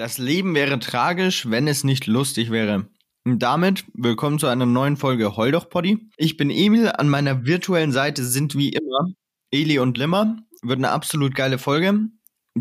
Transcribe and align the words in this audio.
Das 0.00 0.16
Leben 0.16 0.54
wäre 0.54 0.78
tragisch, 0.78 1.50
wenn 1.50 1.68
es 1.68 1.84
nicht 1.84 2.06
lustig 2.06 2.50
wäre. 2.50 2.88
Und 3.26 3.40
damit 3.40 3.84
willkommen 3.92 4.38
zu 4.38 4.46
einer 4.46 4.64
neuen 4.64 4.96
Folge 4.96 5.36
Heul 5.36 5.52
doch 5.52 5.68
Poddy. 5.68 6.08
Ich 6.16 6.38
bin 6.38 6.48
Emil, 6.48 6.88
an 6.88 7.10
meiner 7.10 7.44
virtuellen 7.44 7.92
Seite 7.92 8.24
sind 8.24 8.56
wie 8.56 8.70
immer 8.70 9.12
Eli 9.50 9.78
und 9.78 9.98
Limmer. 9.98 10.38
Wird 10.62 10.78
eine 10.78 10.88
absolut 10.88 11.34
geile 11.34 11.58
Folge. 11.58 12.08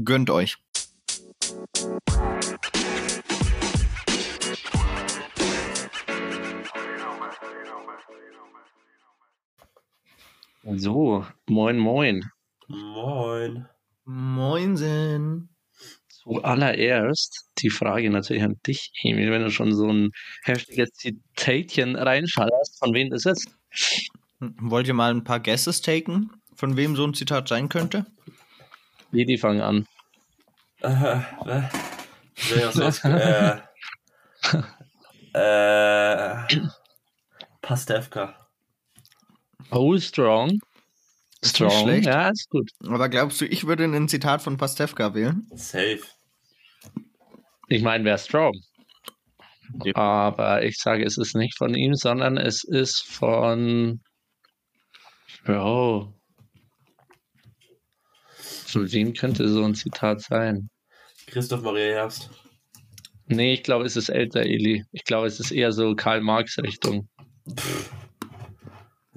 Gönnt 0.03 0.29
euch. 0.29 0.57
So, 10.75 11.25
moin, 11.47 11.77
moin. 11.77 12.25
Moin. 12.67 13.65
Moinsen. 14.03 15.55
Zuallererst 16.29 17.47
die 17.57 17.71
Frage 17.71 18.09
natürlich 18.11 18.43
an 18.43 18.59
dich, 18.65 18.91
Emil, 19.03 19.31
wenn 19.31 19.41
du 19.41 19.49
schon 19.49 19.73
so 19.75 19.87
ein 19.91 20.11
heftiges 20.43 20.91
Zitatchen 20.91 21.95
reinschallerst, 21.95 22.77
von 22.77 22.93
wem 22.93 23.09
das 23.09 23.25
ist. 23.25 23.47
Wollt 24.39 24.87
ihr 24.87 24.93
mal 24.93 25.11
ein 25.11 25.23
paar 25.23 25.39
Guesses 25.39 25.81
taken, 25.81 26.29
von 26.55 26.77
wem 26.77 26.95
so 26.95 27.03
ein 27.05 27.15
Zitat 27.15 27.47
sein 27.47 27.67
könnte? 27.67 28.05
Wie 29.11 29.25
die 29.25 29.37
fangen 29.39 29.61
an. 29.61 29.85
Äh, 30.81 31.19
äh, 31.47 31.63
ist 32.37 32.77
das? 32.77 33.03
äh, 33.03 33.57
äh, 35.33 36.59
Pastewka. 37.61 38.35
Oh, 39.71 39.97
strong. 39.97 40.59
Ist 41.41 41.59
nicht 41.59 41.71
Strong, 41.71 41.83
schlecht. 41.87 42.05
ja, 42.05 42.29
ist 42.29 42.49
gut. 42.49 42.69
Aber 42.85 43.09
glaubst 43.09 43.41
du, 43.41 43.45
ich 43.45 43.65
würde 43.65 43.85
ein 43.85 44.07
Zitat 44.09 44.41
von 44.41 44.57
Pastewka 44.57 45.13
wählen? 45.13 45.47
Safe. 45.55 45.99
Ich 47.69 47.81
meine, 47.83 48.03
wer 48.03 48.17
strong. 48.17 48.53
Aber 49.93 50.63
ich 50.63 50.77
sage, 50.77 51.05
es 51.05 51.17
ist 51.17 51.35
nicht 51.35 51.55
von 51.57 51.75
ihm, 51.75 51.93
sondern 51.93 52.37
es 52.37 52.63
ist 52.63 53.03
von. 53.07 54.01
Oh. 55.47 56.07
Von 58.37 58.91
wem 58.91 59.13
könnte 59.13 59.47
so 59.47 59.63
ein 59.63 59.75
Zitat 59.75 60.21
sein? 60.21 60.69
Christoph 61.27 61.61
Maria 61.61 61.93
Herbst. 61.93 62.29
Nee, 63.27 63.53
ich 63.53 63.63
glaube, 63.63 63.85
es 63.85 63.95
ist 63.95 64.09
älter, 64.09 64.41
Eli. 64.41 64.83
Ich 64.91 65.03
glaube, 65.03 65.27
es 65.27 65.39
ist 65.39 65.51
eher 65.51 65.71
so 65.71 65.95
Karl 65.95 66.21
Marx-Richtung. 66.21 67.07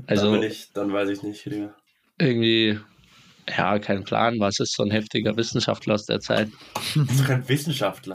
Also- 0.06 0.32
dann, 0.32 0.42
ich, 0.42 0.70
dann 0.74 0.92
weiß 0.92 1.08
ich 1.08 1.22
nicht, 1.22 1.44
Digga. 1.46 1.74
Irgendwie, 2.18 2.78
ja, 3.48 3.78
kein 3.78 4.04
Plan. 4.04 4.38
Was 4.38 4.60
ist 4.60 4.74
so 4.74 4.82
ein 4.82 4.90
heftiger 4.90 5.34
Wissenschaftler 5.36 5.94
aus 5.94 6.04
der 6.04 6.20
Zeit? 6.20 6.50
Das 6.74 6.96
ist 6.96 7.20
doch 7.20 7.26
kein 7.26 7.48
Wissenschaftler. 7.48 8.12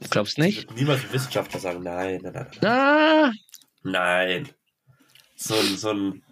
Du 0.00 0.08
glaubst 0.08 0.38
Ich 0.38 0.44
nicht? 0.44 0.62
würde 0.68 0.74
niemals 0.74 1.02
einen 1.02 1.12
Wissenschaftler 1.12 1.60
sagen. 1.60 1.82
Nein, 1.82 2.20
nein, 2.22 2.32
nein. 2.32 2.46
Nein. 2.60 2.70
Ah, 2.70 3.32
nein. 3.82 4.48
So 5.36 5.54
ein, 5.54 5.76
so 5.76 5.90
ein 5.92 6.22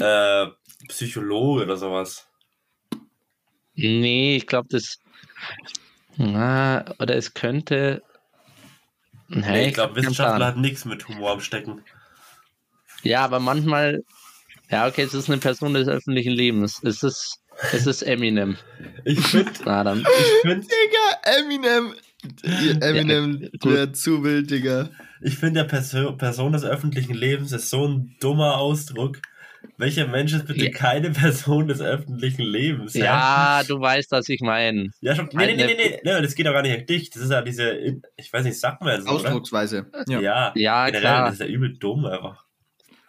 äh, 0.00 0.46
Psychologe 0.88 1.64
oder 1.64 1.76
sowas. 1.76 2.26
nee, 3.74 4.36
ich 4.36 4.46
glaube, 4.46 4.68
das. 4.70 4.98
Ah, 6.18 6.84
oder 6.98 7.14
es 7.16 7.34
könnte. 7.34 8.02
Nee, 9.28 9.40
Nee, 9.50 9.68
ich 9.68 9.74
glaube, 9.74 9.94
Wissenschaftler 9.96 10.46
hat 10.46 10.56
nichts 10.56 10.84
mit 10.84 11.06
Humor 11.08 11.32
am 11.32 11.40
Stecken. 11.40 11.82
Ja, 13.02 13.24
aber 13.24 13.38
manchmal. 13.40 14.02
Ja, 14.70 14.86
okay, 14.86 15.02
es 15.02 15.14
ist 15.14 15.28
eine 15.30 15.38
Person 15.38 15.74
des 15.74 15.86
öffentlichen 15.88 16.32
Lebens. 16.32 16.82
Es 16.82 17.02
ist, 17.02 17.38
es 17.72 17.86
ist 17.86 18.02
Eminem. 18.02 18.56
Ich 19.04 19.20
finde, 19.20 19.52
Na 19.64 19.84
dann. 19.84 20.00
ich 20.00 20.40
finde, 20.42 20.66
Digga, 20.66 21.38
Eminem. 21.38 21.94
Eminem 22.80 23.48
Ja, 23.62 23.92
zu 23.92 24.24
wild, 24.24 24.50
Digga. 24.50 24.90
Ich 25.20 25.36
finde, 25.36 25.60
der 25.62 25.68
Perso 25.68 26.12
Person 26.16 26.52
des 26.52 26.64
öffentlichen 26.64 27.14
Lebens 27.14 27.52
ist 27.52 27.70
so 27.70 27.86
ein 27.86 28.16
dummer 28.20 28.58
Ausdruck. 28.58 29.18
Welcher 29.76 30.06
Mensch 30.06 30.32
ist 30.32 30.46
bitte 30.46 30.64
Ja. 30.66 30.70
keine 30.70 31.10
Person 31.12 31.68
des 31.68 31.80
öffentlichen 31.80 32.42
Lebens? 32.42 32.94
hä? 32.94 33.00
Ja, 33.00 33.62
du 33.66 33.80
weißt, 33.80 34.10
was 34.12 34.28
ich 34.28 34.40
meine. 34.40 34.90
Ja, 35.00 35.14
schon. 35.14 35.28
Nee, 35.32 35.46
nee, 35.46 35.56
nee, 35.56 35.74
nee, 35.76 36.00
nee, 36.02 36.22
das 36.22 36.34
geht 36.34 36.46
doch 36.46 36.52
gar 36.52 36.62
nicht 36.62 36.76
an 36.78 36.86
dich. 36.86 37.10
Das 37.10 37.22
ist 37.22 37.30
ja 37.30 37.42
diese, 37.42 37.72
ich 38.16 38.32
weiß 38.32 38.44
nicht, 38.44 38.58
sagt 38.58 38.80
man 38.82 38.94
jetzt 38.96 39.06
so, 39.06 39.14
oder? 39.14 39.24
Ausdrucksweise. 39.26 39.86
Ja. 40.08 40.20
Ja, 40.20 40.52
Ja, 40.56 40.86
generell, 40.86 41.00
klar. 41.02 41.24
das 41.26 41.34
ist 41.34 41.40
ja 41.40 41.46
übel 41.46 41.76
dumm 41.78 42.04
einfach. 42.06 42.44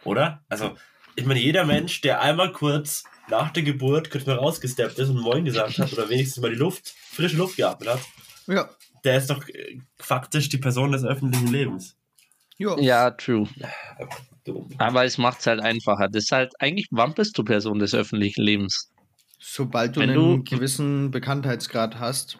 Oder? 0.05 0.44
Also, 0.50 0.75
ich 1.16 1.25
meine, 1.25 1.39
jeder 1.39 1.66
Mensch, 1.66 2.01
der 2.01 2.22
einmal 2.22 2.51
kurz 2.51 3.03
nach 3.29 3.51
der 3.51 3.63
Geburt 3.63 4.09
kurz 4.09 4.25
mal 4.25 4.35
rausgesteppt 4.38 4.97
ist 4.97 5.09
und 5.09 5.19
Moin 5.22 5.45
gesagt 5.45 5.78
hat 5.78 5.94
oder 5.94 6.09
wenigstens 6.09 6.41
mal 6.41 6.50
die 6.50 6.57
Luft, 6.57 6.94
frische 7.11 7.38
Luft 7.38 7.57
geatmet 7.57 7.89
hat, 7.89 8.00
Ja. 8.47 8.69
Der 9.03 9.17
ist 9.17 9.29
doch 9.29 9.47
äh, 9.49 9.79
faktisch 9.97 10.49
die 10.49 10.57
Person 10.57 10.91
des 10.91 11.03
öffentlichen 11.03 11.47
Lebens. 11.47 11.95
Ja. 12.57 12.77
Ja, 12.79 13.11
true. 13.11 13.47
Aber 14.77 15.05
es 15.05 15.17
macht 15.17 15.39
es 15.39 15.47
halt 15.47 15.61
einfacher. 15.61 16.07
Das 16.09 16.23
ist 16.23 16.31
halt, 16.31 16.53
eigentlich, 16.59 16.87
wann 16.91 17.13
bist 17.13 17.37
du 17.37 17.43
Person 17.43 17.79
des 17.79 17.93
öffentlichen 17.93 18.41
Lebens? 18.41 18.91
Sobald 19.39 19.95
du 19.95 20.01
Wenn 20.01 20.09
einen 20.11 20.43
du- 20.43 20.43
gewissen 20.43 21.11
Bekanntheitsgrad 21.11 21.99
hast. 21.99 22.37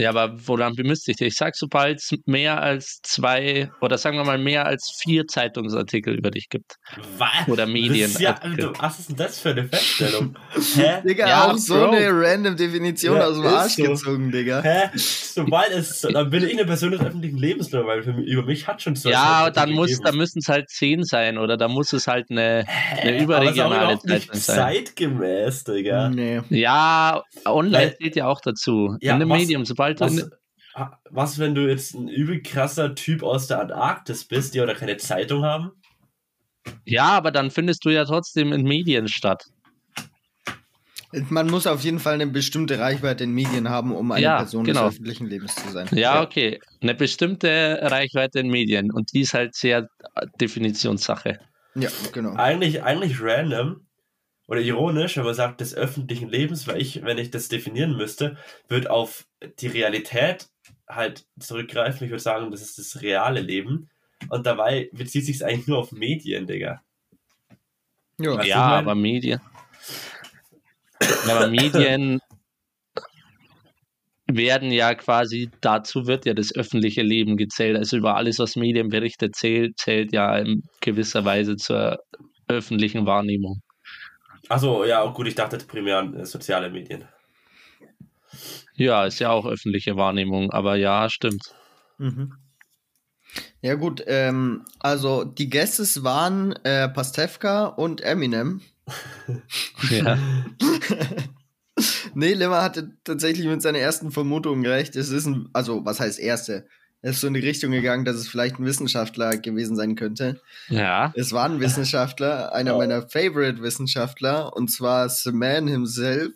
Ja, 0.00 0.10
aber 0.10 0.34
woran 0.46 0.74
bemisst 0.74 1.06
dich? 1.06 1.20
Ich 1.20 1.34
sag, 1.36 1.54
sobald 1.56 1.98
es 1.98 2.10
mehr 2.26 2.60
als 2.62 3.00
zwei 3.02 3.70
oder 3.80 3.98
sagen 3.98 4.16
wir 4.16 4.24
mal 4.24 4.38
mehr 4.38 4.66
als 4.66 4.98
vier 5.02 5.26
Zeitungsartikel 5.26 6.14
über 6.14 6.30
dich 6.30 6.48
gibt. 6.48 6.76
Was? 7.18 7.28
Oder 7.48 7.66
Medien. 7.66 8.10
ja, 8.18 8.32
du, 8.32 8.72
was 8.78 8.98
ist 9.00 9.10
denn 9.10 9.16
das 9.16 9.38
für 9.40 9.50
eine 9.50 9.64
Feststellung? 9.68 10.36
Hä? 10.74 11.02
Digga, 11.06 11.28
Ja, 11.28 11.50
auch 11.50 11.56
so 11.56 11.74
Bro. 11.74 11.90
eine 11.90 12.08
random 12.10 12.56
Definition 12.56 13.16
Ja, 13.16 13.26
aus 13.26 13.34
dem 13.36 13.46
Arsch 13.46 13.72
so. 13.74 13.82
gezogen, 13.84 14.30
Digga. 14.32 14.62
Hä? 14.62 14.90
Sobald 14.96 15.70
es, 15.72 16.00
dann 16.00 16.30
bin 16.30 16.44
ich 16.44 16.52
eine 16.52 16.64
Person 16.64 16.90
des 16.92 17.00
öffentlichen 17.00 17.38
Lebens, 17.38 17.72
weil 17.72 18.02
für 18.02 18.12
mich, 18.12 18.26
über 18.26 18.42
mich 18.44 18.66
hat 18.66 18.80
schon 18.82 18.96
so 18.96 19.10
Ja, 19.10 19.50
dann 19.50 19.72
muss, 19.72 19.98
dann 20.00 20.16
müssen 20.16 20.38
es 20.40 20.48
halt 20.48 20.68
zehn 20.70 21.04
sein 21.04 21.38
oder 21.38 21.56
da 21.56 21.68
muss 21.68 21.92
es 21.92 22.06
halt 22.06 22.30
eine, 22.30 22.64
eine 23.00 23.22
überregionale 23.22 23.98
Zeitung 23.98 24.10
nicht 24.14 24.34
sein. 24.34 24.56
zeitgemäß, 24.56 25.64
Digga. 25.64 26.08
Nee. 26.10 26.40
Ja, 26.50 27.22
online 27.44 27.76
Weil- 27.76 27.94
steht 27.94 28.16
ja 28.16 28.26
auch 28.28 28.40
dazu. 28.40 28.96
Ja, 29.00 29.14
In 29.16 29.22
einem 29.22 29.30
was- 29.30 29.40
Medium, 29.40 29.64
sobald 29.64 29.89
du. 29.94 30.04
Was, 30.04 30.30
was, 31.10 31.38
wenn 31.38 31.54
du 31.54 31.68
jetzt 31.68 31.94
ein 31.94 32.08
übel 32.08 32.42
krasser 32.42 32.94
Typ 32.94 33.22
aus 33.22 33.48
der 33.48 33.60
Antarktis 33.60 34.24
bist, 34.24 34.54
die 34.54 34.60
oder 34.60 34.74
keine 34.74 34.96
Zeitung 34.98 35.44
haben? 35.44 35.72
Ja, 36.84 37.08
aber 37.08 37.30
dann 37.30 37.50
findest 37.50 37.84
du 37.84 37.90
ja 37.90 38.04
trotzdem 38.04 38.52
in 38.52 38.62
Medien 38.62 39.08
statt. 39.08 39.46
Man 41.28 41.48
muss 41.48 41.66
auf 41.66 41.82
jeden 41.82 41.98
Fall 41.98 42.14
eine 42.14 42.28
bestimmte 42.28 42.78
Reichweite 42.78 43.24
in 43.24 43.32
Medien 43.32 43.68
haben, 43.68 43.92
um 43.92 44.12
eine 44.12 44.22
Ja, 44.22 44.36
Person 44.36 44.62
genau. 44.64 44.84
des 44.86 44.94
öffentlichen 44.94 45.26
Lebens 45.26 45.56
zu 45.56 45.68
sein. 45.70 45.88
Ja, 45.90 45.98
Ja. 46.14 46.22
okay. 46.22 46.60
Eine 46.80 46.94
bestimmte 46.94 47.80
Reichweite 47.82 48.38
in 48.38 48.48
Medien 48.48 48.92
und 48.92 49.12
die 49.12 49.22
ist 49.22 49.34
halt 49.34 49.56
sehr 49.56 49.88
Definitionssache. 50.40 51.40
Ja, 51.74 51.88
genau. 52.12 52.34
Eigentlich, 52.36 52.84
eigentlich 52.84 53.20
random 53.20 53.86
oder 54.50 54.60
ironisch, 54.60 55.16
wenn 55.16 55.24
man 55.24 55.34
sagt, 55.34 55.60
des 55.60 55.76
öffentlichen 55.76 56.28
Lebens, 56.28 56.66
weil 56.66 56.82
ich, 56.82 57.04
wenn 57.04 57.18
ich 57.18 57.30
das 57.30 57.46
definieren 57.46 57.96
müsste, 57.96 58.36
würde 58.66 58.90
auf 58.90 59.24
die 59.60 59.68
Realität 59.68 60.48
halt 60.88 61.24
zurückgreifen. 61.38 62.04
Ich 62.04 62.10
würde 62.10 62.22
sagen, 62.22 62.50
das 62.50 62.60
ist 62.60 62.76
das 62.76 63.00
reale 63.00 63.40
Leben. 63.40 63.88
Und 64.28 64.46
dabei 64.46 64.90
bezieht 64.92 65.24
sich 65.24 65.44
eigentlich 65.44 65.68
nur 65.68 65.78
auf 65.78 65.92
Medien, 65.92 66.48
Digga. 66.48 66.82
Ja. 68.18 68.36
Was? 68.36 68.46
ja, 68.46 68.56
ich 68.56 68.56
mein? 68.56 68.78
aber 68.84 68.94
Medien. 68.96 69.40
Aber 71.28 71.46
Medien 71.46 72.20
werden 74.26 74.72
ja 74.72 74.94
quasi, 74.96 75.48
dazu 75.60 76.08
wird 76.08 76.26
ja 76.26 76.34
das 76.34 76.52
öffentliche 76.52 77.02
Leben 77.02 77.36
gezählt. 77.36 77.76
Also 77.76 77.98
über 77.98 78.16
alles, 78.16 78.40
was 78.40 78.56
Medien 78.56 78.88
berichtet, 78.88 79.36
zählt, 79.36 79.78
zählt 79.78 80.12
ja 80.12 80.36
in 80.38 80.64
gewisser 80.80 81.24
Weise 81.24 81.54
zur 81.54 82.00
öffentlichen 82.48 83.06
Wahrnehmung. 83.06 83.62
Achso, 84.50 84.84
ja, 84.84 85.06
gut, 85.06 85.28
ich 85.28 85.36
dachte 85.36 85.58
primär 85.58 85.98
an 85.98 86.12
äh, 86.12 86.26
soziale 86.26 86.70
Medien. 86.70 87.04
Ja, 88.74 89.06
ist 89.06 89.20
ja 89.20 89.30
auch 89.30 89.46
öffentliche 89.46 89.96
Wahrnehmung, 89.96 90.50
aber 90.50 90.74
ja, 90.74 91.08
stimmt. 91.08 91.54
Mhm. 91.98 92.32
Ja, 93.62 93.76
gut, 93.76 94.02
ähm, 94.08 94.64
also 94.80 95.22
die 95.22 95.50
Guesses 95.50 96.02
waren 96.02 96.52
äh, 96.64 96.88
Pastewka 96.88 97.66
und 97.66 98.00
Eminem. 98.00 98.60
Ja. 99.88 100.18
nee, 102.14 102.32
Lemmer 102.34 102.62
hatte 102.62 102.90
tatsächlich 103.04 103.46
mit 103.46 103.62
seiner 103.62 103.78
ersten 103.78 104.10
Vermutung 104.10 104.66
recht. 104.66 104.96
Es 104.96 105.10
ist 105.10 105.26
ein, 105.26 105.48
also 105.52 105.84
was 105.84 106.00
heißt 106.00 106.18
erste? 106.18 106.66
Er 107.02 107.10
ist 107.12 107.20
so 107.20 107.28
in 107.28 107.34
die 107.34 107.40
Richtung 107.40 107.70
gegangen, 107.70 108.04
dass 108.04 108.16
es 108.16 108.28
vielleicht 108.28 108.58
ein 108.58 108.66
Wissenschaftler 108.66 109.38
gewesen 109.38 109.74
sein 109.76 109.94
könnte. 109.94 110.40
ja. 110.68 111.12
Es 111.16 111.32
war 111.32 111.46
ein 111.46 111.58
Wissenschaftler, 111.60 112.52
einer 112.52 112.74
Oh. 112.74 112.78
meiner 112.78 113.08
Favorite 113.08 113.62
Wissenschaftler, 113.62 114.54
und 114.54 114.68
zwar 114.70 115.08
the 115.08 115.32
man 115.32 115.66
himself, 115.66 116.32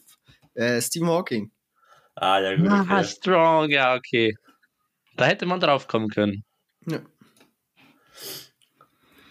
äh, 0.55 0.81
Stephen 0.81 1.09
Hawking. 1.09 1.51
Ah, 2.17 2.39
ja, 2.41 2.57
gut. 2.57 2.69
Ah, 2.69 2.81
Okay. 2.83 3.05
strong, 3.05 3.71
ja, 3.71 3.95
okay. 3.95 4.35
Da 5.17 5.27
hätte 5.27 5.45
man 5.47 5.61
drauf 5.61 5.87
kommen 5.87 6.09
können. 6.09 6.45
Ja. 6.87 7.01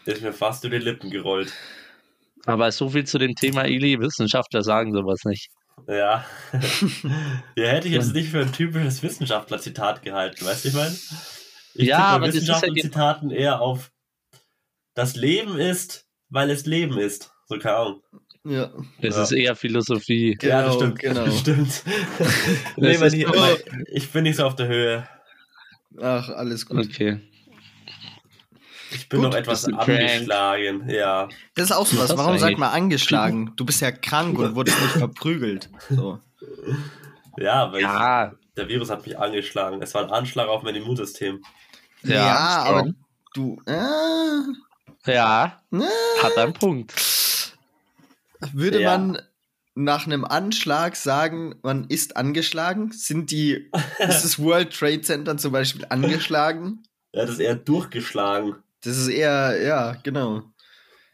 Der 0.05 0.15
ist 0.15 0.21
mir 0.21 0.33
fast 0.33 0.63
über 0.65 0.77
die 0.77 0.83
Lippen 0.85 1.09
gerollt. 1.09 1.51
Aber 2.45 2.71
so 2.71 2.89
viel 2.89 3.05
zu 3.05 3.17
dem 3.17 3.35
Thema 3.35 3.65
Ili, 3.65 3.97
Wissenschaftler 3.99 4.61
sagen 4.63 4.93
sowas 4.93 5.21
nicht. 5.23 5.49
Ja. 5.87 6.25
ja, 7.55 7.65
hätte 7.67 7.87
ich 7.87 7.93
jetzt 7.93 8.13
nicht 8.13 8.29
für 8.29 8.41
ein 8.41 8.51
typisches 8.53 9.03
Wissenschaftler-Zitat 9.03 10.01
gehalten, 10.01 10.45
weißt 10.45 10.63
du, 10.65 10.69
ich 10.69 10.73
meine? 10.75 10.95
Ich 11.75 11.87
Ja, 11.87 11.99
aber 11.99 12.27
das 12.27 12.35
ist 12.35 12.47
ja 12.47 12.55
Wissenschaftler-Zitaten 12.55 13.31
eher 13.31 13.61
auf 13.61 13.91
das 14.95 15.15
Leben 15.15 15.57
ist, 15.57 16.05
weil 16.29 16.49
es 16.51 16.65
Leben 16.65 16.97
ist. 16.97 17.31
So, 17.47 17.57
keine 17.57 17.75
Ahnung. 17.77 18.01
Ja. 18.45 18.71
Das 19.01 19.15
Ja. 19.15 19.23
ist 19.23 19.31
eher 19.31 19.55
Philosophie. 19.55 20.37
ja, 20.41 20.61
das 20.63 20.77
Genau, 20.77 20.95
stimmt. 20.95 20.99
genau. 20.99 21.25
Das 21.25 21.39
stimmt. 21.39 21.83
nee, 22.77 22.91
Das 22.93 23.01
weil 23.01 23.13
ich, 23.13 23.25
so- 23.25 23.57
ich 23.87 24.09
bin 24.11 24.23
nicht 24.23 24.35
so 24.35 24.45
auf 24.45 24.55
der 24.55 24.67
Höhe. 24.67 25.07
Ach, 26.01 26.29
alles 26.29 26.65
gut. 26.65 26.85
Okay. 26.85 27.19
Ich 28.93 29.09
bin 29.09 29.21
Gut, 29.21 29.31
noch 29.31 29.37
etwas 29.37 29.63
du 29.63 29.71
crank? 29.71 29.89
angeschlagen. 29.89 30.89
Ja. 30.89 31.27
Das 31.55 31.65
ist 31.65 31.71
auch 31.75 31.85
so 31.85 31.97
was. 31.99 32.15
Warum 32.17 32.37
sagt 32.37 32.57
man 32.57 32.69
angeschlagen? 32.71 33.53
Du 33.55 33.65
bist 33.65 33.81
ja 33.81 33.91
krank 33.91 34.37
und 34.39 34.55
wurdest 34.55 34.79
nicht 34.81 34.93
verprügelt. 34.93 35.69
So. 35.89 36.19
Ja, 37.37 37.71
weil 37.71 37.81
Ja, 37.81 38.27
ich, 38.27 38.53
der 38.55 38.67
Virus 38.69 38.91
hat 38.91 39.05
mich 39.07 39.17
angeschlagen. 39.17 39.81
Es 39.81 39.95
war 39.95 40.03
ein 40.03 40.11
Anschlag 40.11 40.47
auf 40.47 40.61
mein 40.61 40.75
Immunsystem. 40.75 41.41
ja, 42.03 42.13
Ja, 42.15 42.63
aber 42.67 42.93
du. 43.33 43.59
Äh, 43.65 45.11
Ja, 45.11 45.59
äh, 45.71 45.79
hat 46.21 46.37
einen 46.37 46.53
Punkt. 46.53 46.93
würde 48.53 48.81
Ja. 48.81 48.97
man 48.97 49.19
nach 49.75 50.05
einem 50.05 50.25
Anschlag 50.25 50.95
sagen, 50.95 51.55
man 51.63 51.85
ist 51.85 52.15
angeschlagen? 52.17 52.91
Sind 52.91 53.31
die. 53.31 53.71
ist 53.97 54.23
das 54.23 54.37
World 54.37 54.77
Trade 54.77 55.01
Center 55.01 55.35
zum 55.37 55.51
Beispiel 55.51 55.85
angeschlagen? 55.89 56.83
Er 57.13 57.23
hat 57.23 57.29
es 57.29 57.39
eher 57.39 57.55
durchgeschlagen. 57.55 58.55
Das 58.83 58.97
ist 58.97 59.07
eher, 59.07 59.61
ja, 59.63 59.95
genau. 60.03 60.43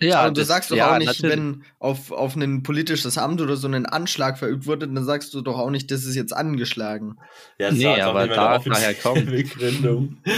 Ja, 0.01 0.21
Aber 0.21 0.29
du 0.31 0.39
das- 0.41 0.47
sagst 0.47 0.71
doch 0.71 0.77
ja, 0.77 0.93
auch 0.93 0.97
nicht, 0.97 1.07
natürlich. 1.07 1.35
wenn 1.35 1.63
auf, 1.77 2.11
auf 2.11 2.35
ein 2.37 2.63
politisches 2.63 3.17
Amt 3.17 3.41
oder 3.41 3.57
so 3.57 3.67
ein 3.67 3.85
Anschlag 3.85 4.37
verübt 4.39 4.65
wurde, 4.65 4.87
dann 4.87 5.03
sagst 5.03 5.33
du 5.33 5.41
doch 5.41 5.57
auch 5.59 5.69
nicht, 5.69 5.91
das 5.91 6.05
ist 6.05 6.15
jetzt 6.15 6.31
angeschlagen. 6.31 7.17
Ja, 7.59 7.69
das 7.69 7.77
Nee, 7.77 8.01
aber 8.01 8.27
da- 8.27 8.57
daher 8.59 8.93
kommt- 8.95 9.25
Begründung. 9.29 10.17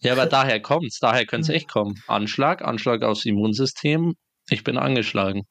Ja, 0.00 0.10
aber 0.14 0.26
daher 0.26 0.60
kommt's. 0.60 0.98
Daher 0.98 1.24
könnte 1.24 1.52
es 1.52 1.56
echt 1.56 1.70
kommen. 1.70 2.02
Anschlag, 2.08 2.62
Anschlag 2.62 3.02
aufs 3.04 3.24
Immunsystem. 3.24 4.14
Ich 4.48 4.64
bin 4.64 4.76
angeschlagen. 4.76 5.42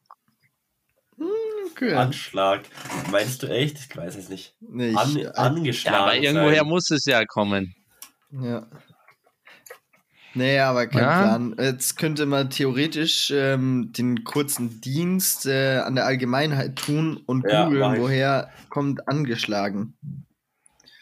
Okay. 1.71 1.93
Anschlag. 1.93 2.63
Meinst 3.09 3.41
du 3.41 3.47
echt? 3.47 3.77
Ich 3.79 3.95
weiß 3.95 4.17
es 4.17 4.27
nicht. 4.27 4.53
Nee, 4.59 4.89
ich, 4.89 4.97
An, 4.97 5.27
angeschlagen. 5.27 5.95
Ja, 5.95 6.03
aber 6.03 6.15
irgendwoher 6.17 6.55
sein. 6.57 6.67
muss 6.67 6.89
es 6.91 7.05
ja 7.05 7.23
kommen. 7.25 7.73
Ja. 8.31 8.67
Nee, 10.39 10.59
aber 10.59 10.87
kein 10.87 11.01
Ja. 11.01 11.17
Plan. 11.19 11.55
Jetzt 11.59 11.97
könnte 11.97 12.25
man 12.25 12.49
theoretisch 12.49 13.29
ähm, 13.35 13.91
den 13.91 14.23
kurzen 14.23 14.79
Dienst 14.79 15.45
äh, 15.45 15.79
an 15.79 15.95
der 15.95 16.05
Allgemeinheit 16.05 16.77
tun 16.77 17.17
und 17.25 17.45
Ja, 17.45 17.65
googeln, 17.65 17.99
woher 17.99 18.49
kommt 18.69 19.05
angeschlagen. 19.09 19.97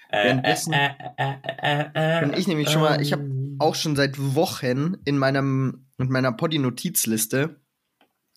Äh, 0.09 0.23
währenddessen 0.25 0.73
äh, 0.73 0.89
äh, 1.17 1.33
äh, 1.61 1.81
äh, 1.93 2.19
Kann 2.21 2.33
ich 2.33 2.47
nämlich 2.47 2.69
schon 2.71 2.81
mal- 2.81 2.99
ich 2.99 3.13
hab 3.13 3.19
ähm, 3.19 3.57
Auch 3.59 3.75
schon 3.75 3.95
seit 3.95 4.17
Wochen 4.35 4.97
in 5.05 5.17
meinem 5.19 5.85
mit 5.97 6.09
meiner 6.09 6.31
Poddy-Notizliste 6.31 7.59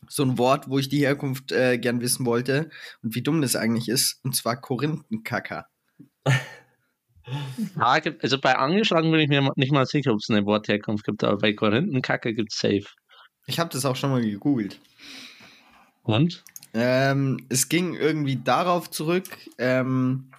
so 0.08 0.23
ein 0.23 0.37
Wort, 0.38 0.69
wo 0.69 0.79
ich 0.79 0.88
die 0.91 1.00
Herkunft 1.00 1.53
äh, 1.53 1.79
gern 1.79 2.00
wissen 2.00 2.26
wollte 2.26 2.69
und 3.03 3.14
wie 3.14 3.23
dumm 3.23 3.41
das 3.41 3.56
eigentlich 3.56 3.88
ist, 3.88 4.20
und 4.25 4.35
zwar 4.37 4.61
Korinthenkacker. 4.61 5.67
Also 7.77 8.41
bei 8.41 8.56
angeschlagen 8.56 9.11
bin 9.11 9.21
ich 9.21 9.29
mir 9.29 9.50
nicht 9.56 9.73
mal 9.73 9.87
sicher, 9.87 10.12
ob 10.12 10.19
es 10.19 10.31
eine 10.31 10.44
Wortherkunft 10.47 11.05
gibt, 11.05 11.25
aber 11.25 11.38
bei 11.38 11.53
Korinthenkacke 11.53 12.35
gibt 12.35 12.53
es 12.53 12.59
safe. 12.59 12.87
Ich 13.47 13.59
habe 13.59 13.71
das 13.71 13.85
auch 13.85 13.97
schon 13.97 14.11
mal 14.11 14.23
gegoogelt. 14.23 14.81
Und? 16.03 16.44
Ähm, 16.73 17.47
es 17.49 17.69
ging 17.69 17.94
irgendwie 17.94 18.37
darauf 18.37 18.91
zurück, 18.91 19.27
ähm, 19.59 20.31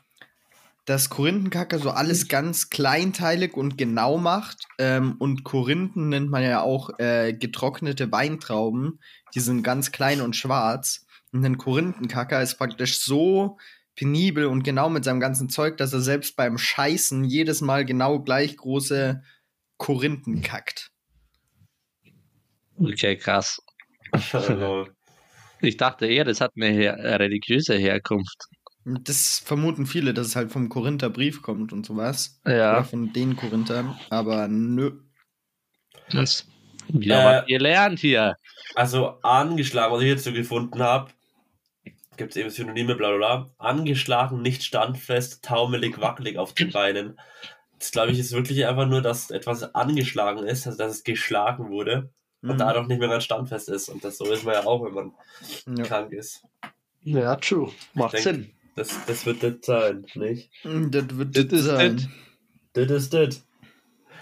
dass 0.86 1.10
Korinthenkacker 1.10 1.80
so 1.80 1.92
alles 1.92 2.28
ganz 2.28 2.70
kleinteilig 2.70 3.56
und 3.56 3.78
genau 3.78 4.18
macht. 4.18 4.66
Ähm, 4.78 5.16
und 5.20 5.44
Korinthen 5.44 6.10
nennt 6.10 6.30
man 6.30 6.44
ja 6.44 6.62
auch 6.62 6.90
äh, 7.00 7.34
getrocknete 7.34 8.12
Weintrauben. 8.12 9.00
Die 9.36 9.40
sind 9.40 9.64
ganz 9.64 9.92
klein 9.92 10.22
und 10.22 10.36
schwarz. 10.36 11.06
Und 11.32 11.46
ein 11.46 11.58
Korinthenkacker 11.58 12.42
ist 12.42 12.58
praktisch 12.58 13.00
so 13.00 13.58
penibel 13.96 14.46
und 14.46 14.64
genau 14.64 14.90
mit 14.90 15.04
seinem 15.04 15.20
ganzen 15.20 15.50
Zeug, 15.50 15.78
dass 15.78 15.94
er 15.94 16.02
selbst 16.02 16.36
beim 16.36 16.58
Scheißen 16.58 17.24
jedes 17.26 17.62
Mal 17.62 17.86
genau 17.86 18.20
gleich 18.22 18.58
große 18.58 19.22
Korinthen 19.78 20.42
kackt. 20.42 20.92
Okay, 22.78 23.16
krass. 23.18 23.60
Also, 24.12 24.88
Ich 25.64 25.78
dachte 25.78 26.08
eher, 26.08 26.24
das 26.24 26.42
hat 26.42 26.54
eine 26.56 26.70
her 26.70 26.94
äh, 26.98 27.16
religiöse 27.18 27.76
Herkunft. 27.76 28.46
Das 28.84 29.38
vermuten 29.38 29.86
viele, 29.86 30.12
dass 30.12 30.26
es 30.28 30.36
halt 30.36 30.52
vom 30.52 30.70
Korintherbrief 30.70 31.44
kommt 31.44 31.72
und 31.72 31.86
sowas. 31.86 32.40
Oder 32.46 32.58
Ja. 32.58 32.84
von 32.84 33.14
den 33.14 33.36
Korinthern. 33.36 33.96
Aber 34.10 34.48
nö. 34.48 35.02
Das. 36.10 36.48
Ja, 36.94 37.20
Äh, 37.20 37.42
was 37.42 37.48
ihr 37.48 37.60
lernt 37.60 38.00
hier. 38.00 38.36
also 38.74 39.20
angeschlagen, 39.22 39.94
was 39.94 40.02
ich 40.02 40.08
jetzt 40.08 40.24
so 40.24 40.34
gefunden 40.34 40.82
habe, 40.82 41.12
gibt 42.21 42.31
es 42.31 42.38
eben 42.38 42.50
Synonyme, 42.50 42.95
bla 42.95 43.09
bla 43.09 43.18
bla. 43.18 43.51
Angeschlagen, 43.57 44.41
nicht 44.41 44.63
standfest, 44.63 45.44
taumelig, 45.44 46.00
wackelig 46.00 46.38
auf 46.38 46.53
den 46.53 46.71
Beinen. 46.71 47.19
Das 47.79 47.91
glaube 47.91 48.12
ich 48.12 48.19
ist 48.19 48.31
wirklich 48.31 48.65
einfach 48.68 48.88
nur, 48.88 49.01
dass 49.01 49.31
etwas 49.31 49.73
angeschlagen 49.75 50.44
ist, 50.45 50.65
also 50.68 50.77
dass 50.77 50.91
es 50.97 51.03
geschlagen 51.03 51.69
wurde 51.69 52.09
und 52.41 52.53
Mhm. 52.53 52.57
dadurch 52.57 52.88
nicht 52.88 53.00
mehr 53.00 53.09
ganz 53.09 53.23
standfest 53.23 53.69
ist. 53.69 53.89
Und 53.89 54.03
das 54.03 54.18
so 54.18 54.31
ist 54.31 54.44
man 54.45 54.53
ja 54.53 54.65
auch, 54.65 54.83
wenn 54.85 54.94
man 54.94 55.13
Ja. 55.77 55.83
krank 55.83 56.12
ist. 56.13 56.44
Ja, 57.03 57.35
true. 57.35 57.71
Macht 57.94 58.13
Denk- 58.13 58.23
Sinn. 58.23 58.51
Das, 58.75 58.97
das 59.06 59.25
wird 59.25 59.44
das 59.44 59.53
sein, 59.63 60.06
nicht? 60.15 60.50
Mm, 60.63 60.91
Das 60.91 61.06
wird 61.18 61.35
Das 61.35 61.47
das 61.47 61.59
ist 61.59 61.65
sein. 61.65 62.12
Das 62.73 62.89
ist 62.89 63.13
das. 63.13 63.45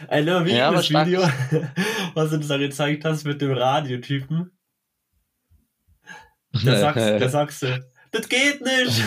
Ey, 0.07 0.23
nur 0.23 0.45
wie 0.45 0.53
Ja, 0.53 0.71
das. 0.71 0.89
Video, 0.89 1.21
was 2.15 2.29
du 2.31 2.37
uns 2.37 2.47
da 2.47 2.57
gezeigt 2.57 3.03
hast 3.05 3.25
mit 3.25 3.41
dem 3.41 3.51
Radiotypen. 3.51 4.51
Da 6.53 6.79
sagst, 6.79 7.21
da 7.21 7.29
sagst 7.29 7.61
du, 7.63 7.79
das 8.11 8.27
geht 8.27 8.61
nicht. 8.61 9.03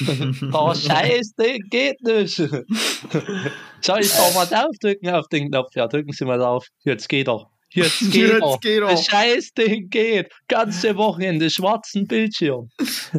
Oh, 0.52 0.72
scheiße, 0.74 1.58
geht 1.70 2.00
nicht. 2.02 2.36
Soll 3.80 4.00
ich 4.00 4.12
auch 4.14 4.34
mal 4.34 4.46
draufdrücken 4.46 5.10
auf 5.10 5.26
den 5.28 5.50
Knopf? 5.50 5.74
Ja, 5.74 5.86
drücken 5.86 6.12
Sie 6.12 6.24
mal 6.24 6.38
drauf. 6.38 6.66
Jetzt 6.84 7.08
geht 7.08 7.28
er. 7.28 7.50
Jetzt 7.70 7.98
geht 8.12 8.30
Jetzt 8.30 8.60
geht 8.60 8.80
er. 8.80 8.88
Das 8.88 9.04
Scheißding 9.06 9.88
geht. 9.90 10.32
Ganze 10.48 10.96
Wochenende, 10.96 11.50
schwarzen 11.50 12.06
Bildschirm. 12.06 12.68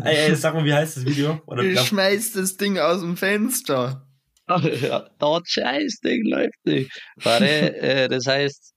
Ey, 0.03 0.29
ey, 0.29 0.35
sag 0.35 0.53
mal, 0.53 0.65
wie 0.65 0.73
heißt 0.73 0.97
das 0.97 1.05
Video? 1.05 1.41
Oder 1.45 1.63
Ich 1.63 1.73
glaub, 1.73 1.85
schmeiß 1.87 2.31
das 2.33 2.57
Ding 2.57 2.79
aus 2.79 3.01
dem 3.01 3.17
Fenster. 3.17 4.05
Ja, 4.47 5.07
das 5.19 5.41
Scheißding 5.45 6.25
läuft 6.25 6.65
nicht. 6.65 6.91
Warte, 7.17 7.77
äh, 7.77 8.07
das 8.07 8.25
heißt, 8.25 8.73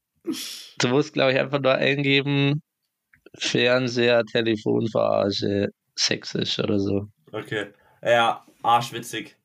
du 0.79 0.89
musst, 0.89 1.15
glaube 1.15 1.33
ich, 1.33 1.39
einfach 1.39 1.61
nur 1.61 1.75
eingeben, 1.75 2.63
Fernseher, 3.35 4.25
Telefonverarsche, 4.25 5.69
sächsisch 5.95 6.59
oder 6.59 6.79
so. 6.79 7.09
okay. 7.33 7.67
Ja, 8.03 8.45
arschwitzig. 8.63 9.37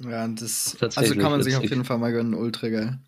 Ja, 0.00 0.24
und 0.24 0.40
das. 0.40 0.76
Also 0.96 1.14
kann 1.14 1.30
man 1.30 1.42
sich 1.42 1.54
auf 1.54 1.62
witzig. 1.62 1.76
jeden 1.76 1.84
Fall 1.84 1.98
mal 1.98 2.12
gönnen. 2.12 2.34
Ultra 2.34 2.68
geil. 2.68 2.98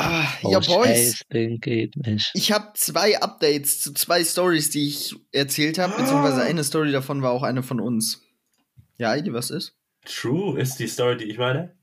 Ah, 0.00 0.26
Oh, 0.44 0.52
ja, 0.52 0.60
Boys. 0.60 1.22
Nicht. 1.32 2.30
Ich 2.34 2.52
habe 2.52 2.70
zwei 2.74 3.20
Updates 3.20 3.80
zu 3.80 3.92
zwei 3.94 4.22
Stories, 4.24 4.70
die 4.70 4.86
ich 4.86 5.16
erzählt 5.32 5.78
habe, 5.78 5.96
beziehungsweise 5.96 6.42
eine 6.42 6.62
Story 6.62 6.92
davon 6.92 7.20
war 7.22 7.32
auch 7.32 7.42
eine 7.42 7.64
von 7.64 7.80
uns. 7.80 8.22
Ja, 8.98 9.10
Heidi, 9.10 9.32
was 9.32 9.50
ist? 9.50 9.74
True 10.04 10.60
ist 10.60 10.76
die 10.78 10.86
Story, 10.86 11.16
die 11.16 11.24
ich 11.24 11.38
meine. 11.38 11.74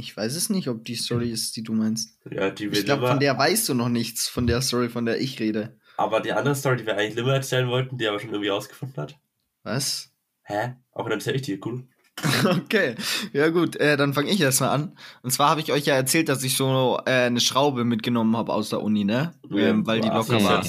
Ich 0.00 0.16
weiß 0.16 0.34
es 0.34 0.50
nicht, 0.50 0.68
ob 0.68 0.84
die 0.84 0.94
Story 0.94 1.30
ist, 1.30 1.54
die 1.56 1.62
du 1.62 1.72
meinst. 1.74 2.18
Ja, 2.30 2.50
die 2.50 2.72
wir 2.72 2.78
Ich 2.78 2.84
glaube, 2.84 3.06
von 3.06 3.20
der 3.20 3.36
weißt 3.36 3.68
du 3.68 3.74
noch 3.74 3.88
nichts, 3.88 4.28
von 4.28 4.46
der 4.46 4.62
Story, 4.62 4.88
von 4.88 5.04
der 5.04 5.20
ich 5.20 5.38
rede. 5.38 5.78
Aber 5.96 6.20
die 6.20 6.32
andere 6.32 6.54
Story, 6.54 6.78
die 6.78 6.86
wir 6.86 6.96
eigentlich 6.96 7.16
Limmer 7.16 7.34
erzählen 7.34 7.68
wollten, 7.68 7.98
die 7.98 8.04
er 8.04 8.10
aber 8.10 8.20
schon 8.20 8.30
irgendwie 8.30 8.48
rausgefunden 8.48 8.96
hat. 8.96 9.18
Was? 9.62 10.10
Hä? 10.44 10.76
Aber 10.92 11.10
dann 11.10 11.18
erzähl 11.18 11.36
ich 11.36 11.42
dir, 11.42 11.58
cool. 11.66 11.86
Okay, 12.44 12.94
ja 13.32 13.48
gut, 13.48 13.76
äh, 13.76 13.96
dann 13.96 14.14
fange 14.14 14.30
ich 14.30 14.40
erstmal 14.40 14.70
an. 14.70 14.96
Und 15.22 15.30
zwar 15.30 15.50
habe 15.50 15.60
ich 15.60 15.72
euch 15.72 15.86
ja 15.86 15.94
erzählt, 15.94 16.28
dass 16.28 16.42
ich 16.42 16.56
so 16.56 17.00
äh, 17.06 17.26
eine 17.26 17.40
Schraube 17.40 17.84
mitgenommen 17.84 18.36
habe 18.36 18.52
aus 18.52 18.70
der 18.70 18.82
Uni, 18.82 19.04
ne? 19.04 19.34
Ähm, 19.50 19.86
weil 19.86 20.00
die 20.00 20.08
locker 20.08 20.42
war. 20.42 20.62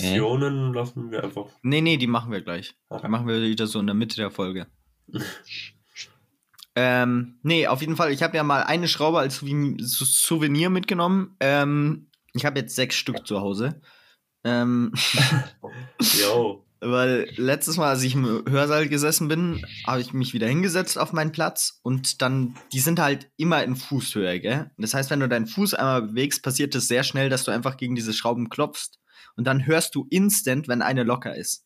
Lassen 0.73 1.11
wir 1.11 1.23
einfach. 1.23 1.47
Nee, 1.61 1.81
nee, 1.81 1.97
die 1.97 2.07
machen 2.07 2.31
wir 2.31 2.41
gleich. 2.41 2.75
Okay. 2.89 3.01
Die 3.05 3.09
machen 3.09 3.27
wir 3.27 3.41
wieder 3.41 3.67
so 3.67 3.79
in 3.79 3.87
der 3.87 3.95
Mitte 3.95 4.17
der 4.17 4.31
Folge. 4.31 4.67
ähm, 6.75 7.39
nee, 7.43 7.67
auf 7.67 7.81
jeden 7.81 7.95
Fall, 7.95 8.11
ich 8.11 8.23
habe 8.23 8.37
ja 8.37 8.43
mal 8.43 8.63
eine 8.63 8.87
Schraube 8.87 9.19
als 9.19 9.37
Souven- 9.37 9.77
Sou- 9.79 10.05
Souvenir 10.05 10.69
mitgenommen. 10.69 11.35
Ähm, 11.39 12.07
ich 12.33 12.45
habe 12.45 12.59
jetzt 12.59 12.75
sechs 12.75 12.95
Stück 12.95 13.27
zu 13.27 13.41
Hause. 13.41 13.81
Ähm, 14.43 14.93
Yo. 16.21 16.65
weil 16.79 17.29
letztes 17.35 17.77
Mal, 17.77 17.89
als 17.89 18.03
ich 18.03 18.15
im 18.15 18.43
Hörsaal 18.49 18.87
gesessen 18.87 19.27
bin, 19.27 19.63
habe 19.85 20.01
ich 20.01 20.13
mich 20.13 20.33
wieder 20.33 20.47
hingesetzt 20.47 20.97
auf 20.97 21.13
meinen 21.13 21.31
Platz 21.31 21.79
und 21.83 22.21
dann, 22.21 22.55
die 22.73 22.79
sind 22.79 22.99
halt 22.99 23.29
immer 23.37 23.63
in 23.63 23.75
Fußhöhe, 23.75 24.39
gell? 24.39 24.71
Das 24.77 24.93
heißt, 24.93 25.11
wenn 25.11 25.19
du 25.19 25.29
deinen 25.29 25.47
Fuß 25.47 25.73
einmal 25.75 26.01
bewegst, 26.03 26.41
passiert 26.41 26.73
es 26.73 26.87
sehr 26.87 27.03
schnell, 27.03 27.29
dass 27.29 27.43
du 27.43 27.51
einfach 27.51 27.77
gegen 27.77 27.95
diese 27.95 28.13
Schrauben 28.13 28.49
klopfst 28.49 28.99
und 29.35 29.45
dann 29.45 29.65
hörst 29.65 29.93
du 29.93 30.07
instant, 30.09 30.67
wenn 30.67 30.81
eine 30.81 31.03
locker 31.03 31.35
ist. 31.35 31.65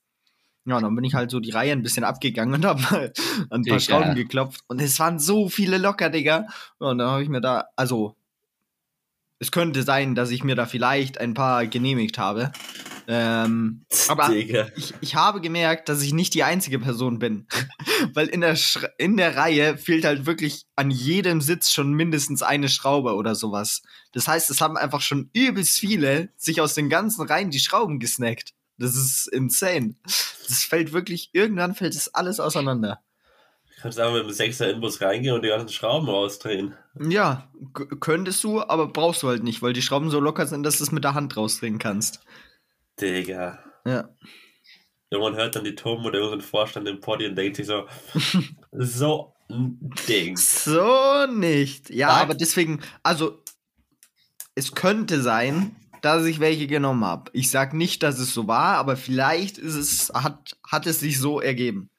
Ja, 0.68 0.80
dann 0.80 0.96
bin 0.96 1.04
ich 1.04 1.14
halt 1.14 1.30
so 1.30 1.40
die 1.40 1.52
Reihe 1.52 1.72
ein 1.72 1.84
bisschen 1.84 2.04
abgegangen 2.04 2.56
und 2.56 2.66
habe 2.66 2.82
mal 2.82 3.14
an 3.50 3.62
ein 3.62 3.64
paar 3.64 3.78
Digga. 3.78 3.80
Schrauben 3.80 4.16
geklopft. 4.16 4.62
Und 4.68 4.82
es 4.82 5.00
waren 5.00 5.20
so 5.20 5.48
viele 5.48 5.78
locker, 5.78 6.10
Digga. 6.10 6.48
Und 6.80 6.98
dann 6.98 7.08
habe 7.08 7.24
ich 7.24 7.30
mir 7.30 7.42
da, 7.42 7.66
also, 7.76 8.16
es 9.38 9.52
könnte 9.52 9.84
sein, 9.84 10.16
dass 10.16 10.32
ich 10.32 10.44
mir 10.44 10.56
da 10.56 10.66
vielleicht 10.66 11.20
ein 11.20 11.34
paar 11.36 11.68
genehmigt 11.68 12.18
habe. 12.18 12.52
Ähm, 13.08 13.86
aber 14.08 14.30
ich, 14.76 14.94
ich 15.02 15.14
habe 15.16 15.40
gemerkt, 15.40 15.88
dass 15.88 16.02
ich 16.02 16.14
nicht 16.14 16.34
die 16.34 16.44
einzige 16.44 16.80
Person 16.80 17.20
bin. 17.20 17.46
Weil 18.16 18.28
in 18.28 18.42
der, 18.42 18.58
Schra- 18.58 18.90
in 18.98 19.18
der 19.18 19.36
Reihe 19.36 19.78
fehlt 19.78 20.06
halt 20.06 20.26
wirklich 20.26 20.66
an 20.76 20.90
jedem 20.90 21.42
Sitz 21.42 21.72
schon 21.72 21.94
mindestens 21.94 22.42
eine 22.42 22.70
Schraube 22.70 23.14
oder 23.14 23.36
sowas. 23.36 23.84
Das 24.14 24.28
heißt, 24.28 24.50
es 24.50 24.62
haben 24.62 24.78
einfach 24.78 25.02
schon 25.02 25.30
übelst 25.34 25.78
viele 25.78 26.30
sich 26.38 26.60
aus 26.62 26.74
den 26.74 26.90
ganzen 26.90 27.28
Reihen 27.28 27.52
die 27.52 27.60
Schrauben 27.60 28.00
gesnackt. 28.00 28.54
Das 28.78 28.96
ist 28.96 29.28
insane. 29.28 29.96
Das 30.04 30.64
fällt 30.68 30.92
wirklich, 30.94 31.30
irgendwann 31.34 31.76
fällt 31.76 31.96
es 31.96 32.14
alles 32.14 32.40
auseinander. 32.40 33.02
Du 33.76 33.82
kannst 33.82 34.00
einfach 34.00 34.14
mit 34.16 34.24
dem 34.26 34.32
6er 34.32 34.70
Inbus 34.72 35.02
reingehen 35.02 35.36
und 35.36 35.44
die 35.44 35.50
ganzen 35.50 35.70
Schrauben 35.70 36.08
rausdrehen. 36.10 36.76
Ja, 37.00 37.50
könntest 38.00 38.44
du, 38.44 38.62
aber 38.62 38.88
brauchst 38.88 39.24
du 39.24 39.28
halt 39.28 39.44
nicht, 39.44 39.62
weil 39.62 39.74
die 39.74 39.82
Schrauben 39.82 40.10
so 40.10 40.20
locker 40.20 40.46
sind, 40.48 40.64
dass 40.64 40.78
du 40.78 40.84
es 40.84 40.92
mit 40.92 41.04
der 41.04 41.14
Hand 41.14 41.36
rausdrehen 41.38 41.78
kannst. 41.78 42.22
Digga. 43.00 43.60
Ja. 43.86 44.10
Irgendwann 45.10 45.36
hört 45.36 45.56
dann 45.56 45.64
die 45.64 45.76
Tom 45.76 46.06
oder 46.06 46.20
irgendein 46.20 46.42
Vorstand 46.48 46.88
im 46.88 47.00
Podi 47.00 47.28
und 47.28 47.36
denkt 47.36 47.58
sich 47.58 47.68
so, 47.68 47.86
so 48.72 49.34
ein 49.50 49.78
Ding. 50.08 50.36
So 50.38 51.28
nicht. 51.28 51.90
Ja, 51.90 52.10
Sag- 52.10 52.22
aber 52.22 52.34
deswegen, 52.34 52.82
also 53.04 53.44
es 54.56 54.74
könnte 54.74 55.22
sein, 55.22 55.76
dass 56.06 56.24
ich 56.26 56.40
welche 56.40 56.68
genommen 56.68 57.04
habe. 57.04 57.32
Ich 57.34 57.50
sag 57.50 57.74
nicht, 57.74 58.04
dass 58.04 58.20
es 58.20 58.32
so 58.32 58.48
war, 58.48 58.78
aber 58.78 58.96
vielleicht 58.96 59.58
ist 59.58 59.74
es, 59.74 60.12
hat, 60.14 60.56
hat 60.70 60.86
es 60.86 61.00
sich 61.00 61.20
so 61.20 61.42
ergeben. 61.42 61.90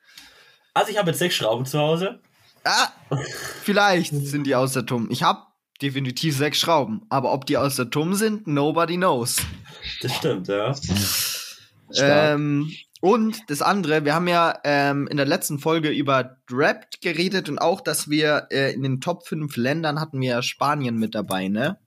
Also 0.75 0.93
ich 0.93 0.99
habe 0.99 1.11
jetzt 1.11 1.19
sechs 1.19 1.35
Schrauben 1.35 1.67
zu 1.67 1.81
Hause. 1.81 2.21
Ah, 2.63 2.89
vielleicht 3.63 4.13
sind 4.13 4.47
die 4.47 4.55
aus 4.55 4.75
der 4.75 4.87
TUM. 4.87 5.09
Ich 5.11 5.25
habe 5.25 5.41
definitiv 5.83 6.37
sechs 6.37 6.61
Schrauben, 6.61 7.03
aber 7.09 7.33
ob 7.33 7.47
die 7.47 7.57
aus 7.57 7.75
der 7.75 7.91
TUM 7.91 8.15
sind, 8.15 8.47
nobody 8.47 8.97
knows. 8.97 9.39
Das 10.01 10.15
stimmt, 10.15 10.47
ja. 10.47 10.73
Ähm, 11.97 12.71
und 13.01 13.39
das 13.49 13.61
andere, 13.61 14.05
wir 14.05 14.15
haben 14.15 14.29
ja 14.29 14.57
ähm, 14.63 15.09
in 15.09 15.17
der 15.17 15.27
letzten 15.27 15.59
Folge 15.59 15.91
über 15.91 16.37
Draft 16.49 17.01
geredet 17.03 17.49
und 17.49 17.59
auch, 17.59 17.81
dass 17.81 18.09
wir 18.09 18.47
äh, 18.53 18.73
in 18.73 18.85
den 18.85 19.01
Top 19.01 19.27
5 19.27 19.57
Ländern 19.57 20.01
hatten 20.01 20.21
wir 20.21 20.31
ja 20.31 20.43
Spanien 20.43 20.97
mit 20.97 21.17
dabei, 21.17 21.49
ne? 21.49 21.79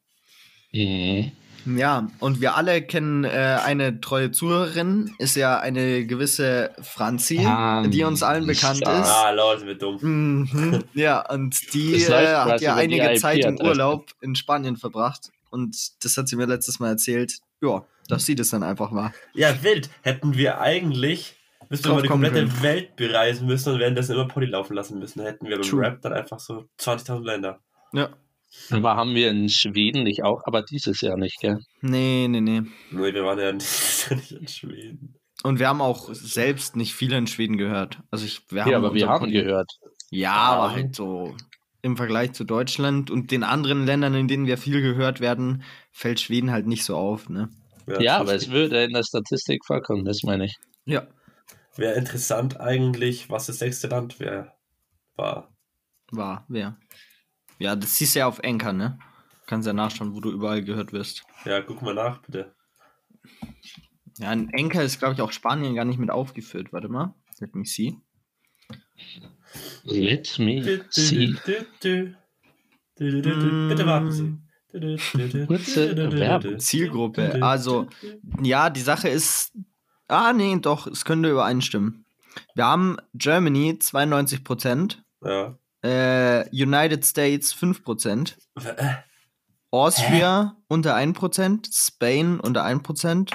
Mhm. 0.73 1.31
Ja, 1.65 2.07
und 2.19 2.41
wir 2.41 2.55
alle 2.55 2.81
kennen 2.81 3.23
äh, 3.23 3.57
eine 3.63 4.01
treue 4.01 4.31
Zuhörerin, 4.31 5.13
ist 5.19 5.35
ja 5.35 5.59
eine 5.59 6.05
gewisse 6.05 6.71
Franzi, 6.81 7.37
Franzi. 7.43 7.89
die 7.89 8.03
uns 8.03 8.23
allen 8.23 8.45
bekannt 8.47 8.85
Ah. 8.87 9.01
ist. 9.01 9.07
Ah, 9.09 9.31
Leute, 9.31 9.65
wir 9.65 9.75
dumm. 9.77 9.97
Mhm, 10.01 10.83
ja, 10.93 11.29
und 11.31 11.55
die 11.73 11.95
äh, 12.03 12.35
hat 12.35 12.61
ja 12.61 12.75
einige 12.75 13.13
Zeit 13.15 13.45
im. 13.45 13.59
Urlaub 13.59 14.09
in 14.21 14.35
Spanien 14.35 14.77
verbracht. 14.77 15.29
Und 15.51 15.75
das 16.03 16.15
hat 16.17 16.27
sie 16.27 16.35
mir 16.35 16.45
letztes 16.45 16.79
Mal 16.79 16.89
erzählt. 16.89 17.39
Ja, 17.61 17.83
dass 18.07 18.25
sie 18.25 18.35
das 18.35 18.49
dann 18.49 18.63
einfach 18.63 18.91
war. 18.91 19.13
Ja, 19.33 19.63
wild. 19.63 19.89
Hätten 20.01 20.35
wir 20.35 20.61
eigentlich, 20.61 21.35
müssten 21.69 21.89
wir 21.89 21.95
mal 21.95 22.01
die 22.03 22.07
komplette 22.07 22.35
können. 22.47 22.61
Welt 22.63 22.95
bereisen 22.95 23.47
müssen 23.47 23.73
und 23.73 23.79
währenddessen 23.79 24.13
immer 24.13 24.27
Podi 24.27 24.45
laufen 24.45 24.73
lassen 24.75 24.99
müssen. 24.99 25.21
Hätten 25.23 25.47
wir 25.47 25.57
beim 25.59 25.67
True. 25.67 25.81
Rap 25.81 26.01
dann 26.01 26.13
einfach 26.13 26.39
so 26.39 26.65
20.000 26.79 27.23
Länder. 27.25 27.59
Ja. 27.93 28.09
Aber 28.71 28.95
haben 28.95 29.13
wir 29.15 29.29
in 29.29 29.49
Schweden 29.49 30.03
nicht 30.03 30.23
auch, 30.23 30.41
aber 30.45 30.63
dieses 30.63 31.01
Jahr 31.01 31.17
nicht, 31.17 31.39
gell? 31.39 31.59
Nee, 31.81 32.27
nee, 32.29 32.41
nee. 32.41 32.61
Nee, 32.91 33.13
wir 33.13 33.23
waren 33.23 33.39
ja 33.39 33.51
nicht, 33.53 34.11
nicht 34.11 34.31
in 34.31 34.47
Schweden. 34.47 35.15
Und 35.43 35.59
wir 35.59 35.67
haben 35.69 35.81
auch 35.81 36.09
selbst 36.13 36.75
nicht 36.75 36.93
viele 36.93 37.17
in 37.17 37.27
Schweden 37.27 37.57
gehört. 37.57 37.99
Also 38.11 38.25
ich, 38.25 38.41
wir 38.49 38.67
Ja, 38.67 38.77
aber 38.77 38.93
wir 38.93 39.07
haben 39.07 39.25
Pod- 39.25 39.31
gehört. 39.31 39.71
Ja, 40.11 40.33
Ah. 40.33 40.55
aber 40.55 40.71
halt 40.73 40.95
so 40.95 41.35
im 41.81 41.95
Vergleich 41.95 42.33
zu 42.33 42.43
Deutschland 42.43 43.09
und 43.09 43.31
den 43.31 43.43
anderen 43.43 43.85
Ländern, 43.85 44.13
in 44.15 44.27
denen 44.27 44.47
wir 44.47 44.57
viel 44.57 44.81
gehört 44.81 45.21
werden, 45.21 45.63
fällt 45.91 46.19
Schweden 46.19 46.51
halt 46.51 46.67
nicht 46.67 46.83
so 46.83 46.97
auf, 46.97 47.29
ne? 47.29 47.49
Ja, 47.87 48.19
das 48.19 48.21
aber 48.21 48.35
es 48.35 48.49
würde 48.51 48.83
in 48.83 48.91
der 48.93 49.03
Statistik 49.03 49.63
vorkommen, 49.65 50.03
das 50.05 50.23
meine 50.23 50.45
ich. 50.45 50.57
Ja. 50.85 51.07
Wäre 51.77 51.93
interessant 51.95 52.59
eigentlich, 52.59 53.29
was 53.29 53.45
das 53.45 53.59
sechste 53.59 53.87
Land 53.87 54.19
wär, 54.19 54.53
war. 55.15 55.53
War, 56.11 56.45
wer? 56.49 56.77
Ja, 57.59 57.75
das 57.75 57.95
siehst 57.95 58.15
du 58.15 58.19
ja 58.19 58.27
auf 58.27 58.39
Enker, 58.39 58.73
ne? 58.73 58.97
Kannst 59.45 59.67
ja 59.67 59.73
nachschauen, 59.73 60.15
wo 60.15 60.21
du 60.21 60.31
überall 60.31 60.63
gehört 60.63 60.93
wirst. 60.93 61.23
Ja, 61.45 61.61
guck 61.61 61.81
mal 61.81 61.93
nach, 61.93 62.21
bitte. 62.21 62.55
Ja, 64.17 64.33
in 64.33 64.49
Enker 64.49 64.83
ist, 64.83 64.99
glaube 64.99 65.13
ich, 65.13 65.21
auch 65.21 65.31
Spanien 65.31 65.75
gar 65.75 65.85
nicht 65.85 65.99
mit 65.99 66.09
aufgeführt. 66.09 66.73
Warte 66.73 66.89
mal. 66.89 67.13
Let 67.39 67.55
me 67.55 67.65
see. 67.65 67.97
Let 69.83 70.39
me 70.39 70.83
see. 70.89 71.35
Bitte 71.45 72.15
warten 73.85 74.11
Sie. 74.11 74.37
Kurze 75.47 76.11
Werbung. 76.17 76.59
Zielgruppe. 76.59 77.41
Also, 77.41 77.87
ja, 78.41 78.69
die 78.69 78.81
Sache 78.81 79.09
ist. 79.09 79.53
Ah, 80.07 80.33
nee, 80.33 80.57
doch, 80.59 80.87
es 80.87 81.05
könnte 81.05 81.29
übereinstimmen. 81.29 82.05
Wir 82.55 82.65
haben 82.65 82.97
Germany 83.13 83.77
92%, 83.79 84.97
Ja. 85.23 85.58
Äh, 85.83 86.47
United 86.51 87.05
States 87.05 87.53
5%, 87.53 88.35
Äh, 88.63 88.95
Austria 89.71 90.57
unter 90.67 90.95
1%, 90.95 91.69
Spain 91.71 92.39
unter 92.39 92.65
1%, 92.65 93.31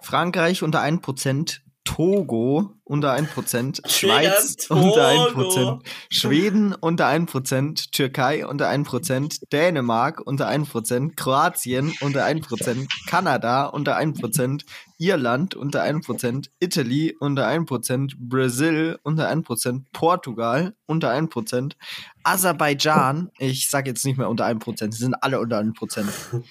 Frankreich 0.00 0.62
unter 0.62 0.80
1%, 0.80 1.60
Togo 1.84 2.74
unter 2.92 3.14
1%, 3.14 3.88
Schweiz 3.88 4.66
unter 4.68 5.08
1%, 5.08 5.80
Schweden 6.10 6.74
unter 6.74 7.08
1%, 7.08 7.90
Türkei 7.90 8.46
unter 8.46 8.68
1%, 8.68 9.40
Dänemark 9.50 10.20
unter 10.20 10.46
1%, 10.46 11.16
Kroatien 11.16 11.94
unter 12.02 12.26
1%, 12.26 12.86
Kanada 13.08 13.64
unter 13.64 13.96
1%, 13.96 14.66
Irland 14.98 15.54
unter 15.54 15.82
1%, 15.82 16.50
Italy 16.60 17.16
unter 17.18 17.48
1%, 17.48 18.12
Brasil 18.18 18.98
unter 19.02 19.30
1%, 19.30 19.84
Portugal 19.94 20.74
unter 20.84 21.12
1%, 21.14 21.72
Aserbaidschan, 22.24 23.30
ich 23.38 23.70
sag 23.70 23.86
jetzt 23.86 24.04
nicht 24.04 24.18
mehr 24.18 24.28
unter 24.28 24.46
1%, 24.46 24.92
sie 24.92 24.98
sind 24.98 25.14
alle 25.14 25.40
unter 25.40 25.58
1%. 25.58 26.42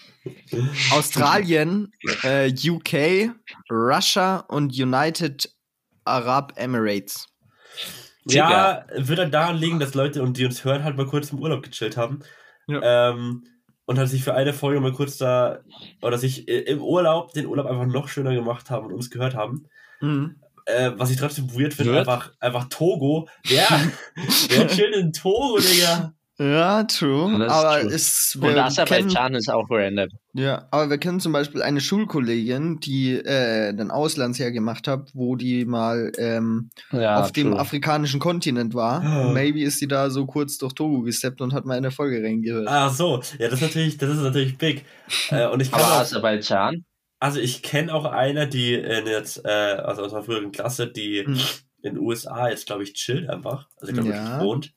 Australien, 0.92 1.94
äh, 2.24 2.52
UK, 2.52 3.32
Russia 3.70 4.38
und 4.48 4.74
United 4.74 5.48
Arab 6.05 6.53
Emirates. 6.55 7.27
Ja, 8.25 8.86
wird 8.96 9.20
dann 9.20 9.31
daran 9.31 9.58
liegen, 9.58 9.79
dass 9.79 9.93
Leute, 9.93 10.22
und 10.22 10.38
die 10.38 10.46
uns 10.46 10.63
hören, 10.63 10.84
halt 10.84 10.96
mal 10.96 11.08
kurz 11.08 11.31
im 11.31 11.39
Urlaub 11.39 11.63
gechillt 11.63 11.98
haben. 11.98 12.20
Ähm, 12.67 13.43
und 13.86 13.98
halt 13.98 14.10
sich 14.10 14.24
für 14.24 14.34
eine 14.36 14.53
Folge 14.53 14.79
mal 14.79 14.93
kurz 14.93 15.17
da, 15.17 15.60
oder 16.01 16.17
sich 16.17 16.48
äh, 16.48 16.60
im 16.62 16.81
Urlaub, 16.81 17.34
den 17.34 17.48
Urlaub 17.48 17.65
einfach 17.65 17.86
noch 17.88 18.08
schöner 18.08 18.34
gemacht 18.34 18.70
haben 18.70 18.86
und 18.88 18.93
uns 18.93 19.10
gehört 19.10 19.36
haben. 19.36 19.67
Mhm. 20.00 20.39
Äh, 20.65 20.91
was 20.96 21.10
ich 21.10 21.17
trotzdem 21.17 21.53
weird 21.53 21.74
finde, 21.74 21.93
Wird? 21.93 22.08
einfach, 22.08 22.31
einfach 22.39 22.65
Togo. 22.70 23.27
Wer, 23.48 23.67
wer 24.50 24.67
chillt 24.67 24.96
in 24.96 25.12
Togo, 25.12 25.60
Digga? 25.60 26.13
Ja, 26.42 26.84
true. 26.86 27.38
Das 27.38 27.48
ist 27.48 27.54
aber 27.54 27.80
true. 27.82 27.94
es 27.94 28.36
Und 28.36 28.42
wir 28.42 28.50
kennen, 28.50 28.60
Aserbaidschan 28.66 29.36
ist 29.36 29.50
auch 29.50 29.70
random. 29.70 30.08
ja, 30.34 30.68
aber 30.72 30.90
wir 30.90 30.98
kennen 30.98 31.20
zum 31.20 31.34
Beispiel 31.34 31.62
eine 31.62 31.82
Schulkollegin, 31.82 32.80
die 32.80 33.14
äh, 33.14 33.70
ein 33.70 33.92
Auslandsjahr 33.92 34.52
gemacht 34.52 34.88
hat, 34.88 35.10
wo 35.14 35.36
die 35.36 35.66
mal 35.66 36.12
ähm, 36.18 36.70
Ja, 36.92 37.20
auf 37.20 37.32
dem 37.32 37.52
true. 37.52 37.60
afrikanischen 37.60 38.20
Kontinent 38.20 38.74
war. 38.74 39.04
Ah. 39.04 39.28
Und 39.28 39.34
maybe 39.34 39.62
ist 39.62 39.80
sie 39.80 39.88
da 39.88 40.10
so 40.10 40.26
kurz 40.26 40.58
durch 40.58 40.74
Togo 40.74 41.02
gesteppt 41.02 41.42
und 41.42 41.54
hat 41.54 41.66
mal 41.66 41.76
in 41.78 41.84
der 41.84 41.92
Folge 41.92 42.24
reingehört. 42.24 42.68
Ach 42.68 42.92
so, 42.92 43.22
ja, 43.38 43.46
das 43.50 43.54
ist 43.56 43.62
natürlich, 43.62 43.98
das 43.98 44.10
ist 44.10 44.22
natürlich 44.22 44.58
big. 44.58 44.86
Äh, 45.30 45.48
und 45.48 45.60
ich 45.62 45.72
kann 45.72 45.82
Aber 45.82 45.94
auch, 45.96 46.00
Aserbaidschan? 46.00 46.86
also 47.20 47.40
ich 47.40 47.62
kenne 47.62 47.94
auch 47.94 48.06
eine, 48.06 48.48
die 48.48 48.74
in 48.74 49.06
jetzt, 49.06 49.46
äh, 49.46 49.50
also 49.50 50.02
aus 50.04 50.14
einer 50.14 50.24
früheren 50.24 50.52
Klasse, 50.52 50.88
die 50.88 51.24
Mhm. 51.28 51.36
in 51.84 51.94
den 51.96 51.98
USA 52.00 52.50
jetzt, 52.50 52.66
glaube 52.68 52.84
ich, 52.84 52.94
chillt 52.94 53.30
einfach. 53.30 53.68
Also 53.78 53.90
ich 53.92 53.94
glaube, 54.00 54.10
Ja. 54.16 54.40
wohnt. 54.40 54.72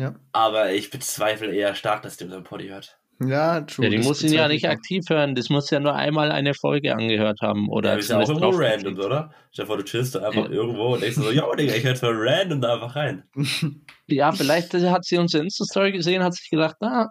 Ja. 0.00 0.14
Aber 0.32 0.72
ich 0.72 0.90
bezweifle 0.90 1.52
eher 1.54 1.74
stark, 1.74 2.02
dass 2.02 2.16
die 2.16 2.24
unseren 2.24 2.44
Poddy 2.44 2.68
hört. 2.68 2.96
Ja, 3.22 3.60
true. 3.60 3.84
Ja, 3.84 3.90
die 3.90 3.98
muss 3.98 4.22
ihn 4.22 4.32
ja 4.32 4.48
nicht 4.48 4.64
ich 4.64 4.68
auch. 4.68 4.72
aktiv 4.72 5.04
hören. 5.10 5.34
Das 5.34 5.50
muss 5.50 5.68
ja 5.70 5.78
nur 5.78 5.94
einmal 5.94 6.32
eine 6.32 6.54
Folge 6.54 6.94
angehört 6.94 7.40
haben. 7.42 7.68
Oder 7.68 7.92
Ja, 7.92 7.96
ist 7.98 8.08
ja 8.08 8.18
auch 8.18 8.26
irgendwo 8.26 8.48
random, 8.48 8.98
oder? 8.98 9.34
Stell 9.52 9.64
dir 9.64 9.66
vor, 9.66 9.76
du 9.76 9.84
chillst 9.84 10.14
da 10.14 10.20
einfach 10.20 10.44
Ja. 10.46 10.50
irgendwo 10.50 10.94
und 10.94 11.02
denkst 11.02 11.16
so, 11.18 11.30
ja, 11.30 11.44
Digga, 11.54 11.74
ich 11.74 11.82
höre 11.84 11.90
jetzt 11.90 12.02
mal 12.02 12.14
random 12.16 12.60
da 12.62 12.74
einfach 12.74 12.96
rein. 12.96 13.24
Ja, 14.06 14.32
vielleicht 14.32 14.74
hat 14.74 15.04
sie 15.04 15.18
unsere 15.18 15.44
Insta-Story 15.44 15.92
gesehen, 15.92 16.24
hat 16.24 16.34
sich 16.34 16.50
gedacht, 16.50 16.74
na, 16.80 17.10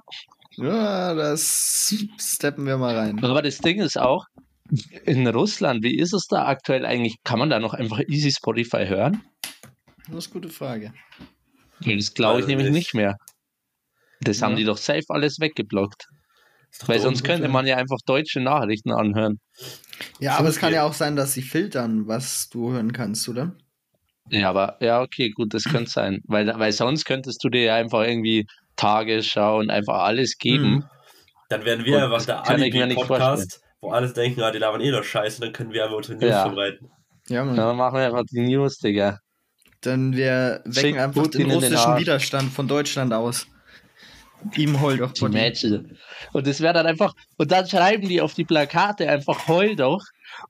Ja, 0.58 1.14
das 1.14 1.96
steppen 2.20 2.66
wir 2.66 2.78
mal 2.78 2.94
rein. 2.98 3.24
aber 3.24 3.42
das 3.42 3.60
Ding 3.60 3.80
ist 3.80 3.98
auch, 3.98 4.26
in 5.06 5.26
Russland, 5.28 5.82
wie 5.84 5.98
ist 5.98 6.12
es 6.14 6.26
da 6.28 6.46
aktuell 6.48 6.86
eigentlich? 6.86 7.16
Kann 7.24 7.40
man 7.40 7.50
da 7.50 7.60
noch 7.60 7.74
einfach 7.74 8.02
easy 8.08 8.32
Spotify 8.32 8.86
hören? 8.88 9.22
Das 10.10 10.26
ist 10.26 10.32
eine 10.34 10.42
gute 10.42 10.50
Frage. 10.54 10.92
Das 11.86 12.14
glaube 12.14 12.42
ich 12.42 12.48
nämlich 12.48 12.68
nicht. 12.70 12.76
nicht 12.76 12.94
mehr. 12.94 13.16
Das 14.22 14.40
Ja. 14.40 14.48
haben 14.48 14.56
die 14.56 14.66
doch 14.66 14.78
safe 14.78 15.06
alles 15.10 15.40
weggeblockt. 15.40 16.06
Doch 16.82 16.90
Weil 16.90 17.00
sonst 17.00 17.24
könnte 17.24 17.48
man 17.48 17.66
ja 17.66 17.78
einfach 17.78 17.98
deutsche 18.06 18.42
Nachrichten 18.42 18.92
anhören. 18.92 19.40
Ja, 20.20 20.38
aber 20.38 20.50
es 20.50 20.60
kann 20.60 20.74
ja 20.74 20.84
auch 20.84 20.94
sein, 20.94 21.16
dass 21.16 21.34
sie 21.34 21.42
filtern, 21.42 22.08
was 22.08 22.50
du 22.50 22.72
hören 22.72 22.94
kannst, 22.94 23.28
oder? 23.28 23.56
Ja, 24.30 24.50
aber 24.52 24.78
ja, 24.80 25.02
okay, 25.02 25.32
gut, 25.32 25.54
das 25.54 25.64
könnte 25.64 25.90
sein. 25.90 26.20
Weil, 26.26 26.48
weil 26.60 26.72
sonst 26.72 27.06
könntest 27.06 27.44
du 27.44 27.50
dir 27.50 27.64
ja 27.64 27.76
einfach 27.76 28.04
irgendwie 28.04 28.46
Tagesschau 28.76 29.58
und 29.60 29.72
einfach 29.72 30.04
alles 30.04 30.38
geben. 30.38 30.72
Mhm. 30.76 30.84
Dann 31.50 31.66
werden 31.66 31.84
wir 31.86 31.98
Und 31.98 32.04
einfach 32.04 32.26
der 32.26 32.48
Alibi-Podcast, 32.48 33.62
wo 33.82 33.90
alles 33.92 34.14
denken, 34.14 34.42
ah, 34.42 34.52
die 34.52 34.60
labern 34.60 34.82
eh 34.82 34.92
nur 34.92 35.04
Scheiße, 35.04 35.42
dann 35.42 35.52
können 35.52 35.72
wir 35.74 35.84
einfach 35.86 35.98
unsere 35.98 36.18
News 36.20 36.30
Ja. 36.30 36.42
verbreiten. 36.44 36.92
Ja, 37.30 37.44
Mann. 37.46 37.56
Dann 37.56 37.76
machen 37.76 37.98
wir 37.98 38.06
einfach 38.06 38.24
die 38.32 38.42
News, 38.42 38.78
Digga. 38.78 39.18
Dann 39.82 40.16
wir 40.16 40.62
wecken 40.66 40.74
Schickt 40.74 40.98
einfach 41.00 41.24
Putin 41.24 41.42
den 41.42 41.50
den 41.50 41.56
russischen 41.56 41.78
Arsch. 41.78 42.02
Widerstand 42.02 42.52
von 42.52 42.68
Deutschland 42.68 43.14
aus. 43.14 43.48
Ihm 44.56 44.80
heul 44.82 44.98
doch 44.98 45.12
Die 45.12 45.22
Body. 45.22 45.34
Mädchen. 45.34 45.98
Und 46.32 46.48
das 46.48 46.62
wäre 46.62 46.74
dann 46.74 46.86
einfach, 46.86 47.14
und 47.38 47.52
dann 47.52 47.68
schreiben 47.68 48.08
die 48.08 48.22
auf 48.22 48.34
die 48.34 48.46
Plakate 48.46 49.10
einfach 49.10 49.48
heul 49.48 49.76
doch. 49.76 50.02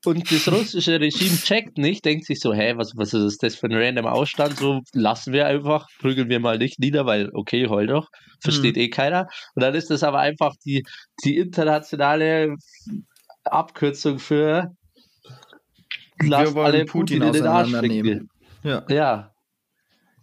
Und 0.05 0.31
das 0.31 0.47
russische 0.51 0.99
Regime 0.99 1.37
checkt 1.37 1.77
nicht, 1.77 2.05
denkt 2.05 2.25
sich 2.25 2.39
so, 2.39 2.53
hä, 2.53 2.73
was, 2.75 2.91
was 2.95 3.13
ist 3.13 3.41
das 3.41 3.55
für 3.55 3.65
ein 3.67 3.73
random 3.73 4.05
Ausstand? 4.05 4.57
So 4.57 4.81
lassen 4.93 5.33
wir 5.33 5.47
einfach, 5.47 5.87
prügeln 5.99 6.29
wir 6.29 6.39
mal 6.39 6.59
nicht 6.59 6.79
nieder, 6.79 7.05
weil 7.07 7.29
okay, 7.33 7.67
heul 7.67 7.87
doch, 7.87 8.07
versteht 8.41 8.75
Hm. 8.75 8.83
eh 8.83 8.89
keiner. 8.89 9.27
Und 9.55 9.63
dann 9.63 9.73
ist 9.73 9.89
das 9.89 10.03
aber 10.03 10.19
einfach 10.19 10.53
die, 10.65 10.83
die 11.23 11.37
internationale 11.37 12.55
Abkürzung 13.45 14.19
für 14.19 14.67
lasst 16.21 16.53
wollen 16.53 16.65
alle 16.65 16.85
Putin 16.85 17.19
Putin 17.19 17.27
in 17.27 17.33
den 17.33 17.47
Arsch 17.47 17.69
auseinandernehmen. 17.69 18.29
Ja. 18.63 18.83
Ja. 18.89 19.33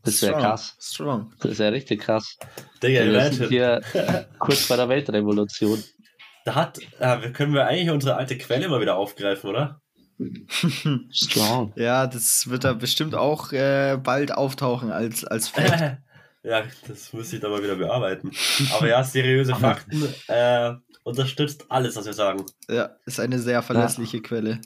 Das 0.02 0.23
wäre 0.23 0.35
krass. 0.35 0.76
Strong. 0.81 1.33
Das 1.40 1.59
wäre 1.59 1.73
richtig 1.73 2.00
krass. 2.02 2.37
Digga, 2.83 3.05
Wir 3.05 3.31
sind 3.33 3.50
imagine. 3.50 3.83
hier 3.93 4.26
kurz 4.38 4.69
bei 4.69 4.76
der 4.76 4.88
Weltrevolution. 4.88 5.83
Da 6.45 6.55
hat, 6.55 6.78
äh, 7.00 7.31
können 7.33 7.55
wir 7.55 7.66
eigentlich 7.66 7.90
unsere 7.90 8.14
alte 8.16 8.38
Quelle 8.38 8.69
mal 8.69 8.81
wieder 8.81 8.97
aufgreifen, 8.97 9.50
oder? 9.50 9.81
Strong. 11.11 11.73
Ja, 11.75 12.07
das 12.07 12.49
wird 12.49 12.62
da 12.64 12.73
bestimmt 12.73 13.16
auch 13.16 13.52
äh, 13.52 13.99
bald 14.00 14.33
auftauchen 14.33 14.93
als, 14.93 15.25
als 15.25 15.49
Fact. 15.49 15.99
ja, 16.45 16.62
das 16.87 17.12
muss 17.12 17.33
ich 17.33 17.40
dann 17.40 17.50
mal 17.50 17.62
wieder 17.62 17.75
bearbeiten. 17.75 18.31
Aber 18.75 18.88
ja, 18.88 19.02
seriöse 19.02 19.57
Fakten 19.57 20.09
äh, 20.28 20.73
unterstützt 21.02 21.66
alles, 21.69 21.97
was 21.97 22.07
wir 22.07 22.14
sagen. 22.14 22.45
ja, 22.69 22.90
ist 23.07 23.19
eine 23.19 23.40
sehr 23.40 23.61
verlässliche 23.62 24.23
Quelle. 24.23 24.61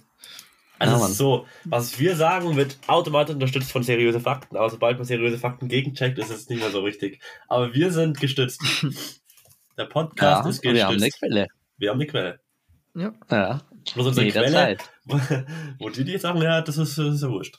Also 0.80 0.96
Ja, 0.96 1.06
ist 1.06 1.16
so, 1.18 1.46
was 1.64 1.98
wir 2.00 2.16
sagen, 2.16 2.56
wird 2.56 2.78
automatisch 2.88 3.34
unterstützt 3.34 3.70
von 3.70 3.82
seriöse 3.82 4.18
Fakten. 4.18 4.56
Aber 4.56 4.68
sobald 4.70 4.96
man 4.96 5.04
seriöse 5.06 5.38
Fakten 5.38 5.68
gegencheckt, 5.68 6.18
ist 6.18 6.30
es 6.30 6.48
nicht 6.48 6.60
mehr 6.60 6.70
so 6.70 6.80
richtig. 6.80 7.20
Aber 7.48 7.72
wir 7.74 7.92
sind 7.92 8.18
gestützt. 8.18 8.60
Der 9.78 9.84
Podcast 9.84 10.44
Ja, 10.44 10.50
ist 10.50 10.62
wir 10.64 10.70
haben 10.84 10.88
eine 10.94 10.96
gestützt. 11.06 11.18
Quelle. 11.20 11.46
Wir 11.78 11.90
haben 11.90 11.96
eine 11.98 12.06
Quelle. 12.06 12.40
Ja. 12.94 13.12
Ja, 13.30 13.60
Bloß 13.94 14.08
unsere 14.08 14.26
Quelle, 14.28 14.46
jederzeit. 14.46 14.90
wo 15.78 15.88
die 15.90 16.04
die 16.04 16.18
Sachen 16.18 16.40
her 16.42 16.54
hat, 16.54 16.68
das 16.68 16.76
ist, 16.76 16.98
das 16.98 17.14
ist 17.14 17.22
ja 17.22 17.28
wurscht. 17.30 17.56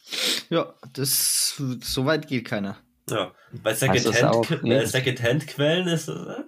Ja, 0.50 0.74
das 0.94 1.56
so 1.82 2.06
weit 2.06 2.28
geht 2.28 2.46
keiner. 2.46 2.78
Ja, 3.10 3.32
bei 3.64 3.72
das 3.74 3.84
auch 3.84 4.44
Secondhand- 4.44 4.64
nicht? 4.64 4.74
äh, 4.82 4.86
Secondhand-Quellen 4.86 5.88
ist 5.88 6.10
äh, 6.10 6.44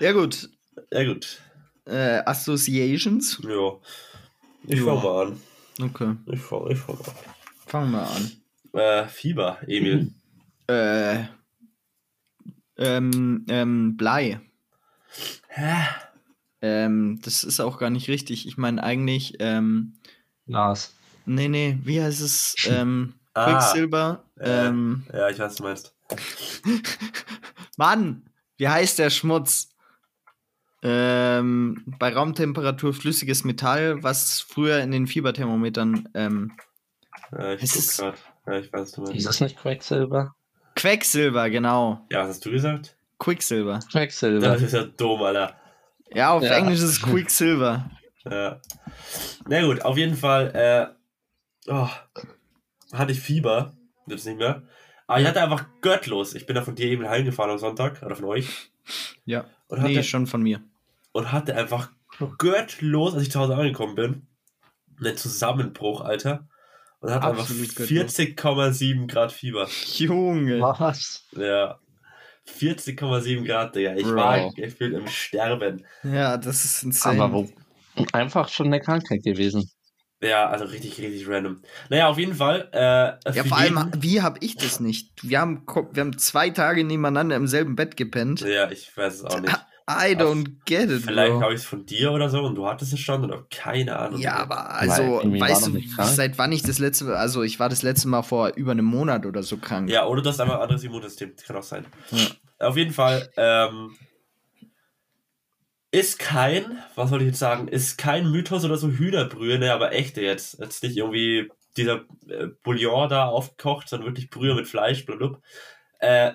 Ja 0.00 0.12
gut. 0.12 0.48
ja 0.92 1.04
gut. 1.04 1.38
Äh, 1.86 2.22
Associations. 2.26 3.40
Ja. 3.42 3.72
Ich 4.64 4.78
Ja. 4.78 4.84
fang 4.84 5.02
mal 5.02 5.26
an. 5.26 5.40
Okay, 5.80 6.16
Ich 6.26 6.40
fang, 6.40 6.70
ich 6.70 6.78
fang 6.78 6.96
mal 6.98 7.14
fangen 7.66 7.90
wir 7.92 8.02
an. 8.02 8.30
an. 8.72 8.80
Äh, 8.80 9.08
Fieber, 9.08 9.58
Emil. 9.66 10.12
Äh, 10.68 11.24
ähm, 12.76 13.44
ähm, 13.48 13.96
Blei. 13.96 14.40
Hä? 15.48 15.74
Ähm, 16.62 17.20
das 17.22 17.42
ist 17.44 17.60
auch 17.60 17.78
gar 17.78 17.90
nicht 17.90 18.08
richtig. 18.08 18.46
Ich 18.46 18.56
meine 18.58 18.82
eigentlich, 18.82 19.36
ähm, 19.40 19.94
Lars. 20.46 20.94
nee, 21.26 21.48
nee, 21.48 21.78
wie 21.84 22.02
heißt 22.02 22.20
es? 22.20 22.54
Ähm, 22.66 23.14
Ah, 23.32 23.44
Quicksilber. 23.44 24.24
äh. 24.38 24.66
Ähm, 24.66 25.04
Ja, 25.12 25.28
ich 25.30 25.38
weiß, 25.38 25.50
was 25.50 25.56
du 25.56 25.62
meinst. 25.62 25.94
Mann, 27.76 28.28
wie 28.56 28.68
heißt 28.68 28.98
der 28.98 29.08
Schmutz? 29.10 29.69
Ähm, 30.82 31.84
bei 31.98 32.12
Raumtemperatur 32.14 32.94
flüssiges 32.94 33.44
Metall, 33.44 34.02
was 34.02 34.40
früher 34.40 34.78
in 34.80 34.90
den 34.92 35.06
Fieberthermometern 35.06 36.08
ähm, 36.14 36.52
Ja, 37.32 37.52
ich 37.54 37.62
Es 37.62 37.72
guck 37.72 37.78
ist- 37.80 37.98
grad. 37.98 38.14
Ja, 38.46 38.58
ich 38.58 38.72
weiß, 38.72 38.80
was 38.80 38.92
du 38.92 39.02
Ist 39.12 39.26
das 39.26 39.40
nicht 39.40 39.58
Quecksilber? 39.58 40.34
Quecksilber, 40.74 41.50
genau. 41.50 42.06
Ja, 42.10 42.22
was 42.22 42.28
hast 42.30 42.46
du 42.46 42.50
gesagt? 42.50 42.96
Quicksilber. 43.18 43.80
Quecksilber. 43.92 44.40
Das 44.48 44.62
ist 44.62 44.72
ja 44.72 44.84
dumm, 44.84 45.20
Alter. 45.22 45.54
Ja, 46.14 46.30
auf 46.30 46.42
Ja. 46.42 46.54
Englisch 46.56 46.78
ist 46.78 46.84
es 46.84 47.02
Quicksilver. 47.02 47.90
Ja. 48.30 48.60
Na 49.48 49.62
gut, 49.62 49.80
auf 49.80 49.96
jeden 49.96 50.14
Fall, 50.14 50.52
äh, 50.54 51.70
oh, 51.72 51.88
hatte 52.92 53.12
ich 53.12 53.20
Fieber. 53.20 53.72
Jetzt 54.06 54.26
nicht 54.26 54.36
mehr. 54.36 54.62
Aber 55.06 55.20
ich 55.22 55.26
hatte 55.26 55.40
einfach 55.42 55.64
göttlos. 55.80 56.34
Ich 56.34 56.44
bin 56.44 56.54
da 56.54 56.60
von 56.60 56.74
dir 56.74 56.84
eben 56.84 57.08
heimgefahren 57.08 57.50
am 57.50 57.56
Sonntag, 57.56 58.02
oder 58.02 58.14
von 58.14 58.26
euch. 58.26 58.70
Ja. 59.24 59.46
Und 59.68 59.82
Nee, 59.82 59.96
hatte, 59.96 60.04
schon 60.06 60.26
von 60.26 60.42
mir. 60.42 60.60
Und 61.12 61.32
hatte 61.32 61.54
einfach 61.56 61.90
göttlos, 62.38 63.14
als 63.14 63.24
ich 63.24 63.30
zu 63.30 63.40
Hause 63.40 63.54
angekommen 63.56 63.94
bin, 63.94 64.26
einen 64.98 65.16
Zusammenbruch, 65.16 66.02
Alter. 66.02 66.48
Und 67.00 67.10
hatte 67.10 67.28
einfach 67.28 67.44
Absolut 67.44 67.74
göttlos. 67.76 68.14
40,7 68.18 69.06
Grad 69.06 69.32
Fieber. 69.32 69.68
Junge. 69.96 70.60
Was? 70.60 71.24
Ja. 71.32 71.78
40,7 72.46 73.46
Grad, 73.46 73.74
Digga. 73.74 73.94
Ich 73.94 74.02
Bro. 74.04 74.16
war 74.16 74.52
gefühlt 74.52 74.94
im 74.94 75.06
Sterben. 75.06 75.86
Ja, 76.02 76.36
das 76.36 76.64
ist 76.64 76.82
insane. 76.82 77.22
Aber 77.22 77.32
wo? 77.32 77.48
Einfach 78.12 78.48
schon 78.48 78.66
eine 78.66 78.80
Krankheit 78.80 79.22
gewesen. 79.22 79.70
Ja, 80.22 80.48
also 80.48 80.66
richtig, 80.66 80.98
richtig 80.98 81.26
random. 81.28 81.62
Naja, 81.88 82.08
auf 82.08 82.18
jeden 82.18 82.34
Fall. 82.34 82.68
Äh, 82.72 83.32
Ja, 83.32 83.44
vor 83.44 83.56
allem, 83.56 83.90
wie 83.96 84.20
habe 84.20 84.38
ich 84.42 84.56
das 84.56 84.78
nicht? 84.78 85.10
Wir 85.22 85.40
haben, 85.40 85.64
wir 85.92 86.00
haben 86.02 86.18
zwei 86.18 86.50
Tage 86.50 86.84
nebeneinander 86.84 87.36
im 87.36 87.46
selben 87.46 87.74
Bett 87.74 87.96
gepennt. 87.96 88.42
Ja, 88.42 88.70
ich 88.70 88.94
weiß 88.94 89.14
es 89.14 89.24
auch 89.24 89.40
nicht. 89.40 89.58
I 89.98 90.14
don't 90.14 90.50
get 90.64 90.90
it, 90.90 91.02
Vielleicht 91.02 91.32
habe 91.32 91.52
ich 91.52 91.60
es 91.60 91.66
von 91.66 91.86
dir 91.86 92.12
oder 92.12 92.28
so 92.28 92.40
und 92.42 92.54
du 92.54 92.66
hattest 92.66 92.92
es 92.92 93.00
schon 93.00 93.24
oder 93.24 93.44
keine 93.50 93.98
Ahnung. 93.98 94.20
Ja, 94.20 94.36
aber 94.36 94.70
also, 94.70 95.02
war 95.02 95.40
weißt 95.40 95.66
du, 95.68 95.80
seit 96.04 96.38
wann 96.38 96.52
ich 96.52 96.62
das 96.62 96.78
letzte 96.78 97.04
Mal, 97.04 97.16
also 97.16 97.42
ich 97.42 97.58
war 97.58 97.68
das 97.68 97.82
letzte 97.82 98.08
Mal 98.08 98.22
vor 98.22 98.52
über 98.56 98.72
einem 98.72 98.84
Monat 98.84 99.26
oder 99.26 99.42
so 99.42 99.56
krank. 99.56 99.90
Ja, 99.90 100.06
oder 100.06 100.22
du 100.22 100.28
hast 100.28 100.40
einfach 100.40 100.56
ein 100.56 100.62
anderes 100.62 100.84
Immunsystem. 100.84 101.32
Das 101.36 101.44
kann 101.44 101.56
auch 101.56 101.62
sein. 101.62 101.86
Ja. 102.10 102.66
Auf 102.68 102.76
jeden 102.76 102.92
Fall, 102.92 103.30
ähm, 103.36 103.96
ist 105.92 106.18
kein, 106.18 106.78
was 106.94 107.10
soll 107.10 107.20
ich 107.22 107.28
jetzt 107.28 107.38
sagen, 107.38 107.68
ist 107.68 107.98
kein 107.98 108.30
Mythos 108.30 108.64
oder 108.64 108.76
so 108.76 108.88
Hühnerbrühe, 108.88 109.58
ne, 109.58 109.72
aber 109.72 109.92
echte 109.92 110.20
jetzt. 110.20 110.58
Jetzt 110.60 110.82
nicht 110.82 110.96
irgendwie 110.96 111.50
dieser 111.76 112.04
äh, 112.28 112.46
Bouillon 112.62 113.08
da 113.08 113.26
aufgekocht, 113.26 113.88
sondern 113.88 114.08
wirklich 114.08 114.30
Brühe 114.30 114.54
mit 114.54 114.68
Fleisch, 114.68 115.04
blablabla. 115.04 115.40
Äh, 115.98 116.32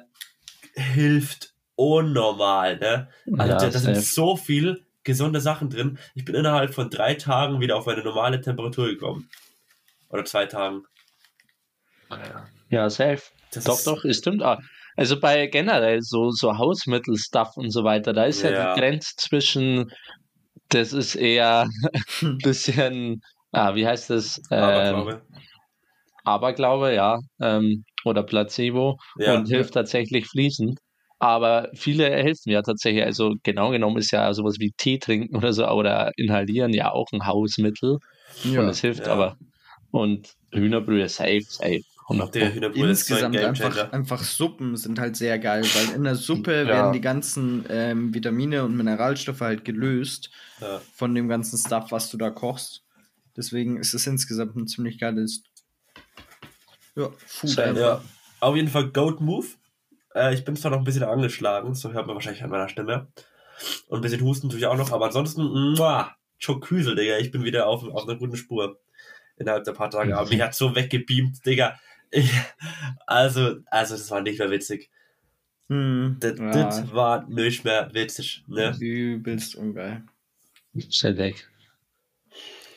hilft 0.76 1.55
unnormal, 1.76 2.78
ne? 2.78 3.10
Also 3.38 3.54
Ja, 3.54 3.70
da, 3.70 3.72
sind 3.72 3.98
so 3.98 4.36
viel 4.38 4.86
gesunde 5.04 5.40
Sachen 5.40 5.70
drin. 5.70 5.98
Ich 6.16 6.26
bin 6.26 6.36
innerhalb 6.36 6.74
von 6.74 6.90
drei 6.90 7.16
Tagen 7.16 7.60
wieder 7.60 7.78
auf 7.78 7.86
meine 7.86 8.04
normale 8.04 8.42
Temperatur 8.42 8.88
gekommen. 8.88 9.30
Oder 10.10 10.26
zwei 10.26 10.46
Tagen. 10.46 10.84
Ja, 12.70 12.90
safe. 12.90 13.22
Das 13.54 13.64
Doch, 13.64 13.78
ist, 13.78 13.88
doch, 13.88 14.04
es 14.06 14.18
stimmt 14.18 14.44
auch. 14.44 14.60
Also 14.98 15.20
bei 15.20 15.48
generell 15.48 16.02
so, 16.02 16.32
so 16.32 16.58
Hausmittelstuff 16.58 17.58
und 17.58 17.70
so 17.70 17.84
weiter, 17.84 18.14
da 18.14 18.26
ist 18.26 18.44
ja, 18.44 18.52
Ja. 18.52 18.74
die 18.74 18.80
Grenze 18.80 19.14
zwischen, 19.18 19.92
das 20.70 20.94
ist 20.94 21.16
eher 21.16 21.68
ein 22.22 22.38
bisschen, 22.40 23.22
ah, 23.52 23.76
wie 23.76 23.86
heißt 23.86 24.10
das? 24.10 24.42
aber 24.50 24.84
Ähm, 24.86 24.94
glaube, 24.94 25.22
Aberglaube, 26.24 26.94
ja, 26.94 27.20
ähm, 27.42 27.84
oder 28.04 28.24
Placebo 28.24 28.98
ja. 29.18 29.36
und 29.36 29.48
hilft 29.48 29.74
tatsächlich 29.74 30.28
fließend. 30.28 30.80
Aber 31.20 31.70
viele 31.74 32.10
helfen 32.10 32.52
ja 32.52 32.62
tatsächlich. 32.62 33.04
Also 33.04 33.36
genau 33.44 33.72
genommen 33.72 33.98
ist 33.98 34.12
ja 34.12 34.34
sowas 34.34 34.56
wie 34.60 34.74
Tee 34.78 35.00
trinken 35.00 35.36
oder 35.36 35.54
so 35.54 35.68
oder 35.68 36.12
inhalieren 36.18 36.74
ja 36.74 36.92
auch 36.92 37.08
ein 37.14 37.26
Hausmittel 37.26 38.00
Ja. 38.44 38.62
und 38.62 38.70
es 38.70 38.82
hilft 38.82 39.08
ja. 39.08 39.14
aber. 39.14 39.38
Und 39.92 40.34
Hühnerbrühe 40.52 41.08
safe, 41.08 41.46
safe. 41.48 41.82
100 42.08 42.36
Der 42.36 42.54
Hühnerbrühe 42.54 42.90
ist 42.90 43.08
so 43.08 43.16
ein 43.16 43.34
Insgesamt 43.34 43.38
einfach, 43.38 43.94
einfach 43.94 44.24
Suppen 44.24 44.78
sind 44.78 45.00
halt 45.00 45.16
sehr 45.16 45.40
geil, 45.40 45.64
weil 45.64 45.96
in 45.96 46.04
der 46.04 46.16
Suppe 46.16 46.64
Ja. 46.64 46.68
werden 46.68 46.94
die 46.94 47.02
ganzen 47.02 47.66
ähm, 47.70 48.14
Vitamine 48.14 48.64
und 48.64 48.76
Mineralstoffe 48.76 49.42
halt 49.42 49.66
gelöst 49.66 50.30
Ja. 50.62 50.82
von 50.94 51.16
dem 51.16 51.28
ganzen 51.30 51.58
Stuff, 51.58 51.92
was 51.92 52.12
du 52.12 52.18
da 52.18 52.30
kochst. 52.30 52.84
Deswegen 53.36 53.78
ist 53.78 53.94
es 53.94 54.06
insgesamt 54.06 54.56
ein 54.56 54.68
ziemlich 54.68 55.00
geiles 55.00 55.44
ja, 56.96 57.10
Food. 57.26 57.58
Ja, 57.58 58.02
auf 58.40 58.56
jeden 58.56 58.70
Fall 58.70 58.90
Goat 58.92 59.20
Move. 59.20 59.48
Äh, 60.16 60.34
ich 60.34 60.46
bin 60.46 60.56
zwar 60.56 60.72
noch 60.72 60.80
ein 60.80 60.84
bisschen 60.84 61.04
angeschlagen, 61.04 61.76
so 61.76 61.92
hört 61.94 62.08
man 62.08 62.16
wahrscheinlich 62.16 62.44
an 62.44 62.50
meiner 62.50 62.70
Stimme. 62.70 63.08
Und 63.88 64.00
ein 64.00 64.02
bisschen 64.02 64.22
Husten 64.22 64.50
tue 64.50 64.60
ich 64.60 64.66
auch 64.66 64.78
noch, 64.78 64.92
aber 64.92 65.06
ansonsten, 65.06 65.44
muah, 65.76 66.16
Choküsel, 66.44 66.96
Digga. 66.96 67.18
Ich 67.18 67.32
bin 67.32 67.44
wieder 67.44 67.68
auf, 67.68 67.84
auf 67.84 68.08
einer 68.08 68.18
guten 68.18 68.36
Spur. 68.36 68.80
Innerhalb 69.38 69.66
der 69.66 69.74
paar 69.74 69.90
Tage. 69.90 70.18
Aber 70.18 70.30
mich 70.30 70.42
hat 70.42 70.56
so 70.56 70.76
weggebeamt, 70.76 71.46
Digga. 71.46 71.78
Ich, 72.12 72.32
also, 73.08 73.58
also, 73.66 73.96
das 73.96 74.10
war 74.12 74.22
nicht 74.22 74.40
mehr 74.40 74.50
witzig. 74.52 74.90
Hm, 75.70 76.18
Das, 76.20 76.38
ja, 76.38 76.52
das 76.52 76.94
war 76.94 77.28
nicht 77.28 77.66
mehr 77.66 77.94
witzig. 77.94 78.44
Ne? 78.48 78.76
übelst 78.80 79.56
ungeil. 79.56 80.04
Schnell 80.90 81.18
weg. 81.18 81.50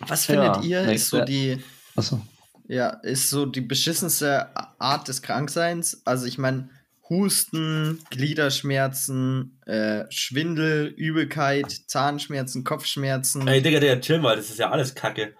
Was 0.00 0.26
findet 0.26 0.64
Ja, 0.64 0.84
ihr, 0.84 0.92
ist 0.92 1.08
so 1.08 1.24
die, 1.24 1.58
Achso. 1.96 2.22
ja, 2.68 2.90
ist 2.90 3.30
so 3.30 3.46
die 3.46 3.60
beschissenste 3.60 4.48
Art 4.80 5.08
des 5.08 5.22
Krankseins? 5.22 6.02
Also 6.06 6.26
ich 6.26 6.38
meine, 6.38 6.70
Husten, 7.10 8.00
Gliederschmerzen, 8.10 9.58
äh, 9.66 10.04
Schwindel, 10.10 10.86
Übelkeit, 10.86 11.70
Zahnschmerzen, 11.86 12.64
Kopfschmerzen. 12.64 13.46
Ey, 13.48 13.62
Digga, 13.62 13.80
Digga, 13.80 13.96
chill 13.96 14.18
mal, 14.20 14.36
das 14.36 14.50
ist 14.50 14.58
ja 14.58 14.70
alles 14.70 14.94
Kacke. 14.94 15.34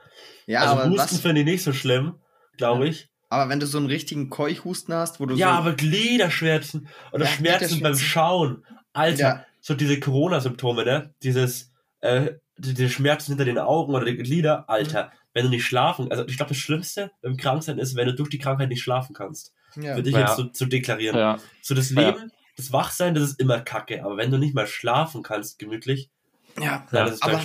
ja, 0.46 0.60
also 0.60 0.74
aber, 0.82 0.90
Husten 0.90 1.16
finde 1.18 1.40
ich 1.42 1.46
nicht 1.46 1.62
so 1.62 1.72
schlimm, 1.72 2.14
glaube 2.56 2.88
ich. 2.88 3.08
aber 3.28 3.50
wenn 3.50 3.60
du 3.60 3.66
so 3.66 3.78
einen 3.78 3.86
richtigen 3.86 4.30
Keuchhusten 4.30 4.94
hast, 4.94 5.20
wo 5.20 5.26
du 5.26 5.34
Ja, 5.36 5.48
so, 5.48 5.52
aber 5.58 5.72
Gliederschmerzen 5.74 6.88
oder 7.12 7.24
Ja, 7.26 7.30
Schmerzen 7.30 7.80
beim. 7.80 7.96
Schauen. 7.96 8.64
Alter, 8.94 9.20
Ja. 9.20 9.44
so 9.60 9.74
diese 9.74 10.00
Corona-Symptome, 10.00 10.84
ne? 10.84 11.14
Dieses, 11.22 11.70
äh, 12.00 12.32
die- 12.56 12.74
diese 12.74 12.88
Schmerzen 12.88 13.32
hinter 13.32 13.44
den 13.44 13.58
Augen 13.58 13.94
oder 13.94 14.06
die 14.06 14.16
Glieder, 14.16 14.68
Alter, 14.68 15.12
wenn 15.34 15.44
du 15.44 15.50
nicht 15.50 15.64
schlafen, 15.64 16.10
also 16.10 16.26
ich 16.26 16.36
glaube, 16.36 16.50
das 16.50 16.58
Schlimmste 16.58 17.10
beim 17.22 17.36
Kranksein 17.36 17.78
ist, 17.78 17.94
wenn 17.96 18.06
du 18.06 18.14
durch 18.14 18.28
die 18.30 18.38
Krankheit 18.38 18.68
nicht 18.68 18.82
schlafen 18.82 19.14
kannst. 19.14 19.52
ja. 19.76 19.94
Für 19.94 20.02
dich 20.02 20.14
Ja. 20.14 20.20
jetzt 20.20 20.36
so 20.36 20.44
zu 20.44 20.66
deklarieren. 20.66 21.16
Ja. 21.18 21.38
So 21.62 21.74
das 21.74 21.90
Ja. 21.90 22.00
Leben, 22.10 22.32
das 22.56 22.72
Wachsein, 22.72 23.14
das 23.14 23.22
ist 23.24 23.40
immer 23.40 23.60
Kacke, 23.60 24.02
aber 24.04 24.16
wenn 24.16 24.30
du 24.30 24.38
nicht 24.38 24.54
mal 24.54 24.66
schlafen 24.66 25.22
kannst, 25.22 25.58
gemütlich, 25.58 26.10
ja. 26.58 26.64
ja, 26.64 27.04
das 27.04 27.12
ist 27.14 27.22
Aber 27.22 27.40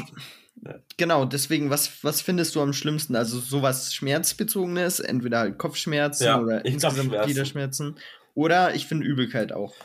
genau, 0.97 1.25
deswegen, 1.25 1.69
was, 1.69 2.03
was 2.03 2.21
findest 2.21 2.55
du 2.55 2.61
am 2.61 2.73
schlimmsten? 2.73 3.15
Also 3.15 3.39
sowas 3.39 3.93
Schmerzbezogenes, 3.93 4.99
entweder 5.01 5.39
halt 5.39 5.57
Kopfschmerzen 5.59 6.23
Ja, 6.23 6.39
oder 6.39 6.61
glaub 6.61 6.65
insgesamt 6.65 7.09
Schmerzen. 7.09 7.25
Gliederschmerzen. 7.27 7.95
Oder 8.33 8.73
ich 8.73 8.87
finde 8.87 9.05
Übelkeit 9.05 9.51
auch. 9.51 9.75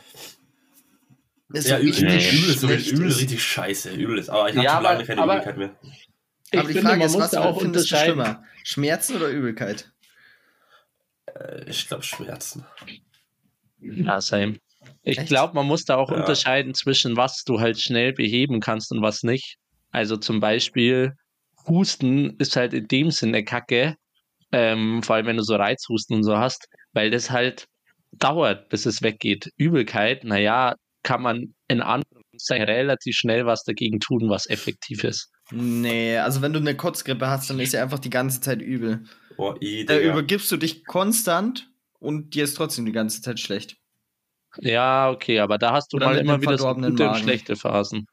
Ist 1.52 1.68
ja, 1.68 1.78
übel, 1.78 1.88
richtig 1.90 2.04
Nee. 2.32 2.38
übel, 2.38 2.50
ist, 2.50 2.61
so, 2.61 2.66
übel 2.68 2.76
ist 3.08 3.14
ist. 3.16 3.20
richtig 3.22 3.42
scheiße, 3.42 3.90
übel 3.92 4.18
ist. 4.18 4.28
Aber 4.30 4.48
ich 4.48 4.54
habe 4.56 4.64
Ja, 4.64 4.74
schon 4.74 4.82
lange 4.84 5.04
keine 5.04 5.22
aber- 5.22 5.34
Übelkeit 5.34 5.56
mehr. 5.58 5.70
Ich 6.50 6.58
Aber 6.58 6.68
die 6.68 6.74
finde, 6.74 6.88
Frage 6.88 6.98
man 7.00 7.06
ist, 7.06 7.12
muss 7.14 7.22
was 7.24 7.30
da 7.32 7.44
auch 7.44 7.61
findest 7.61 7.90
du 7.90 7.94
unterscheiden. 7.96 8.24
schlimmer? 8.24 8.44
Schmerzen 8.64 9.16
oder 9.16 9.28
Übelkeit? 9.28 9.90
Äh, 11.26 11.64
Ich 11.68 11.87
glaube 11.88 12.02
Schmerzen. 12.02 12.64
Ja, 13.80 14.20
same. 14.20 14.58
Ich 15.02 15.24
glaube, 15.26 15.54
man 15.54 15.66
muss 15.66 15.84
da 15.84 15.96
auch 15.96 16.11
Ja. 16.11 16.16
unterscheiden 16.16 16.74
zwischen 16.74 17.16
was 17.16 17.44
du 17.44 17.61
halt 17.61 17.80
schnell 17.80 18.12
beheben 18.12 18.61
kannst 18.61 18.92
und 18.92 19.02
was 19.02 19.22
nicht. 19.22 19.56
Also 19.90 20.16
zum 20.16 20.40
Beispiel 20.40 21.12
Husten 21.66 22.37
ist 22.38 22.56
halt 22.56 22.72
in 22.74 22.88
dem 22.88 23.11
Sinne 23.11 23.44
Kacke, 23.44 23.96
ähm, 24.52 25.02
vor 25.02 25.16
allem 25.16 25.26
wenn 25.26 25.37
du 25.37 25.42
so 25.42 25.56
Reizhusten 25.56 26.16
und 26.16 26.22
so 26.24 26.38
hast, 26.38 26.66
weil 26.92 27.11
das 27.11 27.30
halt 27.30 27.66
dauert, 28.12 28.68
bis 28.70 28.87
es 28.87 29.02
weggeht. 29.02 29.50
Übelkeit, 29.56 30.24
naja, 30.24 30.74
kann 31.02 31.22
man 31.22 31.54
in 31.68 31.82
Anführungszeichen 31.82 32.64
relativ 32.64 33.14
schnell 33.16 33.44
was 33.46 33.64
dagegen 33.64 34.00
tun, 34.00 34.28
was 34.30 34.48
effektiv 34.48 35.04
ist. 35.04 35.30
Nee, 35.50 36.18
also 36.18 36.42
wenn 36.42 36.52
du 36.52 36.58
eine 36.58 36.76
Kotzgrippe 36.76 37.28
hast, 37.28 37.48
dann 37.48 37.58
ist 37.58 37.72
ja 37.72 37.82
einfach 37.82 37.98
die 37.98 38.11
ganze 38.11 38.40
Zeit 38.40 38.61
übel. 38.61 39.04
Oh, 39.37 39.54
i, 39.61 39.84
Da 39.87 39.96
Digga. 39.96 40.12
übergibst 40.12 40.50
du 40.52 40.56
dich 40.56 40.84
konstant 40.84 41.70
und 42.00 42.34
dir 42.34 42.44
ist 42.44 42.54
trotzdem 42.54 42.84
die 42.84 42.92
ganze 42.92 43.22
Zeit 43.22 43.40
schlecht. 43.40 43.76
Ja, 44.61 45.11
okay, 45.11 45.40
aber 45.40 45.58
da 45.58 45.72
hast 45.72 45.92
du 45.92 45.96
Oder 45.96 46.06
mal 46.06 46.18
immer 46.18 46.40
wieder 46.40 46.58
so 46.58 46.74
gute 46.74 47.08
und 47.08 47.16
schlechte 47.16 47.56
Phasen. 47.56 48.06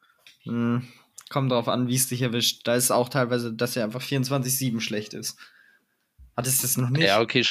Hm, 0.44 0.84
kommt 1.30 1.52
drauf 1.52 1.68
an, 1.68 1.88
wie 1.88 1.96
es 1.96 2.08
dich 2.08 2.22
erwischt. 2.22 2.62
Da 2.66 2.76
ist 2.76 2.92
auch 2.92 3.10
teilweise, 3.10 3.54
dass 3.54 3.76
er 3.76 3.86
einfach 3.86 4.02
24-7 4.02 4.80
schlecht 4.80 5.14
ist. 5.14 5.38
Hattest 6.38 6.60
du 6.60 6.68
das 6.68 6.78
noch 6.78 6.90
nicht? 6.90 7.04
Ja, 7.04 7.22
okay, 7.22 7.44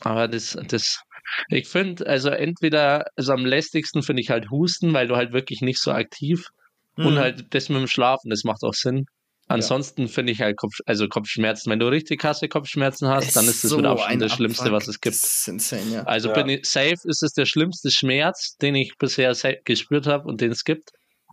aber 0.00 0.28
das, 0.28 0.58
das, 0.68 1.00
ich 1.48 1.68
finde, 1.68 2.06
also 2.06 2.28
entweder, 2.30 3.06
also 3.16 3.32
am 3.32 3.46
lästigsten 3.46 4.02
finde 4.02 4.22
ich 4.22 4.30
halt 4.30 4.50
Husten, 4.50 4.92
weil 4.92 5.08
du 5.08 5.16
halt 5.16 5.32
wirklich 5.32 5.60
nicht 5.60 5.80
so 5.80 5.92
aktiv 5.92 6.50
Hm. 6.98 7.06
und 7.06 7.18
halt 7.18 7.54
das 7.54 7.68
mit 7.68 7.78
dem 7.78 7.86
Schlafen, 7.86 8.28
das 8.30 8.44
macht 8.44 8.62
auch 8.62 8.74
Sinn. 8.74 9.04
Ansonsten 9.50 10.08
finde 10.08 10.32
ich 10.32 10.40
halt 10.42 10.58
Kopf, 10.58 10.74
also 10.84 11.08
Kopfschmerzen. 11.08 11.70
Wenn 11.70 11.78
du 11.78 11.88
richtig 11.88 12.20
krasse 12.20 12.48
Kopfschmerzen 12.48 13.08
hast, 13.08 13.34
dann 13.34 13.46
ist 13.46 13.64
das 13.64 13.74
mit 13.74 13.86
Abstand 13.86 14.20
das 14.20 14.32
Schlimmste, 14.32 14.72
was 14.72 14.88
es 14.88 15.00
gibt. 15.00 15.14
Das 15.16 15.24
ist 15.24 15.48
insane, 15.48 15.90
ja. 15.90 16.02
Also 16.02 16.28
Ja. 16.28 16.34
bin 16.34 16.48
ich, 16.50 16.66
safe 16.66 16.98
ist 17.04 17.22
es 17.22 17.32
der 17.32 17.46
schlimmste 17.46 17.90
Schmerz, 17.90 18.56
den 18.60 18.74
ich 18.74 18.92
bisher 18.98 19.34
gespürt 19.64 20.06
habe 20.06 20.28
und 20.28 20.42
den 20.42 20.52
es 20.52 20.64
gibt. 20.64 20.90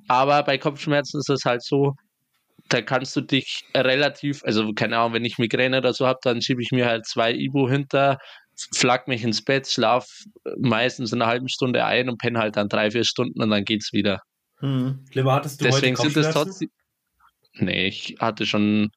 Aber 0.07 0.43
bei 0.43 0.57
Kopfschmerzen 0.57 1.19
ist 1.19 1.29
es 1.29 1.43
halt 1.43 1.61
so, 1.61 1.93
da 2.69 2.81
kannst 2.81 3.15
du 3.17 3.21
dich 3.21 3.63
relativ, 3.75 4.43
also 4.45 4.71
keine 4.73 4.97
Ahnung, 4.97 5.13
wenn 5.13 5.25
ich 5.25 5.37
Migräne 5.37 5.79
oder 5.79 5.93
so 5.93 6.07
habe, 6.07 6.19
dann 6.23 6.41
schiebe 6.41 6.61
ich 6.61 6.71
mir 6.71 6.85
halt 6.85 7.05
zwei 7.05 7.33
Ibu 7.33 7.67
hinter, 7.69 8.17
flack 8.73 9.09
mich 9.09 9.23
ins 9.23 9.43
Bett, 9.43 9.67
schlaf 9.67 10.07
meistens 10.57 11.11
in 11.11 11.21
einer 11.21 11.29
halben 11.29 11.49
Stunde 11.49 11.83
ein 11.83 12.09
und 12.09 12.17
penne 12.17 12.39
halt 12.39 12.55
dann 12.55 12.69
drei, 12.69 12.91
vier 12.91 13.03
Stunden 13.03 13.41
und 13.41 13.49
dann 13.49 13.65
geht's 13.65 13.91
wieder. 13.91 14.19
Hm. 14.59 15.05
Limmer, 15.13 15.33
hattest 15.33 15.59
du 15.61 15.65
Deswegen 15.65 15.97
heute 15.97 16.11
sind 16.11 16.25
es 16.25 16.33
trotzdem. 16.33 16.69
Nee, 17.57 17.87
ich 17.87 18.15
hatte 18.19 18.45
schon. 18.45 18.89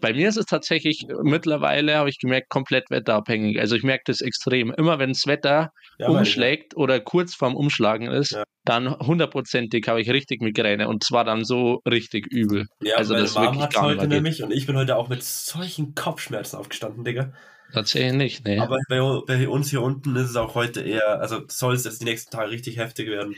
Bei 0.00 0.14
mir 0.14 0.28
ist 0.28 0.38
es 0.38 0.46
tatsächlich 0.46 1.06
mittlerweile, 1.22 1.96
habe 1.96 2.08
ich 2.08 2.18
gemerkt, 2.18 2.48
komplett 2.48 2.90
wetterabhängig. 2.90 3.60
Also 3.60 3.76
ich 3.76 3.82
merke 3.82 4.04
das 4.06 4.22
extrem. 4.22 4.72
Immer 4.72 4.98
wenn 4.98 5.10
das 5.10 5.26
Wetter 5.26 5.70
Ja, 5.98 6.08
umschlägt 6.08 6.74
oder 6.76 7.00
kurz 7.00 7.34
vorm 7.34 7.54
Umschlagen 7.54 8.10
ist, 8.10 8.30
Ja. 8.32 8.44
dann 8.64 8.98
hundertprozentig 8.98 9.86
habe 9.88 10.00
ich 10.00 10.10
richtig 10.10 10.40
Migräne 10.40 10.88
und 10.88 11.04
zwar 11.04 11.24
dann 11.24 11.44
so 11.44 11.80
richtig 11.86 12.26
übel. 12.32 12.66
Ja, 12.82 12.96
Also 12.96 13.14
das 13.14 13.36
wirklich 13.36 13.68
gar 13.68 13.82
heute 13.84 14.00
geht. 14.00 14.08
nämlich 14.08 14.42
und 14.42 14.52
ich 14.52 14.66
bin 14.66 14.76
heute 14.76 14.96
auch 14.96 15.08
mit 15.10 15.22
solchen 15.22 15.94
Kopfschmerzen 15.94 16.56
aufgestanden, 16.56 17.04
Digga. 17.04 17.34
Tatsächlich 17.72 18.14
nicht, 18.14 18.44
nee. 18.46 18.58
Aber 18.58 18.78
bei, 18.88 18.98
bei 19.26 19.48
uns 19.48 19.70
hier 19.70 19.82
unten 19.82 20.16
ist 20.16 20.30
es 20.30 20.36
auch 20.36 20.54
heute 20.54 20.80
eher, 20.80 21.20
also 21.20 21.42
soll 21.46 21.74
es 21.74 21.84
jetzt 21.84 22.00
die 22.00 22.06
nächsten 22.06 22.30
Tage 22.30 22.50
richtig 22.50 22.78
heftig 22.78 23.08
werden. 23.08 23.36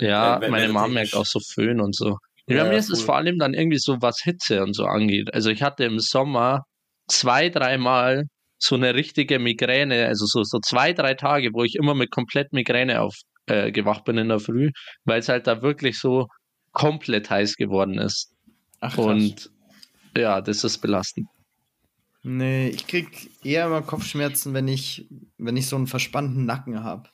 Ja, 0.00 0.40
wenn- 0.40 0.50
meine 0.50 0.68
Mom 0.68 0.92
merkt 0.92 1.14
auch 1.14 1.26
so 1.26 1.40
Föhn 1.40 1.80
und 1.80 1.94
so. 1.94 2.18
Ja, 2.46 2.56
Ja, 2.56 2.64
bei 2.64 2.70
mir 2.70 2.78
ist 2.78 2.90
es 2.90 3.00
vor 3.02 3.16
allem 3.16 3.38
dann 3.38 3.54
irgendwie 3.54 3.78
so, 3.78 4.02
was 4.02 4.20
Hitze 4.22 4.62
und 4.62 4.74
so 4.74 4.84
angeht. 4.84 5.32
Also 5.32 5.50
ich 5.50 5.62
hatte 5.62 5.84
im 5.84 5.98
Sommer 5.98 6.64
zwei, 7.08 7.48
dreimal 7.48 8.24
so 8.58 8.74
eine 8.76 8.94
richtige 8.94 9.38
Migräne, 9.38 10.06
also 10.06 10.26
so, 10.26 10.42
so 10.42 10.58
zwei, 10.60 10.92
drei 10.92 11.14
Tage, 11.14 11.50
wo 11.52 11.64
ich 11.64 11.74
immer 11.76 11.94
mit 11.94 12.10
komplett 12.10 12.52
Migräne 12.52 13.00
aufgewacht 13.02 14.00
äh, 14.00 14.04
bin 14.04 14.18
in 14.18 14.28
der 14.28 14.40
Früh, 14.40 14.70
weil 15.04 15.20
es 15.20 15.28
halt 15.28 15.46
da 15.46 15.62
wirklich 15.62 15.98
so 15.98 16.28
komplett 16.72 17.30
heiß 17.30 17.56
geworden 17.56 17.98
ist. 17.98 18.32
Ach. 18.80 18.96
Und 18.98 19.50
ja, 20.16 20.40
das 20.40 20.64
ist 20.64 20.78
belastend. 20.78 21.28
Nee, 22.22 22.68
ich 22.68 22.86
krieg 22.86 23.30
eher 23.42 23.66
immer 23.66 23.82
Kopfschmerzen, 23.82 24.54
wenn 24.54 24.66
ich, 24.66 25.06
wenn 25.36 25.56
ich 25.58 25.66
so 25.66 25.76
einen 25.76 25.86
verspannten 25.86 26.46
Nacken 26.46 26.82
habe. 26.82 27.08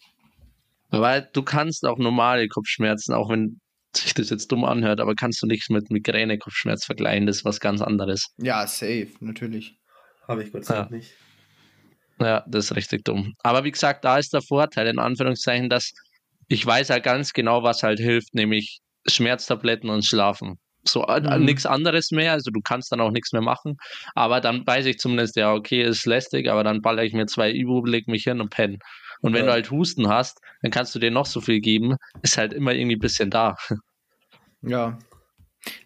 Weil 0.91 1.29
du 1.33 1.43
kannst 1.43 1.85
auch 1.87 1.99
normale 1.99 2.49
Kopfschmerzen, 2.49 3.15
auch 3.15 3.31
wenn 3.31 3.61
sich 3.97 4.15
das 4.15 4.31
jetzt 4.31 4.51
dumm 4.53 4.65
anhört, 4.65 5.01
aber 5.01 5.15
kannst 5.15 5.43
du 5.43 5.47
nicht 5.47 5.69
mit 5.71 5.91
Migräne-Kopfschmerz 5.91 6.85
vergleichen, 6.85 7.27
das 7.27 7.39
ist 7.39 7.45
was 7.45 7.61
ganz 7.61 7.81
anderes. 7.83 8.27
Ja, 8.39 8.67
safe, 8.67 9.09
natürlich. 9.21 9.79
Habe 10.29 10.45
ich 10.45 10.53
Gott 10.53 10.65
sei 10.65 10.75
Ja. 10.75 10.81
Dank 10.83 10.93
nicht. 10.93 11.13
Ja, 12.21 12.45
das 12.47 12.67
ist 12.67 12.77
richtig 12.77 13.05
dumm. 13.05 13.35
Aber 13.43 13.65
wie 13.65 13.71
gesagt, 13.71 14.05
da 14.05 14.19
ist 14.19 14.33
der 14.33 14.43
Vorteil, 14.43 14.87
in 14.87 14.99
Anführungszeichen, 14.99 15.69
dass 15.71 15.93
ich 16.49 16.65
weiß 16.67 16.89
ja 16.89 16.99
ganz 16.99 17.33
genau, 17.33 17.63
was 17.63 17.83
halt 17.83 17.99
hilft, 17.99 18.35
nämlich 18.35 18.81
Schmerztabletten 19.07 19.89
und 19.89 20.05
Schlafen. 20.05 20.59
So 20.85 21.07
äh, 21.07 21.21
Mhm. 21.39 21.45
nichts 21.45 21.67
anderes 21.67 22.11
mehr, 22.11 22.33
also 22.33 22.51
du 22.51 22.61
kannst 22.63 22.91
dann 22.93 23.01
auch 23.01 23.11
nichts 23.11 23.33
mehr 23.33 23.43
machen. 23.43 23.77
Aber 24.15 24.41
dann 24.41 24.67
weiß 24.67 24.87
ich 24.87 24.99
zumindest, 24.99 25.37
ja, 25.37 25.53
okay, 25.53 25.83
ist 25.83 26.07
lästig, 26.07 26.49
aber 26.49 26.65
dann 26.65 26.81
baller 26.81 27.05
ich 27.05 27.13
mir 27.13 27.27
zwei 27.27 27.51
Ibu, 27.53 27.85
leg 27.85 28.07
mich 28.09 28.25
hin 28.25 28.41
und 28.41 28.51
penne. 28.51 28.79
Und 29.23 29.33
wenn 29.35 29.41
Ja. 29.41 29.47
du 29.47 29.53
halt 29.53 29.71
Husten 29.71 30.09
hast, 30.09 30.41
dann 30.63 30.71
kannst 30.71 30.95
du 30.95 30.99
dir 30.99 31.11
noch 31.11 31.27
so 31.27 31.41
viel 31.41 31.61
geben, 31.61 31.97
ist 32.23 32.39
halt 32.39 32.53
immer 32.53 32.73
irgendwie 32.73 32.97
ein 32.97 33.01
bisschen 33.01 33.31
da. 33.31 33.57
Ja. 34.63 34.99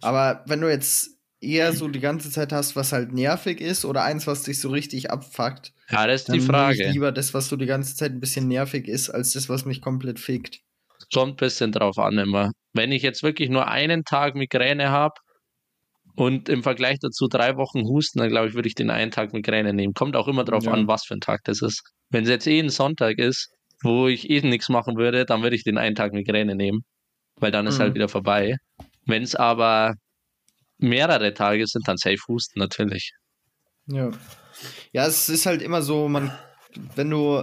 Aber 0.01 0.45
wenn 0.47 0.61
du 0.61 0.69
jetzt 0.71 1.11
eher 1.41 1.73
so 1.73 1.89
die 1.89 2.01
ganze 2.01 2.31
Zeit 2.31 2.53
hast, 2.53 2.75
was 2.77 2.93
halt 2.93 3.13
nervig 3.13 3.61
ist, 3.61 3.85
oder 3.85 4.03
eins, 4.03 4.27
was 4.27 4.43
dich 4.45 4.61
so 4.61 4.71
richtig 4.71 5.11
abfuckt, 5.11 5.73
Ja, 5.91 6.07
das 6.07 6.23
ist 6.23 6.29
dann 6.29 6.39
die 6.39 6.45
Frage. 6.45 6.83
ich 6.87 6.93
lieber 6.93 7.13
das, 7.13 7.35
was 7.35 7.49
so 7.49 7.57
die 7.57 7.67
ganze 7.67 7.95
Zeit 7.97 8.13
ein 8.13 8.21
bisschen 8.21 8.49
nervig 8.49 8.89
ist, 8.89 9.11
als 9.11 9.33
das, 9.33 9.49
was 9.49 9.65
mich 9.65 9.81
komplett 9.83 10.19
fickt. 10.19 10.61
Kommt 11.13 11.35
ein 11.35 11.37
bisschen 11.37 11.71
drauf 11.73 11.99
an 11.99 12.17
immer. 12.19 12.53
Wenn 12.73 12.93
ich 12.93 13.03
jetzt 13.03 13.23
wirklich 13.23 13.51
nur 13.51 13.69
einen 13.69 14.05
Tag 14.05 14.35
Migräne 14.37 14.91
habe 14.91 15.15
und 16.17 16.49
im 16.49 16.63
Vergleich 16.63 16.99
dazu 17.01 17.27
drei 17.29 17.57
Wochen 17.57 17.83
Husten, 17.85 18.19
dann 18.21 18.29
glaube 18.29 18.49
ich, 18.49 18.55
würde 18.55 18.69
ich 18.69 18.75
den 18.75 18.91
einen 18.91 19.11
Tag 19.11 19.33
Migräne 19.33 19.73
nehmen. 19.73 19.95
Kommt 19.95 20.17
auch 20.17 20.29
immer 20.29 20.45
drauf 20.45 20.65
Ja. 20.65 20.73
an, 20.73 20.87
was 20.87 21.05
für 21.05 21.15
ein 21.15 21.21
Tag 21.21 21.41
das 21.45 21.61
ist. 21.63 21.83
Wenn 22.11 22.25
es 22.25 22.31
jetzt 22.31 22.47
eh 22.47 22.61
ein 22.61 22.69
Sonntag 22.71 23.19
ist, 23.19 23.51
wo 23.83 24.07
ich 24.09 24.31
eh 24.31 24.41
nichts 24.41 24.69
machen 24.69 24.97
würde, 24.97 25.25
dann 25.25 25.43
würde 25.43 25.57
ich 25.57 25.65
den 25.65 25.79
einen 25.79 25.95
Tag 25.97 26.13
Migräne 26.13 26.55
nehmen, 26.55 26.85
weil 27.41 27.51
dann 27.51 27.67
ist 27.67 27.79
Mhm. 27.79 27.83
halt 27.83 27.95
wieder 27.95 28.09
vorbei. 28.09 28.57
Wenn 29.07 29.23
es 29.23 29.35
aber 29.35 29.95
mehrere 30.79 31.35
Tage 31.35 31.67
sind, 31.67 31.87
dann 31.89 31.97
safe 31.97 32.19
Husten 32.29 32.59
natürlich. 32.59 33.13
Ja. 33.87 34.11
Ja, 34.93 35.07
es 35.07 35.29
ist 35.29 35.47
halt 35.47 35.63
immer 35.63 35.83
so, 35.83 36.09
man, 36.09 36.33
wenn 36.95 37.11
du 37.11 37.43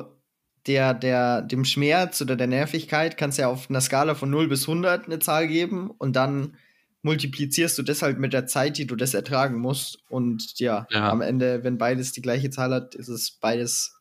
der, 0.67 0.93
der, 0.93 1.41
dem 1.41 1.65
Schmerz 1.65 2.21
oder 2.21 2.35
der 2.35 2.47
Nervigkeit 2.47 3.17
kannst 3.17 3.37
du 3.37 3.43
ja 3.43 3.49
auf 3.49 3.69
einer 3.69 3.81
Skala 3.81 4.15
von 4.15 4.29
0 4.29 4.47
bis 4.47 4.67
100 4.67 5.05
eine 5.05 5.19
Zahl 5.19 5.47
geben 5.47 5.89
und 5.91 6.15
dann 6.15 6.55
multiplizierst 7.03 7.77
du 7.77 7.83
das 7.83 8.01
halt 8.01 8.19
mit 8.19 8.33
der 8.33 8.45
Zeit, 8.47 8.77
die 8.77 8.85
du 8.87 8.95
das 8.95 9.13
ertragen 9.13 9.57
musst. 9.59 9.97
Und 10.09 10.59
ja, 10.59 10.85
Ja. 10.91 11.09
am 11.09 11.21
Ende, 11.21 11.63
wenn 11.63 11.77
beides 11.77 12.11
die 12.11 12.21
gleiche 12.21 12.49
Zahl 12.49 12.73
hat, 12.73 12.95
ist 12.95 13.07
es 13.07 13.37
beides 13.41 13.95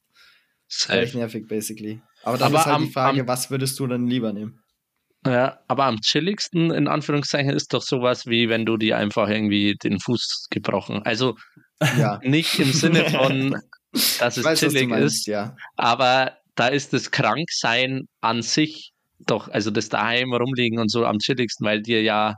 gleich 0.86 1.14
nervig, 1.14 1.46
basically. 1.48 2.00
Aber 2.22 2.36
dann 2.38 2.48
Aber 2.48 2.58
ist 2.60 2.66
halt 2.66 2.76
am- 2.76 2.84
die 2.86 2.92
Frage, 2.92 3.20
am- 3.22 3.28
was 3.28 3.50
würdest 3.50 3.78
du 3.78 3.86
dann 3.86 4.06
lieber 4.06 4.32
nehmen? 4.32 4.62
Ja, 5.26 5.60
aber 5.68 5.84
am 5.84 6.00
chilligsten 6.00 6.70
in 6.70 6.88
Anführungszeichen 6.88 7.50
ist 7.50 7.74
doch 7.74 7.82
sowas 7.82 8.26
wie 8.26 8.48
wenn 8.48 8.64
du 8.64 8.76
dir 8.78 8.96
einfach 8.96 9.28
irgendwie 9.28 9.74
den 9.74 9.98
Fuß 10.00 10.46
gebrochen. 10.50 11.02
Also 11.04 11.36
Ja. 11.98 12.20
nicht 12.22 12.58
im 12.58 12.72
Sinne 12.72 13.04
von, 13.10 13.56
dass 14.18 14.36
es 14.38 14.44
weiß, 14.44 14.60
chillig 14.60 14.88
meinst, 14.88 15.16
ist, 15.20 15.26
ja. 15.26 15.56
aber 15.76 16.36
da 16.54 16.68
ist 16.68 16.92
das 16.92 17.10
Kranksein 17.10 18.06
an 18.20 18.42
sich 18.42 18.92
doch, 19.26 19.48
also 19.48 19.70
das 19.70 19.90
daheim 19.90 20.32
rumliegen 20.32 20.78
und 20.78 20.90
so 20.90 21.04
am 21.04 21.18
chilligsten, 21.18 21.66
weil 21.66 21.82
dir 21.82 22.02
ja, 22.02 22.36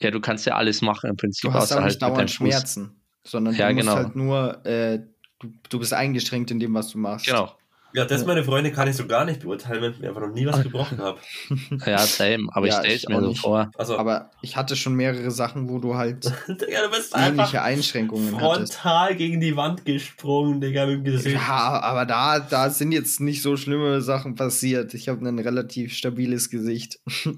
ja, 0.00 0.10
du 0.10 0.20
kannst 0.20 0.46
ja 0.46 0.56
alles 0.56 0.82
machen 0.82 1.10
im 1.10 1.16
Prinzip. 1.16 1.50
Du 1.50 1.54
hast 1.54 1.72
auch 1.72 1.76
nicht 1.84 2.00
halt 2.00 2.02
dauernd 2.02 2.30
Fuß. 2.30 2.36
Schmerzen, 2.36 3.00
sondern 3.24 3.54
Ja, 3.54 3.68
du 3.68 3.74
musst 3.74 3.86
genau. 3.86 3.96
halt 3.96 4.16
nur, 4.16 4.66
äh, 4.66 5.00
du, 5.40 5.52
du 5.68 5.78
bist 5.78 5.92
eingeschränkt 5.92 6.50
in 6.50 6.60
dem, 6.60 6.74
was 6.74 6.88
du 6.88 6.98
machst. 6.98 7.26
Genau. 7.26 7.56
Ja, 7.96 8.04
das, 8.04 8.26
meine 8.26 8.42
Freunde, 8.42 8.72
kann 8.72 8.88
ich 8.88 8.96
so 8.96 9.06
gar 9.06 9.24
nicht 9.24 9.38
beurteilen, 9.40 9.80
wenn 9.80 9.92
ich 9.92 10.00
mir 10.00 10.08
einfach 10.08 10.22
noch 10.22 10.32
nie 10.32 10.44
was 10.46 10.60
gebrochen 10.64 10.98
habe. 10.98 11.20
Ja, 11.86 11.98
same. 11.98 12.48
Aber 12.52 12.66
Ja, 12.66 12.78
ich 12.78 12.80
stelle 12.80 12.96
es 12.96 13.08
mir 13.08 13.20
so 13.20 13.28
nicht. 13.28 13.40
vor. 13.40 13.70
Also, 13.78 13.96
Aber 13.96 14.30
ich 14.42 14.56
hatte 14.56 14.74
schon 14.74 14.94
mehrere 14.94 15.30
Sachen, 15.30 15.68
wo 15.68 15.78
du 15.78 15.94
halt 15.94 16.24
Digga, 16.48 16.88
du 16.88 17.16
ähnliche 17.16 17.62
Einschränkungen 17.62 18.40
hattest. 18.40 18.74
frontal 18.74 19.14
gegen 19.14 19.40
die 19.40 19.56
Wand 19.56 19.84
gesprungen, 19.84 20.60
Digga, 20.60 20.86
mit 20.86 20.96
dem 20.96 21.04
Gesicht. 21.04 21.36
Ja, 21.36 21.80
aber 21.82 22.04
da, 22.04 22.40
da 22.40 22.68
sind 22.70 22.90
jetzt 22.90 23.20
nicht 23.20 23.42
so 23.42 23.56
schlimme 23.56 24.02
Sachen 24.02 24.34
passiert. 24.34 24.92
Ich 24.94 25.08
habe 25.08 25.24
ein 25.26 25.38
relativ 25.38 25.94
stabiles 25.94 26.50
Gesicht. 26.50 26.98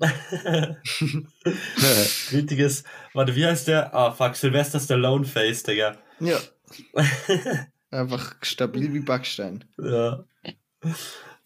Richtiges, 2.33 2.85
warte, 3.13 3.37
wie 3.37 3.45
heißt 3.45 3.69
der? 3.69 3.95
Ah, 3.95 4.11
fuck, 4.11 4.35
Sylvester 4.37 4.81
Stallone 4.81 5.27
Face, 5.27 5.63
Digga. 5.63 5.97
Ja. 6.21 6.39
Einfach 7.91 8.35
stabil 8.43 8.93
wie 8.93 9.01
Backstein. 9.01 9.65
Ja. 9.79 10.25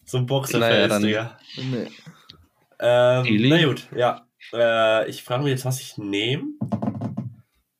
So 0.05 0.17
ein 0.17 0.25
Boxerface, 0.25 0.59
Naja, 0.69 0.87
dann- 0.87 1.03
Digga. 1.03 1.39
Nee. 1.57 1.87
Ähm, 2.79 3.49
na 3.49 3.63
gut, 3.65 3.87
ja. 3.95 4.25
Äh, 4.53 5.09
ich 5.09 5.23
frage 5.23 5.43
mich 5.43 5.51
jetzt, 5.51 5.65
was 5.65 5.79
ich 5.79 5.97
nehme. 5.97 6.45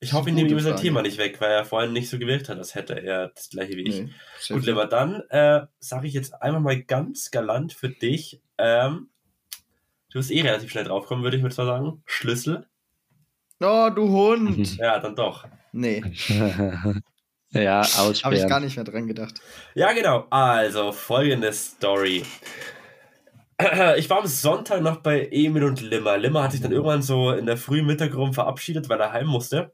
Ich 0.00 0.12
hoffe, 0.12 0.30
ich 0.30 0.34
nehme 0.34 0.48
ihm 0.48 0.58
sein. 0.60 0.76
Thema 0.76 1.02
nicht 1.02 1.18
weg, 1.18 1.40
weil 1.40 1.50
er 1.52 1.64
vorhin 1.64 1.92
nicht 1.92 2.08
so 2.08 2.18
gewirkt 2.18 2.48
hat, 2.48 2.58
als 2.58 2.74
hätte 2.74 2.94
er 3.00 3.28
das 3.28 3.50
gleiche 3.50 3.74
wie 3.76 3.82
ich. 3.82 4.00
nee. 4.00 4.10
Sehr 4.38 4.56
Gut, 4.56 4.66
lieber 4.66 4.86
dann 4.86 5.22
äh, 5.30 5.66
sage 5.78 6.06
ich 6.08 6.14
jetzt 6.14 6.40
einmal 6.42 6.60
mal 6.60 6.82
ganz 6.82 7.30
galant 7.30 7.72
für 7.72 7.88
dich. 7.88 8.40
Ähm, 8.58 9.10
du 10.10 10.18
wirst 10.18 10.30
eh 10.30 10.40
relativ 10.40 10.70
schnell 10.70 10.84
draufkommen, 10.84 11.22
würde 11.24 11.36
ich 11.36 11.42
mir 11.42 11.50
zwar 11.50 11.66
sagen. 11.66 12.02
Schlüssel. 12.06 12.66
Oh, 13.60 13.90
du 13.94 14.08
Hund! 14.08 14.58
Mhm. 14.58 14.64
Ja, 14.78 14.98
dann 14.98 15.14
doch. 15.14 15.46
Nee, 15.72 16.02
ja, 17.54 17.82
habe 18.24 18.34
ich 18.34 18.46
aussperren. 18.46 18.48
gar 18.48 18.60
nicht 18.60 18.76
mehr 18.76 18.84
dran 18.84 19.06
gedacht. 19.06 19.40
Ja, 19.74 19.92
genau. 19.92 20.26
Also, 20.30 20.92
folgende 20.92 21.52
Story. 21.52 22.24
Ich 23.96 24.10
war 24.10 24.18
am 24.18 24.26
Sonntag 24.26 24.80
noch 24.82 24.96
bei 25.02 25.28
Emil 25.30 25.62
und 25.62 25.80
Limmer. 25.80 26.18
Limmer 26.18 26.42
hat 26.42 26.50
sich 26.50 26.60
dann 26.60 26.72
irgendwann 26.72 27.02
so 27.02 27.30
in 27.30 27.46
der 27.46 27.56
frühen 27.56 27.86
Mittag 27.86 28.12
rum 28.14 28.34
verabschiedet, 28.34 28.88
weil 28.88 29.00
er 29.00 29.12
heim 29.12 29.28
musste. 29.28 29.72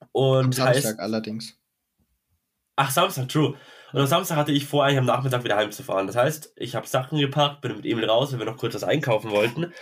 Am 0.00 0.08
Und 0.10 0.60
heißt, 0.60 0.82
Samstag 0.82 0.98
allerdings. 0.98 1.56
Ach, 2.74 2.90
Samstag, 2.90 3.28
true. 3.28 3.54
Und 3.92 4.00
am 4.00 4.06
Samstag 4.06 4.36
hatte 4.36 4.50
ich 4.52 4.66
vor, 4.66 4.84
eigentlich 4.84 4.98
am 4.98 5.04
Nachmittag 5.04 5.44
wieder 5.44 5.56
heimzufahren. 5.56 6.06
Das 6.06 6.16
heißt, 6.16 6.54
ich 6.56 6.74
habe 6.74 6.86
Sachen 6.88 7.18
gepackt, 7.18 7.60
bin 7.60 7.76
mit 7.76 7.84
Emil 7.84 8.08
raus, 8.08 8.32
weil 8.32 8.40
wir 8.40 8.46
noch 8.46 8.56
kurz 8.56 8.74
was 8.74 8.84
einkaufen 8.84 9.30
wollten. 9.30 9.72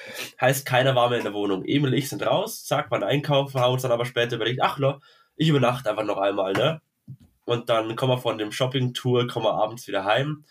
Heißt, 0.40 0.66
keiner 0.66 0.94
war 0.94 1.08
mehr 1.08 1.18
in 1.18 1.24
der 1.24 1.32
Wohnung. 1.32 1.64
Emil 1.64 1.92
und 1.92 1.96
ich 1.96 2.08
sind 2.08 2.26
raus, 2.26 2.64
zack, 2.66 2.90
waren 2.90 3.04
einkaufen, 3.04 3.60
haben 3.60 3.72
uns 3.72 3.82
dann 3.82 3.92
aber 3.92 4.04
später 4.04 4.36
überlegt, 4.36 4.60
ach, 4.62 4.78
lo, 4.78 5.00
ich 5.36 5.48
übernachte 5.48 5.88
einfach 5.88 6.04
noch 6.04 6.18
einmal, 6.18 6.52
ne? 6.52 6.82
Und 7.44 7.68
dann 7.68 7.96
kommen 7.96 8.12
wir 8.12 8.18
von 8.18 8.38
dem 8.38 8.52
Shopping-Tour, 8.52 9.26
kommen 9.28 9.46
wir 9.46 9.54
abends 9.54 9.86
wieder 9.88 10.04
heim 10.04 10.44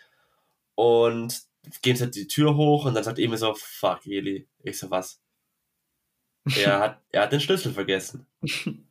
und 0.75 1.41
gehen 1.81 1.95
jetzt 1.95 2.15
die 2.15 2.27
Tür 2.27 2.55
hoch 2.55 2.85
und 2.85 2.93
dann 2.93 3.03
sagt 3.03 3.19
Emil 3.19 3.37
so, 3.37 3.53
fuck, 3.53 4.05
Eli. 4.05 4.47
Ich 4.63 4.79
so, 4.79 4.89
was? 4.91 5.21
Er 6.57 6.79
hat, 6.79 7.01
er 7.11 7.23
hat 7.23 7.31
den 7.31 7.41
Schlüssel 7.41 7.73
vergessen. 7.73 8.25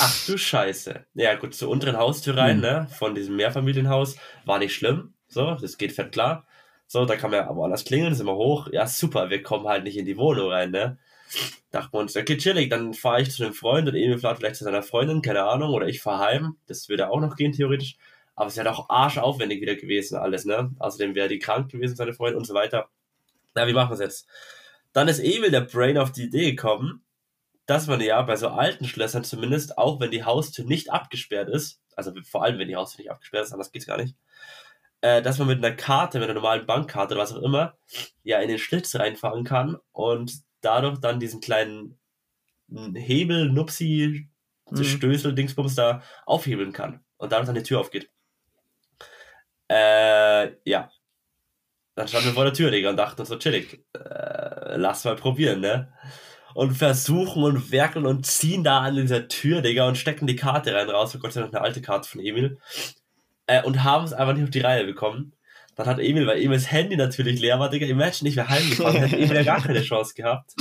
Ach 0.00 0.26
du 0.26 0.38
Scheiße. 0.38 1.04
Ja, 1.14 1.34
gut, 1.34 1.54
zur 1.54 1.68
unteren 1.70 1.96
Haustür 1.96 2.36
rein, 2.36 2.56
Hm. 2.56 2.60
ne? 2.60 2.88
Von 2.98 3.14
diesem 3.14 3.36
Mehrfamilienhaus. 3.36 4.16
War 4.44 4.58
nicht 4.58 4.74
schlimm. 4.74 5.14
So, 5.28 5.54
das 5.54 5.76
geht 5.78 5.92
fett 5.92 6.12
klar. 6.12 6.46
So, 6.86 7.04
da 7.04 7.16
kann 7.16 7.30
man 7.30 7.40
ja 7.40 7.48
aber 7.48 7.64
anders 7.64 7.84
klingeln, 7.84 8.14
sind 8.14 8.26
wir 8.26 8.34
hoch. 8.36 8.68
Ja, 8.72 8.86
super, 8.86 9.28
wir 9.28 9.42
kommen 9.42 9.66
halt 9.66 9.84
nicht 9.84 9.96
in 9.98 10.06
die 10.06 10.16
Wohnung 10.16 10.50
rein, 10.50 10.70
ne? 10.70 10.98
Dachten 11.70 11.92
wir 11.92 12.00
uns, 12.00 12.16
okay, 12.16 12.36
chillig, 12.36 12.70
dann 12.70 12.94
fahre 12.94 13.22
ich 13.22 13.30
zu 13.30 13.44
einem 13.44 13.54
Freund 13.54 13.88
und 13.88 13.94
Emil 13.94 14.18
fährt 14.18 14.38
vielleicht 14.38 14.56
zu 14.56 14.64
seiner 14.64 14.82
Freundin, 14.82 15.22
keine 15.22 15.44
Ahnung, 15.44 15.74
oder 15.74 15.86
ich 15.86 16.00
fahre 16.00 16.24
heim. 16.24 16.56
Das 16.66 16.88
würde 16.88 17.10
auch 17.10 17.20
noch 17.20 17.36
gehen, 17.36 17.52
theoretisch. 17.52 17.96
Aber 18.34 18.48
es 18.48 18.56
wäre 18.56 18.68
doch 18.68 18.88
arschaufwendig 18.88 19.60
wieder 19.60 19.74
gewesen, 19.74 20.16
alles, 20.16 20.44
ne? 20.44 20.70
Außerdem 20.78 21.14
wäre 21.14 21.28
die 21.28 21.38
krank 21.38 21.70
gewesen, 21.70 21.96
seine 21.96 22.12
Freundin 22.12 22.38
und 22.38 22.46
so 22.46 22.54
weiter. 22.54 22.88
Na, 23.54 23.66
wie 23.66 23.72
machen 23.72 23.90
wir 23.90 23.94
es 23.94 24.00
jetzt? 24.00 24.28
Dann 24.92 25.08
ist 25.08 25.18
Emil 25.18 25.50
der 25.50 25.62
Brain 25.62 25.98
auf 25.98 26.12
die 26.12 26.24
Idee 26.24 26.52
gekommen, 26.52 27.02
dass 27.66 27.86
man 27.86 28.00
ja 28.00 28.22
bei 28.22 28.36
so 28.36 28.48
alten 28.48 28.86
Schlössern 28.86 29.24
zumindest, 29.24 29.76
auch 29.76 30.00
wenn 30.00 30.10
die 30.10 30.24
Haustür 30.24 30.64
nicht 30.64 30.90
abgesperrt 30.90 31.50
ist, 31.50 31.82
also 31.96 32.12
vor 32.24 32.42
allem 32.42 32.58
wenn 32.58 32.68
die 32.68 32.76
Haustür 32.76 33.02
nicht 33.02 33.10
abgesperrt 33.10 33.44
ist, 33.44 33.52
anders 33.52 33.72
geht's 33.72 33.86
gar 33.86 33.98
nicht, 33.98 34.16
äh, 35.02 35.20
dass 35.20 35.38
man 35.38 35.48
mit 35.48 35.58
einer 35.62 35.76
Karte, 35.76 36.18
mit 36.18 36.28
einer 36.28 36.34
normalen 36.34 36.64
Bankkarte 36.64 37.14
oder 37.14 37.22
was 37.22 37.34
auch 37.34 37.42
immer, 37.42 37.76
ja 38.22 38.40
in 38.40 38.48
den 38.48 38.58
Schlitz 38.58 38.94
reinfahren 38.94 39.44
kann 39.44 39.76
und 39.92 40.32
dadurch 40.60 40.98
dann 41.00 41.20
diesen 41.20 41.40
kleinen 41.40 41.98
Hebel, 42.94 43.50
Nupsi, 43.50 44.28
Mhm. 44.70 44.84
Stößel, 44.84 45.34
Dingsbums 45.34 45.74
da 45.74 46.02
aufhebeln 46.26 46.72
kann 46.72 47.00
und 47.16 47.32
dadurch 47.32 47.46
dann 47.46 47.54
die 47.54 47.62
Tür 47.62 47.80
aufgeht. 47.80 48.10
Äh, 49.68 50.52
ja. 50.64 50.90
Dann 51.94 52.08
standen 52.08 52.28
wir 52.28 52.34
vor 52.34 52.44
der 52.44 52.54
Tür, 52.54 52.70
Digga, 52.70 52.90
und 52.90 52.96
dachten 52.96 53.24
so, 53.24 53.36
chillig, 53.36 53.84
äh, 53.94 54.76
lass 54.76 55.04
mal 55.04 55.16
probieren, 55.16 55.60
ne? 55.60 55.92
Und 56.54 56.72
versuchen 56.74 57.42
und 57.42 57.70
werkeln 57.72 58.06
und 58.06 58.24
ziehen 58.24 58.64
da 58.64 58.80
an 58.80 58.96
dieser 58.96 59.28
Tür, 59.28 59.62
Digga, 59.62 59.86
und 59.86 59.98
stecken 59.98 60.26
die 60.26 60.36
Karte 60.36 60.74
rein 60.74 60.88
raus. 60.88 61.14
Oh 61.14 61.18
Gott 61.18 61.32
sei 61.32 61.40
Dank 61.40 61.54
eine 61.54 61.64
alte 61.64 61.82
Karte 61.82 62.08
von 62.08 62.20
Emil. 62.20 62.58
Äh, 63.46 63.62
und 63.64 63.84
haben 63.84 64.04
es 64.04 64.12
einfach 64.12 64.34
nicht 64.34 64.44
auf 64.44 64.50
die 64.50 64.60
Reihe 64.60 64.84
bekommen. 64.84 65.34
Dann 65.78 65.86
hat 65.86 66.00
Emil, 66.00 66.26
weil 66.26 66.42
Emils 66.42 66.72
Handy 66.72 66.96
natürlich 66.96 67.40
leer 67.40 67.60
war, 67.60 67.70
Digga, 67.70 67.86
imagine, 67.86 68.28
ich 68.28 68.34
wäre 68.34 68.48
heimgefahren, 68.48 68.96
hätte 68.96 69.16
Emil 69.16 69.36
ja 69.36 69.44
gar 69.44 69.62
keine 69.62 69.80
Chance 69.80 70.12
gehabt. 70.12 70.52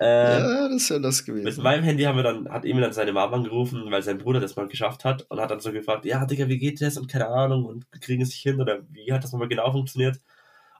Äh, 0.00 0.38
ja, 0.38 0.68
das 0.68 0.90
wäre 0.90 1.00
das 1.00 1.26
mit 1.26 1.26
gewesen. 1.26 1.62
meinem 1.64 1.82
Handy 1.82 2.04
haben 2.04 2.14
wir 2.14 2.22
dann, 2.22 2.48
hat 2.48 2.64
Emil 2.64 2.82
dann 2.82 2.92
seine 2.92 3.12
Mama 3.12 3.36
angerufen, 3.36 3.90
weil 3.90 4.00
sein 4.04 4.18
Bruder 4.18 4.38
das 4.38 4.54
mal 4.54 4.68
geschafft 4.68 5.04
hat 5.04 5.28
und 5.28 5.40
hat 5.40 5.50
dann 5.50 5.58
so 5.58 5.72
gefragt, 5.72 6.04
ja, 6.04 6.24
Digga, 6.24 6.46
wie 6.46 6.58
geht 6.58 6.80
das 6.80 6.98
und 6.98 7.10
keine 7.10 7.26
Ahnung 7.26 7.64
und 7.64 7.90
kriegen 8.00 8.22
es 8.22 8.28
nicht 8.28 8.42
hin 8.42 8.60
oder 8.60 8.82
wie 8.90 9.12
hat 9.12 9.24
das 9.24 9.32
nochmal 9.32 9.48
genau 9.48 9.72
funktioniert? 9.72 10.20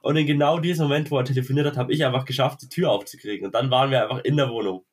Und 0.01 0.15
in 0.15 0.25
genau 0.25 0.59
diesem 0.59 0.87
Moment, 0.87 1.11
wo 1.11 1.17
er 1.17 1.25
telefoniert 1.25 1.67
hat, 1.67 1.75
habe 1.75 1.91
ich 1.91 2.05
einfach 2.05 2.23
geschafft, 2.23 2.61
die 2.61 2.69
Tür 2.69 2.91
aufzukriegen 2.91 3.45
und 3.45 3.53
dann 3.53 3.69
waren 3.69 3.91
wir 3.91 4.03
einfach 4.03 4.23
in 4.23 4.37
der 4.37 4.49
Wohnung. 4.49 4.85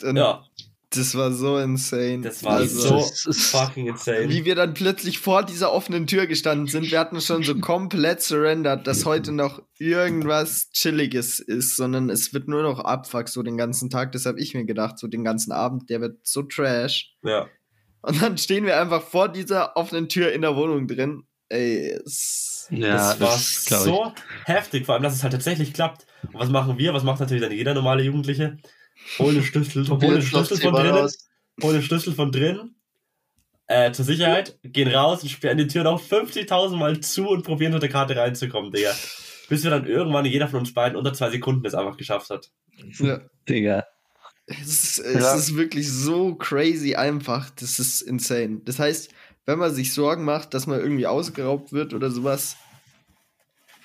Dann, 0.00 0.16
Ja, 0.16 0.44
Das 0.94 1.14
war 1.14 1.32
so 1.32 1.58
insane. 1.58 2.20
das 2.22 2.42
war 2.44 2.56
Also, 2.58 3.00
so 3.00 3.32
fucking 3.32 3.86
insane. 3.88 4.28
Wie 4.28 4.44
wir 4.44 4.54
dann 4.54 4.74
plötzlich 4.74 5.18
vor 5.18 5.42
dieser 5.44 5.72
offenen 5.72 6.06
Tür 6.06 6.26
gestanden 6.26 6.66
sind, 6.66 6.90
wir 6.90 6.98
hatten 7.00 7.20
schon 7.20 7.42
so 7.42 7.54
komplett 7.58 8.20
surrendert, 8.22 8.86
dass 8.86 9.04
heute 9.04 9.32
noch 9.32 9.62
irgendwas 9.78 10.70
Chilliges 10.72 11.40
ist, 11.40 11.76
sondern 11.76 12.10
es 12.10 12.32
wird 12.34 12.48
nur 12.48 12.62
noch 12.62 12.80
Abfuck 12.80 13.28
so 13.28 13.42
den 13.42 13.56
ganzen 13.56 13.90
Tag. 13.90 14.12
Das 14.12 14.26
habe 14.26 14.40
ich 14.40 14.54
mir 14.54 14.64
gedacht, 14.64 14.98
so 14.98 15.06
den 15.08 15.24
ganzen 15.24 15.52
Abend, 15.52 15.90
der 15.90 16.00
wird 16.00 16.18
so 16.22 16.42
trash. 16.42 17.14
Ja, 17.22 17.46
Und 18.02 18.20
dann 18.22 18.36
stehen 18.38 18.64
wir 18.66 18.80
einfach 18.80 19.02
vor 19.02 19.28
dieser 19.28 19.76
offenen 19.76 20.08
Tür 20.08 20.32
in 20.32 20.42
der 20.42 20.56
Wohnung 20.56 20.86
drin. 20.88 21.22
Ey, 21.48 21.90
es, 22.04 22.66
Ja, 22.70 23.14
das 23.14 23.20
war 23.20 23.28
das 23.28 23.62
ich. 23.64 23.68
so 23.68 24.12
heftig, 24.46 24.86
vor 24.86 24.94
allem, 24.94 25.02
dass 25.04 25.14
es 25.14 25.22
halt 25.22 25.32
tatsächlich 25.34 25.74
klappt. 25.74 26.06
Und 26.32 26.34
was 26.40 26.48
machen 26.48 26.78
wir? 26.78 26.94
Was 26.94 27.02
macht 27.04 27.20
natürlich 27.20 27.42
dann 27.42 27.52
jeder 27.52 27.74
normale 27.74 28.02
Jugendliche? 28.02 28.56
Holen 29.18 29.34
den 29.36 29.44
Schlüssel, 29.44 29.88
holen 29.88 30.00
den 30.00 30.22
Schlüssel 30.22 30.56
von 30.58 30.74
drinnen, 30.74 31.08
holen 31.62 31.74
den 31.74 31.82
Schlüssel 31.82 32.14
von 32.14 32.32
drin, 32.32 32.74
äh, 33.66 33.92
zur 33.92 34.04
Sicherheit, 34.04 34.58
gehen 34.62 34.88
raus 34.88 35.22
und 35.22 35.28
sperren 35.28 35.58
die 35.58 35.66
Tür 35.66 35.84
noch 35.84 36.00
50.000 36.02 36.76
Mal 36.76 37.00
zu 37.00 37.28
und 37.28 37.42
probieren 37.44 37.72
mit 37.72 37.82
der 37.82 37.90
Karte 37.90 38.16
reinzukommen, 38.16 38.70
Digga. 38.72 38.92
Bis 39.48 39.64
wir 39.64 39.70
dann 39.70 39.86
irgendwann 39.86 40.24
jeder 40.24 40.48
von 40.48 40.60
uns 40.60 40.72
beiden 40.72 40.96
unter 40.96 41.12
zwei 41.12 41.30
Sekunden 41.30 41.62
das 41.62 41.74
einfach 41.74 41.96
geschafft 41.96 42.30
hat. 42.30 42.50
ja, 43.00 43.20
Digga. 43.48 43.84
es, 44.46 44.98
ist, 44.98 44.98
es 45.00 45.22
Ja. 45.22 45.34
ist 45.34 45.56
wirklich 45.56 45.90
so 45.90 46.34
crazy 46.34 46.94
einfach. 46.94 47.50
Das 47.50 47.78
ist 47.78 48.00
insane. 48.02 48.60
Das 48.64 48.78
heißt, 48.78 49.10
wenn 49.46 49.58
man 49.58 49.74
sich 49.74 49.92
Sorgen 49.92 50.24
macht, 50.24 50.54
dass 50.54 50.66
man 50.66 50.80
irgendwie 50.80 51.06
ausgeraubt 51.06 51.72
wird 51.72 51.92
oder 51.94 52.10
sowas, 52.10 52.56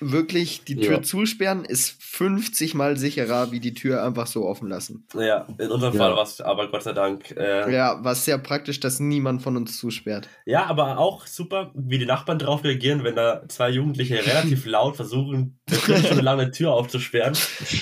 wirklich 0.00 0.64
die 0.64 0.76
Tür 0.76 0.96
Ja. 0.96 1.02
zusperren 1.02 1.64
ist 1.64 2.02
50 2.02 2.74
mal 2.74 2.96
sicherer, 2.96 3.52
wie 3.52 3.60
die 3.60 3.74
Tür 3.74 4.04
einfach 4.04 4.26
so 4.26 4.44
offen 4.46 4.68
lassen. 4.68 5.06
Ja, 5.14 5.46
in 5.58 5.70
unserem 5.70 5.94
Ja. 5.94 5.98
Fall 6.00 6.16
war 6.16 6.22
es 6.22 6.40
aber 6.40 6.70
Gott 6.70 6.82
sei 6.82 6.92
Dank. 6.92 7.30
Äh, 7.36 7.48
ja. 7.48 7.68
Ja, 7.68 7.98
was 8.04 8.24
sehr 8.24 8.38
praktisch, 8.38 8.80
dass 8.80 9.00
niemand 9.00 9.42
von 9.42 9.56
uns 9.56 9.78
zusperrt. 9.78 10.28
aber 10.54 10.98
auch 10.98 11.26
super, 11.26 11.70
wie 11.74 11.98
die 11.98 12.06
Nachbarn 12.06 12.38
drauf 12.38 12.64
reagieren, 12.64 13.04
wenn 13.04 13.16
da 13.16 13.42
zwei 13.48 13.70
Jugendliche 13.70 14.14
relativ 14.26 14.66
laut 14.66 14.96
versuchen, 14.96 15.58
eine 15.68 15.76
Viertelstunde 15.78 16.22
lang 16.22 16.40
eine 16.40 16.50
Tür 16.50 16.72
aufzusperren, 16.72 17.34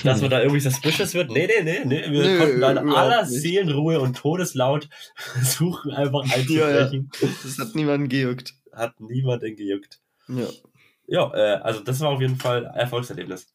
dass 0.03 0.21
man 0.21 0.29
da 0.29 0.41
irgendwie 0.41 0.59
suspicious 0.61 1.13
wird. 1.13 1.31
Nee, 1.31 1.47
nee, 1.47 1.63
nee, 1.63 1.85
nee. 1.85 2.11
Wir 2.11 2.23
Nö, 2.23 2.37
konnten 2.39 2.61
da 2.61 2.71
in 2.71 2.77
überhaupt 2.77 2.97
aller 2.97 3.21
nicht. 3.25 3.41
Seelenruhe 3.41 3.99
und 3.99 4.17
Todeslaut 4.17 4.89
versuchen, 5.15 5.91
einfach 5.91 6.21
einzubrechen. 6.31 7.09
Das 7.43 7.57
hat 7.57 7.75
niemanden 7.75 8.09
gejuckt. 8.09 8.53
Hat 8.73 8.99
niemanden 8.99 9.55
gejuckt. 9.55 9.99
Ja. 10.27 10.47
Ja, 11.07 11.33
äh, 11.33 11.55
also 11.61 11.79
das 11.81 11.99
war 12.01 12.09
auf 12.09 12.21
jeden 12.21 12.37
Fall 12.37 12.67
ein 12.67 12.75
Erfolgserlebnis. 12.75 13.47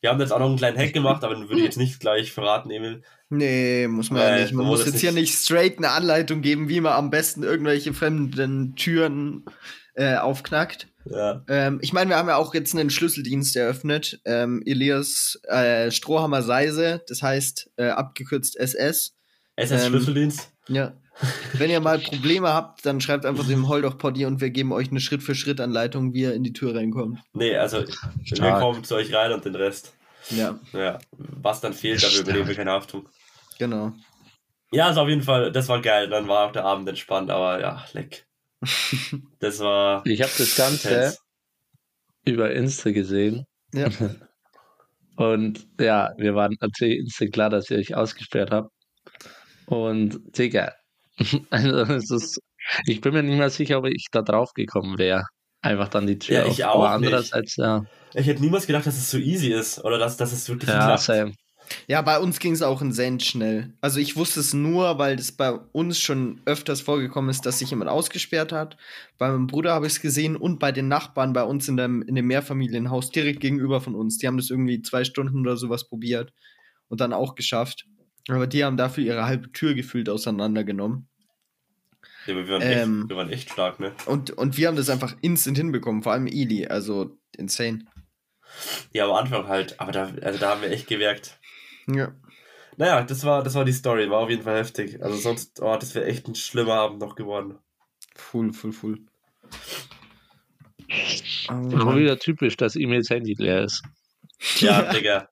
Wir 0.00 0.10
haben 0.10 0.20
jetzt 0.20 0.32
auch 0.32 0.38
noch 0.38 0.46
einen 0.46 0.56
kleinen 0.56 0.78
Hack 0.78 0.92
gemacht, 0.92 1.24
aber 1.24 1.34
den 1.34 1.48
würde 1.48 1.58
ich 1.58 1.64
jetzt 1.64 1.76
nicht 1.76 1.98
gleich 1.98 2.32
verraten, 2.32 2.70
Emil. 2.70 3.02
Nee, 3.30 3.88
muss 3.88 4.10
man 4.10 4.22
ja 4.22 4.28
Äh, 4.36 4.42
nicht. 4.42 4.54
Man 4.54 4.66
muss 4.66 4.84
jetzt 4.86 4.94
es 4.94 5.00
hier 5.00 5.10
nicht- 5.12 5.22
nicht 5.22 5.34
straight 5.38 5.78
eine 5.78 5.90
Anleitung 5.90 6.40
geben, 6.40 6.68
wie 6.68 6.80
man 6.80 6.92
am 6.92 7.10
besten 7.10 7.42
irgendwelche 7.42 7.92
fremden 7.92 8.74
Türen 8.76 9.44
äh, 9.94 10.14
aufknackt. 10.16 10.86
Ja, 11.10 11.42
Ähm, 11.48 11.80
ich 11.82 11.92
meine, 11.92 12.10
wir 12.10 12.16
haben 12.16 12.28
ja 12.28 12.36
auch 12.36 12.54
jetzt 12.54 12.76
einen 12.76 12.90
Schlüsseldienst 12.90 13.56
eröffnet. 13.56 14.20
Ähm, 14.24 14.62
Elias 14.64 15.40
äh, 15.48 15.90
Strohhammer 15.90 16.42
Seise, 16.42 17.02
das 17.08 17.20
heißt 17.22 17.70
äh, 17.76 17.88
abgekürzt 17.88 18.56
SS. 18.56 19.16
SS 19.56 19.82
Ähm, 19.84 19.88
Schlüsseldienst. 19.90 20.52
Ja. 20.68 20.92
Wenn 21.54 21.70
ihr 21.70 21.80
mal 21.80 21.98
Probleme 21.98 22.52
habt, 22.52 22.86
dann 22.86 23.00
schreibt 23.00 23.26
einfach 23.26 23.46
dem 23.46 23.68
Holdoch 23.68 23.98
Poddy 23.98 24.24
und 24.26 24.40
wir 24.40 24.50
geben 24.50 24.72
euch 24.72 24.90
eine 24.90 25.00
Schritt-für-Schritt-Anleitung, 25.00 26.14
wie 26.14 26.22
ihr 26.22 26.34
in 26.34 26.44
die 26.44 26.52
Tür 26.52 26.74
reinkommt. 26.76 27.18
Nee, 27.32 27.56
also 27.56 27.84
wir 27.84 28.52
kommen 28.52 28.84
zu 28.84 28.94
euch 28.94 29.12
rein 29.12 29.32
und 29.32 29.44
den 29.44 29.54
Rest. 29.54 29.94
Ja, 30.30 30.58
Ja, 30.72 30.98
was 31.16 31.60
dann 31.60 31.72
fehlt, 31.72 32.02
dafür 32.02 32.20
übernehmen 32.20 32.48
wir 32.48 32.54
keine 32.54 32.72
Haftung. 32.72 33.08
genau. 33.58 33.92
Ja, 34.70 34.88
also 34.88 35.00
auf 35.00 35.08
jeden 35.08 35.22
Fall, 35.22 35.50
das 35.50 35.66
war 35.68 35.80
geil. 35.80 36.08
Dann 36.10 36.28
war 36.28 36.46
auch 36.46 36.52
der 36.52 36.64
Abend 36.66 36.86
entspannt, 36.88 37.30
aber 37.30 37.60
ja, 37.60 37.84
leck. 37.94 38.26
Das 39.40 39.60
war. 39.60 40.04
Ich 40.04 40.20
habe 40.20 40.32
das 40.36 40.56
Ganze 40.56 40.88
intens. 40.90 41.18
über 42.26 42.50
Insta 42.52 42.90
gesehen. 42.90 43.46
Ja. 43.72 43.88
Und 45.16 45.66
ja, 45.80 46.12
wir 46.18 46.34
waren 46.34 46.56
natürlich 46.60 46.98
instant 46.98 47.32
klar, 47.32 47.50
dass 47.50 47.70
ihr 47.70 47.78
euch 47.78 47.94
ausgesperrt 47.94 48.50
habt. 48.50 48.70
Und 49.66 50.20
Digga, 50.36 50.74
also 51.50 51.70
es 51.94 52.10
ist, 52.10 52.40
ich 52.86 53.00
bin 53.00 53.12
mir 53.12 53.22
nicht 53.22 53.38
mehr 53.38 53.50
sicher, 53.50 53.78
ob 53.78 53.86
ich 53.86 54.06
da 54.10 54.22
drauf 54.22 54.52
gekommen 54.54 54.98
wäre. 54.98 55.24
Einfach 55.60 55.88
dann 55.88 56.06
die 56.06 56.18
Tür 56.18 56.40
Ja, 56.40 56.46
ich 56.46 56.64
auf. 56.64 56.74
auch 56.74 56.84
Aber 56.84 56.98
nicht. 56.98 57.08
andererseits, 57.08 57.56
ja, 57.56 57.82
Ich 58.14 58.26
hätte 58.26 58.40
niemals 58.42 58.66
gedacht, 58.66 58.86
dass 58.86 58.96
es 58.96 59.10
so 59.10 59.18
easy 59.18 59.52
ist 59.52 59.84
oder 59.84 59.98
dass, 59.98 60.16
dass 60.16 60.32
es 60.32 60.48
wirklich 60.48 60.70
ja, 60.70 60.84
klappt. 60.84 61.00
same. 61.02 61.32
Ja, 61.86 62.00
bei 62.00 62.18
uns 62.18 62.38
ging 62.38 62.52
es 62.52 62.62
auch 62.62 62.80
in 62.80 62.92
Send 62.92 63.22
schnell. 63.22 63.74
Also 63.80 64.00
ich 64.00 64.16
wusste 64.16 64.40
es 64.40 64.54
nur, 64.54 64.98
weil 64.98 65.16
das 65.16 65.32
bei 65.32 65.52
uns 65.52 65.98
schon 66.00 66.40
öfters 66.46 66.80
vorgekommen 66.80 67.28
ist, 67.30 67.44
dass 67.44 67.58
sich 67.58 67.70
jemand 67.70 67.90
ausgesperrt 67.90 68.52
hat. 68.52 68.76
Bei 69.18 69.28
meinem 69.28 69.46
Bruder 69.48 69.74
habe 69.74 69.86
ich 69.86 69.92
es 69.94 70.00
gesehen 70.00 70.36
und 70.36 70.58
bei 70.60 70.72
den 70.72 70.88
Nachbarn 70.88 71.32
bei 71.34 71.42
uns 71.42 71.68
in 71.68 71.76
dem, 71.76 72.00
in 72.02 72.14
dem 72.14 72.26
Mehrfamilienhaus 72.26 73.10
direkt 73.10 73.40
gegenüber 73.40 73.80
von 73.80 73.94
uns. 73.94 74.16
Die 74.18 74.26
haben 74.26 74.38
das 74.38 74.48
irgendwie 74.50 74.80
zwei 74.80 75.04
Stunden 75.04 75.40
oder 75.40 75.56
sowas 75.56 75.88
probiert 75.88 76.32
und 76.88 77.00
dann 77.00 77.12
auch 77.12 77.34
geschafft. 77.34 77.84
Aber 78.28 78.46
die 78.46 78.64
haben 78.64 78.76
dafür 78.76 79.04
ihre 79.04 79.24
halbe 79.24 79.50
Tür 79.52 79.74
gefühlt 79.74 80.08
auseinandergenommen. 80.08 81.08
Ja, 82.26 82.34
aber 82.34 82.46
wir, 82.46 82.54
waren 82.54 82.62
Ähm. 82.62 83.00
echt, 83.00 83.08
wir 83.08 83.16
waren 83.16 83.30
echt 83.30 83.50
stark, 83.50 83.80
ne? 83.80 83.92
Und, 84.06 84.30
und 84.30 84.56
wir 84.56 84.68
haben 84.68 84.76
das 84.76 84.90
einfach 84.90 85.16
instant 85.22 85.56
hinbekommen, 85.56 86.02
vor 86.02 86.12
allem 86.12 86.26
Eli. 86.26 86.66
Also 86.66 87.18
insane. 87.36 87.84
Ja, 88.92 89.06
am 89.06 89.12
Anfang 89.12 89.46
halt, 89.48 89.80
aber 89.80 89.92
da, 89.92 90.12
also 90.22 90.38
da 90.38 90.50
haben 90.50 90.62
wir 90.62 90.70
echt 90.70 90.86
gewerkt. 90.88 91.38
Ja. 91.86 92.14
Naja, 92.76 93.02
das 93.02 93.24
war, 93.24 93.42
das 93.42 93.54
war 93.54 93.64
die 93.64 93.72
Story, 93.72 94.08
war 94.10 94.20
auf 94.20 94.30
jeden 94.30 94.42
Fall 94.42 94.58
heftig. 94.58 95.02
Also 95.02 95.16
sonst, 95.16 95.60
oh, 95.60 95.76
das 95.78 95.94
wäre 95.94 96.06
echt 96.06 96.28
ein 96.28 96.34
schlimmer 96.34 96.74
Abend 96.74 97.00
noch 97.00 97.16
geworden. 97.16 97.58
Full, 98.14 98.52
full, 98.52 98.72
full. 98.72 98.98
Auch 101.48 101.96
wieder 101.96 102.18
typisch, 102.18 102.56
dass 102.56 102.76
E-Mails 102.76 103.10
Handy 103.10 103.34
leer 103.38 103.64
ist. 103.64 103.82
Ja, 104.58 104.82
Ja. 104.82 104.92
Digga. 104.92 105.28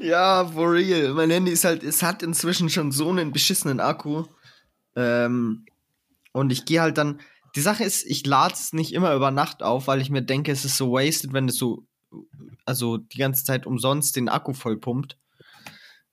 Ja, 0.00 0.46
for 0.46 0.72
real. 0.72 1.14
Mein 1.14 1.30
Handy 1.30 1.52
ist 1.52 1.64
halt, 1.64 1.82
es 1.82 2.02
hat 2.02 2.22
inzwischen 2.22 2.68
schon 2.68 2.90
so 2.92 3.08
einen 3.10 3.32
beschissenen 3.32 3.80
Akku. 3.80 4.24
Ähm, 4.96 5.66
und 6.32 6.50
ich 6.52 6.64
gehe 6.64 6.80
halt 6.80 6.98
dann. 6.98 7.20
Die 7.54 7.60
Sache 7.60 7.84
ist, 7.84 8.04
ich 8.06 8.26
lade 8.26 8.54
es 8.54 8.72
nicht 8.72 8.92
immer 8.94 9.14
über 9.14 9.30
Nacht 9.30 9.62
auf, 9.62 9.86
weil 9.86 10.00
ich 10.00 10.10
mir 10.10 10.22
denke, 10.22 10.50
es 10.50 10.64
ist 10.64 10.76
so 10.76 10.92
wasted, 10.92 11.32
wenn 11.32 11.48
es 11.48 11.56
so, 11.56 11.86
also 12.64 12.96
die 12.96 13.18
ganze 13.18 13.44
Zeit 13.44 13.66
umsonst 13.66 14.16
den 14.16 14.28
Akku 14.30 14.54
voll 14.54 14.78
pumpt. 14.78 15.18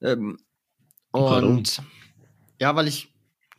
Ähm, 0.02 0.38
Warum? 1.12 1.58
und 1.58 1.82
ja, 2.60 2.76
weil 2.76 2.88
ich, 2.88 3.14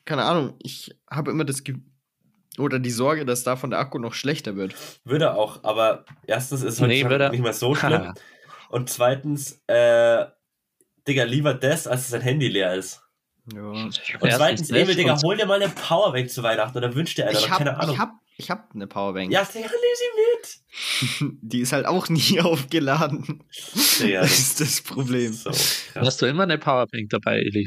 keine 0.05 0.25
Ahnung, 0.25 0.55
ich 0.59 0.95
habe 1.11 1.31
immer 1.31 1.45
das 1.45 1.65
Ge 1.65 1.77
oder 2.59 2.79
die 2.79 2.91
Sorge, 2.91 3.25
dass 3.25 3.45
davon 3.45 3.71
der 3.71 3.79
Akku 3.79 3.99
noch 3.99 4.13
schlechter 4.13 4.57
wird. 4.57 4.75
Würde 5.05 5.35
auch, 5.35 5.65
aber 5.65 6.05
erstens 6.27 6.63
ist 6.63 6.75
es 6.75 6.81
Nee, 6.81 7.03
nicht 7.05 7.43
mehr 7.43 7.53
so 7.55 7.75
schlimm. 7.75 8.13
Und 8.71 8.89
zweitens, 8.89 9.61
äh, 9.67 10.25
Digga, 11.07 11.25
lieber 11.25 11.55
das, 11.55 11.87
als 11.87 12.03
dass 12.03 12.11
dein 12.11 12.21
Handy 12.23 12.49
leer 12.49 12.75
ist. 12.75 13.03
Ja. 13.53 13.63
Und 13.63 13.93
zweitens, 14.21 14.71
Emil, 14.71 14.95
Digga, 14.95 15.21
hol 15.23 15.37
dir 15.37 15.47
mal 15.47 15.61
eine 15.61 15.73
Powerbank 15.73 16.31
zu 16.31 16.43
Weihnachten 16.43 16.79
oder 16.79 16.95
wünscht 16.95 17.19
dir 17.19 17.27
eine, 17.29 17.37
Ich 17.39 17.51
hab, 17.51 17.59
keine 17.59 17.77
Ahnung. 17.79 17.95
ich 17.95 18.01
hab, 18.01 18.13
ich 18.37 18.51
hab 18.51 18.71
eine 18.75 18.87
Powerbank. 18.87 19.33
ja, 19.33 19.43
Digga, 19.45 19.69
nimm 19.69 19.97
sie 19.97 21.25
mit. 21.27 21.39
Die 21.43 21.61
ist 21.61 21.73
halt 21.73 21.87
auch 21.87 22.09
nie 22.09 22.41
aufgeladen. 22.43 23.43
Digga, 24.01 24.21
das 24.21 24.39
ist 24.39 24.61
das 24.61 24.81
Problem. 24.83 25.33
so. 25.33 25.51
Hast 25.97 26.23
du 26.23 26.27
immer 26.27 26.45
eine 26.45 26.59
Powerbank 26.59 27.11
dabei, 27.11 27.39
Eli? 27.39 27.67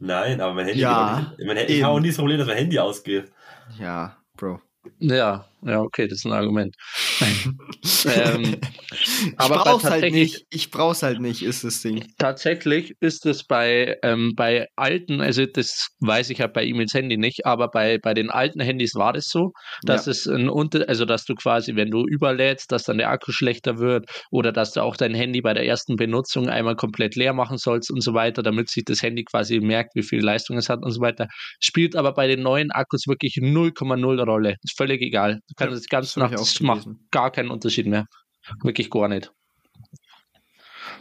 Nein, 0.00 0.40
aber 0.40 0.54
mein 0.54 0.66
Handy 0.66 0.80
Ja, 0.80 1.18
geht 1.18 1.26
auch 1.26 1.38
nicht. 1.38 1.46
Mein 1.46 1.56
ich 1.68 1.82
habe 1.82 1.94
auch 1.94 2.00
nie 2.00 2.08
das 2.08 2.16
Problem, 2.16 2.38
dass 2.38 2.46
mein 2.48 2.56
Handy 2.56 2.78
ausgeht. 2.78 3.30
Ja, 3.78 4.16
Bro. 4.36 4.60
Ja, 4.98 5.44
ja, 5.64 5.80
okay, 5.80 6.08
das 6.08 6.18
ist 6.20 6.26
ein 6.26 6.32
Argument. 6.32 6.74
ähm, 8.06 8.56
Ich 8.92 9.32
aber 9.38 9.56
brauch's 9.58 9.84
halt 9.84 10.12
nicht. 10.12 10.44
Ich 10.50 10.70
brauch's 10.70 11.02
halt 11.02 11.20
nicht, 11.20 11.42
ist 11.42 11.64
das 11.64 11.82
Ding. 11.82 12.04
Tatsächlich 12.18 12.94
ist 13.00 13.26
es 13.26 13.44
bei, 13.44 13.96
ähm, 14.02 14.32
bei 14.36 14.66
alten, 14.76 15.20
also 15.20 15.46
das 15.46 15.88
weiß 16.00 16.30
ich 16.30 16.40
halt 16.40 16.52
bei 16.52 16.64
E-Mails 16.64 16.94
Handy 16.94 17.16
nicht, 17.16 17.46
aber 17.46 17.68
bei, 17.68 17.98
bei 17.98 18.14
den 18.14 18.30
alten 18.30 18.60
Handys 18.60 18.94
war 18.94 19.12
das 19.12 19.26
so, 19.28 19.52
dass 19.84 20.06
Ja. 20.06 20.12
es 20.12 20.26
ein 20.26 20.48
Unter, 20.48 20.88
also 20.88 21.04
dass 21.04 21.24
du 21.24 21.34
quasi, 21.34 21.76
wenn 21.76 21.90
du 21.90 22.04
überlädst, 22.06 22.72
dass 22.72 22.84
dann 22.84 22.98
der 22.98 23.10
Akku 23.10 23.32
schlechter 23.32 23.78
wird 23.78 24.06
oder 24.30 24.52
dass 24.52 24.72
du 24.72 24.82
auch 24.82 24.96
dein 24.96 25.14
Handy 25.14 25.40
bei 25.40 25.54
der 25.54 25.66
ersten 25.66 25.96
Benutzung 25.96 26.48
einmal 26.48 26.76
komplett 26.76 27.16
leer 27.16 27.32
machen 27.32 27.58
sollst 27.58 27.90
und 27.90 28.02
so 28.02 28.14
weiter, 28.14 28.42
damit 28.42 28.68
sich 28.70 28.84
das 28.84 29.02
Handy 29.02 29.24
quasi 29.24 29.60
merkt, 29.60 29.94
wie 29.94 30.02
viel 30.02 30.20
Leistung 30.22 30.56
es 30.56 30.68
hat 30.68 30.80
und 30.82 30.90
so 30.90 31.00
weiter. 31.00 31.26
Spielt 31.62 31.96
aber 31.96 32.12
bei 32.14 32.26
den 32.26 32.42
neuen 32.42 32.70
Akkus 32.70 33.06
wirklich 33.06 33.34
0,0 33.40 34.24
Rolle. 34.24 34.56
Ist 34.62 34.76
völlig 34.76 35.00
egal. 35.02 35.40
Du 35.50 35.54
kannst 35.56 35.72
Ja, 35.72 35.76
das 35.76 35.88
ganze 35.88 36.08
das 36.08 36.16
Nacht, 36.16 36.32
ich 36.32 36.38
das 36.38 36.60
macht 36.60 36.88
gar 37.10 37.30
keinen 37.30 37.50
Unterschied 37.50 37.86
mehr. 37.86 38.06
Wirklich 38.62 38.88
gar 38.88 39.08
nicht. 39.08 39.32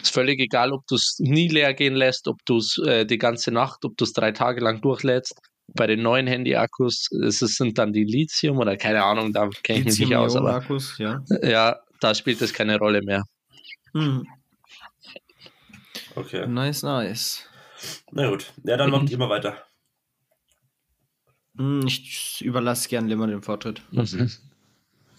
Ist 0.01 0.13
völlig 0.13 0.39
egal, 0.39 0.73
ob 0.73 0.87
du 0.87 0.95
es 0.95 1.17
nie 1.19 1.47
leer 1.47 1.73
gehen 1.73 1.95
lässt, 1.95 2.27
ob 2.27 2.37
du 2.45 2.57
es 2.57 2.77
äh, 2.85 3.05
die 3.05 3.17
ganze 3.17 3.51
Nacht, 3.51 3.85
ob 3.85 3.95
du 3.97 4.05
es 4.05 4.13
drei 4.13 4.31
Tage 4.31 4.61
lang 4.61 4.81
durchlädst. 4.81 5.35
Bei 5.75 5.85
den 5.85 6.01
neuen 6.01 6.25
Handy-Akkus 6.25 7.09
sind 7.11 7.77
dann 7.77 7.93
die 7.93 8.05
Lithium 8.05 8.57
oder 8.57 8.75
keine 8.75 9.03
Ahnung, 9.03 9.33
da 9.33 9.49
kenne 9.61 9.79
ich 9.79 9.85
mich 9.85 9.99
nicht 9.99 10.15
aus, 10.15 10.35
aber 10.35 10.55
Akkus, 10.55 10.97
ja. 10.97 11.23
ja, 11.43 11.79
da 11.99 12.15
spielt 12.15 12.41
es 12.41 12.53
keine 12.53 12.79
Rolle 12.79 13.03
mehr. 13.03 13.23
Hm. 13.93 14.25
Okay. 16.15 16.47
Nice, 16.47 16.81
nice. 16.81 17.45
Na 18.11 18.29
gut. 18.29 18.51
Ja, 18.63 18.77
dann 18.77 18.89
macht 18.89 19.09
ihr 19.09 19.17
mal 19.17 19.29
weiter. 19.29 19.63
Hm, 21.59 21.85
ich 21.85 22.41
überlasse 22.41 22.87
gern 22.87 23.07
Limmer 23.07 23.27
den 23.27 23.43
Vortritt. 23.43 23.81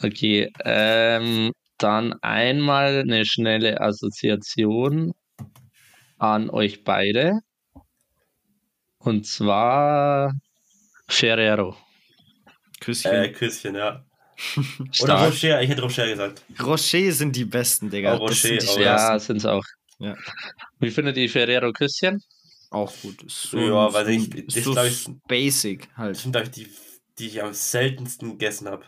Okay, 0.02 0.50
ähm, 0.64 1.52
dann 1.76 2.14
einmal 2.22 3.00
eine 3.00 3.26
schnelle 3.26 3.82
Assoziation 3.82 5.12
an 6.16 6.48
euch 6.48 6.82
beide. 6.82 7.40
Und 8.98 9.26
zwar 9.26 10.32
Ferrero. 11.06 11.76
Küsschen. 12.80 13.12
Äh, 13.12 13.32
Küsschen, 13.32 13.74
ja. 13.74 14.06
Oder. 15.02 15.26
Rocher, 15.26 15.60
ich 15.60 15.68
hätte 15.68 15.82
Rocher 15.82 16.06
gesagt. 16.06 16.42
Rocher 16.62 17.12
sind 17.12 17.36
die 17.36 17.44
besten, 17.44 17.90
Digga. 17.90 18.16
Oh, 18.16 18.28
Das 18.28 18.42
Rocher, 18.42 18.48
sind 18.48 18.62
die 18.62 18.66
oh, 18.66 18.72
stärksten. 18.72 19.12
Ja, 19.12 19.18
sind's 19.18 19.44
auch. 19.44 19.64
Ja. 19.98 20.16
Wie 20.78 20.90
findet 20.90 21.18
ihr 21.18 21.28
Ferrero 21.28 21.70
Küsschen? 21.72 22.22
Auch 22.70 22.92
gut. 23.02 23.22
Ist 23.24 23.42
so 23.50 23.58
Ja, 23.58 23.86
ein- 23.88 23.92
weiß 23.92 24.04
so 24.06 24.10
ich 24.12 24.34
ist 24.34 24.56
Das 24.56 24.64
so 24.64 24.84
ich- 24.84 25.08
basic 25.28 25.88
Das 25.88 25.96
halt. 25.98 26.16
sind, 26.16 26.32
glaube 26.32 26.46
ich, 26.46 26.52
die, 26.52 26.68
die 27.18 27.26
ich 27.26 27.42
am 27.42 27.52
seltensten 27.52 28.30
gegessen 28.38 28.68
habe. 28.68 28.84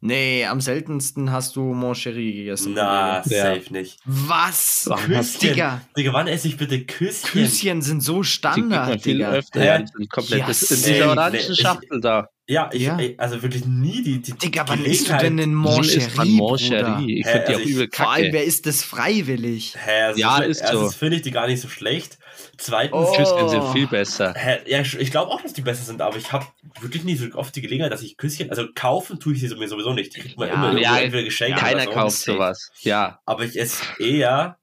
Nee, 0.00 0.44
am 0.44 0.60
seltensten 0.60 1.32
hast 1.32 1.56
du 1.56 1.62
Mon 1.62 1.94
Chéri 1.94 2.34
gegessen. 2.34 2.74
Na, 2.74 3.22
Ja. 3.26 3.54
safe 3.54 3.72
nicht. 3.72 4.00
Was? 4.04 4.86
Ach, 4.92 5.02
Küsschen. 5.06 5.40
Digga. 5.40 5.80
Digga, 5.96 6.12
wann 6.12 6.26
esse 6.26 6.48
ich 6.48 6.58
bitte 6.58 6.84
Küsschen? 6.84 7.30
Küsschen 7.30 7.80
sind 7.80 8.02
so 8.02 8.20
Die 8.20 8.28
Standard, 8.28 9.00
viel 9.02 9.14
Digga. 9.14 9.30
öfter. 9.32 9.64
Ja, 9.64 9.78
die 9.78 9.86
sind 9.86 10.10
komplett 10.10 10.40
Ja, 10.40 10.46
das 10.46 10.70
in 10.70 10.92
dieser 10.92 11.08
orangen 11.10 11.36
Ich- 11.36 11.56
Schachtel 11.58 12.00
da. 12.02 12.28
Ja, 12.46 12.68
ich, 12.74 12.82
Ja. 12.82 12.98
ey, 12.98 13.14
also 13.16 13.40
wirklich 13.40 13.64
nie 13.64 14.02
die, 14.02 14.20
die 14.20 14.32
Digga, 14.32 14.64
wann 14.68 14.84
isst 14.84 15.08
du 15.08 15.16
denn 15.16 15.38
den 15.38 15.54
Mon 15.54 15.76
Wann 15.76 15.84
isst 15.84 16.14
man 16.18 16.26
Chéri, 16.28 16.36
Mon 16.36 16.48
Bruder? 16.58 16.98
Chéri? 16.98 17.08
Ich 17.20 17.26
finde 17.26 17.44
die 17.48 17.54
also 17.54 17.54
auch 17.54 17.64
ich- 17.64 17.70
übel 17.70 17.88
Vor 17.90 18.10
allem, 18.12 18.22
kacke. 18.24 18.32
wer 18.34 18.44
isst 18.44 18.66
das 18.66 18.82
freiwillig? 18.82 19.74
Hä, 19.82 20.02
also 20.02 20.20
Ja, 20.20 20.36
so- 20.36 20.42
ist 20.42 20.58
so. 20.58 20.64
Erstens 20.66 20.94
finde 20.96 21.16
ich 21.16 21.22
die 21.22 21.30
gar 21.30 21.46
nicht 21.46 21.62
so 21.62 21.68
schlecht. 21.68 22.18
Zweitens, 22.56 23.08
Oh. 23.08 23.12
Küsschen 23.12 23.48
sind 23.48 23.64
viel 23.72 23.86
besser. 23.86 24.34
ja, 24.66 24.80
ich, 24.80 25.10
glaube 25.10 25.30
auch, 25.30 25.40
dass 25.40 25.52
die 25.52 25.62
besser 25.62 25.84
sind, 25.84 26.00
aber 26.00 26.16
ich 26.16 26.32
habe 26.32 26.46
wirklich 26.80 27.04
nie 27.04 27.16
so 27.16 27.26
oft 27.34 27.54
die 27.56 27.62
Gelegenheit, 27.62 27.92
dass 27.92 28.02
ich 28.02 28.16
Küsschen, 28.16 28.50
also 28.50 28.66
kaufen 28.74 29.20
tue 29.20 29.34
ich 29.34 29.40
sie 29.40 29.54
mir 29.54 29.68
sowieso 29.68 29.92
nicht. 29.92 30.14
Die 30.16 30.20
kriegt 30.20 30.38
man 30.38 30.48
Ja, 30.48 30.54
immer 30.54 30.78
ja, 30.78 30.98
entweder 30.98 31.24
geschenkt 31.24 31.58
Keiner 31.58 31.86
kauft 31.86 32.18
sowas. 32.18 32.70
Ja. 32.80 33.20
Aber 33.24 33.44
ich 33.44 33.58
esse 33.58 33.82
eher 33.98 34.58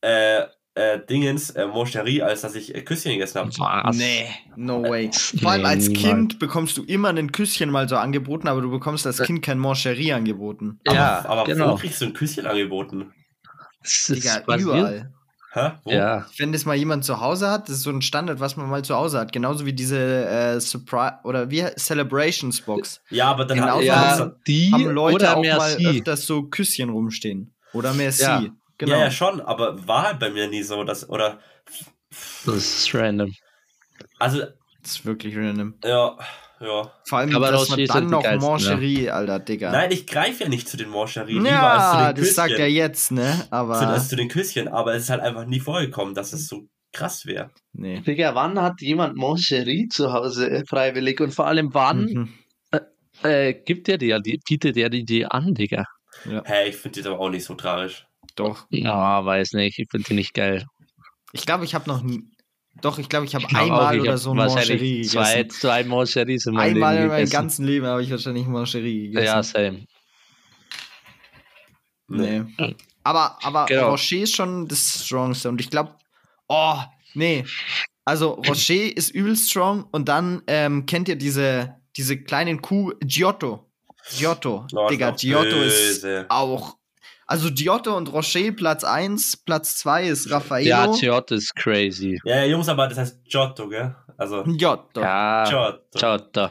äh, 0.00 0.42
äh, 0.74 0.98
Dingens, 1.08 1.50
äh, 1.50 1.66
Moncherie, 1.66 2.22
als 2.22 2.40
dass 2.42 2.54
ich 2.54 2.74
äh, 2.74 2.82
Küsschen 2.82 3.12
gegessen 3.12 3.40
habe. 3.40 3.50
Was? 3.58 3.96
Nee, 3.96 4.26
no 4.56 4.82
way. 4.82 5.10
Nee, 5.32 5.40
Vor 5.40 5.50
allem 5.50 5.66
als. 5.66 5.92
Kind 5.92 6.38
bekommst 6.38 6.78
du 6.78 6.84
immer 6.84 7.10
ein 7.10 7.30
Küsschen 7.30 7.70
mal 7.70 7.88
so 7.88 7.96
angeboten, 7.96 8.48
aber 8.48 8.62
du 8.62 8.70
bekommst 8.70 9.06
als 9.06 9.22
Kind 9.22 9.42
kein 9.42 9.58
Mancherie 9.58 10.12
angeboten. 10.14 10.80
Ja, 10.86 11.18
aber, 11.20 11.28
aber 11.28 11.44
genau. 11.44 11.72
wo 11.72 11.76
kriegst 11.76 12.00
du 12.00 12.06
ein 12.06 12.14
Küsschen 12.14 12.46
angeboten? 12.46 13.12
Das 13.82 14.08
ist 14.08 14.24
Digga, 14.24 14.56
überall. 14.56 15.12
Hä? 15.54 15.72
Wo? 15.84 15.90
Ja. 15.92 16.26
Wenn 16.38 16.52
das 16.52 16.64
mal 16.64 16.74
jemand 16.76 17.04
zu 17.04 17.20
Hause 17.20 17.50
hat, 17.50 17.68
das 17.68 17.76
ist 17.76 17.82
so 17.82 17.90
ein 17.90 18.00
Standard, 18.00 18.40
was 18.40 18.56
man 18.56 18.70
mal 18.70 18.82
zu 18.82 18.94
Hause 18.96 19.18
hat. 19.20 19.32
Genauso 19.32 19.66
wie 19.66 19.74
diese 19.74 19.98
äh, 20.26 20.58
Surprise 20.60 21.18
oder 21.24 21.50
wie 21.50 21.62
Celebrations 21.76 22.60
Box. 22.62 23.00
Ja, 23.10 23.26
aber 23.30 23.44
dann 23.44 23.58
Genauso 23.58 23.82
Ja, 23.82 24.18
haben- 24.18 24.34
die 24.46 24.72
Haben 24.72 24.84
Leute 24.90 25.16
oder 25.16 25.36
auch 25.36 25.44
mal 25.44 25.76
Merci. 25.76 25.86
öfters 25.88 26.26
so 26.26 26.44
Küsschen 26.44 26.88
rumstehen. 26.88 27.52
Oder 27.74 27.92
Merci. 27.92 28.22
Ja. 28.22 28.42
Genau. 28.78 28.92
Ja, 28.92 28.98
ja, 29.04 29.10
schon, 29.10 29.40
aber 29.42 29.86
war 29.86 30.04
halt 30.06 30.18
bei 30.18 30.30
mir 30.30 30.48
nie 30.48 30.62
so, 30.62 30.82
dass, 30.84 31.08
oder, 31.08 31.38
Das 32.46 32.54
ist 32.56 32.94
random. 32.94 33.32
also, 34.18 34.38
Das 34.40 34.90
ist 34.92 35.04
wirklich 35.04 35.36
random. 35.36 35.74
ja, 35.84 36.16
ja. 36.62 36.92
Vor 37.06 37.18
allem, 37.18 37.34
Aber 37.36 37.50
dass 37.50 37.68
man 37.68 37.84
dann 37.84 38.04
die 38.06 38.10
noch 38.10 38.22
geilsten, 38.22 38.50
Mancherie, 38.50 39.10
Alter, 39.10 39.38
Digga. 39.40 39.72
Nein, 39.72 39.90
ich 39.90 40.06
greife 40.06 40.44
ja 40.44 40.48
nicht 40.48 40.68
zu 40.68 40.76
den 40.76 40.88
Moncherie, 40.88 41.32
lieber 41.34 41.50
als 41.62 41.90
zu 41.92 41.98
ja, 41.98 42.12
den 42.12 42.24
das 42.24 42.34
sagt 42.34 42.52
er 42.52 42.70
jetzt, 42.70 43.10
ne? 43.12 43.34
Zu, 43.40 43.52
Aber. 43.52 43.80
als 43.80 44.08
zu 44.08 44.16
den 44.16 44.28
Küsschen, 44.28 44.68
aber 44.68 44.94
es 44.94 45.04
ist 45.04 45.10
halt 45.10 45.20
einfach 45.20 45.44
nie 45.46 45.60
vorgekommen, 45.60 46.14
dass 46.14 46.32
es 46.32 46.46
so 46.48 46.68
krass 46.92 47.26
wäre. 47.26 47.50
Nee. 47.72 48.00
Digga, 48.00 48.34
wann 48.34 48.60
hat 48.60 48.80
jemand 48.80 49.16
Moncherie 49.16 49.88
zu 49.88 50.12
Hause 50.12 50.50
äh, 50.50 50.64
freiwillig? 50.66 51.20
Und 51.20 51.34
vor 51.34 51.46
allem, 51.46 51.72
wann 51.74 52.04
Mhm. 52.04 52.28
äh, 53.22 53.54
gibt 53.54 53.88
der 53.88 53.98
dir, 53.98 54.20
die, 54.20 54.40
bietet 54.46 54.76
der 54.76 54.88
die 54.90 55.04
dir 55.04 55.32
an, 55.32 55.54
Digga? 55.54 55.84
Hä, 56.44 56.68
ich 56.68 56.76
finde 56.76 57.02
die 57.02 57.08
aber 57.08 57.18
auch 57.18 57.30
nicht 57.30 57.44
so 57.44 57.54
tragisch. 57.54 58.06
Doch. 58.36 58.66
Ja, 58.70 59.24
weiß 59.24 59.52
nicht. 59.54 59.78
Ich 59.78 59.88
finde 59.90 60.06
die 60.08 60.14
nicht 60.14 60.34
geil. 60.34 60.64
Ich 61.32 61.46
glaube, 61.46 61.64
ich 61.64 61.74
habe 61.74 61.88
noch 61.88 62.02
nie. 62.02 62.22
Doch, 62.80 62.98
ich 62.98 63.08
glaube, 63.08 63.26
ich 63.26 63.34
habe 63.34 63.46
glaub 63.46 63.62
einmal 63.62 63.86
auch, 63.86 63.92
ich 63.92 64.00
oder 64.00 64.12
hab 64.12 64.18
so 64.18 64.30
ein 64.30 64.36
Mancherie 64.38 65.02
zwei, 65.02 65.42
gegessen. 65.42 65.50
zwei 65.60 65.84
Moncheries 65.84 66.46
in 66.46 66.54
meinem 66.54 66.74
Einmal 66.74 66.94
in 66.94 66.96
Leben 67.02 67.08
meinem 67.08 67.18
gegessen. 67.18 67.32
ganzen 67.32 67.66
Leben 67.66 67.86
habe 67.86 68.02
ich 68.02 68.10
wahrscheinlich 68.10 68.46
Mancherie 68.46 69.08
gegessen. 69.08 69.24
Ja, 69.26 69.42
same. 69.42 69.86
Nee. 72.08 72.42
Aber, 73.04 73.38
aber 73.42 73.66
Genau. 73.66 73.90
Rocher 73.90 74.16
ist 74.18 74.34
schon 74.34 74.68
das 74.68 75.04
Strongste. 75.04 75.48
Und 75.48 75.60
ich 75.60 75.70
glaube, 75.70 75.94
oh, 76.48 76.76
nee. 77.14 77.44
Also 78.04 78.32
Rocher 78.32 78.96
ist 78.96 79.10
übel 79.10 79.36
strong 79.36 79.84
und 79.92 80.08
dann 80.08 80.42
ähm, 80.46 80.86
kennt 80.86 81.08
ihr 81.08 81.16
diese, 81.16 81.76
diese 81.96 82.18
kleinen 82.18 82.60
Kuh, 82.60 82.92
Giotto. 83.00 83.70
Giotto. 84.16 84.66
Oh, 84.74 84.88
Digga, 84.88 85.12
Giotto 85.12 85.56
böse. 85.56 86.08
ist 86.08 86.30
auch. 86.30 86.76
Also 87.32 87.50
Giotto 87.50 87.96
und 87.96 88.12
Rocher 88.12 88.52
Platz 88.52 88.84
1, 88.84 89.38
Platz 89.38 89.76
2 89.78 90.04
ist 90.08 90.30
Raffaello. 90.30 90.68
Ja, 90.68 90.86
Giotto 90.86 91.34
ist 91.34 91.56
crazy. 91.56 92.20
Ja, 92.24 92.36
ja, 92.36 92.44
Jungs, 92.44 92.68
aber 92.68 92.88
das 92.88 92.98
heißt 92.98 93.24
Giotto, 93.24 93.70
gell? 93.70 93.96
Also, 94.18 94.44
Giotto. 94.44 95.00
Ja. 95.00 95.44
Ja, 95.44 95.48
Giotto. 95.48 95.98
Giotto. 95.98 96.50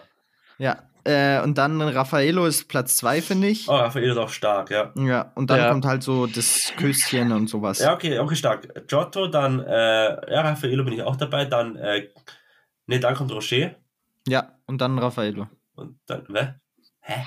Äh, 1.03 1.41
und 1.41 1.57
dann 1.57 1.81
Raffaello 1.81 2.45
ist 2.47 2.67
Platz 2.67 2.97
2, 2.97 3.21
finde 3.21 3.47
ich. 3.49 3.67
Oh, 3.67 3.73
Raffaello 3.75 4.11
ist 4.13 4.17
auch 4.17 4.29
stark, 4.29 4.71
ja. 4.71 4.91
Ja, 4.95 5.31
und 5.35 5.49
dann 5.51 5.57
Ja. 5.59 5.69
kommt 5.69 5.85
halt 5.85 6.01
so 6.01 6.25
das 6.27 6.73
Küsschen 6.77 7.31
und 7.31 7.47
sowas. 7.47 7.77
Ja, 7.79 7.93
okay, 7.93 8.17
okay, 8.17 8.35
stark. 8.35 8.87
Giotto, 8.87 9.27
dann, 9.27 9.59
äh, 9.59 10.31
ja, 10.33 10.41
Raffaello 10.41 10.83
bin 10.83 10.93
ich 10.93 11.03
auch 11.03 11.15
dabei, 11.15 11.45
dann, 11.45 11.75
äh, 11.75 12.09
ne, 12.87 12.99
dann 12.99 13.15
kommt 13.15 13.31
Rocher 13.31 13.75
Ja, 14.27 14.57
und 14.65 14.79
dann 14.81 14.97
Raffaello. 14.97 15.47
und 15.75 15.99
dann, 16.07 16.23
wer? 16.29 16.59
Hä? 17.01 17.23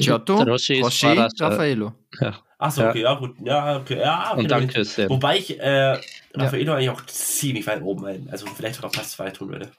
Giotto, 0.00 0.38
Rocher 0.42 0.74
ist 0.74 0.84
Rocher, 0.84 1.14
äh, 1.16 1.28
Raffaello. 1.44 1.92
Achso, 2.62 2.82
Ja. 2.82 2.90
okay, 2.90 3.00
ja, 3.02 3.14
gut, 3.14 3.34
ja, 3.44 3.76
okay, 3.78 3.98
ja, 3.98 4.30
okay. 4.32 4.40
Und 4.40 4.50
dann 4.50 4.68
Küsschen. 4.68 5.08
Wobei 5.10 5.38
ich, 5.38 5.58
äh, 5.58 5.98
Raffaello 6.34 6.72
eigentlich 6.74 6.90
auch 6.90 7.04
ziemlich 7.06 7.66
weit 7.66 7.82
oben 7.82 8.06
ein, 8.06 8.28
also 8.30 8.46
vielleicht 8.46 8.76
sogar 8.76 8.92
fast 8.92 9.10
zwei 9.12 9.30
tun 9.30 9.50
würde. 9.50 9.70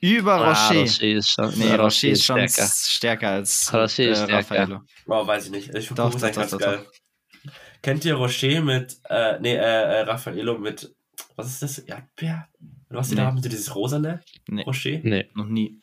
Über 0.00 0.34
Ah, 0.34 0.50
Rocher. 0.50 0.80
Rocher 0.80 1.02
ist 1.04 1.30
schon, 1.30 1.58
Nee, 1.58 1.70
Rocher 1.70 1.82
Rocher 1.84 2.08
ist 2.08 2.24
schon 2.24 2.48
stärker. 2.48 2.70
stärker, 2.74 3.30
als 3.30 3.72
Rocher 3.72 4.02
äh, 4.04 4.14
stärker. 4.14 4.34
Raffaello. 4.34 4.80
Oh, 5.06 5.26
weiß 5.26 5.46
ich 5.46 5.50
nicht. 5.50 5.74
Ich 5.74 5.88
finde 5.88 6.02
Doch, 6.02 6.10
doch, 6.14 6.22
eigentlich 6.22 6.36
ganz 6.36 6.50
doch, 6.50 6.58
geil. 6.58 6.86
Kennt 7.82 8.04
ihr 8.04 8.14
Rocher 8.14 8.60
mit, 8.60 8.96
äh, 9.08 9.38
nee, 9.40 9.54
äh, 9.54 9.58
äh, 9.58 10.00
Raffaello 10.02 10.58
mit, 10.58 10.94
was 11.36 11.46
ist 11.48 11.62
das? 11.62 11.78
Erdbeer? 11.78 12.48
Was 12.90 13.08
Nee. 13.10 13.16
da 13.16 13.24
haben? 13.26 13.42
So 13.42 13.48
dieses 13.48 13.74
rosane 13.74 14.20
Nee, 14.48 14.62
Rocher? 14.62 14.98
Nee. 15.02 15.30
noch 15.34 15.46
nie. 15.46 15.80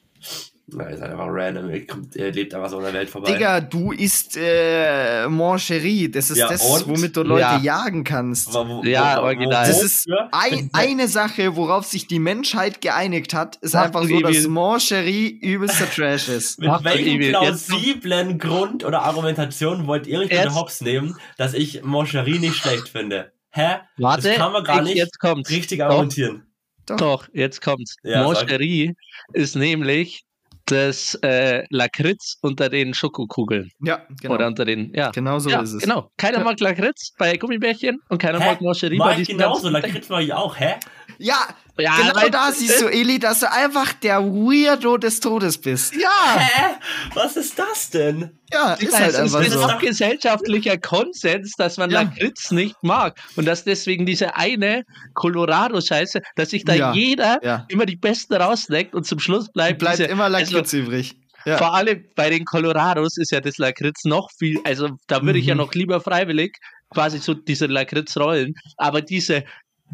Na, 0.68 0.86
ist 0.86 1.02
halt 1.02 1.12
einfach 1.12 1.28
random. 1.30 1.70
Er, 1.70 1.86
kommt, 1.86 2.16
er 2.16 2.32
lebt 2.32 2.54
einfach 2.54 2.70
so 2.70 2.78
in 2.78 2.86
der 2.86 2.94
Welt 2.94 3.10
vorbei. 3.10 3.34
Digga, 3.34 3.60
du 3.60 3.92
isst 3.92 4.38
äh, 4.38 5.28
Mancherie. 5.28 6.10
Das 6.10 6.30
ist 6.32 6.38
Ja, 6.38 6.48
das, 6.48 6.62
und? 6.64 6.88
womit 6.88 7.18
du 7.18 7.24
Leute 7.24 7.42
Ja. 7.42 7.58
jagen 7.60 8.06
kannst. 8.06 8.54
Wo- 8.54 8.66
wo- 8.68 8.84
Ja, 8.84 9.18
wo- 9.18 9.24
original. 9.24 9.68
Das 9.68 9.84
ist 9.84 10.08
ein, 10.32 10.70
eine 10.72 11.10
Sache, 11.10 11.58
worauf 11.58 11.86
sich 11.86 12.08
die 12.08 12.20
Menschheit 12.20 12.80
geeinigt 12.80 13.34
hat, 13.34 13.58
ist 13.58 13.74
Macht 13.74 13.88
einfach 13.88 14.04
so, 14.04 14.10
Evil. 14.10 14.22
dass 14.22 14.48
Mancherie 14.48 15.28
übelster 15.42 15.90
Trash 15.92 16.30
ist. 16.30 16.60
Mit 16.60 16.70
Macht 16.70 16.86
welchem. 16.86 17.22
Jetzt- 17.22 17.68
plausiblen 17.68 18.40
Grund 18.40 18.86
oder 18.86 19.02
Argumentation 19.02 19.86
wollt 19.86 20.08
ihr 20.08 20.24
Jetzt- 20.24 20.56
hops 20.56 20.80
nehmen, 20.80 21.18
dass 21.38 21.54
ich 21.54 21.84
Mancherie 21.84 22.40
nicht 22.40 22.56
schlecht 22.56 22.88
finde? 22.88 23.34
Hä? 23.52 23.80
Warte, 23.98 24.30
das 24.30 24.38
kann 24.38 24.54
man 24.54 24.64
gar 24.64 24.78
ich- 24.78 24.84
nicht 24.84 24.96
jetzt 24.98 25.18
richtig 25.52 25.80
Doch. 25.80 25.86
argumentieren. 25.88 26.44
Doch, 26.86 27.28
jetzt 27.34 27.62
kommt's. 27.62 27.96
Ja. 28.04 28.24
Moncherie 28.24 28.94
ist 29.34 29.56
nämlich 29.56 30.24
das 30.66 31.16
äh, 31.22 31.64
Lakritz 31.70 32.38
unter 32.42 32.70
den 32.70 32.94
Schokokugeln. 32.94 33.70
Ja, 33.84 34.06
genau. 34.22 34.36
Oder 34.36 34.48
unter 34.48 34.66
den, 34.66 34.94
ja. 34.96 35.12
genau 35.12 35.40
so 35.40 35.50
ja, 35.50 35.62
ist 35.62 35.74
es. 35.74 35.84
genau. 35.84 36.10
Keiner 36.18 36.40
Ja. 36.40 36.44
mag 36.44 36.60
Lakritz 36.60 37.14
bei 37.18 37.36
Gummibärchen 37.38 38.00
und 38.10 38.18
keiner 38.18 38.40
Hä? 38.40 38.46
mag 38.46 38.62
Moncherie 38.62 38.98
Mach 38.98 39.08
bei 39.08 39.12
ich 39.14 39.18
diesen 39.28 39.38
genauso, 39.38 39.70
Lakritz 39.70 40.10
mach 40.10 40.20
ich 40.20 40.34
auch, 40.34 40.58
hä? 40.60 40.76
Ja, 41.18 41.38
Ja, 41.78 41.96
genau 41.98 42.16
weil- 42.16 42.30
da 42.32 42.52
siehst 42.52 42.82
du, 42.82 42.88
Eli, 42.88 43.18
dass 43.20 43.40
du 43.40 43.52
einfach 43.52 43.94
der 43.94 44.22
Weirdo 44.24 44.98
des 44.98 45.20
Todes 45.20 45.58
bist. 45.60 45.96
Ja, 45.96 46.38
Hä? 46.40 46.76
Was 47.16 47.36
ist 47.38 47.58
das 47.58 47.90
denn? 47.90 48.38
Ja, 48.52 48.74
ist 48.74 48.94
halt 48.98 49.10
es 49.10 49.14
ist, 49.16 49.20
einfach 49.36 49.40
das 49.40 49.48
ist 49.56 49.62
so. 49.62 49.78
gesellschaftlicher 49.88 50.78
Konsens, 50.78 51.54
dass 51.58 51.78
man 51.78 51.90
Ja. 51.90 52.02
Lakritz 52.04 52.52
nicht 52.52 52.76
mag. 52.84 53.18
Und 53.36 53.46
dass 53.46 53.64
deswegen 53.64 54.06
diese 54.06 54.36
eine 54.36 54.84
Colorado-Scheiße, 55.14 56.22
dass 56.36 56.52
sich 56.52 56.64
da 56.66 56.74
Ja. 56.76 56.94
jeder 56.94 57.40
Ja. 57.44 57.66
immer 57.70 57.86
die 57.86 57.96
Besten 57.96 58.34
rausleckt 58.36 58.94
und 58.94 59.06
zum 59.06 59.20
Schluss 59.20 59.52
bleibt, 59.52 59.80
Bleibt 59.80 59.98
diese, 60.00 60.10
immer 60.10 60.26
also- 60.26 60.54
Lakritz 60.56 60.74
übrig. 60.74 61.16
Ja. 61.46 61.58
Vor 61.58 61.74
allem 61.74 62.06
bei 62.16 62.30
den 62.30 62.46
Colorados 62.46 63.18
ist 63.18 63.32
ja 63.32 63.42
das 63.42 63.58
Lakritz 63.58 64.06
noch 64.06 64.30
viel, 64.38 64.60
also 64.64 64.92
da 65.08 65.22
würde 65.24 65.40
ich 65.40 65.46
ja 65.48 65.56
Mhm. 65.56 65.62
noch 65.62 65.74
lieber 65.74 66.00
freiwillig 66.00 66.58
quasi 66.90 67.18
so 67.18 67.34
diese 67.34 67.66
Lakritz 67.66 68.16
rollen, 68.16 68.54
aber 68.78 69.02
diese 69.02 69.44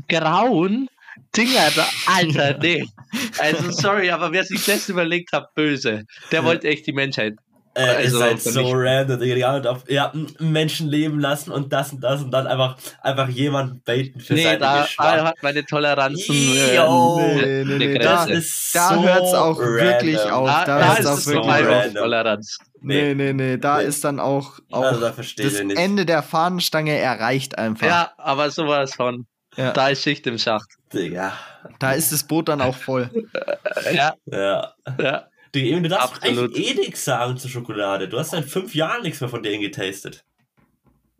grauen 0.07 0.87
Dinger 1.35 1.69
da, 1.75 1.85
Alter, 2.07 2.57
nee. 2.59 2.85
Also 3.39 3.71
sorry, 3.71 4.09
aber 4.11 4.31
wer 4.31 4.43
sich 4.43 4.65
das 4.65 4.89
überlegt 4.89 5.31
hat, 5.33 5.53
böse. 5.55 6.05
Der 6.31 6.43
wollte 6.43 6.67
echt 6.67 6.85
die 6.87 6.93
Menschheit. 6.93 7.33
Äh, 7.75 7.81
Also, 7.81 8.17
ist 8.17 8.23
halt 8.23 8.41
so 8.41 8.61
ich- 8.61 8.73
random, 8.73 9.19
Digga. 9.19 9.51
Haben 9.53 9.65
auf, 9.67 9.83
ihr 9.87 10.01
habt 10.01 10.15
einen 10.15 10.51
Menschen 10.51 10.89
leben 10.89 11.19
lassen 11.19 11.51
und 11.51 11.71
das 11.71 11.93
und 11.93 12.01
das 12.01 12.21
und 12.23 12.31
dann 12.31 12.47
einfach, 12.47 12.77
einfach 13.01 13.29
jemanden 13.29 13.81
baiten 13.85 14.19
für 14.19 14.33
Nee, 14.33 14.43
seinen 14.43 14.59
da, 14.59 14.75
da 14.77 14.81
Geschmack. 14.83 15.21
hat 15.21 15.35
meine 15.43 15.65
Toleranzen 15.65 16.35
Yo. 16.75 17.19
äh, 17.19 17.63
Nee, 17.63 17.77
nee, 17.77 17.87
nee, 17.87 17.97
Das 17.99 18.25
Grenze. 18.25 18.33
ist 18.33 18.71
Da 18.75 18.89
so 18.95 19.03
hört's 19.03 19.33
auch 19.33 19.59
random. 19.59 19.75
wirklich 19.77 20.19
auf. 20.19 20.47
Da, 20.49 20.65
Da 20.65 20.79
da 20.79 20.93
ist 20.95 21.05
auch 21.05 21.17
es 21.19 21.27
wirklich 21.27 21.67
auf. 21.67 21.93
Toleranz. 21.93 22.57
Nee, 22.81 23.13
nee, 23.13 23.33
nee, 23.33 23.57
da 23.57 23.77
Nee. 23.77 23.83
ist 23.85 24.03
dann 24.03 24.19
auch, 24.19 24.59
auch 24.71 24.83
Also 24.83 25.01
da 25.01 25.09
das 25.11 25.35
nicht. 25.63 25.77
Ende 25.77 26.05
der 26.05 26.23
Fahnenstange 26.23 26.97
erreicht 26.97 27.57
einfach. 27.57 27.85
Ja, 27.87 28.11
aber 28.17 28.49
sowas 28.49 28.95
von. 28.95 29.25
Ja. 29.55 29.71
Da 29.73 29.89
ist 29.89 30.03
Schicht 30.03 30.25
im 30.27 30.37
Schacht. 30.37 30.69
Digga. 30.93 31.33
Da 31.79 31.93
ist 31.93 32.11
das 32.11 32.23
Boot 32.23 32.47
dann 32.49 32.61
auch 32.61 32.75
voll. 32.75 33.09
Ja, 33.93 34.13
Ja. 34.25 34.73
ja. 34.99 35.27
Digga, 35.55 35.67
eben, 35.75 35.83
du 35.83 35.89
darfst 35.89 36.13
Absolut. 36.17 36.55
eigentlich 36.55 36.69
eh 36.71 36.73
nichts 36.75 37.03
sagen 37.05 37.37
zur 37.37 37.49
Schokolade. 37.49 38.07
Du 38.07 38.19
hast 38.19 38.31
seit 38.31 38.45
fünf 38.45 38.75
Jahren 38.75 39.01
nichts 39.03 39.19
mehr 39.21 39.29
von 39.29 39.41
denen 39.41 39.61
getastet. 39.61 40.23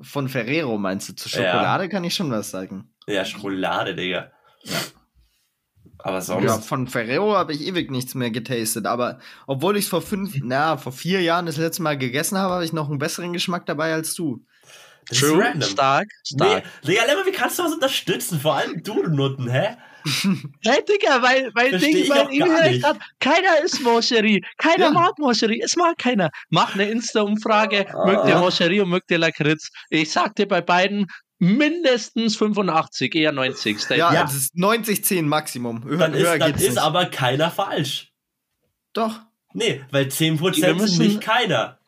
Von 0.02 0.30
Ferrero 0.30 0.78
meinst 0.78 1.10
du? 1.10 1.16
Zu 1.16 1.28
Ja. 1.30 1.52
Schokolade 1.52 1.90
kann 1.90 2.04
ich 2.04 2.14
schon 2.16 2.30
was 2.32 2.52
sagen. 2.52 2.92
Ja, 3.08 3.26
Schokolade, 3.26 3.96
Digga. 3.96 4.32
Aber 5.98 6.22
sonst. 6.22 6.46
Ja, 6.46 6.58
von 6.60 6.88
Ferrero 6.88 7.36
habe 7.36 7.52
ich 7.54 7.62
ewig 7.66 7.92
nichts 7.92 8.16
mehr 8.16 8.32
getastet. 8.32 8.86
Aber 8.86 9.20
obwohl 9.48 9.76
ich 9.78 9.86
es 9.86 9.90
vor 9.90 10.02
fünf, 10.02 10.34
na, 10.42 10.78
vor 10.78 10.92
vier 10.94 11.22
Jahren 11.22 11.46
das 11.46 11.58
letzte 11.58 11.82
Mal 11.82 11.98
gegessen 11.98 12.38
habe, 12.38 12.54
habe 12.54 12.66
ich 12.66 12.72
noch 12.72 12.90
einen 12.90 13.00
besseren 13.00 13.34
Geschmack 13.34 13.66
dabei 13.66 13.94
als 13.94 14.14
du. 14.14 14.46
Das 15.10 15.18
ist 15.18 15.24
True, 15.28 15.44
random. 15.44 15.70
stark, 15.70 16.08
Nee, 16.32 16.36
stark. 16.36 16.64
Digga, 16.86 17.06
Lemmer, 17.06 17.26
wie 17.26 17.32
kannst 17.32 17.60
du 17.60 17.64
was 17.64 17.74
unterstützen? 17.74 18.40
Vor 18.40 18.56
allem 18.56 18.82
du, 18.84 19.04
Nutten, 19.04 19.50
hä? 19.50 19.76
Hey, 20.64 20.80
Digga, 20.88 21.22
weil, 21.22 21.52
weil, 21.56 21.78
Ding, 21.78 21.98
ich 21.98 22.10
weil 22.10 22.22
auch 22.22 22.30
ich 22.30 22.40
gar 22.40 22.62
recht 22.62 22.72
nicht. 22.76 22.86
hab, 22.86 23.00
keiner 23.20 23.60
ist 23.64 23.82
Moncherie. 23.82 24.42
Keiner 24.58 24.86
Ja. 24.86 24.92
mag 24.92 25.18
Moncherie. 25.20 25.62
Es 25.62 25.76
mag 25.76 25.98
keiner. 25.98 26.30
Mach 26.50 26.74
eine 26.76 26.90
Insta-Umfrage. 26.90 27.86
Ah. 27.94 28.06
Mögt 28.06 28.28
ihr 28.30 28.38
Moncherie 28.38 28.80
und 28.80 28.90
mögt 28.90 29.12
ihr 29.12 29.18
Lakritz? 29.18 29.70
Ich 29.90 30.10
sag 30.12 30.36
dir 30.36 30.48
bei 30.48 30.62
beiden 30.62 31.08
mindestens 31.40 32.36
85, 32.38 33.14
eher 33.16 33.32
90. 33.32 33.80
Stay 33.82 33.98
Ja, 33.98 34.14
Ja. 34.14 34.22
das 34.24 34.36
ist 34.36 34.56
90-10 34.56 35.24
Maximum. 35.28 35.84
Höher, 35.84 35.98
Dann 35.98 36.14
ist, 36.14 36.22
höher 36.24 36.38
dann 36.40 36.52
geht's 36.52 36.64
ist 36.64 36.70
nicht. 36.76 36.78
aber 36.82 37.06
keiner 37.08 37.52
falsch. 37.52 38.12
Doch. 38.94 39.20
Nee, 39.54 39.84
weil 39.92 40.10
10% 40.12 40.68
Wir 40.68 40.76
müssen- 40.76 40.88
sind 40.98 41.08
nicht 41.08 41.22
keiner. 41.22 41.79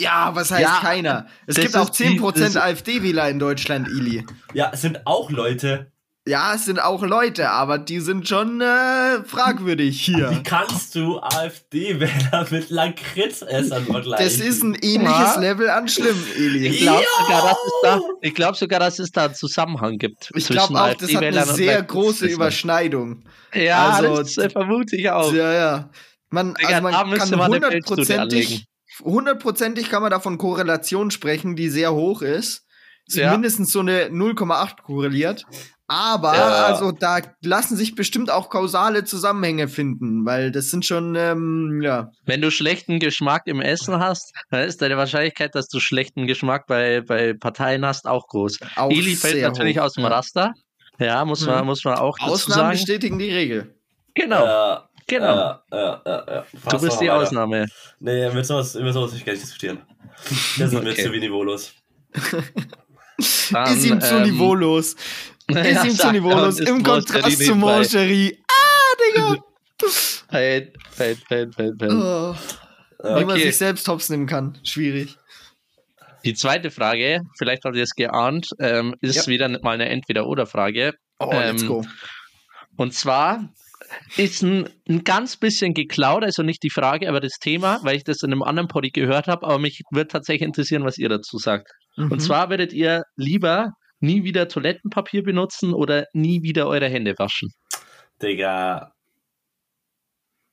Ja, 0.00 0.30
was 0.34 0.50
heißt 0.50 0.62
Ja, 0.62 0.78
keiner? 0.80 1.26
Es 1.46 1.56
gibt 1.56 1.76
auch 1.76 1.90
ist 1.90 1.98
die- 1.98 2.04
10% 2.18 2.54
das- 2.54 2.56
AfD-Wähler 2.56 3.28
in 3.28 3.38
Deutschland, 3.38 3.88
Ili. 3.88 4.24
Ja, 4.54 4.70
es 4.72 4.80
sind 4.82 5.06
auch 5.06 5.30
Leute, 5.30 5.92
Ja, 6.26 6.54
es 6.54 6.66
sind 6.66 6.80
auch 6.82 7.02
Leute, 7.02 7.48
aber 7.50 7.78
die 7.78 7.98
sind 8.00 8.28
schon 8.28 8.60
äh, 8.60 9.24
fragwürdig 9.24 10.00
hier. 10.04 10.30
Wie 10.30 10.42
kannst 10.42 10.94
du 10.94 11.18
AfD-Wähler 11.18 12.46
mit 12.50 12.68
Lakritzessern 12.70 13.84
vergleichen? 13.86 14.24
Das 14.26 14.34
ist 14.36 14.62
ein 14.62 14.74
ähnliches 14.74 15.34
Ja. 15.36 15.40
Level 15.40 15.70
an 15.70 15.88
schlimm, 15.88 16.22
Eli. 16.36 16.66
Ich 16.68 16.80
glaube 16.82 17.04
sogar, 17.22 17.42
dass 17.42 17.58
es 17.64 17.72
da, 17.82 18.00
ich 18.20 18.34
glaub 18.34 18.56
sogar, 18.56 18.80
dass 18.80 18.98
es 18.98 19.10
da 19.10 19.24
einen 19.24 19.34
Zusammenhang 19.34 19.96
gibt. 19.98 20.30
Ich 20.34 20.46
glaube 20.48 20.80
auch, 20.80 20.94
das 20.94 21.14
hat 21.14 21.22
eine 21.24 21.44
sehr 21.46 21.82
große. 21.82 22.26
Überschneidung. 22.26 23.24
Ja, 23.54 23.88
Also, 23.90 24.16
das 24.18 24.36
äh, 24.36 24.50
vermute 24.50 24.96
ich 24.96 25.08
auch. 25.10 25.32
Ja, 25.32 25.52
ja. 25.52 25.90
Man, 26.28 26.54
also 26.64 26.82
man 26.82 26.92
kann 27.18 27.46
hundertprozentig, 27.48 28.66
hundertprozentig 29.04 29.88
kann 29.90 30.02
man 30.02 30.10
davon 30.10 30.38
Korrelation 30.38 31.10
sprechen, 31.10 31.56
die 31.56 31.68
sehr 31.68 31.92
hoch 31.94 32.22
ist. 32.22 32.66
Ja. 33.08 33.32
Mindestens 33.32 33.72
so 33.72 33.80
eine 33.80 34.08
0,8 34.10 34.82
korreliert. 34.82 35.44
Aber 35.88 36.36
Ja. 36.36 36.66
also 36.66 36.92
da 36.92 37.18
lassen 37.42 37.76
sich 37.76 37.96
bestimmt 37.96 38.30
auch 38.30 38.48
kausale 38.50 39.02
Zusammenhänge 39.04 39.66
finden, 39.66 40.24
weil 40.24 40.52
das 40.52 40.70
sind 40.70 40.86
schon, 40.86 41.16
ähm, 41.16 41.80
ja. 41.82 42.12
Wenn 42.26 42.40
du 42.40 42.52
schlechten 42.52 43.00
Geschmack 43.00 43.42
im 43.46 43.60
Essen 43.60 43.98
hast, 43.98 44.32
dann 44.50 44.62
ist 44.62 44.80
deine 44.82 44.96
Wahrscheinlichkeit, 44.96 45.56
dass 45.56 45.66
du 45.66 45.80
schlechten 45.80 46.28
Geschmack 46.28 46.68
bei, 46.68 47.00
bei 47.00 47.32
Parteien 47.32 47.84
hast, 47.84 48.06
auch 48.06 48.28
groß. 48.28 48.60
Auch 48.76 48.90
Eli 48.90 49.16
fällt 49.16 49.34
sehr 49.34 49.48
natürlich 49.48 49.78
hoch, 49.78 49.82
aus 49.84 49.94
dem 49.94 50.04
ja. 50.04 50.10
Raster. 50.10 50.54
Ja, 51.00 51.24
muss 51.24 51.44
man, 51.44 51.60
Mhm. 51.62 51.66
muss 51.66 51.84
man 51.84 51.94
auch 51.98 52.16
dazu 52.18 52.30
Ausnahmen 52.32 52.60
sagen. 52.60 52.70
bestätigen 52.72 53.18
die 53.18 53.32
Regel. 53.32 53.74
Genau, 54.14 54.44
Ja, 54.44 54.88
genau. 55.10 55.26
ja, 55.36 55.62
ja, 55.72 56.02
ja, 56.06 56.24
ja. 56.26 56.44
du 56.70 56.80
bist 56.80 57.00
die 57.00 57.06
weiter. 57.08 57.16
Ausnahme. 57.16 57.66
Nee, 57.98 58.30
mit 58.30 58.46
sowas, 58.46 58.74
über 58.74 58.92
sowas 58.92 59.12
will 59.12 59.18
ich 59.18 59.24
gar 59.24 59.32
nicht 59.32 59.44
diskutieren. 59.44 59.82
Das 60.58 60.72
ist 60.72 60.72
mir 60.72 60.90
Okay. 60.90 61.04
zu 61.04 61.12
wie 61.12 61.20
niveaulos. 61.20 61.72
Dann, 63.50 63.76
ist 63.76 63.84
ihm 63.84 64.00
zu 64.00 64.16
ähm, 64.16 64.22
niveaulos. 64.22 64.96
ja, 65.50 65.60
Ist 65.60 65.84
ihm 65.84 65.90
zu 65.96 66.12
niveaulos. 66.12 66.60
Im 66.60 66.82
Kontrast 66.82 67.42
zu. 67.44 67.54
Moncherie. 67.54 68.38
Ah, 68.48 68.96
Digga. 69.14 69.44
Fein, 70.30 70.72
fein, 70.90 71.16
fein, 71.28 71.52
fein, 71.52 71.72
fein. 71.78 71.90
Oh. 71.90 72.34
Wie 73.02 73.24
man 73.24 73.30
Okay. 73.30 73.42
sich 73.42 73.56
selbst 73.56 73.86
hops 73.88 74.08
nehmen 74.10 74.26
kann. 74.26 74.58
Schwierig. 74.62 75.16
Die 76.24 76.34
zweite 76.34 76.70
Frage, 76.70 77.22
vielleicht 77.38 77.64
habt 77.64 77.76
ihr 77.76 77.82
es 77.82 77.94
geahnt, 77.94 78.50
ähm, 78.58 78.94
ist 79.00 79.16
Ja. 79.16 79.26
wieder 79.26 79.48
mal 79.62 79.72
eine 79.72 79.88
Entweder-Oder-Frage. 79.88 80.94
Oh, 81.18 81.30
Ähm, 81.32 81.40
let's 81.56 81.66
go. 81.66 81.84
Und 82.76 82.92
zwar 82.94 83.48
ist 84.16 84.42
ein, 84.42 84.68
ein 84.88 85.04
ganz 85.04 85.36
bisschen 85.36 85.74
geklaut, 85.74 86.24
also 86.24 86.42
nicht 86.42 86.62
die 86.62 86.70
Frage, 86.70 87.08
aber 87.08 87.20
das 87.20 87.38
Thema, 87.40 87.80
weil 87.82 87.96
ich 87.96 88.04
das 88.04 88.22
in 88.22 88.32
einem 88.32 88.42
anderen 88.42 88.68
Poddy 88.68 88.90
gehört 88.90 89.26
habe, 89.26 89.46
aber 89.46 89.58
mich 89.58 89.82
würde 89.90 90.08
tatsächlich 90.08 90.46
interessieren, 90.46 90.84
was 90.84 90.98
ihr 90.98 91.08
dazu 91.08 91.38
sagt. 91.38 91.70
Mhm. 91.96 92.12
Und 92.12 92.20
zwar 92.20 92.50
würdet 92.50 92.72
ihr 92.72 93.02
lieber 93.16 93.72
nie 94.00 94.24
wieder 94.24 94.48
Toilettenpapier 94.48 95.22
benutzen 95.22 95.74
oder 95.74 96.06
nie 96.12 96.42
wieder 96.42 96.66
eure 96.66 96.88
Hände 96.88 97.14
waschen? 97.18 97.50
Digga. 98.22 98.92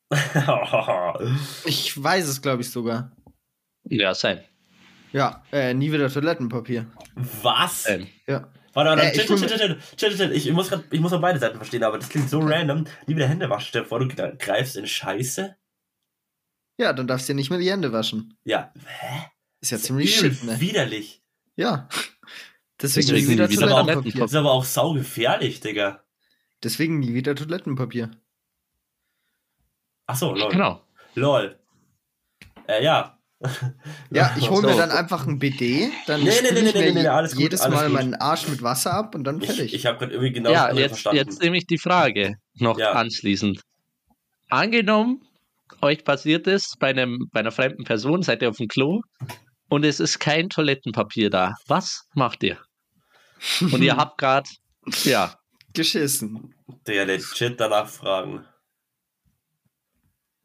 Ich 1.66 2.02
weiß 2.02 2.28
es, 2.30 2.42
glaube 2.42 2.62
ich, 2.62 2.70
sogar. 2.70 3.12
Ja, 3.84 4.14
sein. 4.14 4.42
Ja, 5.12 5.44
äh, 5.52 5.74
nie 5.74 5.92
wieder 5.92 6.10
Toilettenpapier. 6.10 6.86
Was? 7.42 7.90
Ähm, 7.90 8.08
Ja. 8.28 8.48
Warte, 8.78 8.92
warte, 8.92 9.02
Äh, 9.02 9.12
ich 9.20 9.26
chill, 9.26 9.38
chill, 9.38 9.48
chill, 9.58 9.80
chill, 9.96 10.16
chill. 10.16 10.32
Ich 10.34 10.52
muss 10.52 10.70
grad, 10.70 10.84
ich 10.92 11.00
muss 11.00 11.12
mal 11.12 11.18
beide 11.18 11.40
Seiten 11.40 11.58
verstehen, 11.58 11.84
aber 11.84 11.98
das 11.98 12.10
klingt 12.10 12.30
so 12.30 12.38
random. 12.38 12.86
Nie 13.08 13.16
wieder 13.16 13.28
Hände 13.28 13.50
waschen, 13.50 13.70
stell 13.70 13.82
dir 13.82 13.88
vor, 13.88 14.00
du 14.00 14.08
greifst 14.08 14.76
in 14.76 14.86
Scheiße. 14.86 15.58
Ja, 16.80 16.94
dann 16.94 17.08
darfst 17.08 17.28
du 17.28 17.34
dir 17.34 17.38
nicht 17.38 17.50
mehr 17.50 17.58
die 17.58 17.72
Hände 17.72 17.92
waschen. 17.92 18.38
Ja, 18.44 18.72
hä? 18.86 19.32
Ist 19.62 19.72
ja 19.72 19.80
ziemlich 19.80 20.16
Übel 20.20 20.32
shit, 20.32 20.44
ne? 20.44 20.60
widerlich. 20.60 21.24
Ja. 21.56 21.90
Deswegen, 22.80 23.08
Deswegen 23.08 23.26
nie 23.26 23.34
wieder 23.34 23.50
Toilettenpapier. 23.50 24.22
Das 24.22 24.32
ist 24.32 24.38
aber 24.38 24.52
auch 24.52 24.64
saugefährlich, 24.64 25.60
Digga. 25.60 26.04
Deswegen 26.64 27.00
nie 27.00 27.16
wieder 27.16 27.34
Toilettenpapier. 27.34 28.12
Achso, 30.06 30.36
lol. 30.36 30.52
genau. 30.52 30.86
Lol. 31.16 31.60
Äh, 32.68 32.84
ja. 32.84 33.16
Ja, 34.10 34.36
ich 34.38 34.50
hole 34.50 34.66
mir 34.66 34.74
So. 34.74 34.80
dann 34.80 34.92
einfach 34.92 35.28
ein 35.28 35.38
BD, 35.40 35.92
dann 36.08 36.24
Nee, 36.24 36.32
nee, 36.42 36.52
nee, 36.52 36.60
ich 36.70 36.74
nee, 36.74 36.82
mir 36.82 36.94
nee, 36.94 37.02
nee, 37.04 37.08
alles 37.08 37.34
gut, 37.34 37.42
jedes 37.42 37.62
alles 37.62 37.76
Mal 37.76 37.86
gut. 37.88 37.94
meinen 37.94 38.16
Arsch 38.16 38.48
mit 38.48 38.62
Wasser 38.64 38.94
ab 38.94 39.14
und 39.16 39.24
dann 39.26 39.40
Ich, 39.42 39.48
fertig. 39.48 39.74
ich 39.74 39.86
habe 39.86 40.00
gerade 40.00 40.14
irgendwie 40.14 40.32
genau 40.34 40.52
ja, 40.52 40.72
jetzt, 40.74 40.90
verstanden. 41.02 41.18
jetzt 41.18 41.42
nehme 41.42 41.58
ich 41.58 41.68
die 41.68 41.78
Frage 41.78 42.36
noch 42.56 42.80
Ja. 42.80 42.94
anschließend. 42.94 43.62
Angenommen, 44.50 45.22
euch 45.82 46.04
passiert 46.04 46.48
es 46.48 46.74
bei, 46.80 46.90
einem, 46.90 47.28
bei 47.32 47.42
einer 47.42 47.52
fremden 47.52 47.84
Person, 47.84 48.24
seid 48.24 48.42
ihr 48.42 48.50
auf 48.50 48.58
dem 48.58 48.68
Klo 48.68 49.02
und 49.70 49.84
es 49.86 50.00
ist 50.00 50.20
kein 50.20 50.50
Toilettenpapier 50.50 51.30
da. 51.30 51.54
Was 51.68 52.06
macht 52.16 52.44
ihr? 52.44 52.58
Und 53.62 53.82
ihr 53.84 53.96
habt 53.98 54.18
gerade, 54.18 54.50
ja, 55.04 55.36
Geschissen. 55.74 56.56
Digga, 56.88 57.04
legit 57.04 57.60
danach 57.60 57.88
fragen. 57.88 58.46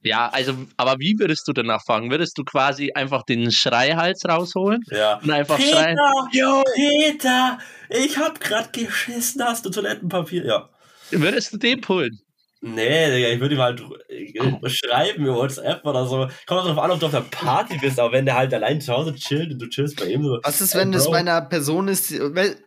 Ja, 0.03 0.29
also, 0.31 0.55
aber 0.77 0.99
wie 0.99 1.17
würdest 1.19 1.47
du 1.47 1.53
danach 1.53 1.83
fragen? 1.85 2.11
Würdest 2.11 2.37
du 2.37 2.45
quasi 2.45 2.93
einfach 2.93 3.23
den 3.25 3.51
Schreihals 3.53 4.25
rausholen 4.29 4.83
Ja. 4.91 5.19
und 5.23 5.31
einfach 5.31 5.59
schreien? 5.61 5.97
Peter! 6.31 6.63
Peter! 6.75 7.59
Ich 7.89 8.19
hab 8.19 8.41
grad 8.41 8.73
geschissen, 8.73 9.43
hast 9.45 9.65
du 9.65 9.71
Toilettenpapier? 9.71 10.45
Ja. 10.45 10.69
Würdest 11.11 11.53
du 11.53 11.59
den 11.59 11.81
pullen? 11.81 12.19
Nee, 12.65 13.11
Digga, 13.11 13.29
ich 13.31 13.41
würde 13.41 13.57
ihm 13.57 13.61
halt 13.61 13.83
äh, 14.09 14.69
schreiben 14.71 15.25
über 15.25 15.35
WhatsApp 15.35 15.85
oder 15.85 16.07
so. 16.07 16.29
Kommt 16.47 16.61
auch 16.61 16.67
drauf 16.67 16.79
an, 16.79 16.93
ob 16.93 17.01
du 17.01 17.07
auf 17.07 17.13
der 17.13 17.23
Party 17.23 17.77
bist, 17.79 17.99
aber 17.99 18.13
wenn 18.13 18.25
der 18.25 18.37
halt 18.37 18.55
allein 18.55 18.81
zu 18.81 18.93
Hause 18.93 19.15
chillt 19.17 19.53
und 19.53 19.59
du 19.59 19.69
chillst 19.69 19.99
bei 19.99 20.07
ihm 20.07 20.23
so. 20.23 20.39
Was 20.45 20.61
ist, 20.61 20.77
wenn 20.77 20.93
das 20.93 21.11
bei 21.11 21.19
einer 21.19 21.41
Person 21.43 21.89
ist, 21.89 22.15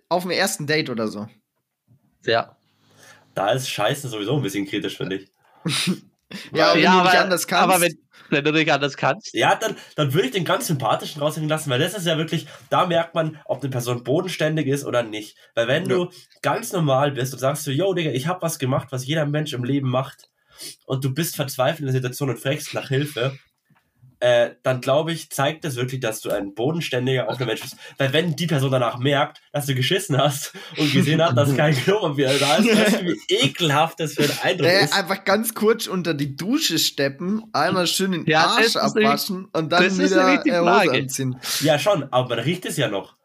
auf 0.10 0.24
dem 0.24 0.32
ersten 0.32 0.68
Date 0.68 0.90
oder 0.90 1.08
so? 1.08 1.28
Ja. 2.26 2.58
Da 3.36 3.52
ist 3.52 3.70
Scheiße 3.70 4.10
sowieso 4.10 4.36
ein 4.36 4.42
bisschen 4.42 4.66
kritisch, 4.68 4.98
finde 4.98 5.16
ich. 5.16 5.32
Ja, 6.54 6.74
wenn 6.74 6.82
ja, 6.82 6.92
du 6.92 6.98
aber, 7.00 7.10
nicht 7.10 7.20
anders 7.20 7.48
kannst. 7.48 7.64
aber 7.64 7.82
wenn, 7.82 7.94
wenn 8.30 8.44
du 8.44 8.52
nicht 8.52 8.72
anders 8.72 8.98
kannst. 8.98 9.34
Ja, 9.34 9.56
dann, 9.56 9.76
dann 9.96 10.14
würde 10.14 10.28
ich 10.28 10.34
den 10.34 10.46
ganz 10.46 10.68
sympathischen 10.68 11.22
raushängen 11.22 11.50
lassen, 11.50 11.70
weil 11.70 11.80
das 11.80 11.94
ist 11.94 12.08
ja 12.08 12.18
wirklich, 12.18 12.48
da 12.70 12.86
merkt 12.86 13.14
man, 13.16 13.40
ob 13.46 13.62
eine 13.62 13.70
Person 13.70 14.04
bodenständig 14.04 14.68
ist 14.68 14.86
oder 14.86 15.04
nicht. 15.04 15.38
Weil 15.54 15.68
wenn 15.68 15.88
du 15.88 16.10
ganz 16.42 16.72
normal 16.72 17.12
bist 17.12 17.34
und 17.34 17.40
sagst 17.40 17.64
so, 17.64 17.72
yo, 17.72 17.94
Digga, 17.94 18.12
ich 18.12 18.28
habe 18.28 18.42
was 18.42 18.60
gemacht, 18.60 18.88
was 18.92 19.06
jeder 19.06 19.26
Mensch 19.26 19.54
im 19.54 19.64
Leben 19.64 19.90
macht, 19.90 20.30
und 20.86 21.04
du 21.04 21.14
bist 21.14 21.36
verzweifelt 21.36 21.82
in 21.82 21.86
der 21.86 21.94
Situation 21.94 22.30
und 22.30 22.40
fragst 22.40 22.74
nach 22.74 22.88
Hilfe, 22.88 23.38
äh, 24.20 24.52
dann 24.64 24.82
glaube 24.82 25.12
ich, 25.12 25.30
zeigt 25.30 25.64
das 25.66 25.76
wirklich, 25.76 26.00
dass 26.02 26.22
du 26.22 26.30
ein 26.32 26.54
bodenständiger, 26.54 27.28
offener 27.28 27.48
Mensch 27.48 27.62
bist. 27.62 27.76
Weil 27.98 28.14
wenn 28.14 28.36
die 28.36 28.48
Person 28.48 28.72
danach 28.72 28.98
merkt, 28.98 29.42
dass 29.52 29.66
du 29.66 29.76
geschissen 29.76 30.18
hast 30.18 30.54
und 30.78 30.92
gesehen 30.94 31.22
hat, 31.24 31.38
dass 31.38 31.56
kein 31.56 31.76
Klopapier 31.76 32.32
da 32.40 32.58
ist, 32.58 32.68
weißt 32.78 33.02
du, 33.02 33.06
wie 33.06 33.18
ekelhaft 33.36 34.00
das 34.00 34.14
für 34.14 34.24
ein 34.24 34.32
Eindruck 34.44 34.68
Äh, 34.68 34.84
ist. 34.86 34.94
einfach 34.94 35.24
ganz 35.26 35.54
kurz 35.54 35.88
unter 35.88 36.14
die 36.14 36.36
Dusche 36.36 36.80
steppen, 36.80 37.44
einmal 37.54 37.88
schön 37.88 38.12
den 38.14 38.26
Ja, 38.26 38.46
Arsch 38.48 38.76
abwaschen 38.76 39.46
und 39.54 39.72
dann 39.72 39.84
wieder 39.98 40.42
die 40.44 40.50
äh, 40.50 40.60
Hose 40.60 40.92
anziehen. 40.92 41.40
Ja, 41.62 41.78
schon, 41.80 42.04
aber 42.12 42.36
man 42.36 42.40
riecht 42.46 42.66
es 42.66 42.78
ja 42.78 42.88
noch. 42.90 43.16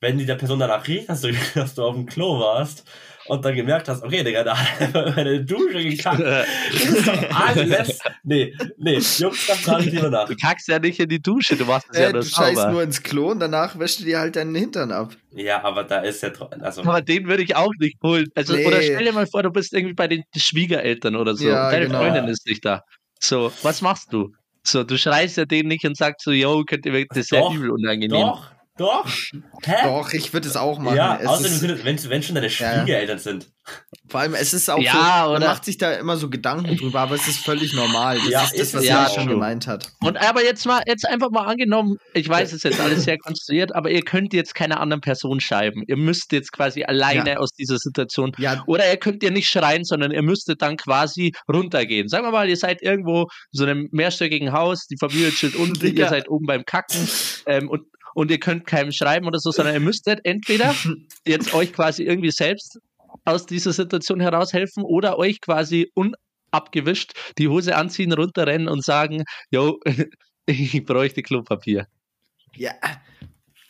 Wenn 0.00 0.16
die 0.18 0.24
der 0.26 0.36
Person 0.36 0.58
danach 0.58 0.86
riecht, 0.88 1.08
dass 1.08 1.20
du, 1.20 1.32
dass 1.54 1.74
du 1.74 1.82
auf 1.84 1.94
dem 1.94 2.06
Klo 2.06 2.40
warst 2.40 2.84
und 3.28 3.44
dann 3.44 3.54
gemerkt 3.54 3.88
hast, 3.88 4.02
okay, 4.02 4.22
Digga, 4.22 4.44
da 4.44 4.56
hat 4.58 4.94
er 4.94 5.12
meine 5.14 5.44
Dusche 5.44 5.82
gekackt. 5.82 6.20
Das 6.72 6.84
ist 6.84 7.06
doch 7.08 7.30
alles. 7.30 7.98
Nee, 8.24 8.54
nee, 8.78 8.98
Jungs, 9.18 9.46
das 9.46 9.58
frage 9.60 9.84
ich 9.84 9.92
lieber 9.92 10.10
nach. 10.10 10.28
Du 10.28 10.34
kackst 10.36 10.68
ja 10.68 10.78
nicht 10.78 10.98
in 11.00 11.08
die 11.08 11.20
Dusche, 11.20 11.56
du 11.56 11.64
machst 11.64 11.88
es 11.92 11.98
ja 11.98 12.08
Äh, 12.08 12.12
nur 12.12 12.22
du 12.22 12.26
scheißt 12.28 12.56
sauber. 12.56 12.72
nur 12.72 12.82
ins 12.82 13.02
Klo 13.02 13.30
und 13.30 13.40
danach 13.40 13.78
wäschst 13.78 14.00
du 14.00 14.04
dir 14.04 14.18
halt 14.20 14.36
deinen 14.36 14.54
Hintern 14.54 14.92
ab. 14.92 15.12
Ja, 15.32 15.62
aber 15.64 15.84
da 15.84 15.98
ist 16.00 16.22
ja 16.22 16.30
also 16.60 16.82
Aber 16.82 17.02
den 17.02 17.26
würde 17.28 17.42
ich 17.42 17.54
auch 17.56 17.72
nicht 17.78 17.96
holen. 18.02 18.26
Also, 18.34 18.54
Nee. 18.54 18.66
Oder 18.66 18.80
stell 18.82 19.04
dir 19.04 19.12
mal 19.12 19.26
vor, 19.26 19.42
du 19.42 19.50
bist 19.50 19.72
irgendwie 19.72 19.94
bei 19.94 20.08
den 20.08 20.22
Schwiegereltern 20.36 21.14
oder 21.16 21.34
so. 21.36 21.46
Ja, 21.48 21.70
Deine 21.70 21.86
genau. 21.86 21.98
Freundin 22.00 22.28
ist 22.28 22.46
nicht 22.46 22.64
da. 22.64 22.82
So, 23.20 23.52
was 23.62 23.82
machst 23.82 24.12
du? 24.12 24.30
So, 24.64 24.82
du 24.82 24.96
schreist 24.98 25.36
ja 25.36 25.44
den 25.44 25.68
nicht 25.68 25.84
und 25.84 25.96
sagst 25.96 26.24
so, 26.24 26.32
yo, 26.32 26.64
könnt 26.64 26.86
ihr 26.86 26.92
wirklich, 26.92 27.08
das 27.10 27.18
ist 27.18 27.28
sehr 27.30 27.40
Doch, 27.40 27.54
übel 27.54 27.70
unangenehm. 27.70 28.20
doch, 28.20 28.50
doch. 28.78 29.06
Hä? 29.64 29.74
Doch, 29.84 30.12
ich 30.12 30.32
würde 30.32 30.48
es 30.48 30.56
auch 30.56 30.78
machen. 30.78 30.96
ja, 30.96 31.18
es 31.20 31.26
außerdem, 31.26 31.84
wenn, 31.84 32.10
wenn 32.10 32.22
schon 32.22 32.34
deine 32.34 32.48
Ja, 32.48 32.72
ja. 32.74 32.80
Schwiegereltern 32.82 33.18
sind. 33.18 33.50
vor 34.08 34.20
allem, 34.20 34.34
es 34.34 34.52
ist 34.54 34.68
auch 34.70 34.78
Ja, 34.80 35.24
so, 35.26 35.32
man 35.32 35.42
macht 35.42 35.64
sich 35.64 35.76
da 35.78 35.92
immer 35.94 36.16
so 36.16 36.28
Gedanken 36.30 36.76
drüber, 36.76 37.00
aber 37.00 37.14
es 37.16 37.26
ist 37.26 37.38
völlig 37.44 37.72
normal. 37.72 38.16
Das 38.18 38.28
Ja, 38.28 38.42
ist 38.44 38.52
das, 38.52 38.60
ist 38.60 38.74
was 38.74 38.82
es 38.84 38.88
er 38.90 38.96
ja 39.02 39.08
schon 39.10 39.26
gemeint 39.28 39.66
hat. 39.66 39.90
Und 40.02 40.16
aber 40.18 40.44
jetzt 40.44 40.66
mal, 40.66 40.82
jetzt 40.86 41.06
einfach 41.08 41.30
mal 41.30 41.46
angenommen, 41.46 41.96
ich 42.14 42.28
weiß, 42.28 42.48
es 42.50 42.56
ist 42.56 42.64
jetzt 42.64 42.80
alles 42.80 43.04
sehr 43.04 43.18
konstruiert, 43.18 43.74
aber 43.74 43.90
ihr 43.90 44.02
könnt 44.02 44.32
jetzt 44.34 44.54
keiner 44.54 44.78
anderen 44.80 45.00
Person 45.00 45.40
schreiben. 45.40 45.82
Ihr 45.86 45.96
müsst 45.96 46.30
jetzt 46.32 46.52
quasi 46.52 46.84
alleine 46.84 47.30
Ja. 47.32 47.36
aus 47.38 47.50
dieser 47.50 47.78
Situation 47.78 48.32
Ja, 48.38 48.62
Oder 48.66 48.88
ihr 48.90 48.98
könnt 48.98 49.22
ja 49.22 49.30
nicht 49.30 49.48
schreien, 49.48 49.84
sondern 49.84 50.12
ihr 50.12 50.22
müsstet 50.22 50.62
dann 50.62 50.76
quasi 50.76 51.32
runtergehen. 51.52 52.08
Sagen 52.08 52.24
wir 52.24 52.30
mal, 52.30 52.48
ihr 52.48 52.56
seid 52.56 52.82
irgendwo 52.82 53.22
in 53.22 53.26
so 53.52 53.64
einem 53.64 53.88
mehrstöckigen 53.90 54.52
Haus, 54.52 54.86
die 54.86 54.96
Familie 55.00 55.30
chillt 55.30 55.56
unten, 55.56 55.86
ihr 55.96 56.08
seid 56.08 56.28
oben 56.28 56.46
beim 56.46 56.64
Kacken 56.64 57.08
ähm, 57.46 57.68
und, 57.68 57.82
und 58.16 58.30
ihr 58.30 58.40
könnt 58.40 58.66
keinem 58.66 58.92
schreiben 58.92 59.26
oder 59.26 59.38
so, 59.38 59.50
sondern 59.50 59.74
ihr 59.74 59.80
müsstet 59.80 60.20
entweder 60.24 60.74
jetzt 61.26 61.52
euch 61.52 61.74
quasi 61.74 62.02
irgendwie 62.02 62.30
selbst 62.30 62.80
aus 63.26 63.44
dieser 63.44 63.74
Situation 63.74 64.20
heraushelfen 64.20 64.84
oder 64.84 65.18
euch 65.18 65.42
quasi 65.42 65.92
unabgewischt 65.92 67.12
die 67.36 67.48
Hose 67.48 67.76
anziehen, 67.76 68.14
runterrennen 68.14 68.68
und 68.68 68.82
sagen, 68.82 69.24
yo, 69.50 69.78
ich 70.46 70.82
bräuchte 70.86 71.22
Klopapier. 71.22 71.88
ja. 72.54 72.72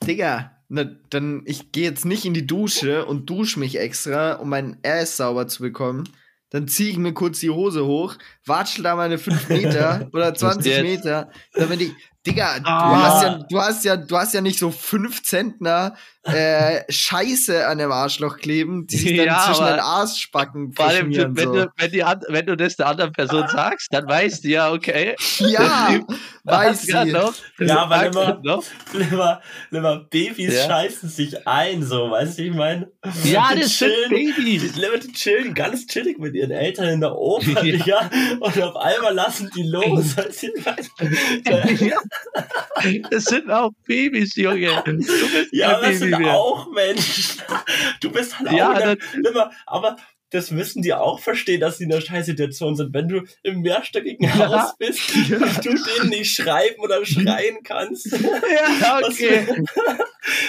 Digga, 0.07 0.53
na, 0.69 0.85
dann 1.11 1.43
ich 1.47 1.73
gehe 1.73 1.85
jetzt 1.85 2.05
nicht 2.05 2.25
in 2.25 2.35
die 2.35 2.47
Dusche 2.47 3.05
und 3.05 3.29
dusche 3.29 3.59
mich 3.59 3.81
extra, 3.81 4.35
um 4.35 4.51
meinen 4.51 4.79
Ass 4.85 5.17
sauber 5.17 5.49
zu 5.49 5.63
bekommen. 5.63 6.09
Dann 6.51 6.69
ziehe 6.69 6.91
ich 6.91 6.99
mir 6.99 7.15
kurz 7.15 7.41
die 7.41 7.51
Hose 7.51 7.85
hoch, 7.85 8.17
watschel 8.47 8.85
da 8.85 8.95
meine 8.97 9.19
5 9.19 9.49
Meter 9.49 10.09
oder 10.13 10.35
20 10.35 10.73
jetzt? 10.73 10.83
Meter, 10.83 11.31
damit 11.55 11.81
ich. 11.83 11.93
Digga, 12.27 12.59
du, 12.59 12.65
Ah. 12.69 13.03
hast 13.05 13.23
ja, 13.23 13.39
du, 13.49 13.61
hast 13.61 13.85
ja, 13.85 13.97
du 13.97 14.17
hast 14.17 14.35
ja 14.35 14.41
nicht 14.41 14.59
so 14.59 14.73
5 14.73 15.23
Zentner 15.23 15.95
äh, 16.25 16.81
Scheiße 16.89 17.65
an 17.69 17.79
dem 17.79 17.93
Arschloch 17.93 18.39
kleben, 18.39 18.89
die 18.89 18.97
sich 18.97 19.17
dann 19.17 19.27
Ja, 19.27 19.45
zwischen 19.47 19.65
den 19.67 19.79
Arschbacken 19.79 20.73
Vor 20.73 20.87
allem, 20.87 21.15
wenn, 21.15 21.37
So. 21.37 21.53
du, 21.53 21.73
wenn, 21.77 21.91
die, 21.93 22.03
wenn 22.29 22.47
du 22.47 22.57
das 22.57 22.75
der 22.75 22.89
anderen 22.89 23.13
Person 23.13 23.47
sagst, 23.47 23.87
dann 23.93 24.09
weißt 24.09 24.43
du 24.43 24.49
ja, 24.49 24.73
okay. 24.73 25.15
Ja, 25.39 26.01
weiß 26.43 26.89
ja, 26.89 27.05
sie. 27.05 27.13
noch. 27.13 27.33
Ja, 27.61 27.89
weil 27.89 28.09
immer- 28.11 28.41
noch. 28.43 28.65
Lieber, 28.93 29.41
lieber 29.71 30.05
Babys 30.11 30.53
Ja. 30.53 30.67
scheißen 30.67 31.09
sich 31.09 31.47
ein, 31.47 31.85
so, 31.85 32.11
weißt 32.11 32.39
du, 32.39 32.43
wie 32.43 32.49
ich 32.49 32.55
meine? 32.57 32.91
Ja, 33.23 33.51
Die 33.55 33.61
das 33.61 33.79
sind 33.79 33.93
chillen- 33.93 34.11
Babys. 34.11 34.73
Die, 34.73 35.07
die 35.07 35.13
chillen 35.13 35.55
ganz 35.55 35.87
chillig 35.87 36.19
mit 36.19 36.35
ihren 36.35 36.51
Eltern 36.51 36.89
in 36.89 37.01
der 37.01 37.15
Oper, 37.15 37.47
Ja. 37.63 37.63
Digga, 37.63 38.11
und 38.41 38.63
auf 38.63 38.77
einmal 38.77 39.15
lassen 39.15 39.51
die 39.55 39.63
los. 39.65 40.15
Ja. 41.81 41.99
Das 43.11 43.25
sind 43.25 43.51
auch 43.51 43.71
Babys, 43.87 44.37
Junge. 44.37 44.83
Du 44.85 44.97
bist 44.97 45.11
Ja, 45.53 45.69
aber 45.77 45.81
das 45.89 45.99
Baby 45.99 46.11
sind 46.11 46.19
mehr. 46.21 46.35
auch 46.35 46.71
Menschen. 46.73 47.43
Du 48.01 48.11
bist 48.13 48.39
halt 48.39 48.53
Ja, 48.53 48.71
auch 48.73 48.79
in 48.79 48.87
der, 48.87 48.97
das- 48.97 49.15
immer, 49.31 49.51
aber 49.67 49.97
das 50.31 50.51
müssen 50.51 50.83
die 50.83 50.93
auch 50.93 51.21
verstehen, 51.21 51.61
dass 51.61 51.79
sie 51.79 51.85
in 51.85 51.93
einer 51.93 52.01
Scheißsituation 52.01 52.75
sind. 52.75 52.93
Wenn 52.93 53.09
du 53.09 53.23
im 53.43 53.61
mehrstöckigen 53.61 54.27
Ja. 54.27 54.49
Haus 54.49 54.77
bist 54.79 55.01
und 55.15 55.31
du 55.65 55.75
denen 55.75 56.11
nicht 56.11 56.35
schreiben 56.35 56.81
oder 56.81 57.05
schreien 57.07 57.59
kannst, 57.63 58.07
Ja, 58.13 58.99
was, 59.03 59.15
okay. 59.15 59.47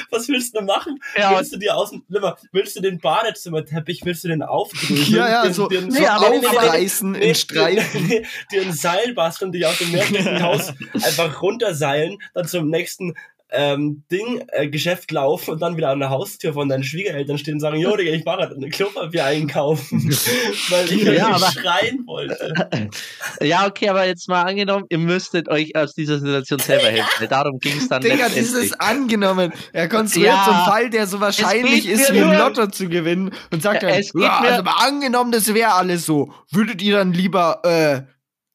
was 0.09 0.27
willst 0.27 0.55
du 0.55 0.61
machen? 0.61 0.99
Ja, 1.15 1.37
willst 1.37 1.53
du 1.53 1.57
dir 1.57 1.75
aus 1.77 1.91
dem, 1.91 2.03
willst 2.51 2.75
du 2.75 2.81
den 2.81 2.99
Badezimmerteppich, 2.99 4.01
willst 4.03 4.23
du 4.23 4.29
den 4.29 4.41
aufdrücken? 4.41 5.13
Ja, 5.13 5.29
ja, 5.29 5.43
den, 5.43 5.53
so, 5.53 5.67
den, 5.67 5.91
so 5.91 5.99
Nee, 5.99 6.07
aufreißen 6.07 7.15
in 7.15 7.35
Streifen. 7.35 8.07
dir, 8.07 8.23
dir 8.51 8.61
ein 8.63 8.73
Seil 8.73 9.13
basteln, 9.13 9.51
dich 9.51 9.65
aus 9.65 9.77
dem 9.77 9.91
mehrstöckigen 9.91 10.41
Haus 10.41 10.73
einfach 10.93 11.41
runterseilen, 11.41 12.17
dann 12.33 12.47
zum 12.47 12.69
nächsten 12.69 13.13
ähm, 13.49 14.03
Ding, 14.11 14.43
äh, 14.51 14.67
Geschäft 14.67 15.09
laufen 15.11 15.51
und 15.51 15.61
dann 15.61 15.77
wieder 15.77 15.89
an 15.89 15.99
der 15.99 16.09
Haustür 16.09 16.53
von 16.53 16.67
deinen 16.67 16.83
Schwiegereltern 16.83 17.37
stehen 17.37 17.55
und 17.55 17.59
sagen, 17.61 17.77
jo, 17.79 17.95
Digga, 17.95 18.11
ich 18.11 18.25
war 18.25 18.37
gerade 18.37 18.55
ein 18.55 18.69
Klopapier 18.69 19.23
einkaufen, 19.25 20.01
weil 20.69 20.91
ich 20.91 21.03
Ja, 21.03 21.27
aber- 21.29 21.51
schreien 21.51 22.03
wollte. 22.05 22.89
ja, 23.41 23.65
okay, 23.65 23.89
aber 23.89 24.05
jetzt 24.05 24.27
mal 24.27 24.43
angenommen, 24.43 24.85
ihr 24.89 24.97
müsstet 24.97 25.47
euch 25.49 25.75
aus 25.75 25.93
dieser 25.93 26.19
Situation 26.19 26.59
selber 26.59 26.87
helfen. 26.87 27.07
weil 27.19 27.27
Darum 27.27 27.59
ging 27.59 27.77
es 27.77 27.87
dann 27.87 28.01
Digga, 28.01 28.27
dieses 28.29 28.73
angenommen. 28.79 29.53
Er 29.71 29.87
konstruiert 29.87 30.33
Ja. 30.33 30.43
so 30.45 30.51
einen 30.51 30.65
Fall, 30.65 30.89
der 30.89 31.07
so 31.07 31.19
wahrscheinlich 31.21 31.87
ist, 31.87 32.11
wie 32.11 32.17
im 32.17 32.31
Lotto 32.33 32.67
zu 32.67 32.89
gewinnen 32.89 33.31
und 33.51 33.61
sagt 33.63 33.83
Ja, 33.83 33.89
dann, 33.89 33.99
es 33.99 34.11
geht 34.11 34.23
ja, 34.23 34.41
mir- 34.41 34.49
also 34.55 34.63
angenommen, 34.77 35.31
das 35.31 35.53
wäre 35.53 35.73
alles 35.73 36.05
so. 36.05 36.33
Würdet 36.51 36.81
ihr 36.81 36.97
dann 36.97 37.13
lieber 37.13 37.61
äh, 37.63 38.01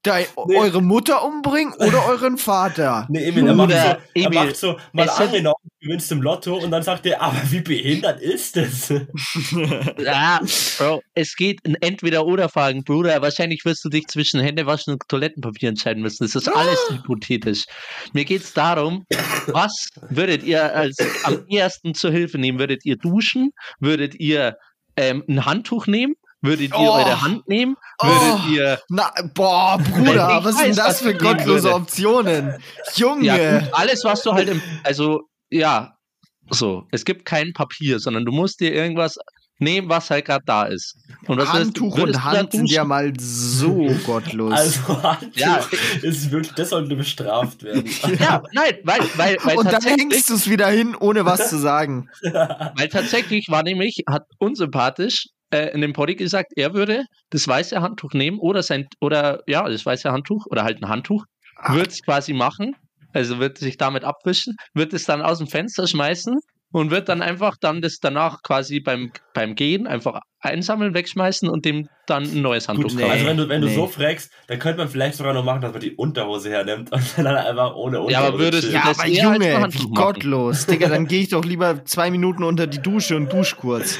dei- 0.02 0.26
Nee. 0.46 0.56
eure 0.58 0.82
Mutter 0.82 1.24
umbringen 1.24 1.72
oder 1.74 2.04
euren 2.08 2.36
Vater? 2.38 3.06
Nee, 3.10 3.24
Emil, 3.28 3.46
er 3.46 3.54
macht 3.54 3.70
so, 3.70 3.76
er 3.76 3.98
Emil, 4.14 4.30
macht 4.30 4.56
so 4.56 4.76
mal 4.92 5.06
es 5.06 5.12
angenommen, 5.12 5.54
du 5.62 5.86
gewinnst 5.86 6.10
im 6.12 6.22
Lotto 6.22 6.56
und 6.56 6.70
dann 6.70 6.82
sagt 6.82 7.06
er, 7.06 7.20
aber 7.22 7.38
wie 7.50 7.60
behindert 7.60 8.20
ist 8.20 8.56
das? 8.56 8.92
Ja, 9.98 10.40
Bro, 10.78 11.02
es 11.14 11.34
geht 11.36 11.60
ein 11.66 11.76
Entweder-Oder-Fragen, 11.80 12.84
Bruder. 12.84 13.20
Wahrscheinlich 13.22 13.64
wirst 13.64 13.84
du 13.84 13.88
dich 13.88 14.06
zwischen 14.08 14.40
Händewaschen 14.40 14.94
und 14.94 15.02
Toilettenpapier 15.08 15.68
entscheiden 15.68 16.02
müssen. 16.02 16.24
Das 16.24 16.34
ist 16.34 16.48
alles 16.48 16.78
hypothetisch. 16.90 17.64
Mir 18.12 18.24
geht's 18.24 18.52
darum, 18.52 19.04
was 19.46 19.88
würdet 20.10 20.42
ihr 20.42 20.74
als 20.74 20.96
am 21.24 21.44
ersten 21.48 21.94
zur 21.94 22.10
Hilfe 22.10 22.38
nehmen? 22.38 22.58
Würdet 22.58 22.84
ihr 22.84 22.96
duschen? 22.96 23.50
Würdet 23.80 24.14
ihr 24.18 24.56
ähm, 24.96 25.22
ein 25.28 25.44
Handtuch 25.46 25.86
nehmen? 25.86 26.14
Würdet 26.42 26.70
ihr 26.70 26.76
Oh. 26.76 26.90
eure 26.94 27.22
Hand 27.22 27.48
nehmen? 27.48 27.76
Würdet 28.00 28.40
Oh. 28.46 28.50
ihr 28.52 28.80
Na, 28.88 29.10
boah, 29.34 29.78
Bruder, 29.78 30.40
was 30.42 30.56
weiß, 30.56 30.64
sind 30.64 30.78
das 30.78 31.00
für 31.00 31.14
gottlose. 31.14 31.72
Optionen? 31.72 32.54
Junge. 32.96 33.24
Ja, 33.26 33.58
gut, 33.60 33.68
alles, 33.72 34.04
was 34.04 34.22
du 34.22 34.32
halt 34.32 34.48
im, 34.48 34.60
also, 34.82 35.22
ja, 35.50 35.92
so, 36.50 36.84
es 36.90 37.04
gibt 37.04 37.24
kein 37.24 37.52
Papier, 37.52 38.00
sondern 38.00 38.24
du 38.24 38.32
musst 38.32 38.60
dir 38.60 38.74
irgendwas 38.74 39.16
nehmen, 39.60 39.88
was 39.88 40.10
halt 40.10 40.24
gerade 40.24 40.42
da 40.44 40.64
ist. 40.64 40.96
Und 41.28 41.38
du- 41.38 41.46
Handtuch 41.48 41.96
würdest 41.96 42.16
und 42.18 42.24
Hand 42.24 42.50
sind 42.52 42.68
ja 42.68 42.82
mal 42.84 43.12
so 43.20 43.86
gottlos. 44.06 44.52
Also 44.52 45.02
Handtuch 45.02 45.36
Ja. 45.36 45.60
ist 46.02 46.32
wirklich, 46.32 46.52
das 46.54 46.70
sollte 46.70 46.96
bestraft 46.96 47.62
werden. 47.62 47.84
Ja, 48.18 48.42
nein, 48.52 48.74
weil, 48.82 48.98
weil, 49.14 49.36
weil, 49.44 49.56
und 49.56 49.66
dann 49.66 49.74
tatsächlich, 49.74 50.02
hängst 50.12 50.28
du 50.30 50.34
es 50.34 50.50
wieder 50.50 50.66
hin, 50.68 50.96
ohne 50.98 51.24
was 51.24 51.48
zu 51.48 51.58
sagen. 51.58 52.08
weil 52.22 52.88
tatsächlich 52.88 53.46
war 53.50 53.62
nämlich, 53.62 54.02
hat 54.10 54.24
unsympathisch 54.38 55.26
äh, 55.52 55.72
in 55.72 55.80
dem 55.80 55.92
Poddy 55.92 56.16
gesagt, 56.16 56.52
er 56.56 56.74
würde 56.74 57.04
das 57.30 57.46
weiße 57.46 57.80
Handtuch 57.80 58.12
nehmen 58.12 58.38
oder 58.38 58.62
sein, 58.62 58.88
oder 59.00 59.42
ja, 59.46 59.68
das 59.68 59.84
weiße 59.86 60.10
Handtuch 60.10 60.46
oder 60.46 60.64
halt 60.64 60.82
ein 60.82 60.88
Handtuch, 60.88 61.24
wird 61.68 61.88
es 61.88 62.02
quasi 62.02 62.32
machen, 62.32 62.74
also 63.12 63.38
wird 63.38 63.58
sich 63.58 63.76
damit 63.76 64.04
abwischen, 64.04 64.56
wird 64.74 64.92
es 64.92 65.04
dann 65.04 65.22
aus 65.22 65.38
dem 65.38 65.46
Fenster 65.46 65.86
schmeißen 65.86 66.38
und 66.72 66.90
wird 66.90 67.08
dann 67.08 67.20
einfach 67.20 67.56
dann 67.60 67.82
das 67.82 67.98
danach 68.00 68.42
quasi 68.42 68.80
beim, 68.80 69.12
beim 69.34 69.54
Gehen 69.54 69.86
einfach 69.86 70.20
einsammeln, 70.40 70.94
wegschmeißen 70.94 71.48
und 71.48 71.64
dem 71.66 71.88
dann 72.06 72.24
ein 72.24 72.40
neues 72.40 72.68
Handtuch 72.68 72.88
Gut, 72.88 72.94
nee. 72.96 73.02
kaufen. 73.02 73.12
Also 73.12 73.26
wenn 73.26 73.36
du, 73.36 73.48
wenn 73.48 73.60
du 73.60 73.68
nee. 73.68 73.74
so 73.74 73.86
fragst, 73.86 74.32
dann 74.48 74.58
könnte 74.58 74.78
man 74.78 74.88
vielleicht 74.88 75.16
sogar 75.16 75.34
noch 75.34 75.44
machen, 75.44 75.60
dass 75.60 75.72
man 75.72 75.80
die 75.80 75.94
Unterhose 75.94 76.50
hernimmt 76.50 76.90
und 76.92 77.02
dann 77.18 77.26
einfach 77.26 77.74
ohne 77.74 78.00
Unterhose 78.00 78.12
Ja, 78.12 78.20
aber 78.20 78.38
würdest 78.38 78.68
du 78.68 78.72
Ja, 78.72 78.84
das 78.86 78.98
aber 78.98 79.08
Junge, 79.08 79.40
wie 79.40 79.60
machen. 79.60 79.94
gottlos. 79.94 80.66
Digga, 80.66 80.88
dann 80.88 81.06
gehe 81.06 81.20
ich 81.20 81.28
doch 81.28 81.44
lieber 81.44 81.84
zwei 81.84 82.10
Minuten 82.10 82.42
unter 82.42 82.66
die 82.66 82.80
Dusche 82.80 83.16
und 83.16 83.30
dusch 83.30 83.56
kurz. 83.56 83.98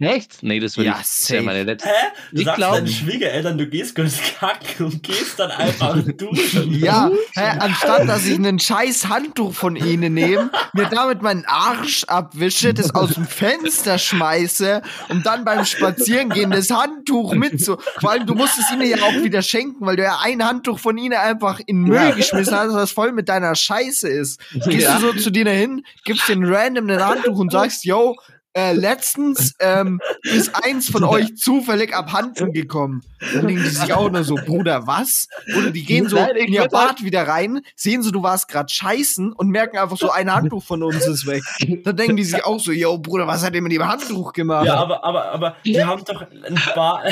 Echt? 0.00 0.44
Nee, 0.44 0.60
das 0.60 0.76
würde 0.76 0.90
Ja, 0.90 0.94
wäre 0.94 1.02
safe. 1.04 1.42
meine 1.42 1.64
letzte. 1.64 1.88
Hä? 1.88 1.92
Du 2.30 2.38
Ich 2.38 2.44
sagst 2.44 2.58
glaub- 2.58 2.74
deinen 2.74 2.86
Schwiegereltern, 2.86 3.58
du 3.58 3.66
gehst 3.66 3.96
kurz 3.96 4.14
kacken 4.38 4.86
und 4.86 5.02
gehst 5.02 5.38
dann 5.40 5.50
einfach 5.50 5.96
duschen. 6.16 6.72
Ja, 6.78 7.10
hä, 7.34 7.58
anstatt 7.58 8.08
dass 8.08 8.24
ich 8.24 8.38
ein 8.38 8.60
scheiß 8.60 9.08
Handtuch 9.08 9.54
von 9.54 9.74
ihnen 9.74 10.14
nehme, 10.14 10.50
mir 10.72 10.86
damit 10.88 11.22
meinen 11.22 11.44
Arsch 11.46 12.04
abwische, 12.04 12.72
das 12.74 12.94
aus 12.94 13.14
dem 13.14 13.26
Fenster 13.26 13.98
schmeiße 13.98 14.82
und 15.08 15.26
dann 15.26 15.44
beim 15.44 15.64
Spazierengehen 15.64 16.52
das 16.52 16.70
Handtuch 16.70 17.34
mit 17.34 17.60
so. 17.60 17.78
Vor 18.00 18.10
allem, 18.12 18.24
du 18.24 18.34
musst 18.36 18.56
es 18.56 18.70
ihnen 18.72 18.88
ja 18.88 18.98
auch 19.02 19.22
wieder 19.24 19.42
schenken, 19.42 19.84
weil 19.84 19.96
du 19.96 20.04
ja 20.04 20.20
ein 20.22 20.44
Handtuch 20.44 20.78
von 20.78 20.96
ihnen 20.96 21.18
einfach 21.18 21.58
in 21.66 21.78
Müll 21.82 21.96
Ja. 21.96 22.10
geschmissen 22.12 22.54
hast, 22.54 22.72
was 22.72 22.92
voll 22.92 23.10
mit 23.10 23.28
deiner 23.28 23.56
Scheiße 23.56 24.08
ist. 24.08 24.40
Gehst 24.64 24.82
Ja. 24.86 24.98
du 25.00 25.08
so 25.08 25.12
zu 25.14 25.30
denen 25.30 25.56
hin, 25.56 25.82
gibst 26.04 26.28
den 26.28 26.44
random 26.44 26.88
ein 26.88 27.04
Handtuch 27.04 27.36
und 27.38 27.50
sagst, 27.50 27.84
yo, 27.84 28.14
äh, 28.54 28.72
letztens 28.72 29.54
ähm, 29.60 30.00
ist 30.22 30.54
eins 30.64 30.90
von 30.90 31.04
euch 31.04 31.36
zufällig 31.36 31.94
abhanden 31.94 32.52
gekommen. 32.52 33.02
Dann 33.20 33.46
denken 33.46 33.62
die 33.62 33.68
sich 33.68 33.92
auch 33.92 34.10
nur 34.10 34.24
so, 34.24 34.34
Bruder, 34.34 34.86
was? 34.86 35.28
Oder 35.56 35.70
die 35.70 35.84
gehen 35.84 36.08
so 36.08 36.16
Nein, 36.16 36.36
in 36.36 36.52
ihr 36.52 36.66
Bad 36.66 37.02
wieder 37.04 37.28
rein, 37.28 37.60
sehen 37.76 38.02
so, 38.02 38.10
du 38.10 38.22
warst 38.22 38.48
gerade 38.48 38.68
scheißen 38.68 39.32
und 39.32 39.48
merken 39.48 39.78
einfach 39.78 39.96
so, 39.96 40.10
ein 40.10 40.32
Handtuch 40.32 40.64
von 40.64 40.82
uns 40.82 41.06
ist 41.06 41.26
weg. 41.26 41.42
Dann 41.84 41.96
denken 41.96 42.16
die 42.16 42.24
sich 42.24 42.44
auch 42.44 42.58
so, 42.58 42.72
yo, 42.72 42.98
Bruder, 42.98 43.26
was 43.26 43.44
hat 43.44 43.54
ihr 43.54 43.62
mit 43.62 43.72
dem 43.72 43.86
Handtuch 43.86 44.32
gemacht? 44.32 44.66
Ja, 44.66 44.76
aber, 44.76 45.04
aber, 45.04 45.26
aber 45.32 45.56
die 45.64 45.84
haben 45.84 46.04
doch 46.04 46.22
ein 46.22 46.60
Ba- 46.74 47.02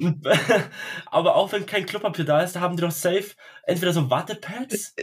aber 1.10 1.34
auch 1.36 1.52
wenn 1.52 1.66
kein 1.66 1.86
Klopapier 1.86 2.24
da 2.24 2.42
ist, 2.42 2.56
da 2.56 2.60
haben 2.60 2.76
die 2.76 2.82
doch 2.82 2.90
safe 2.90 3.30
entweder 3.66 3.92
so 3.92 4.08
Wattepads. 4.10 4.94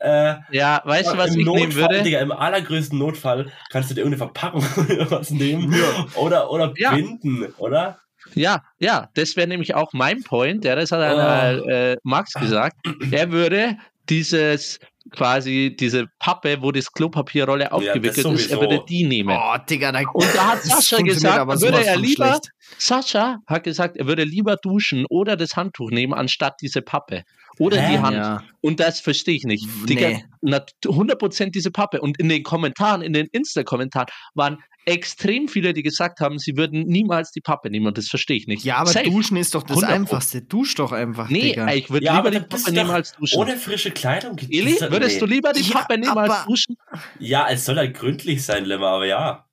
Äh, 0.00 0.34
Ja, 0.50 0.82
weißt 0.84 1.12
du, 1.12 1.16
was 1.16 1.34
ich 1.34 1.44
Notfall, 1.44 1.60
nehmen 1.68 1.74
würde? 1.74 2.02
Digga, 2.02 2.20
im 2.20 2.32
allergrößten 2.32 2.98
Notfall 2.98 3.50
kannst 3.70 3.90
du 3.90 3.94
dir 3.94 4.02
irgendeine 4.02 4.30
Verpackung 4.30 4.64
oder 4.90 5.10
was 5.10 5.30
nehmen. 5.30 5.74
Oder, 6.16 6.50
oder 6.50 6.72
Ja. 6.76 6.94
Binden, 6.94 7.46
oder? 7.58 7.98
Ja, 8.34 8.64
ja, 8.78 9.08
das 9.14 9.36
wäre 9.36 9.46
nämlich 9.46 9.74
auch 9.74 9.92
mein 9.92 10.22
Point. 10.24 10.64
Ja, 10.64 10.74
das 10.74 10.90
hat 10.92 11.00
einer, 11.00 11.62
Oh. 11.62 11.68
äh, 11.68 11.96
Max 12.02 12.32
gesagt. 12.34 12.76
Er 13.12 13.30
würde 13.30 13.76
dieses 14.08 14.80
quasi 15.10 15.76
diese 15.78 16.06
Pappe, 16.18 16.62
wo 16.62 16.72
das 16.72 16.90
Klopapierrolle 16.92 17.72
aufgewickelt 17.72 18.26
ist, 18.26 18.50
er 18.50 18.60
würde 18.60 18.82
die 18.88 19.04
nehmen. 19.04 19.36
Oh, 19.38 19.56
Digga, 19.68 19.92
da 19.92 20.00
Und 20.12 20.34
da 20.34 20.48
hat 20.52 20.62
Sascha 20.62 21.02
gesagt, 21.02 21.38
aber 21.38 21.60
würde 21.60 21.84
er 21.84 21.96
lieber, 21.96 22.26
schlecht. 22.28 22.50
Sascha 22.78 23.38
hat 23.46 23.64
gesagt, 23.64 23.96
er 23.96 24.06
würde 24.06 24.24
lieber 24.24 24.56
duschen 24.56 25.06
oder 25.08 25.36
das 25.36 25.56
Handtuch 25.56 25.90
nehmen, 25.90 26.14
anstatt 26.14 26.54
diese 26.60 26.82
Pappe. 26.82 27.22
Oder 27.58 27.80
Hä? 27.80 27.92
die 27.92 27.98
Hand. 28.00 28.16
Ja. 28.16 28.42
Und 28.60 28.80
das 28.80 29.00
verstehe 29.00 29.34
ich 29.36 29.44
nicht. 29.44 29.66
Nee. 29.80 29.86
Digga, 29.86 30.20
nat- 30.42 30.72
100% 30.84 31.50
diese 31.50 31.70
Pappe. 31.70 32.00
Und 32.00 32.18
in 32.18 32.28
den 32.28 32.42
Kommentaren, 32.42 33.00
in 33.02 33.12
den 33.12 33.26
Insta-Kommentaren 33.32 34.08
waren 34.34 34.58
extrem 34.86 35.48
viele, 35.48 35.72
die 35.72 35.82
gesagt 35.82 36.20
haben, 36.20 36.38
sie 36.38 36.56
würden 36.56 36.84
niemals 36.86 37.32
die 37.32 37.40
Pappe 37.40 37.70
nehmen. 37.70 37.86
Und 37.86 37.98
das 37.98 38.08
verstehe 38.08 38.36
ich 38.36 38.46
nicht. 38.46 38.64
Ja, 38.64 38.76
aber 38.78 38.90
Safe. 38.90 39.04
duschen 39.10 39.36
ist 39.36 39.54
doch 39.54 39.62
das 39.64 39.78
100 39.78 39.90
Pro. 39.90 39.94
Einfachste. 39.96 40.42
Dusch 40.42 40.74
doch 40.76 40.92
einfach, 40.92 41.28
Nee, 41.28 41.40
Digga. 41.40 41.72
ich 41.74 41.90
würde 41.90 42.06
Ja, 42.06 42.16
lieber 42.16 42.30
die 42.30 42.40
Pappe 42.40 42.72
nehmen 42.72 42.90
als 42.90 43.12
duschen. 43.12 43.38
Ohne 43.38 43.56
frische 43.56 43.90
Kleidung 43.90 44.38
Eli, 44.38 44.76
würdest 44.88 45.16
nee. 45.16 45.20
du 45.20 45.26
lieber 45.26 45.52
die 45.52 45.62
Ja, 45.62 45.78
Pappe 45.80 45.98
nehmen 45.98 46.16
als 46.16 46.44
duschen? 46.46 46.76
Ja, 47.18 47.48
es 47.50 47.64
soll 47.64 47.76
halt 47.76 47.94
gründlich 47.94 48.44
sein, 48.44 48.64
Lemmer, 48.64 48.88
aber 48.88 49.06
ja. 49.06 49.45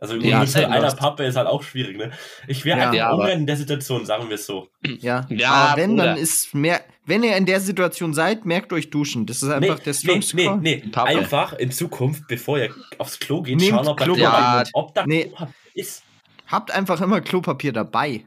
Also 0.00 0.14
Ja, 0.16 0.40
mit 0.40 0.54
einer. 0.56 0.92
Pappe 0.94 1.24
ist 1.24 1.36
halt 1.36 1.46
auch 1.46 1.62
schwierig, 1.62 1.96
ne? 1.96 2.10
Ich 2.46 2.64
wäre 2.64 2.78
Ja. 2.78 2.84
einfach 2.84 2.94
Ja, 2.96 3.12
ungern 3.12 3.30
in 3.40 3.46
der 3.46 3.56
Situation, 3.56 4.06
sagen 4.06 4.28
wir 4.28 4.34
es 4.36 4.46
so. 4.46 4.68
Ja, 5.00 5.26
Ja, 5.28 5.50
aber 5.50 5.80
wenn, 5.82 5.90
Bruder. 5.92 6.04
dann 6.04 6.16
ist 6.18 6.54
mehr, 6.54 6.80
wenn 7.04 7.22
ihr 7.22 7.36
in 7.36 7.46
der 7.46 7.60
Situation 7.60 8.14
seid, 8.14 8.44
merkt 8.44 8.72
euch 8.72 8.90
duschen. 8.90 9.26
Das 9.26 9.42
ist 9.42 9.48
Nee, 9.48 9.54
einfach 9.54 9.78
der 9.80 9.92
nee, 9.92 9.98
strongste 9.98 10.36
nee, 10.36 10.44
Call. 10.46 10.58
nee. 10.58 10.76
Pappe. 10.92 11.08
Einfach 11.10 11.52
in 11.54 11.70
Zukunft, 11.72 12.28
bevor 12.28 12.58
ihr 12.58 12.74
aufs 12.98 13.18
Klo 13.18 13.42
geht, 13.42 13.58
Nehmt 13.58 13.70
schauen, 13.70 13.88
ob 13.88 13.98
da 13.98 14.04
Klopapier 14.04 14.58
mit. 14.60 14.70
ob 14.74 14.94
da 14.94 15.04
Nee. 15.06 15.24
Klopapier 15.24 15.54
ist. 15.74 16.02
Habt 16.46 16.70
einfach 16.70 17.00
immer 17.00 17.20
Klopapier 17.20 17.72
dabei. 17.72 18.24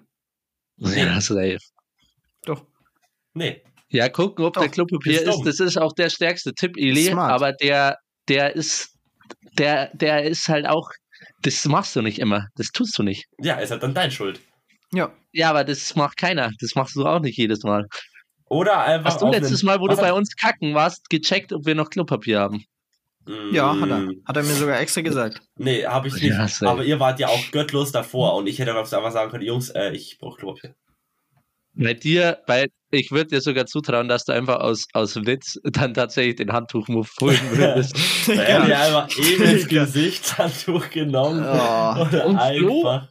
Ja, 0.78 1.20
safe. 1.22 1.58
Doch. 2.46 2.66
Nee. 3.34 3.62
Ja, 3.90 4.10
gucken, 4.10 4.46
ob 4.46 4.54
Doch, 4.54 4.62
der 4.62 4.70
Klopapier 4.72 5.22
ist. 5.22 5.42
Das 5.46 5.60
ist 5.60 5.78
auch 5.78 5.94
der 5.94 6.10
stärkste 6.10 6.54
Tipp, 6.54 6.76
Eli. 6.78 7.06
Smart. 7.06 7.32
Aber 7.32 7.52
der, 7.54 7.98
der 8.30 8.56
ist, 8.56 8.96
der, 9.58 9.90
der 9.96 10.24
ist 10.24 10.48
halt 10.48 10.66
auch, 10.68 10.90
das 11.42 11.66
machst 11.66 11.96
du 11.96 12.02
nicht 12.02 12.20
immer. 12.20 12.48
Das 12.56 12.68
tust 12.68 12.98
du 12.98 13.04
nicht. 13.04 13.26
Ja, 13.40 13.56
ist 13.56 13.72
halt 13.72 13.84
dann 13.84 13.94
dein 13.94 14.12
Schuld. 14.12 14.40
Ja. 14.94 15.12
Ja, 15.32 15.50
aber 15.50 15.64
das 15.64 15.96
macht 15.96 16.18
keiner. 16.18 16.52
Das 16.60 16.76
machst 16.76 16.96
du 16.96 17.06
auch 17.06 17.20
nicht 17.20 17.38
jedes 17.38 17.64
Mal. 17.64 17.88
Oder 18.50 18.82
einfach. 18.84 19.12
Hast 19.12 19.22
du 19.22 19.28
letztes 19.32 19.64
Mal, 19.64 19.80
wo 19.80 19.88
du 19.88 19.96
bei 19.96 20.12
uns 20.12 20.36
kacken 20.36 20.74
warst, 20.74 21.10
gecheckt, 21.10 21.54
ob 21.54 21.66
wir 21.66 21.76
noch 21.76 21.90
Klopapier 21.90 22.40
haben? 22.42 22.66
Ja, 23.52 23.80
hat 23.80 23.90
er. 23.90 24.00
Mm, 24.00 24.24
Hat 24.26 24.36
er 24.36 24.44
mir 24.44 24.54
sogar 24.54 24.80
extra 24.80 25.02
gesagt. 25.02 25.42
Nee, 25.56 25.86
habe 25.86 26.08
ich 26.08 26.16
nicht. 26.16 26.26
Ja, 26.26 26.48
aber 26.68 26.84
ihr 26.84 27.00
wart 27.00 27.20
ja 27.20 27.28
auch 27.28 27.52
göttlos 27.52 27.92
davor 27.92 28.36
und 28.36 28.48
ich 28.48 28.60
hätte 28.60 28.76
einfach 28.76 29.12
sagen 29.12 29.32
können, 29.32 29.44
Jungs, 29.46 29.70
äh, 29.70 29.92
ich 29.92 30.18
brauche 30.20 30.38
Klopapier. 30.38 30.76
Bei 31.74 31.94
dir, 31.94 32.40
bei, 32.48 32.68
ich 32.92 33.12
würde 33.12 33.28
dir 33.28 33.42
sogar 33.42 33.66
zutrauen, 33.66 34.08
dass 34.10 34.26
du 34.26 34.34
einfach 34.34 34.60
aus, 34.60 34.86
aus 34.94 35.16
Witz 35.16 35.58
dann 35.64 35.94
tatsächlich 35.94 36.36
den 36.36 36.52
Handtuch-Move 36.52 37.08
holen 37.22 37.40
würdest. 37.52 37.96
Da 38.28 38.34
hätte 38.34 38.68
ich 38.68 38.76
einfach 38.76 39.18
eben 39.18 39.44
ins 39.44 39.68
Gesichtshandtuch 39.68 40.90
genommen. 40.90 41.44
Oh. 41.44 42.02
Oder 42.02 42.26
Und 42.26 42.40
Flo? 42.58 42.88
einfach. 42.88 43.08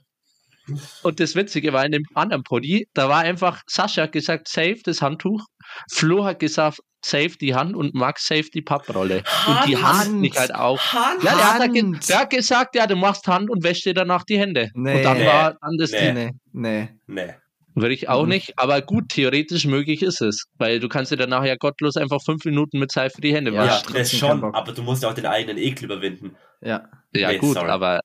Und 1.02 1.18
das 1.18 1.34
Witzige 1.34 1.72
war 1.72 1.84
in 1.84 1.92
dem 1.92 2.04
anderen 2.14 2.44
Poddy, 2.44 2.86
da 2.94 3.08
war 3.08 3.20
einfach, 3.20 3.60
Sascha 3.66 4.02
hat 4.02 4.12
gesagt, 4.12 4.46
safe 4.46 4.78
das 4.84 5.02
Handtuch, 5.02 5.44
Flo 5.90 6.24
hat 6.24 6.38
gesagt, 6.38 6.78
safe 7.04 7.30
die 7.40 7.54
Hand 7.54 7.74
und 7.74 7.94
Max 7.94 8.26
safe 8.26 8.50
die 8.54 8.62
Papprolle. 8.62 9.24
Und 9.48 9.66
die 9.66 9.76
Hand. 9.78 9.98
Hand 10.10 10.20
nicht 10.20 10.38
halt 10.38 10.54
auch. 10.54 10.78
Hand. 10.92 11.24
Ja, 11.24 11.34
der 11.34 11.54
hat, 11.54 11.60
halt 11.60 11.72
ge 11.72 11.82
Hand. 11.82 12.08
der 12.08 12.18
hat 12.20 12.30
gesagt, 12.30 12.76
ja, 12.76 12.86
du 12.86 12.94
machst 12.94 13.26
Hand 13.26 13.50
und 13.50 13.64
wäschst 13.64 13.86
dir 13.86 13.94
danach 13.94 14.22
die 14.22 14.38
Hände. 14.38 14.68
Nee. 14.74 14.98
und 14.98 15.02
dann 15.02 15.18
Nee. 15.18 15.26
war 15.26 15.56
dann 15.60 15.76
das 15.78 15.90
Nee. 15.90 15.98
Ding. 16.12 16.14
Nee, 16.14 16.30
nee. 16.52 16.88
Nee. 17.06 17.34
Würde 17.80 17.94
ich 17.94 18.08
auch 18.08 18.22
Mhm. 18.24 18.28
nicht, 18.30 18.52
aber 18.58 18.80
gut, 18.82 19.08
theoretisch 19.08 19.64
möglich 19.66 20.02
ist 20.02 20.20
es. 20.20 20.44
Weil 20.58 20.80
du 20.80 20.88
kannst 20.88 21.12
dir 21.12 21.16
danach 21.16 21.44
ja 21.44 21.56
gottlos 21.56 21.96
einfach 21.96 22.20
fünf 22.24 22.44
Minuten 22.44 22.78
mit 22.78 22.92
Seife 22.92 23.20
die 23.20 23.34
Hände 23.34 23.52
Ja, 23.52 23.64
Ja, 23.64 23.70
waschen. 23.72 23.82
trotzdem 23.86 24.02
das 24.02 24.12
schon, 24.16 24.54
aber 24.54 24.72
du 24.72 24.82
musst 24.82 25.02
ja 25.02 25.08
auch 25.10 25.14
den 25.14 25.26
eigenen 25.26 25.58
Ekel 25.58 25.84
überwinden. 25.86 26.36
Ja. 26.60 26.88
Ja, 27.14 27.32
Nee, 27.32 27.38
gut, 27.38 27.54
sorry. 27.54 27.68
aber 27.70 28.00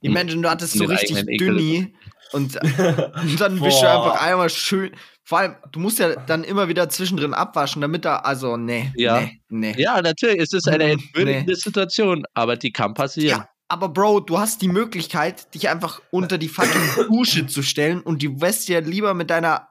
Imagine, 0.00 0.42
du 0.42 0.50
hattest 0.50 0.72
so 0.74 0.84
richtig 0.84 1.24
dünni 1.38 1.94
und, 2.32 2.56
und 2.56 2.60
dann 3.40 3.60
wischst 3.62 3.82
du 3.82 3.86
einfach 3.88 4.20
einmal 4.20 4.50
schön. 4.50 4.90
Vor 5.22 5.38
allem, 5.38 5.54
du 5.72 5.80
musst 5.80 5.98
ja 5.98 6.14
dann 6.26 6.44
immer 6.44 6.68
wieder 6.68 6.88
zwischendrin 6.88 7.34
abwaschen, 7.34 7.82
damit 7.82 8.04
da, 8.04 8.16
also, 8.18 8.56
nee. 8.56 8.92
Ja. 8.96 9.20
Nee, 9.20 9.40
nee. 9.48 9.74
ja, 9.78 10.00
natürlich, 10.02 10.40
es 10.40 10.52
ist 10.52 10.68
eine 10.68 10.84
entwürdigende 10.92 11.54
Situation, 11.54 12.24
aber 12.34 12.56
die 12.56 12.72
kann 12.72 12.94
passieren. 12.94 13.38
Ja, 13.40 13.48
aber 13.68 13.88
Bro, 13.88 14.20
du 14.20 14.38
hast 14.38 14.62
die 14.62 14.68
Möglichkeit, 14.68 15.54
dich 15.54 15.68
einfach 15.68 16.00
unter 16.10 16.38
die 16.38 16.48
fucking 16.48 17.06
Dusche 17.08 17.46
zu 17.46 17.62
stellen 17.62 18.00
und 18.00 18.22
die 18.22 18.40
wäschst 18.40 18.68
dir 18.68 18.80
lieber 18.80 19.14
mit 19.14 19.30
deiner 19.30 19.68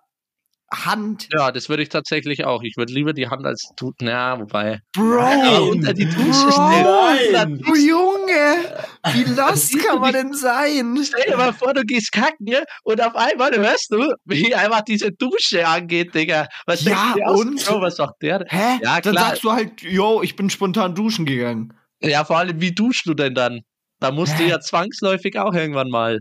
Hand. 0.73 1.29
Ja, 1.31 1.51
das 1.51 1.69
würde 1.69 1.83
ich 1.83 1.89
tatsächlich 1.89 2.43
auch. 2.43 2.63
Ich 2.63 2.75
würde 2.75 2.91
lieber 2.91 3.13
die 3.13 3.27
Hand 3.29 3.45
als 3.45 3.69
tut. 3.77 3.95
Na, 4.01 4.39
wobei. 4.39 4.79
Bro! 4.93 5.21
Aber 5.21 5.61
unter 5.69 5.93
die 5.93 6.05
Dusche 6.05 6.51
stellen. 6.51 7.59
Du 7.59 7.75
Junge! 7.75 8.85
Wie 9.13 9.23
lost 9.35 9.77
kann 9.79 10.01
man 10.01 10.13
denn 10.13 10.33
sein? 10.33 10.97
Stell 11.03 11.29
dir 11.29 11.37
mal 11.37 11.53
vor, 11.53 11.73
du 11.73 11.83
gehst 11.83 12.11
kacken 12.11 12.47
ja, 12.47 12.63
und 12.83 12.99
auf 13.01 13.15
einmal 13.15 13.55
hörst 13.55 13.91
du, 13.91 14.11
wie 14.25 14.53
einfach 14.55 14.81
diese 14.81 15.11
Dusche 15.11 15.67
angeht, 15.67 16.15
Digga. 16.15 16.47
Was 16.65 16.83
Ja, 16.83 17.13
und? 17.27 17.63
Bro, 17.65 17.81
was 17.81 17.97
sagt 17.97 18.23
der? 18.23 18.43
Hä? 18.49 18.79
Ja, 18.81 18.99
dann 19.01 19.13
sagst 19.13 19.43
du 19.43 19.51
halt, 19.51 19.81
yo, 19.81 20.21
ich 20.23 20.35
bin 20.35 20.49
spontan 20.49 20.95
duschen 20.95 21.25
gegangen. 21.25 21.73
Ja, 22.01 22.25
vor 22.25 22.37
allem, 22.37 22.59
wie 22.59 22.73
duschst 22.73 23.05
du 23.05 23.13
denn 23.13 23.35
dann? 23.35 23.61
Da 23.99 24.11
musst 24.11 24.37
du 24.39 24.43
ja 24.43 24.59
zwangsläufig 24.59 25.37
auch 25.39 25.53
irgendwann 25.53 25.89
mal. 25.89 26.19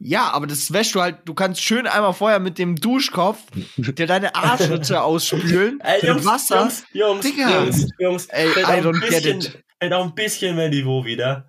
Ja, 0.00 0.32
aber 0.32 0.46
das 0.46 0.72
wäschst 0.72 0.94
du 0.94 1.00
halt, 1.00 1.18
du 1.24 1.34
kannst 1.34 1.62
schön 1.62 1.86
einmal 1.86 2.12
vorher 2.12 2.40
mit 2.40 2.58
dem 2.58 2.76
Duschkopf 2.76 3.38
dir 3.76 4.06
deine 4.06 4.34
Arschritze 4.34 5.00
ausspülen 5.02 5.80
Ey, 5.80 6.00
mit 6.00 6.10
Jungs, 6.10 6.24
Wasser. 6.24 6.60
Jungs, 6.60 6.84
Jungs, 6.92 7.20
Digga. 7.24 7.64
Jungs, 7.64 7.88
Jungs, 7.98 8.26
Ey, 8.26 8.48
I 8.48 8.82
don't 8.82 9.00
get 9.00 9.10
bisschen, 9.10 9.40
it. 9.40 9.64
fällt 9.78 9.92
auch 9.92 10.04
ein 10.04 10.14
bisschen 10.14 10.56
mehr 10.56 10.68
Niveau 10.68 11.04
wieder. 11.04 11.48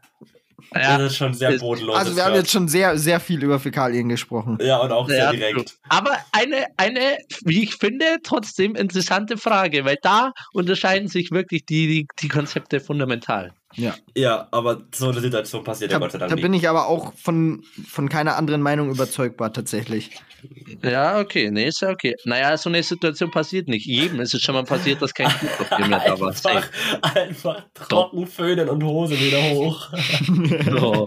Ja, 0.73 0.97
das 0.97 1.11
ist 1.11 1.17
schon 1.17 1.33
sehr 1.33 1.57
bodenlos. 1.57 1.95
Also 1.95 2.15
wir 2.15 2.25
haben 2.25 2.35
jetzt 2.35 2.51
schon 2.51 2.67
sehr, 2.67 2.97
sehr 2.97 3.19
viel 3.19 3.43
über 3.43 3.59
Fäkalien 3.59 4.09
gesprochen. 4.09 4.57
Ja, 4.61 4.77
und 4.77 4.91
auch 4.91 5.07
sehr 5.07 5.25
Ja, 5.25 5.31
direkt. 5.31 5.77
Aber 5.89 6.17
eine, 6.31 6.65
eine, 6.77 7.17
wie 7.43 7.63
ich 7.63 7.75
finde, 7.75 8.17
trotzdem 8.23 8.75
interessante 8.75 9.37
Frage, 9.37 9.85
weil 9.85 9.97
da 10.01 10.33
unterscheiden 10.53 11.07
sich 11.07 11.31
wirklich 11.31 11.65
die, 11.65 11.87
die, 11.87 12.07
die 12.19 12.27
Konzepte 12.27 12.79
fundamental. 12.79 13.53
Ja, 14.15 14.47
aber 14.51 14.81
so 14.93 15.09
eine 15.09 15.19
Situation 15.19 15.63
passiert 15.63 15.91
ja 15.91 15.99
Da, 15.99 16.05
Gott 16.05 16.11
sei 16.11 16.17
Dank 16.19 16.29
da 16.29 16.35
bin 16.35 16.53
ich 16.53 16.69
aber 16.69 16.87
auch 16.87 17.13
von, 17.15 17.63
von 17.87 18.09
keiner 18.09 18.35
anderen 18.35 18.61
Meinung 18.61 18.89
überzeugbar, 18.89 19.51
tatsächlich. 19.53 20.11
Ja, 20.83 21.19
okay, 21.19 21.49
nee, 21.51 21.67
ist 21.67 21.81
ja 21.81 21.89
okay. 21.89 22.15
Naja, 22.25 22.57
so 22.57 22.69
eine 22.69 22.83
Situation 22.83 23.31
passiert 23.31 23.67
nicht. 23.67 23.85
Jedem 23.85 24.19
ist 24.19 24.33
es 24.33 24.41
schon 24.41 24.55
mal 24.55 24.63
passiert, 24.63 25.01
dass 25.01 25.13
kein 25.13 25.27
Klopapier 25.27 25.87
mehr 25.87 26.01
da 26.05 26.19
war. 26.19 26.29
einfach, 26.29 26.69
einfach 27.01 27.63
trocken 27.73 28.27
föhnen 28.27 28.69
und 28.69 28.83
Hose 28.83 29.19
wieder 29.19 29.41
hoch. 29.51 29.89
So. 30.65 31.05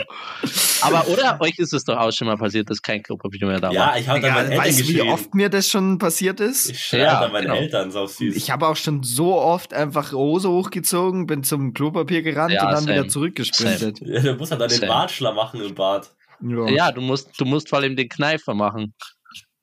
Aber 0.83 1.09
oder 1.09 1.41
euch 1.41 1.59
ist 1.59 1.73
es 1.73 1.85
doch 1.85 1.97
auch 1.97 2.11
schon 2.13 2.27
mal 2.27 2.37
passiert, 2.37 2.69
dass 2.71 2.81
kein 2.83 3.03
Klopapier 3.03 3.47
mehr 3.47 3.61
da 3.61 3.71
ja, 3.71 3.87
war. 3.89 3.99
ich 3.99 4.09
habe 4.09 4.21
dann 4.21 4.29
Ja, 4.31 4.35
meinen 4.37 4.51
Eltern 4.53 4.67
weißt 4.67 4.81
du, 4.81 4.89
wie 4.89 5.03
oft 5.03 5.35
mir 5.35 5.49
das 5.49 5.69
schon 5.69 5.99
passiert 5.99 6.41
ist? 6.41 6.71
Ich 6.71 6.81
schreie 6.85 7.01
Ja, 7.03 7.21
dann 7.21 7.33
meinen 7.33 7.45
genau. 7.49 7.57
Eltern, 7.57 7.91
so 7.91 8.07
süß. 8.07 8.37
Ich 8.37 8.51
habe 8.51 8.67
auch 8.67 8.77
schon 8.77 9.03
so 9.03 9.35
oft 9.41 9.73
einfach 9.75 10.13
Hose 10.13 10.49
hochgezogen, 10.51 11.27
bin 11.27 11.43
zum 11.45 11.75
Klopapier 11.75 12.23
gerannt 12.23 12.53
Ja, 12.53 12.67
und 12.67 12.73
dann 12.73 12.85
same. 12.85 12.95
wieder 12.97 13.09
zurückgesprintet. 13.09 14.01
ja, 14.01 14.21
du 14.21 14.35
musst 14.35 14.51
halt 14.53 14.61
dann 14.61 14.69
den 14.69 14.79
Same. 14.81 14.93
Bartschler 14.93 15.33
machen 15.33 15.61
im 15.63 15.75
Bad. 15.75 16.11
Ja. 16.41 16.69
Ja, 16.69 16.93
du 16.93 17.01
musst, 17.01 17.31
du 17.41 17.45
musst 17.45 17.69
vor 17.69 17.79
allem 17.79 17.97
den 17.97 18.09
Kneifer 18.09 18.55
machen. 18.55 18.95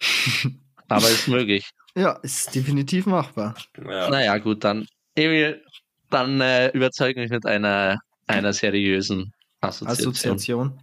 Aber 0.88 1.10
ist 1.10 1.28
möglich. 1.28 1.70
ja, 1.96 2.12
ist 2.22 2.54
definitiv 2.54 3.06
machbar. 3.06 3.56
Ja. 3.78 4.10
Naja, 4.10 4.38
gut, 4.38 4.64
dann, 4.64 4.86
Emil, 5.16 5.64
dann 6.10 6.42
äh, 6.42 6.70
überzeug 6.70 7.16
mich 7.18 7.30
mit 7.30 7.46
einer, 7.46 8.00
einer 8.28 8.54
seriösen 8.54 9.32
Assoziation. 9.62 10.12
Assoziation. 10.12 10.80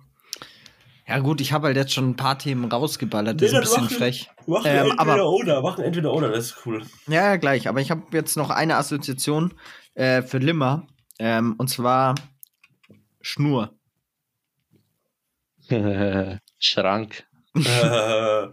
Ja 1.09 1.19
gut, 1.19 1.41
ich 1.41 1.53
habe 1.53 1.67
halt 1.67 1.77
jetzt 1.77 1.93
schon 1.93 2.11
ein 2.11 2.17
paar 2.17 2.39
Themen 2.39 2.65
rausgeballert, 2.71 3.41
Nee, 3.41 3.49
das 3.49 3.53
ist 3.53 3.57
ein 3.57 3.61
bisschen 3.63 3.85
mach- 3.85 3.91
frech. 3.93 4.31
Machen 4.47 4.67
Ähm, 4.67 4.77
entweder 4.91 5.01
aber- 5.01 5.31
oder, 5.31 5.63
machen 5.63 5.85
entweder 5.85 6.13
oder, 6.13 6.29
das 6.31 6.47
ist 6.47 6.57
cool. 6.67 6.83
Ja, 7.09 7.31
ja, 7.31 7.37
gleich. 7.37 7.69
Aber 7.69 7.81
ich 7.81 7.91
habe 7.91 8.03
jetzt 8.13 8.37
noch 8.37 8.51
eine 8.51 8.77
Assoziation 8.77 9.55
äh, 9.95 10.23
für 10.23 10.39
Limmer. 10.39 10.87
Ähm, 11.19 11.55
und 11.59 11.69
zwar 11.69 12.15
Schnur. 13.21 13.73
Schrank. 16.59 17.25
äh, 17.55 17.61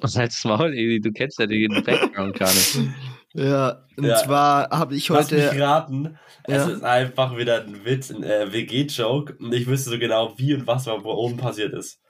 Was 0.00 0.16
heißt 0.16 0.44
Maul, 0.46 0.72
Edi? 0.74 1.00
Du 1.00 1.12
kennst 1.12 1.38
ja 1.38 1.46
den 1.46 1.82
Background 1.84 2.38
gar 2.38 2.48
nicht. 2.52 2.78
Ja, 3.32 3.86
und 3.96 4.04
Ja. 4.04 4.16
zwar 4.16 4.70
habe 4.70 4.96
ich 4.96 5.08
lass 5.08 5.30
mich 5.30 5.46
heute. 5.46 5.60
raten. 5.60 6.18
Es 6.44 6.54
Ja. 6.54 6.68
ist 6.68 6.82
einfach 6.82 7.36
wieder 7.36 7.62
ein 7.62 7.84
Witz, 7.84 8.10
ein 8.10 8.24
äh, 8.24 8.52
WG-Joke 8.52 9.36
und 9.38 9.52
ich 9.54 9.66
wüsste 9.68 9.90
so 9.90 9.98
genau, 9.98 10.34
wie 10.36 10.54
und 10.54 10.66
was 10.66 10.84
da 10.84 10.92
oben 10.94 11.36
passiert 11.36 11.72
ist. 11.74 12.00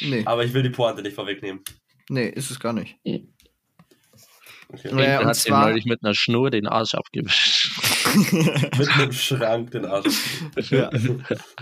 Nee, 0.00 0.22
Aber 0.26 0.44
ich 0.44 0.52
will 0.52 0.62
die 0.62 0.70
Pointe 0.70 1.02
nicht 1.02 1.14
vorwegnehmen. 1.14 1.62
nee, 2.08 2.28
ist 2.28 2.50
es 2.50 2.58
gar 2.58 2.72
nicht. 2.72 2.96
Okay. 3.04 3.26
Ja, 4.84 4.98
Äh, 4.98 5.18
und 5.20 5.26
hat 5.26 5.36
zwar- 5.36 5.64
ihm 5.64 5.70
neulich 5.70 5.84
mit 5.84 6.02
einer 6.04 6.14
Schnur 6.14 6.50
den 6.50 6.66
Arsch 6.68 6.94
abgewischt. 6.94 7.70
Mit 8.78 8.88
einem 8.88 9.12
Schrank 9.12 9.70
den 9.72 9.84
Arsch. 9.84 10.20
Ja. 10.70 10.90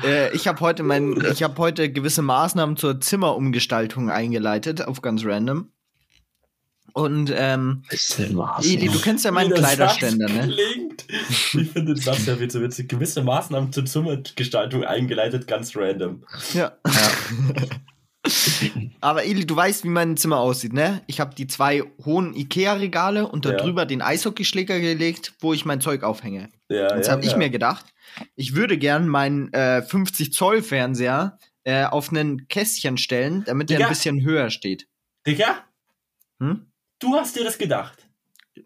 äh, 0.04 0.34
ich 0.34 0.46
habe 0.48 0.60
heute 0.60 0.82
mein, 0.82 1.22
ich 1.32 1.42
habe 1.42 1.56
heute 1.58 1.90
gewisse 1.92 2.22
Maßnahmen 2.22 2.76
zur 2.76 3.00
Zimmerumgestaltung 3.00 4.10
eingeleitet, 4.10 4.82
auf 4.86 5.02
ganz 5.02 5.24
random. 5.24 5.72
Und 6.98 7.32
ähm, 7.32 7.84
Eli, 8.60 8.88
du 8.88 9.00
kennst 9.00 9.24
ja 9.24 9.30
meinen 9.30 9.50
der 9.50 9.58
Kleiderständer, 9.58 10.26
ne? 10.28 10.52
Klingt. 10.52 11.04
Ich 11.30 11.70
finde 11.70 11.96
Satz 11.96 12.26
ja 12.26 12.36
viel 12.36 12.50
zu 12.50 12.60
witzig. 12.60 12.88
Gewisse 12.88 13.22
Maßnahmen 13.22 13.72
zur 13.72 13.84
Zimmergestaltung 13.86 14.82
eingeleitet, 14.84 15.46
ganz 15.46 15.76
random. 15.76 16.24
Ja. 16.54 16.72
Aber 19.00 19.24
Eli, 19.24 19.46
du 19.46 19.54
weißt, 19.54 19.84
wie 19.84 19.88
mein 19.88 20.16
Zimmer 20.16 20.38
aussieht, 20.38 20.72
ne? 20.72 21.02
Ich 21.06 21.20
habe 21.20 21.34
die 21.34 21.46
zwei 21.46 21.84
hohen 22.04 22.34
Ikea-Regale 22.34 23.26
und 23.28 23.44
Ja. 23.46 23.52
darüber 23.52 23.86
den 23.86 24.02
Eishockeyschläger 24.02 24.80
gelegt, 24.80 25.34
wo 25.40 25.54
ich 25.54 25.64
mein 25.64 25.80
Zeug 25.80 26.02
aufhänge. 26.02 26.48
Ja, 26.68 26.96
Jetzt 26.96 27.06
ja, 27.06 27.12
habe 27.12 27.24
ich 27.24 27.32
ja. 27.32 27.36
mir 27.38 27.48
gedacht, 27.50 27.86
ich 28.34 28.54
würde 28.56 28.76
gern 28.76 29.08
meinen 29.08 29.52
äh, 29.52 29.82
50-Zoll-Fernseher 29.88 31.38
äh, 31.64 31.84
auf 31.84 32.10
einen 32.10 32.48
Kästchen 32.48 32.98
stellen, 32.98 33.44
damit 33.46 33.70
der 33.70 33.76
Digga. 33.78 33.88
ein 33.88 33.92
bisschen 33.92 34.22
höher 34.24 34.50
steht. 34.50 34.88
Digga, 35.26 35.64
Hm? 36.40 36.67
Du 36.98 37.14
hast 37.14 37.36
dir 37.36 37.44
das 37.44 37.58
gedacht. 37.58 38.06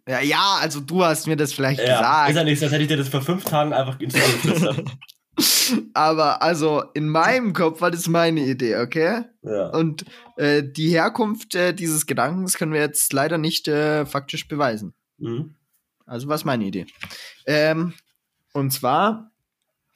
Ja, 0.09 0.21
ja, 0.21 0.59
also 0.61 0.81
du 0.81 1.05
hast 1.05 1.27
mir 1.27 1.37
das 1.37 1.53
vielleicht 1.53 1.81
Ja, 1.81 1.85
ist 1.85 1.91
ja 2.01 2.27
gesagt. 2.27 2.47
nichts, 2.47 2.63
als 2.63 2.73
hätte 2.73 2.83
ich 2.83 2.89
dir 2.89 2.97
das 2.97 3.09
vor 3.09 3.21
fünf 3.23 3.45
Tagen 3.45 3.73
einfach 3.73 4.01
ins 4.01 4.15
Ohr 4.15 4.21
geflüstert. 4.21 4.85
Aber 5.95 6.43
also 6.43 6.83
in 6.95 7.09
meinem 7.09 7.53
Kopf 7.53 7.81
war 7.81 7.91
das 7.91 8.09
meine 8.09 8.41
Idee, 8.41 8.77
okay? 8.77 9.25
Ja. 9.43 9.69
Und 9.69 10.05
äh, 10.37 10.63
die 10.63 10.91
Herkunft 10.91 11.55
äh, 11.55 11.73
dieses 11.73 12.07
Gedankens 12.07 12.59
können 12.59 12.73
wir 12.73 12.81
jetzt 12.81 13.13
leider 13.13 13.39
nicht 13.39 13.69
äh, 13.69 14.05
faktisch 14.05 14.49
beweisen. 14.49 14.95
Mhm. 15.19 15.55
Also 16.05 16.29
was 16.29 16.45
meine 16.45 16.65
Idee. 16.65 16.87
Ähm, 17.47 17.95
und 18.53 18.73
zwar, 18.73 19.31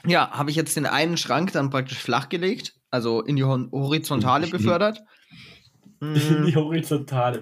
ja, 0.06 0.30
habe 0.30 0.50
ich 0.50 0.56
jetzt 0.56 0.76
den 0.76 0.86
einen 0.86 1.16
Schrank 1.16 1.52
dann 1.52 1.70
praktisch 1.70 1.98
flachgelegt, 1.98 2.74
also 2.90 3.20
in 3.22 3.36
die 3.36 3.44
Horizontale 3.44 4.46
befördert. 4.46 5.02
In 6.00 6.12
Mm, 6.12 6.46
die 6.46 6.56
Horizontale 6.56 7.40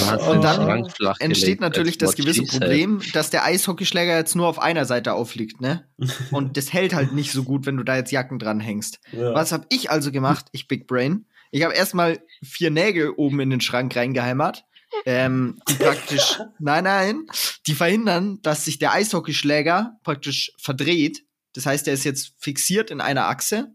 hast 0.00 0.28
Und 0.28 0.42
dann 0.42 0.86
entsteht 1.20 1.60
natürlich 1.60 1.98
das 1.98 2.14
gewisse. 2.14 2.44
Problem, 2.44 3.02
dass 3.12 3.30
der 3.30 3.44
Eishockeyschläger 3.44 4.16
jetzt 4.16 4.34
nur 4.34 4.48
auf 4.48 4.58
einer 4.58 4.84
Seite 4.84 5.14
aufliegt, 5.14 5.60
ne? 5.60 5.86
Und 6.30 6.56
das 6.56 6.72
hält 6.72 6.94
halt 6.94 7.12
nicht 7.12 7.32
so 7.32 7.44
gut, 7.44 7.66
wenn 7.66 7.76
du 7.76 7.84
da 7.84 7.96
jetzt 7.96 8.12
Jacken 8.12 8.38
dran 8.38 8.60
hängst. 8.60 9.00
Ja. 9.12 9.34
Was 9.34 9.52
habe 9.52 9.66
ich 9.68 9.90
also 9.90 10.10
gemacht, 10.10 10.46
ich 10.52 10.68
Big 10.68 10.86
Brain? 10.86 11.26
Ich 11.50 11.62
habe 11.62 11.74
erstmal 11.74 12.20
vier 12.42 12.70
Nägel 12.70 13.10
oben 13.10 13.40
in 13.40 13.50
den 13.50 13.60
Schrank 13.60 13.94
reingeheimert. 13.94 14.64
Ähm, 15.06 15.58
die 15.68 15.74
praktisch, 15.74 16.38
nein, 16.58 16.84
nein, 16.84 17.26
die 17.66 17.74
verhindern, 17.74 18.40
dass 18.42 18.64
sich 18.64 18.78
der 18.78 18.92
Eishockeyschläger 18.92 19.98
praktisch 20.02 20.52
verdreht. 20.58 21.24
Das 21.54 21.66
heißt, 21.66 21.86
der 21.86 21.94
ist 21.94 22.04
jetzt 22.04 22.34
fixiert 22.38 22.90
in 22.90 23.00
einer 23.00 23.26
Achse. 23.26 23.74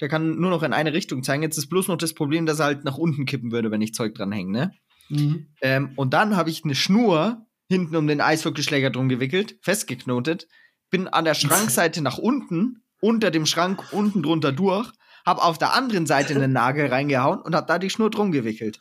Der 0.00 0.08
kann 0.08 0.36
nur 0.38 0.50
noch 0.50 0.62
in 0.62 0.72
eine 0.72 0.92
Richtung 0.92 1.22
zeigen. 1.22 1.42
Jetzt 1.42 1.58
ist 1.58 1.68
bloß 1.68 1.88
noch 1.88 1.96
das 1.96 2.14
Problem, 2.14 2.46
dass 2.46 2.58
er 2.58 2.66
halt 2.66 2.84
nach 2.84 2.98
unten 2.98 3.26
kippen 3.26 3.52
würde, 3.52 3.70
wenn 3.70 3.80
ich 3.80 3.94
Zeug 3.94 4.14
dran 4.14 4.32
hänge, 4.32 4.50
ne? 4.50 4.72
Mhm. 5.08 5.48
Ähm, 5.60 5.92
und 5.96 6.14
dann 6.14 6.36
habe 6.36 6.50
ich 6.50 6.64
eine 6.64 6.74
Schnur 6.74 7.46
hinten 7.68 7.96
um 7.96 8.06
den 8.06 8.20
Eishockeyschläger 8.20 8.90
drum 8.90 9.08
gewickelt, 9.08 9.56
festgeknotet, 9.62 10.48
bin 10.90 11.08
an 11.08 11.24
der 11.24 11.34
Schrankseite 11.34 12.02
nach 12.02 12.18
unten, 12.18 12.82
unter 13.00 13.30
dem 13.30 13.46
Schrank 13.46 13.92
unten 13.92 14.22
drunter 14.22 14.52
durch, 14.52 14.90
habe 15.26 15.42
auf 15.42 15.58
der 15.58 15.74
anderen 15.74 16.06
Seite 16.06 16.34
einen 16.34 16.52
Nagel 16.52 16.86
reingehauen 16.86 17.40
und 17.40 17.54
habe 17.54 17.66
da 17.66 17.78
die 17.78 17.90
Schnur 17.90 18.10
drum 18.10 18.32
gewickelt. 18.32 18.78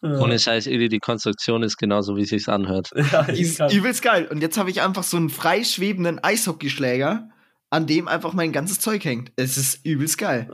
Ohne 0.00 0.38
Scheiß, 0.38 0.66
Eli, 0.66 0.88
die 0.88 0.98
Konstruktion 0.98 1.62
ist 1.62 1.76
genauso, 1.76 2.16
wie 2.16 2.22
es 2.22 2.28
sich 2.28 2.48
anhört. 2.48 2.90
Ja, 3.12 3.22
ist 3.22 3.60
übelst 3.72 4.02
geil. 4.02 4.28
Und 4.30 4.40
jetzt 4.40 4.56
habe 4.56 4.70
ich 4.70 4.82
einfach 4.82 5.02
so 5.02 5.16
einen 5.16 5.30
freischwebenden 5.30 6.22
Eishockeyschläger, 6.22 7.28
an 7.74 7.88
dem 7.88 8.06
einfach 8.06 8.32
mein 8.34 8.52
ganzes 8.52 8.78
Zeug 8.78 9.04
hängt. 9.04 9.32
Es 9.34 9.56
ist 9.58 9.84
übelst 9.84 10.16
geil. 10.16 10.48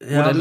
Ja, 0.00 0.30
Oder, 0.30 0.34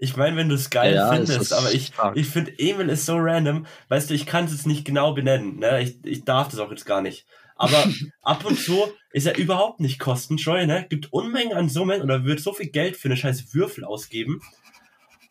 ich, 0.00 0.10
ich 0.10 0.16
meine, 0.16 0.36
wenn 0.36 0.48
du 0.48 0.54
es 0.54 0.70
geil 0.70 0.94
Ja, 0.94 1.14
es 1.14 1.28
findest, 1.28 1.52
aber 1.52 1.72
ich, 1.72 1.88
stark. 1.88 2.16
ich 2.16 2.26
finde, 2.28 2.58
Emil 2.58 2.88
ist 2.88 3.04
so 3.06 3.16
random, 3.18 3.66
weißt 3.88 4.08
du, 4.10 4.14
ich 4.14 4.24
kann 4.26 4.46
es 4.46 4.52
jetzt 4.52 4.66
nicht 4.66 4.84
genau 4.86 5.12
benennen, 5.12 5.58
ne? 5.58 5.80
Ich, 5.82 6.04
ich 6.04 6.24
darf 6.24 6.48
das 6.48 6.58
auch 6.60 6.70
jetzt 6.70 6.86
gar 6.86 7.02
nicht. 7.02 7.26
Aber 7.56 7.86
ab 8.22 8.44
und 8.46 8.58
zu 8.58 8.90
ist 9.12 9.26
er 9.26 9.36
überhaupt 9.38 9.80
nicht 9.80 10.00
kostenscheu, 10.00 10.66
ne? 10.66 10.86
Gibt 10.88 11.12
Unmengen 11.12 11.52
an 11.56 11.68
Summen 11.68 12.00
oder 12.00 12.24
wird 12.24 12.40
so 12.40 12.52
viel 12.54 12.70
Geld 12.70 12.96
für 12.96 13.08
eine 13.08 13.16
scheiß 13.18 13.54
Würfel 13.54 13.84
ausgeben. 13.84 14.40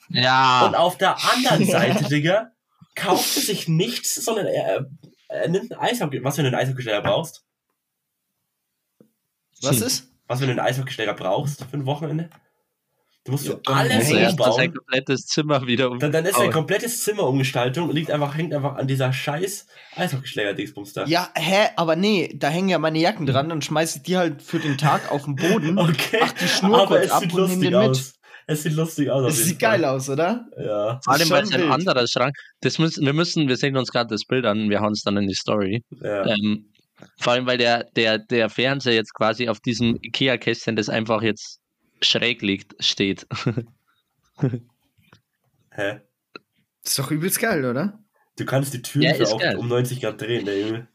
Und 0.10 0.16
Ja. 0.16 0.72
auf 0.76 0.98
der 0.98 1.18
anderen 1.34 1.66
Seite, 1.70 2.06
Digga, 2.08 2.52
kauft 2.96 3.36
er 3.36 3.42
sich 3.42 3.68
nichts, 3.68 4.16
sondern 4.24 4.46
er, 4.46 4.90
er 5.28 5.48
nimmt 5.50 5.74
einen 5.74 5.82
Eishockey, 5.82 6.24
was 6.24 6.38
wenn 6.38 6.46
du 6.46 6.52
einen 6.52 6.62
Eishockeyschläger 6.62 7.02
brauchst? 7.02 7.44
Was 9.62 9.82
ist? 9.82 10.09
Was 10.30 10.40
wenn 10.40 10.48
du 10.48 10.52
einen 10.54 10.60
Eishockeyschläger 10.62 11.14
brauchst 11.16 11.66
für 11.66 11.76
ein 11.78 11.86
Wochenende? 11.86 12.30
Du 13.26 13.34
musst 13.34 13.46
Ja, 13.46 13.56
du 13.56 13.60
dann 13.66 13.76
alles 13.76 13.94
muss 13.96 14.04
Also 14.06 14.16
er 14.16 14.22
erst 14.22 14.40
mal 14.40 14.46
sein 14.54 14.68
umbauen. 14.70 14.74
komplettes 14.78 15.26
Zimmer 15.26 15.68
wieder 15.68 15.92
um. 15.92 16.00
Dann, 16.00 16.12
dann 16.14 16.26
ist 16.26 16.38
ein 16.40 16.48
Oh. 16.48 16.52
komplettes 16.52 17.04
Zimmerumgestaltung 17.04 17.90
und 17.90 17.96
liegt 17.96 18.10
einfach, 18.12 18.36
hängt 18.38 18.54
einfach 18.54 18.76
an 18.78 18.88
dieser 18.88 19.12
scheiß 19.12 19.68
Eishockeyschläger-Dingsbums 19.98 20.94
da. 20.94 21.06
Ja, 21.06 21.30
hä? 21.36 21.70
Aber 21.76 21.96
nee, 21.96 22.34
da 22.38 22.48
hängen 22.50 22.70
ja 22.70 22.80
meine 22.80 23.00
Jacken 23.00 23.26
dran, 23.26 23.50
dann 23.50 23.62
schmeiß 23.62 23.98
ich 23.98 24.04
die 24.04 24.18
halt 24.18 24.42
für 24.42 24.60
den 24.60 24.78
Tag 24.78 25.12
auf 25.12 25.26
den 25.26 25.36
Boden. 25.36 25.78
Okay. 25.80 26.18
Mach 26.22 26.32
die 26.34 26.48
Schnur 26.48 26.78
aber 26.82 26.88
kurz 26.88 27.06
es 27.06 27.12
ab 27.12 27.22
sieht 27.24 27.34
und 27.34 27.40
lustig 27.42 27.60
den 27.62 27.80
mit. 27.80 27.90
aus. 27.90 28.14
Es 28.48 28.64
sieht 28.64 28.74
lustig 28.74 29.12
aus. 29.12 29.34
jeden 29.36 29.48
sieht 29.48 29.60
geil 29.60 29.86
aus, 29.86 30.10
oder? 30.10 30.46
Ja, 30.58 31.00
Vor 31.04 31.14
allem, 31.14 31.22
ist 31.24 31.30
weil 31.32 31.44
es 31.44 31.52
ein 31.54 31.72
anderer 31.72 32.08
Schrank. 32.08 32.36
Das 32.62 32.80
müssen, 32.80 33.06
wir 33.06 33.14
müssen, 33.14 33.48
wir 33.48 33.58
sehen 33.58 33.78
uns 33.78 33.92
gerade 33.92 34.10
das 34.10 34.24
Bild 34.26 34.46
an, 34.46 34.70
wir 34.70 34.80
hauen 34.80 34.94
es 34.94 35.04
dann 35.04 35.18
in 35.18 35.28
die 35.28 35.36
Story. 35.36 35.84
ja. 36.02 36.26
Ähm, 36.26 36.72
vor 37.18 37.34
allem, 37.34 37.46
weil 37.46 37.58
der, 37.58 37.86
der, 37.96 38.20
der 38.20 38.50
Fernseher 38.50 38.94
jetzt 38.94 39.14
quasi 39.14 39.50
auf 39.50 39.60
diesem 39.60 39.98
IKEA-Kästchen, 40.02 40.76
das 40.76 40.90
einfach 40.90 41.22
jetzt 41.22 41.60
schräg 42.02 42.42
liegt, 42.42 42.84
steht. 42.84 43.28
Hä? 45.72 46.02
Das 46.84 46.92
ist 46.92 47.00
doch 47.00 47.12
übelst 47.12 47.40
geil, 47.40 47.66
oder? 47.66 48.00
Du 48.38 48.46
kannst 48.46 48.74
die 48.74 48.82
Türen 48.82 49.16
Ja, 49.16 49.26
auch 49.28 49.40
geil. 49.40 49.58
um 49.58 49.68
90 49.68 50.02
Grad 50.02 50.22
drehen, 50.22 50.46
der 50.46 50.60
Junge. 50.60 50.88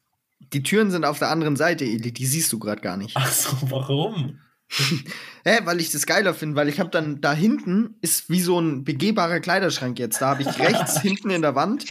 Die 0.53 0.63
Türen 0.63 0.91
sind 0.91 1.05
auf 1.05 1.19
der 1.19 1.31
anderen 1.31 1.57
Seite, 1.57 1.85
Eli, 1.85 2.13
die 2.13 2.27
siehst 2.27 2.53
du 2.53 2.59
gerade 2.59 2.81
gar 2.81 2.97
nicht. 2.97 3.17
Ach 3.17 3.31
so, 3.31 3.51
warum? 3.71 4.41
Hä, 5.45 5.61
weil 5.65 5.81
ich 5.81 5.91
das 5.91 6.07
geiler 6.07 6.35
finde, 6.35 6.57
weil 6.57 6.69
ich 6.69 6.81
habe 6.81 6.91
dann 6.91 7.21
da 7.21 7.33
hinten 7.35 7.97
ist 8.01 8.31
wie 8.31 8.41
so 8.41 8.59
ein 8.59 8.85
begehbarer 8.85 9.41
Kleiderschrank 9.41 9.99
jetzt. 9.99 10.21
Da 10.21 10.31
habe 10.31 10.43
ich 10.43 10.59
rechts 10.59 11.01
hinten 11.03 11.31
in 11.31 11.43
der 11.43 11.55
Wand 11.55 11.87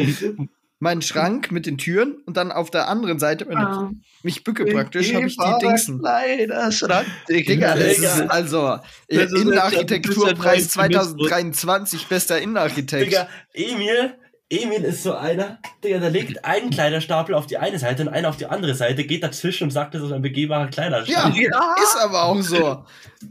meinen 0.84 1.02
Schrank 1.02 1.52
mit 1.52 1.66
den 1.66 1.78
Türen 1.80 2.16
und 2.26 2.38
dann 2.38 2.52
auf 2.52 2.70
der 2.70 2.88
anderen 2.88 3.18
Seite, 3.18 3.48
wenn 3.48 3.58
Ah. 3.58 3.90
ich 3.92 4.24
mich 4.24 4.44
bücke 4.44 4.66
praktisch, 4.66 5.14
habe 5.14 5.26
ich 5.26 5.36
die 5.38 5.66
Dingsen. 5.66 6.00
Kleiderschrank, 6.00 7.08
Digga, 7.28 7.76
das 7.76 7.96
Digga. 7.96 8.14
ist 8.16 8.22
also 8.30 8.80
äh, 9.08 9.24
Innenarchitekturpreis 9.26 10.62
ist 10.68 10.76
ja 10.76 10.84
neu 10.84 10.90
2023 11.00 12.08
bester 12.08 12.40
Innenarchitekt. 12.40 13.08
Digga, 13.08 13.28
Emil, 13.54 14.14
Emil 14.62 14.84
ist 14.84 15.04
so 15.04 15.14
einer, 15.16 15.60
Digga, 15.84 16.00
der 16.00 16.10
legt 16.10 16.44
einen 16.46 16.70
Kleiderstapel 16.70 17.34
auf 17.36 17.48
die 17.48 17.58
eine 17.58 17.80
Seite 17.80 18.04
und 18.04 18.10
einen 18.10 18.26
auf 18.26 18.38
die 18.38 18.46
andere 18.46 18.76
Seite, 18.76 19.04
geht 19.06 19.24
dazwischen 19.24 19.66
und 19.66 19.72
sagt, 19.72 19.94
das 19.96 20.02
ist 20.04 20.12
ein 20.12 20.22
begehbarer 20.22 20.66
Ja, 20.66 20.70
Kleiderschrank. 20.70 21.38
ist 21.38 21.98
aber 22.02 22.24
auch 22.24 22.42
so. 22.42 22.84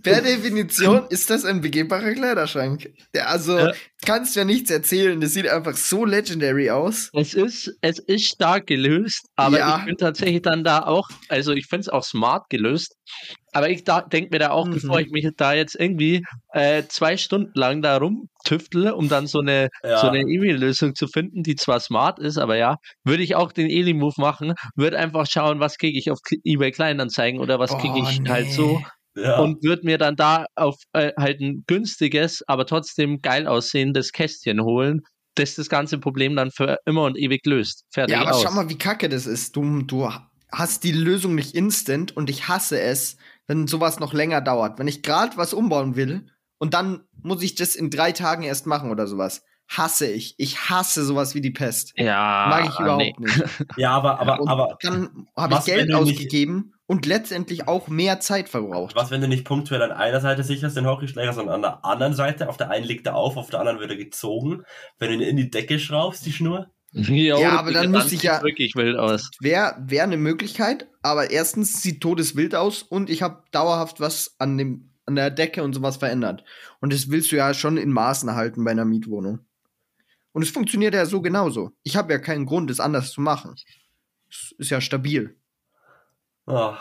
Per 0.03 0.21
Definition 0.23 1.07
ist 1.11 1.29
das 1.31 1.45
ein 1.45 1.61
begehbarer 1.61 2.13
Kleiderschrank. 2.15 2.91
Der, 3.15 3.29
also, 3.29 3.59
Ja. 3.59 3.73
kannst 4.05 4.35
ja 4.37 4.45
nichts 4.45 4.71
erzählen. 4.71 5.21
Das 5.21 5.33
sieht 5.35 5.47
einfach 5.49 5.77
so 5.77 6.05
legendary 6.05 6.71
aus. 6.71 7.11
Es 7.13 7.35
ist, 7.35 7.77
es 7.83 7.99
ist 7.99 8.27
stark 8.27 8.67
gelöst, 8.67 9.27
aber 9.37 9.59
Ja. 9.59 9.79
ich 9.79 9.85
bin 9.87 9.97
tatsächlich 9.97 10.43
dann 10.43 10.65
da 10.65 10.81
auch, 10.85 11.09
also 11.29 11.53
ich 11.53 11.67
finde 11.67 11.83
es 11.83 11.89
auch 11.89 12.03
smart 12.05 12.49
gelöst, 12.51 12.97
aber 13.53 13.71
ich 13.71 13.85
denke 13.85 14.29
mir 14.31 14.39
da 14.39 14.51
auch, 14.51 14.67
Mhm. 14.67 14.73
bevor 14.73 15.01
ich 15.01 15.11
mich 15.11 15.27
da 15.37 15.53
jetzt 15.53 15.75
irgendwie 15.79 16.25
äh, 16.53 16.85
zwei 16.89 17.17
Stunden 17.17 17.53
lang 17.55 17.83
da 17.83 17.97
rumtüftle, 17.99 18.95
um 18.95 19.09
dann 19.09 19.27
so 19.27 19.41
eine, 19.41 19.69
Ja. 19.83 19.97
so 19.99 20.09
eine 20.09 20.21
E-Mail-Lösung 20.21 20.95
zu 20.95 21.07
finden, 21.07 21.43
die 21.43 21.57
zwar 21.57 21.81
smart 21.81 22.19
ist, 22.19 22.39
aber 22.39 22.57
ja, 22.57 22.77
würde 23.05 23.23
ich 23.23 23.35
auch 23.35 23.53
den 23.53 23.69
Eli-Move 23.69 24.15
machen, 24.19 24.55
würde 24.75 24.99
einfach 24.99 25.27
schauen, 25.27 25.61
was 25.61 25.77
kriege 25.79 25.99
ich 25.99 26.11
auf 26.11 26.19
eBay 26.45 26.71
Kleinanzeigen 26.71 27.41
oder 27.41 27.59
was 27.59 27.71
kriege 27.71 28.01
Boah, 28.01 28.09
ich 28.09 28.21
halt 28.29 28.47
nee. 28.47 28.55
so 28.55 28.81
Ja. 29.15 29.39
und 29.39 29.63
würde 29.63 29.85
mir 29.85 29.99
dann 29.99 30.17
da 30.17 30.47
auf 30.57 30.77
äh, 30.95 31.13
halt 31.19 31.41
ein 31.41 31.65
günstiges, 31.67 32.43
aber 32.47 32.65
trotzdem 32.67 33.21
geil 33.21 33.47
aussehendes 33.47 34.13
Kästchen 34.13 34.63
holen, 34.63 35.03
das 35.35 35.55
das 35.55 35.69
ganze 35.69 35.99
Problem 35.99 36.35
dann 36.37 36.51
für 36.51 36.79
immer 36.87 37.05
und 37.05 37.19
ewig 37.19 37.45
löst. 37.47 37.85
Fertig 37.93 38.15
Ja, 38.17 38.23
aber 38.23 38.35
aus. 38.35 38.43
schau 38.43 38.51
mal, 38.53 38.69
wie 38.71 38.79
kacke 38.79 39.09
das 39.09 39.27
ist. 39.27 39.55
Du, 39.57 39.83
du 39.83 40.09
hast 40.51 40.85
die 40.85 40.93
Lösung 40.93 41.35
nicht 41.35 41.55
instant 41.55 42.17
und 42.17 42.29
ich 42.31 42.49
hasse 42.49 42.81
es, 42.81 43.17
wenn 43.47 43.67
sowas 43.67 44.01
noch 44.01 44.13
länger 44.13 44.41
dauert. 44.41 44.79
Wenn 44.79 44.89
ich 44.89 45.03
gerade 45.03 45.37
was 45.37 45.55
umbauen 45.55 45.97
will 45.97 46.27
und 46.59 46.75
dann 46.75 47.05
muss 47.23 47.43
ich 47.43 47.55
das 47.55 47.75
in 47.75 47.91
drei 47.91 48.13
Tagen 48.13 48.43
erst 48.43 48.67
machen 48.67 48.91
oder 48.91 49.07
sowas. 49.07 49.45
Hasse 49.69 50.07
ich. 50.07 50.35
Ich 50.39 50.69
hasse 50.69 51.05
sowas 51.05 51.35
wie 51.35 51.41
die 51.41 51.51
Pest. 51.51 51.93
Ja, 51.97 52.47
Mag 52.49 52.69
ich 52.69 52.79
überhaupt 52.79 53.03
nee. 53.03 53.15
nicht. 53.19 53.45
ja, 53.77 53.91
aber, 53.93 54.21
aber, 54.21 54.41
Und 54.41 54.49
aber, 54.49 54.79
dann 54.83 55.27
habe 55.37 55.55
ich 55.55 55.65
Geld 55.65 55.95
ausgegeben 55.95 56.75
und 56.87 57.07
letztendlich 57.07 57.69
auch 57.69 57.89
mehr 57.89 58.21
Zeit 58.21 58.51
verbraucht. 58.51 58.95
was, 58.95 59.11
wenn 59.11 59.23
du 59.23 59.29
nicht 59.29 59.47
punktuell 59.47 59.83
an 59.83 59.93
einer 59.93 60.21
Seite 60.21 60.43
sicherst 60.43 60.77
den 60.77 60.87
Hockeyschläger, 60.87 61.33
sondern 61.33 61.55
an 61.57 61.63
der 61.63 61.85
anderen 61.85 62.15
Seite, 62.15 62.49
auf 62.51 62.59
der 62.59 62.71
einen 62.71 62.85
liegt 62.85 63.07
er 63.07 63.17
auf, 63.17 63.37
auf 63.37 63.49
der 63.49 63.61
anderen 63.61 63.81
wird 63.81 63.91
er 63.91 63.97
gezogen. 63.97 64.65
Wenn 64.99 65.09
du 65.09 65.15
ihn 65.15 65.21
in 65.23 65.37
die 65.37 65.51
Decke 65.51 65.79
schraubst, 65.79 66.27
die 66.27 66.33
Schnur. 66.33 66.69
Jo, 66.93 67.41
Ja, 67.41 67.59
aber 67.59 67.73
dann 67.73 67.91
müsste 67.91 68.07
ich 68.15 68.21
sieht's 68.21 68.23
ja- 68.25 68.43
wirklich 68.43 68.75
wild 68.75 68.97
aus. 68.99 69.31
Wäre 69.41 69.77
wär 69.81 70.03
eine 70.05 70.17
Möglichkeit, 70.19 70.89
aber 71.03 71.31
erstens 71.31 71.81
sieht 71.83 72.01
todeswild 72.03 72.55
aus 72.55 72.83
und 72.83 73.09
ich 73.09 73.23
habe 73.23 73.43
dauerhaft 73.51 73.99
was 74.01 74.35
an, 74.39 74.59
dem, 74.59 74.91
an 75.07 75.15
der 75.17 75.31
Decke 75.31 75.63
und 75.63 75.73
sowas 75.73 75.97
verändert. 75.97 76.45
Und 76.81 76.93
das 76.93 77.11
willst 77.11 77.33
du 77.33 77.37
ja 77.37 77.55
schon 77.55 77.79
in 77.79 77.91
Maßen 77.93 78.35
halten 78.35 78.63
bei 78.65 78.73
einer 78.73 78.85
Mietwohnung. 78.85 79.41
Und 80.33 80.43
es 80.43 80.51
funktioniert 80.51 80.95
ja 80.95 81.07
so 81.07 81.21
genauso. 81.23 81.73
Ich 81.83 81.97
habe 81.97 82.13
ja 82.13 82.19
keinen 82.19 82.47
Grund, 82.47 82.71
es 82.71 82.81
anders 82.81 83.11
zu 83.13 83.21
machen. 83.21 83.55
Es 84.31 84.53
ist 84.59 84.71
ja 84.71 84.81
stabil. 84.81 85.37
Oh. 86.47 86.75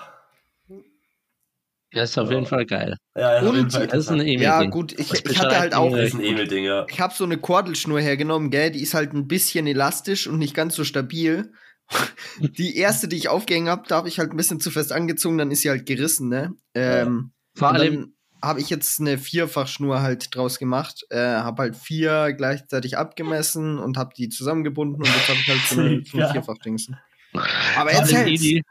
Ja, 1.94 2.04
ist 2.04 2.18
auf 2.18 2.30
Ja. 2.30 2.36
jeden 2.36 2.46
Fall 2.48 2.66
geil. 2.66 2.96
Ja, 3.16 3.22
ja, 3.36 3.40
auf 3.42 3.50
Und- 3.50 3.56
jeden 3.58 3.70
Fall 3.72 3.88
Das 3.88 4.00
ist 4.06 4.10
ein. 4.10 4.20
Emil. 4.22 4.42
Ja, 4.42 4.64
gut, 4.64 4.94
ich, 4.98 5.10
Das 5.10 5.20
ich 5.30 5.40
hatte 5.40 5.60
halt 5.60 5.74
auch. 5.76 5.94
ist 5.96 6.14
ein 6.14 6.22
Emil-Ding, 6.22 6.64
ja. 6.64 6.86
Ich 6.90 7.00
habe 7.02 7.14
so 7.14 7.24
eine 7.26 7.38
Kordelschnur 7.38 8.00
hergenommen, 8.00 8.50
gell, 8.50 8.72
die 8.72 8.82
ist 8.82 8.94
halt 8.94 9.14
ein 9.14 9.28
bisschen 9.28 9.68
elastisch 9.68 10.28
und 10.28 10.38
nicht 10.40 10.54
ganz 10.54 10.76
so 10.76 10.84
stabil. 10.86 11.52
Die 12.40 12.78
erste, 12.78 13.10
die 13.10 13.18
ich 13.18 13.28
aufgehängt 13.28 13.68
habe, 13.68 13.84
da 13.88 13.98
habe 13.98 14.08
ich 14.08 14.18
halt 14.20 14.32
ein 14.32 14.38
bisschen 14.38 14.62
zu 14.62 14.72
fest 14.72 14.94
angezogen, 14.94 15.38
dann 15.38 15.52
ist 15.52 15.62
sie 15.62 15.70
halt 15.70 15.86
gerissen, 15.86 16.30
ne? 16.30 16.54
Ähm, 16.74 17.34
Vor 17.56 17.70
und 17.72 17.76
allem, 17.76 17.96
dann 17.96 18.14
habe 18.42 18.62
ich 18.62 18.70
jetzt 18.70 19.02
eine 19.02 19.18
Vierfachschnur 19.18 20.02
halt 20.02 20.34
draus 20.34 20.58
gemacht, 20.58 21.06
äh, 21.10 21.18
habe 21.20 21.64
halt 21.64 21.76
vier 21.76 22.32
gleichzeitig 22.32 22.98
abgemessen 22.98 23.78
und 23.78 23.98
habe 23.98 24.14
die 24.18 24.30
zusammengebunden 24.30 24.96
und 25.02 25.06
jetzt 25.06 25.28
habe 25.28 25.40
ich 25.40 25.48
halt 25.50 25.60
so 25.68 25.82
eine, 25.82 26.02
so 26.06 26.18
Ja. 26.18 26.28
ein 26.28 26.32
Vierfachdingsen. 26.32 26.98
Aber 27.76 27.90
vor 27.90 28.00
jetzt. 28.00 28.14
Eli, 28.14 28.62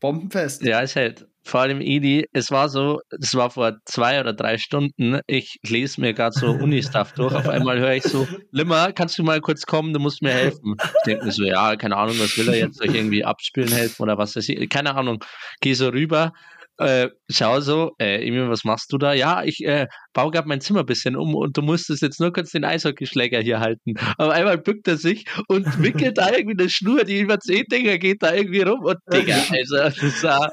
Bombenfest. 0.00 0.62
ja, 0.62 0.82
es 0.82 0.94
hält. 0.94 1.26
Vor 1.46 1.60
allem 1.60 1.80
Edi, 1.80 2.26
es 2.32 2.50
war 2.50 2.68
so, 2.68 3.00
das 3.10 3.34
war 3.34 3.50
vor 3.50 3.76
zwei 3.84 4.20
oder 4.20 4.32
drei 4.32 4.58
Stunden, 4.58 5.20
ich 5.26 5.58
lese 5.66 6.00
mir 6.00 6.12
gerade 6.12 6.36
so 6.36 6.48
Uni-Stuff 6.48 7.12
durch, 7.12 7.34
auf 7.34 7.48
einmal 7.48 7.78
höre 7.78 7.94
ich 7.94 8.02
so, 8.02 8.26
Limmer, 8.50 8.92
kannst 8.92 9.16
du 9.18 9.22
mal 9.22 9.40
kurz 9.40 9.64
kommen, 9.64 9.92
du 9.92 10.00
musst 10.00 10.22
mir 10.22 10.32
helfen. 10.32 10.76
Ich 10.82 11.02
denke 11.06 11.24
mir 11.24 11.32
so, 11.32 11.44
ja, 11.44 11.76
keine 11.76 11.96
Ahnung, 11.96 12.16
was 12.18 12.36
will 12.36 12.48
er 12.48 12.58
jetzt, 12.58 12.82
ich 12.82 12.94
irgendwie 12.94 13.24
abspielen 13.24 13.70
helfen 13.70 14.02
oder 14.02 14.18
was 14.18 14.34
weiß 14.34 14.48
ich, 14.48 14.68
keine 14.68 14.96
Ahnung, 14.96 15.22
geh 15.60 15.74
so 15.74 15.88
rüber, 15.88 16.32
äh, 16.78 17.08
schau 17.30 17.60
so, 17.60 17.92
äh, 17.98 18.26
Emil, 18.26 18.48
was 18.50 18.64
machst 18.64 18.92
du 18.92 18.98
da? 18.98 19.14
Ja, 19.14 19.42
ich 19.44 19.64
äh, 19.64 19.86
baue 20.12 20.30
gerade 20.30 20.48
mein 20.48 20.60
Zimmer 20.60 20.80
ein 20.80 20.86
bisschen 20.86 21.16
um 21.16 21.34
und 21.34 21.56
du 21.56 21.62
musstest 21.62 22.02
jetzt 22.02 22.20
nur 22.20 22.32
kurz 22.32 22.50
den 22.50 22.64
Eishockeyschläger 22.64 23.40
hier 23.40 23.60
halten. 23.60 23.94
Aber 24.18 24.32
einmal 24.32 24.58
bückt 24.58 24.86
er 24.88 24.96
sich 24.96 25.24
und 25.48 25.66
wickelt 25.82 26.18
da 26.18 26.30
irgendwie 26.30 26.60
eine 26.60 26.70
Schnur, 26.70 27.04
die 27.04 27.20
über 27.20 27.38
zehn 27.40 27.64
Dinger 27.70 27.98
geht 27.98 28.22
da 28.22 28.34
irgendwie 28.34 28.62
rum 28.62 28.80
und 28.84 28.96
Digga, 29.12 29.36
also 29.50 29.76
das 29.76 30.22
war, 30.22 30.50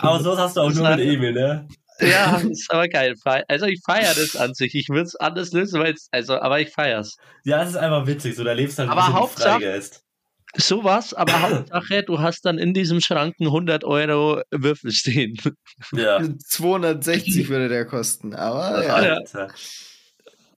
Aber 0.00 0.20
sowas 0.20 0.38
hast 0.38 0.56
du 0.56 0.60
auch 0.60 0.68
Das 0.68 0.78
nur 0.78 0.90
mit 0.90 1.00
Emil, 1.00 1.32
ne? 1.32 1.68
ja, 2.00 2.32
das 2.32 2.44
ist 2.44 2.70
aber 2.70 2.88
geil. 2.88 3.14
Also 3.48 3.66
ich 3.66 3.80
feiere 3.84 4.14
das 4.14 4.36
an 4.36 4.54
sich. 4.54 4.74
Ich 4.74 4.88
würde 4.88 5.02
es 5.02 5.16
anders 5.16 5.52
lösen, 5.52 5.80
weil 5.80 5.94
es, 5.94 6.08
also, 6.12 6.40
aber 6.40 6.60
ich 6.60 6.70
feiere 6.70 7.00
es. 7.00 7.16
Ja, 7.44 7.62
es 7.62 7.70
ist 7.70 7.76
einfach 7.76 8.06
witzig, 8.06 8.36
so 8.36 8.44
da 8.44 8.52
lebst 8.52 8.78
halt 8.78 8.88
ein 8.88 8.96
Aber 8.96 9.12
Hauptsache-. 9.12 9.80
Sowas, 10.56 11.12
aber 11.14 11.40
Hauptsache, 11.42 12.02
du 12.04 12.20
hast 12.20 12.44
dann 12.44 12.58
in 12.58 12.72
diesem 12.74 13.00
Schrank 13.00 13.34
einen 13.38 13.48
100 13.48 13.84
Euro 13.84 14.40
Würfel 14.50 14.90
stehen. 14.92 15.36
Ja. 15.92 16.20
260 16.38 17.48
würde 17.48 17.68
der 17.68 17.84
kosten. 17.84 18.34
Aber 18.34 18.84
ja. 18.84 18.94
Alter. 18.94 19.48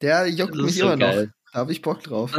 der 0.02 0.28
juckt 0.28 0.56
mich 0.56 0.76
so 0.76 0.84
immer 0.86 0.96
noch. 0.96 1.12
geil. 1.12 1.32
Da 1.54 1.60
habe 1.60 1.72
ich 1.74 1.82
Bock 1.82 2.02
drauf. 2.04 2.32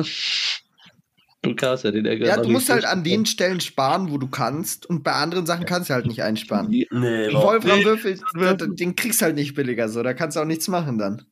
Du 1.42 1.54
kannst 1.56 1.84
ja 1.84 1.90
den 1.90 2.04
Ja, 2.22 2.36
du 2.40 2.48
musst 2.48 2.70
halt 2.70 2.84
an 2.84 3.02
den 3.04 3.26
Stellen 3.26 3.60
sparen, 3.60 4.10
wo 4.12 4.16
du 4.18 4.28
kannst. 4.28 4.86
Und 4.86 5.02
bei 5.02 5.12
anderen 5.12 5.44
Sachen 5.44 5.66
kannst 5.66 5.90
du 5.90 5.94
halt 5.94 6.06
nicht 6.06 6.22
einsparen. 6.22 6.68
Nee, 6.70 6.86
überhaupt 7.28 7.64
Wolfram-Würfel, 7.64 8.18
den- 8.56 8.76
den 8.76 8.96
kriegst 8.96 9.20
du 9.20 9.24
halt 9.26 9.34
nicht 9.34 9.54
billiger 9.54 9.88
so. 9.88 10.02
Da 10.02 10.14
kannst 10.14 10.36
du 10.36 10.40
auch 10.40 10.44
nichts 10.46 10.68
machen 10.68 10.98
dann. 10.98 11.22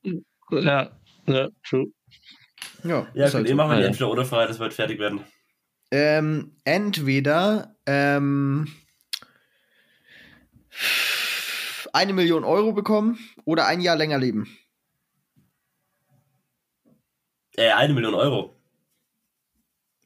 Ja, 0.51 0.91
ja, 1.27 1.49
true. 1.67 1.87
Ja, 2.83 3.07
Ja, 3.15 3.25
ist 3.27 3.31
gut, 3.31 3.35
halt 3.39 3.47
eh 3.47 3.51
so. 3.51 3.55
machen 3.55 3.71
wir 3.71 3.77
die 3.77 3.83
Ja. 3.83 3.89
entweder 3.89 4.11
oder 4.11 4.25
Frage, 4.25 4.49
das 4.49 4.59
wird 4.59 4.75
fertig 4.75 4.99
werden. 4.99 5.21
Ähm, 5.91 6.53
entweder 6.65 7.75
ähm, 7.87 8.69
eine 11.93 12.13
Million 12.13 12.45
Euro 12.45 12.73
bekommen 12.73 13.19
oder 13.45 13.67
ein 13.67 13.81
Jahr 13.81 13.97
länger 13.97 14.19
leben. 14.19 14.49
Äh, 17.57 17.71
eine 17.73 17.93
Million 17.95 18.15
Euro. 18.15 18.55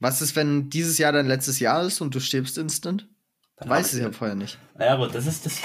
Was 0.01 0.21
ist, 0.23 0.35
wenn 0.37 0.71
dieses 0.71 0.99
Jahr 0.99 1.13
dein 1.13 1.27
letztes 1.27 1.61
Jahr 1.61 1.85
ist 1.85 2.01
und 2.01 2.15
du 2.15 2.21
stirbst 2.21 2.59
instant? 2.59 3.09
Dann 3.57 3.69
Weißt 3.69 3.93
hab 3.93 3.99
du 3.99 4.03
ja 4.05 4.11
ich- 4.11 4.17
vorher 4.17 4.37
nicht. 4.37 4.59
Ah 4.77 4.85
Ja, 4.85 4.97
gut, 4.97 5.15
das 5.15 5.27
ist 5.27 5.47
das. 5.47 5.61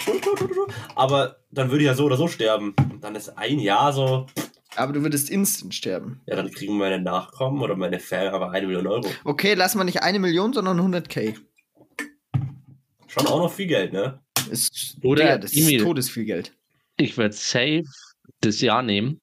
Aber 0.95 1.37
dann 1.49 1.69
würde 1.71 1.83
ich 1.83 1.87
ja 1.87 1.95
so 1.95 2.05
oder 2.05 2.17
so 2.17 2.27
sterben. 2.27 2.75
Und 2.91 3.03
dann 3.03 3.15
ist 3.15 3.29
ein 3.37 3.59
Jahr 3.59 3.91
so. 3.93 4.27
Aber 4.75 4.93
du 4.93 5.01
würdest 5.01 5.29
instant 5.29 5.73
sterben. 5.73 6.21
Ja, 6.27 6.35
dann 6.35 6.51
kriegen 6.51 6.77
meine 6.77 7.01
Nachkommen 7.01 7.61
oder 7.61 7.75
meine 7.75 7.99
Fan 7.99 8.27
aber 8.27 8.51
eine 8.51 8.67
Million 8.67 8.87
Euro. 8.87 9.07
Okay, 9.23 9.53
lass 9.55 9.75
mal 9.75 9.83
nicht 9.83 10.03
eine 10.03 10.19
Million, 10.19 10.53
sondern 10.53 10.79
100k. 10.79 11.35
Schon 13.07 13.27
auch 13.27 13.39
noch 13.39 13.51
viel 13.51 13.67
Geld, 13.67 13.91
ne? 13.91 14.19
Ist, 14.51 14.97
Oder 15.03 15.23
Digga, 15.23 15.37
das 15.39 15.53
ist 15.53 15.79
todesviel 15.79 16.25
Geld. 16.25 16.55
Ich 16.97 17.17
würde 17.17 17.33
safe 17.35 17.83
das 18.41 18.61
Jahr 18.61 18.83
nehmen, 18.83 19.19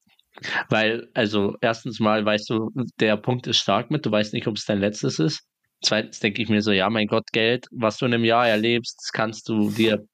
weil, 0.69 1.09
also, 1.15 1.57
erstens 1.61 2.01
mal 2.01 2.25
weißt 2.25 2.51
du, 2.51 2.71
der 3.01 3.17
Punkt 3.17 3.47
ist 3.47 3.59
stark 3.59 3.91
mit, 3.91 4.05
du 4.05 4.11
weißt 4.11 4.35
nicht, 4.35 4.47
ob 4.47 4.57
es 4.57 4.65
dein 4.65 4.81
letztes 4.81 5.19
ist. 5.19 5.43
Zweitens 5.83 6.21
denke 6.21 6.43
ich 6.43 6.49
mir 6.49 6.63
so, 6.63 6.73
ja, 6.73 6.91
mein 6.91 7.07
Gott, 7.07 7.31
Geld, 7.33 7.67
was 7.71 7.99
du 7.99 8.07
in 8.07 8.15
einem 8.15 8.25
Jahr 8.25 8.49
erlebst, 8.49 8.99
das 8.99 9.13
kannst 9.13 9.49
du 9.49 9.71
dir 9.71 10.07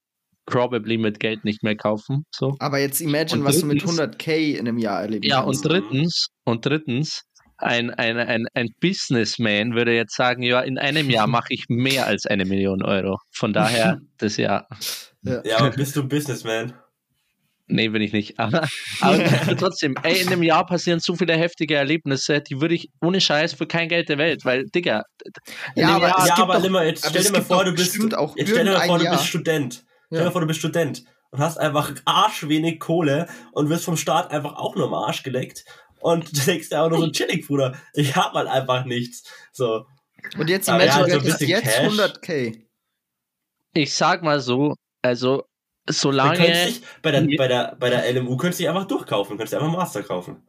probably 0.45 0.97
mit 0.97 1.19
Geld 1.19 1.43
nicht 1.45 1.63
mehr 1.63 1.75
kaufen. 1.75 2.25
So. 2.33 2.55
Aber 2.59 2.79
jetzt 2.79 2.99
imagine, 3.01 3.39
Und 3.41 3.45
was 3.45 3.59
du 3.59 3.65
mit 3.65 3.81
drittens- 3.81 3.99
100k 3.99 4.53
in 4.53 4.59
einem 4.67 4.77
Jahr 4.77 5.01
erleben 5.01 5.25
Ja, 5.25 5.41
kannst. 5.43 5.65
und 5.65 5.71
drittens, 5.71 6.27
und 6.43 6.65
drittens, 6.65 7.21
ein, 7.57 7.91
ein, 7.91 8.17
ein, 8.17 8.45
ein 8.53 8.69
Businessman 8.81 9.73
würde 9.73 9.95
jetzt 9.95 10.15
sagen, 10.15 10.43
ja, 10.43 10.59
in 10.61 10.77
einem 10.77 11.09
Jahr 11.09 11.27
mache 11.27 11.47
ich 11.53 11.65
mehr 11.69 12.05
als 12.07 12.25
eine 12.25 12.45
Million 12.45 12.83
Euro. 12.83 13.17
Von 13.31 13.53
daher, 13.53 13.99
das 14.17 14.37
Jahr. 14.37 14.67
Ja, 15.21 15.59
aber 15.59 15.69
bist 15.71 15.95
du 15.95 16.01
ein 16.01 16.09
Businessman? 16.09 16.73
Nee, 17.67 17.87
bin 17.87 18.01
ich 18.01 18.11
nicht. 18.11 18.37
Aber, 18.37 18.67
aber 18.99 19.17
trotzdem, 19.57 19.95
ey, 20.03 20.19
in 20.21 20.27
einem 20.27 20.43
Jahr 20.43 20.65
passieren 20.65 20.99
so 20.99 21.15
viele 21.15 21.37
heftige 21.37 21.75
Erlebnisse, 21.75 22.41
die 22.41 22.59
würde 22.59 22.75
ich 22.75 22.89
ohne 23.01 23.21
Scheiß 23.21 23.53
für 23.53 23.65
kein 23.65 23.87
Geld 23.87 24.09
der 24.09 24.17
Welt, 24.17 24.43
weil, 24.43 24.65
Digga, 24.65 25.03
in 25.75 25.83
Ja, 25.83 25.95
aber 25.95 26.07
Jahr, 26.09 26.19
es 26.19 26.27
ja, 26.27 26.35
gibt 26.35 26.49
aber 26.49 26.59
doch- 26.59 26.65
immer, 26.65 26.83
jetzt 26.83 27.07
stell 27.07 27.23
dir 27.23 27.31
mal 27.31 27.41
vor, 27.41 27.63
du 27.63 27.71
bist. 27.71 27.95
Jetzt 27.95 28.49
stell 28.49 28.65
dir 28.65 28.73
mal 28.73 28.85
vor, 28.85 28.99
du 28.99 29.09
bist 29.09 29.25
Student. 29.27 29.85
Stell 30.13 30.19
dir 30.21 30.25
Ja. 30.25 30.31
vor, 30.31 30.41
du 30.41 30.47
bist 30.47 30.59
Student 30.59 31.03
und 31.31 31.39
hast 31.39 31.57
einfach 31.57 31.91
arschwenig 32.05 32.79
Kohle 32.79 33.27
und 33.53 33.69
wirst 33.69 33.85
vom 33.85 33.97
Staat 33.97 34.31
einfach 34.31 34.55
auch 34.57 34.75
nur 34.75 34.85
am 34.87 34.93
Arsch 34.93 35.23
geleckt. 35.23 35.65
Und 35.99 36.31
du 36.37 36.41
denkst 36.45 36.69
dir 36.69 36.81
auch 36.83 36.89
nur 36.89 36.99
so 36.99 37.09
chillig, 37.11 37.47
Bruder. 37.47 37.75
Ich 37.93 38.15
hab 38.15 38.33
halt 38.33 38.47
einfach 38.47 38.85
nichts. 38.85 39.23
So. 39.51 39.85
Und 40.37 40.49
jetzt 40.49 40.69
Aber 40.69 40.83
imagine, 40.83 41.01
ja, 41.01 41.05
du 41.05 41.11
so 41.11 41.17
ein 41.17 41.23
hättest 41.23 41.39
bisschen 41.39 41.49
jetzt 41.49 41.75
Cash. 41.75 41.87
100k. 41.99 42.61
ich 43.73 43.93
sag 43.93 44.21
mal 44.23 44.39
so, 44.39 44.75
also, 45.01 45.43
Du 45.85 45.91
solange. 45.93 46.37
dich 46.37 46.81
bei 47.01 47.11
der, 47.11 47.27
bei 47.37 47.47
der, 47.49 47.75
bei 47.77 47.89
der 47.89 48.09
LMU 48.13 48.37
könntest 48.37 48.59
du 48.59 48.63
dich 48.63 48.69
einfach 48.69 48.87
durchkaufen, 48.87 49.35
könntest 49.37 49.51
dir 49.53 49.57
einfach 49.61 49.75
Master 49.77 50.01
kaufen. 50.03 50.47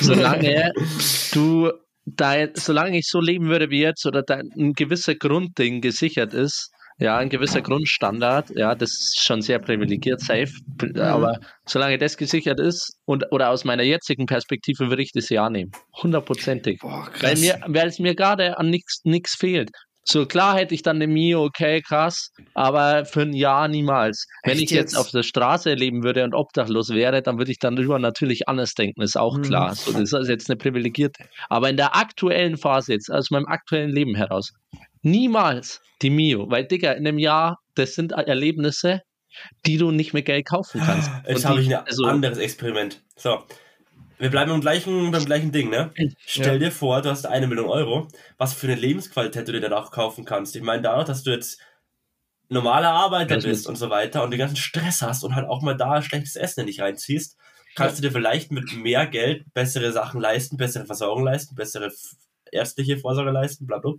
solange 0.00 0.72
du 1.32 1.72
dein, 2.04 2.50
solange 2.54 2.98
ich 2.98 3.06
so 3.08 3.20
leben 3.20 3.46
würde 3.48 3.70
wie 3.70 3.80
jetzt 3.80 4.04
oder 4.06 4.22
dein, 4.22 4.50
ein 4.56 4.72
gewisser 4.74 5.14
Grundding 5.14 5.80
gesichert 5.80 6.34
ist, 6.34 6.70
ja, 6.98 7.18
ein 7.18 7.28
gewisser 7.28 7.60
Grundstandard, 7.60 8.50
ja, 8.56 8.74
das 8.74 8.90
ist 8.90 9.22
schon 9.22 9.42
sehr 9.42 9.58
privilegiert, 9.58 10.20
safe, 10.20 10.52
aber 10.98 11.40
solange 11.66 11.98
das 11.98 12.16
gesichert 12.16 12.58
ist 12.58 12.98
und 13.04 13.24
oder 13.32 13.50
aus 13.50 13.64
meiner 13.64 13.82
jetzigen 13.82 14.26
Perspektive 14.26 14.88
würde 14.88 15.02
ich 15.02 15.12
das 15.12 15.28
ja 15.28 15.50
nehmen, 15.50 15.72
hundertprozentig, 16.02 16.78
Boah, 16.80 17.08
krass. 17.12 17.22
weil 17.22 17.36
mir, 17.38 17.60
weil 17.66 17.88
es 17.88 17.98
mir 17.98 18.14
gerade 18.14 18.58
an 18.58 18.70
nichts 18.70 19.00
nichts 19.04 19.34
fehlt. 19.34 19.70
So 20.08 20.24
klar 20.24 20.56
hätte 20.56 20.72
ich 20.74 20.82
dann 20.82 20.96
eine 20.96 21.08
Mio, 21.08 21.42
okay, 21.44 21.82
krass, 21.82 22.30
aber 22.54 23.04
für 23.04 23.22
ein 23.22 23.32
Jahr 23.32 23.66
niemals. 23.66 24.26
Wenn 24.44 24.52
Echt 24.52 24.62
ich 24.62 24.70
jetzt, 24.70 24.92
jetzt? 24.92 24.96
auf 25.00 25.10
der 25.10 25.24
Straße 25.24 25.74
leben 25.74 26.04
würde 26.04 26.22
und 26.22 26.32
obdachlos 26.32 26.90
wäre, 26.90 27.22
dann 27.22 27.38
würde 27.38 27.50
ich 27.50 27.58
dann 27.58 27.74
drüber 27.74 27.98
natürlich 27.98 28.48
anders 28.48 28.74
denken, 28.74 29.02
ist 29.02 29.16
auch 29.18 29.36
Mhm. 29.36 29.42
klar. 29.42 29.74
So, 29.74 29.92
das 29.92 30.12
ist 30.12 30.28
jetzt 30.28 30.48
eine 30.48 30.56
privilegierte. 30.56 31.24
Aber 31.48 31.68
in 31.70 31.76
der 31.76 31.96
aktuellen 31.96 32.56
Phase 32.56 32.92
jetzt, 32.92 33.10
aus 33.10 33.30
meinem 33.30 33.46
aktuellen 33.46 33.90
Leben 33.90 34.14
heraus, 34.14 34.52
niemals 35.02 35.80
die 36.02 36.10
Mio, 36.10 36.48
weil 36.50 36.66
Digga, 36.66 36.92
in 36.92 37.06
einem 37.06 37.18
Jahr, 37.18 37.58
das 37.74 37.94
sind 37.94 38.12
Erlebnisse, 38.12 39.00
die 39.66 39.76
du 39.76 39.90
nicht 39.90 40.14
mit 40.14 40.26
Geld 40.26 40.46
kaufen 40.46 40.80
kannst. 40.84 41.10
Jetzt 41.26 41.44
Und 41.44 41.50
habe 41.50 41.60
ich 41.60 41.74
ein 41.74 41.84
also, 41.84 42.04
anderes 42.04 42.38
Experiment. 42.38 43.02
So. 43.16 43.42
Wir 44.18 44.30
bleiben 44.30 44.50
beim 44.50 44.60
gleichen, 44.60 45.10
beim 45.10 45.24
gleichen 45.24 45.52
Ding, 45.52 45.70
ne? 45.70 45.90
Stell 46.26 46.58
dir 46.58 46.72
vor, 46.72 47.02
du 47.02 47.10
hast 47.10 47.26
eine 47.26 47.46
Million 47.46 47.68
Euro, 47.68 48.08
was 48.38 48.54
für 48.54 48.66
eine 48.66 48.76
Lebensqualität 48.76 49.46
du 49.48 49.52
dir 49.52 49.60
danach 49.60 49.90
kaufen 49.90 50.24
kannst. 50.24 50.56
Ich 50.56 50.62
meine, 50.62 50.82
dadurch, 50.82 51.06
dass 51.06 51.22
du 51.22 51.30
jetzt 51.30 51.60
normaler 52.48 52.90
Arbeiter 52.90 53.34
bist 53.36 53.46
ist- 53.46 53.66
und 53.66 53.76
so 53.76 53.90
weiter 53.90 54.22
und 54.22 54.30
den 54.30 54.38
ganzen 54.38 54.56
Stress 54.56 55.02
hast 55.02 55.24
und 55.24 55.34
halt 55.34 55.46
auch 55.48 55.62
mal 55.62 55.76
da 55.76 56.00
schlechtes 56.02 56.36
Essen 56.36 56.60
in 56.60 56.66
dich 56.66 56.80
reinziehst, 56.80 57.36
kannst 57.74 57.98
du 57.98 58.02
dir 58.02 58.12
vielleicht 58.12 58.50
mit 58.52 58.72
mehr 58.74 59.06
Geld 59.06 59.44
bessere 59.52 59.92
Sachen 59.92 60.20
leisten, 60.20 60.56
bessere 60.56 60.86
Versorgung 60.86 61.24
leisten, 61.24 61.54
bessere 61.54 61.92
ärztliche 62.52 62.98
Vorsorge 62.98 63.30
leisten, 63.30 63.66
bla 63.66 63.78
bla. 63.78 63.94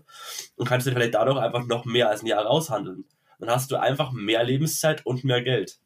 Und 0.55 0.68
kannst 0.68 0.88
dir 0.88 0.93
vielleicht 0.93 1.13
dadurch 1.13 1.38
einfach 1.38 1.65
noch 1.65 1.86
mehr 1.86 2.09
als 2.09 2.24
ein 2.24 2.28
Jahr 2.28 2.45
raushandeln. 2.45 3.05
Dann 3.39 3.49
hast 3.49 3.70
du 3.70 3.76
einfach 3.76 4.11
mehr 4.11 4.43
Lebenszeit 4.43 5.05
und 5.05 5.24
mehr 5.24 5.43
Geld. 5.43 5.78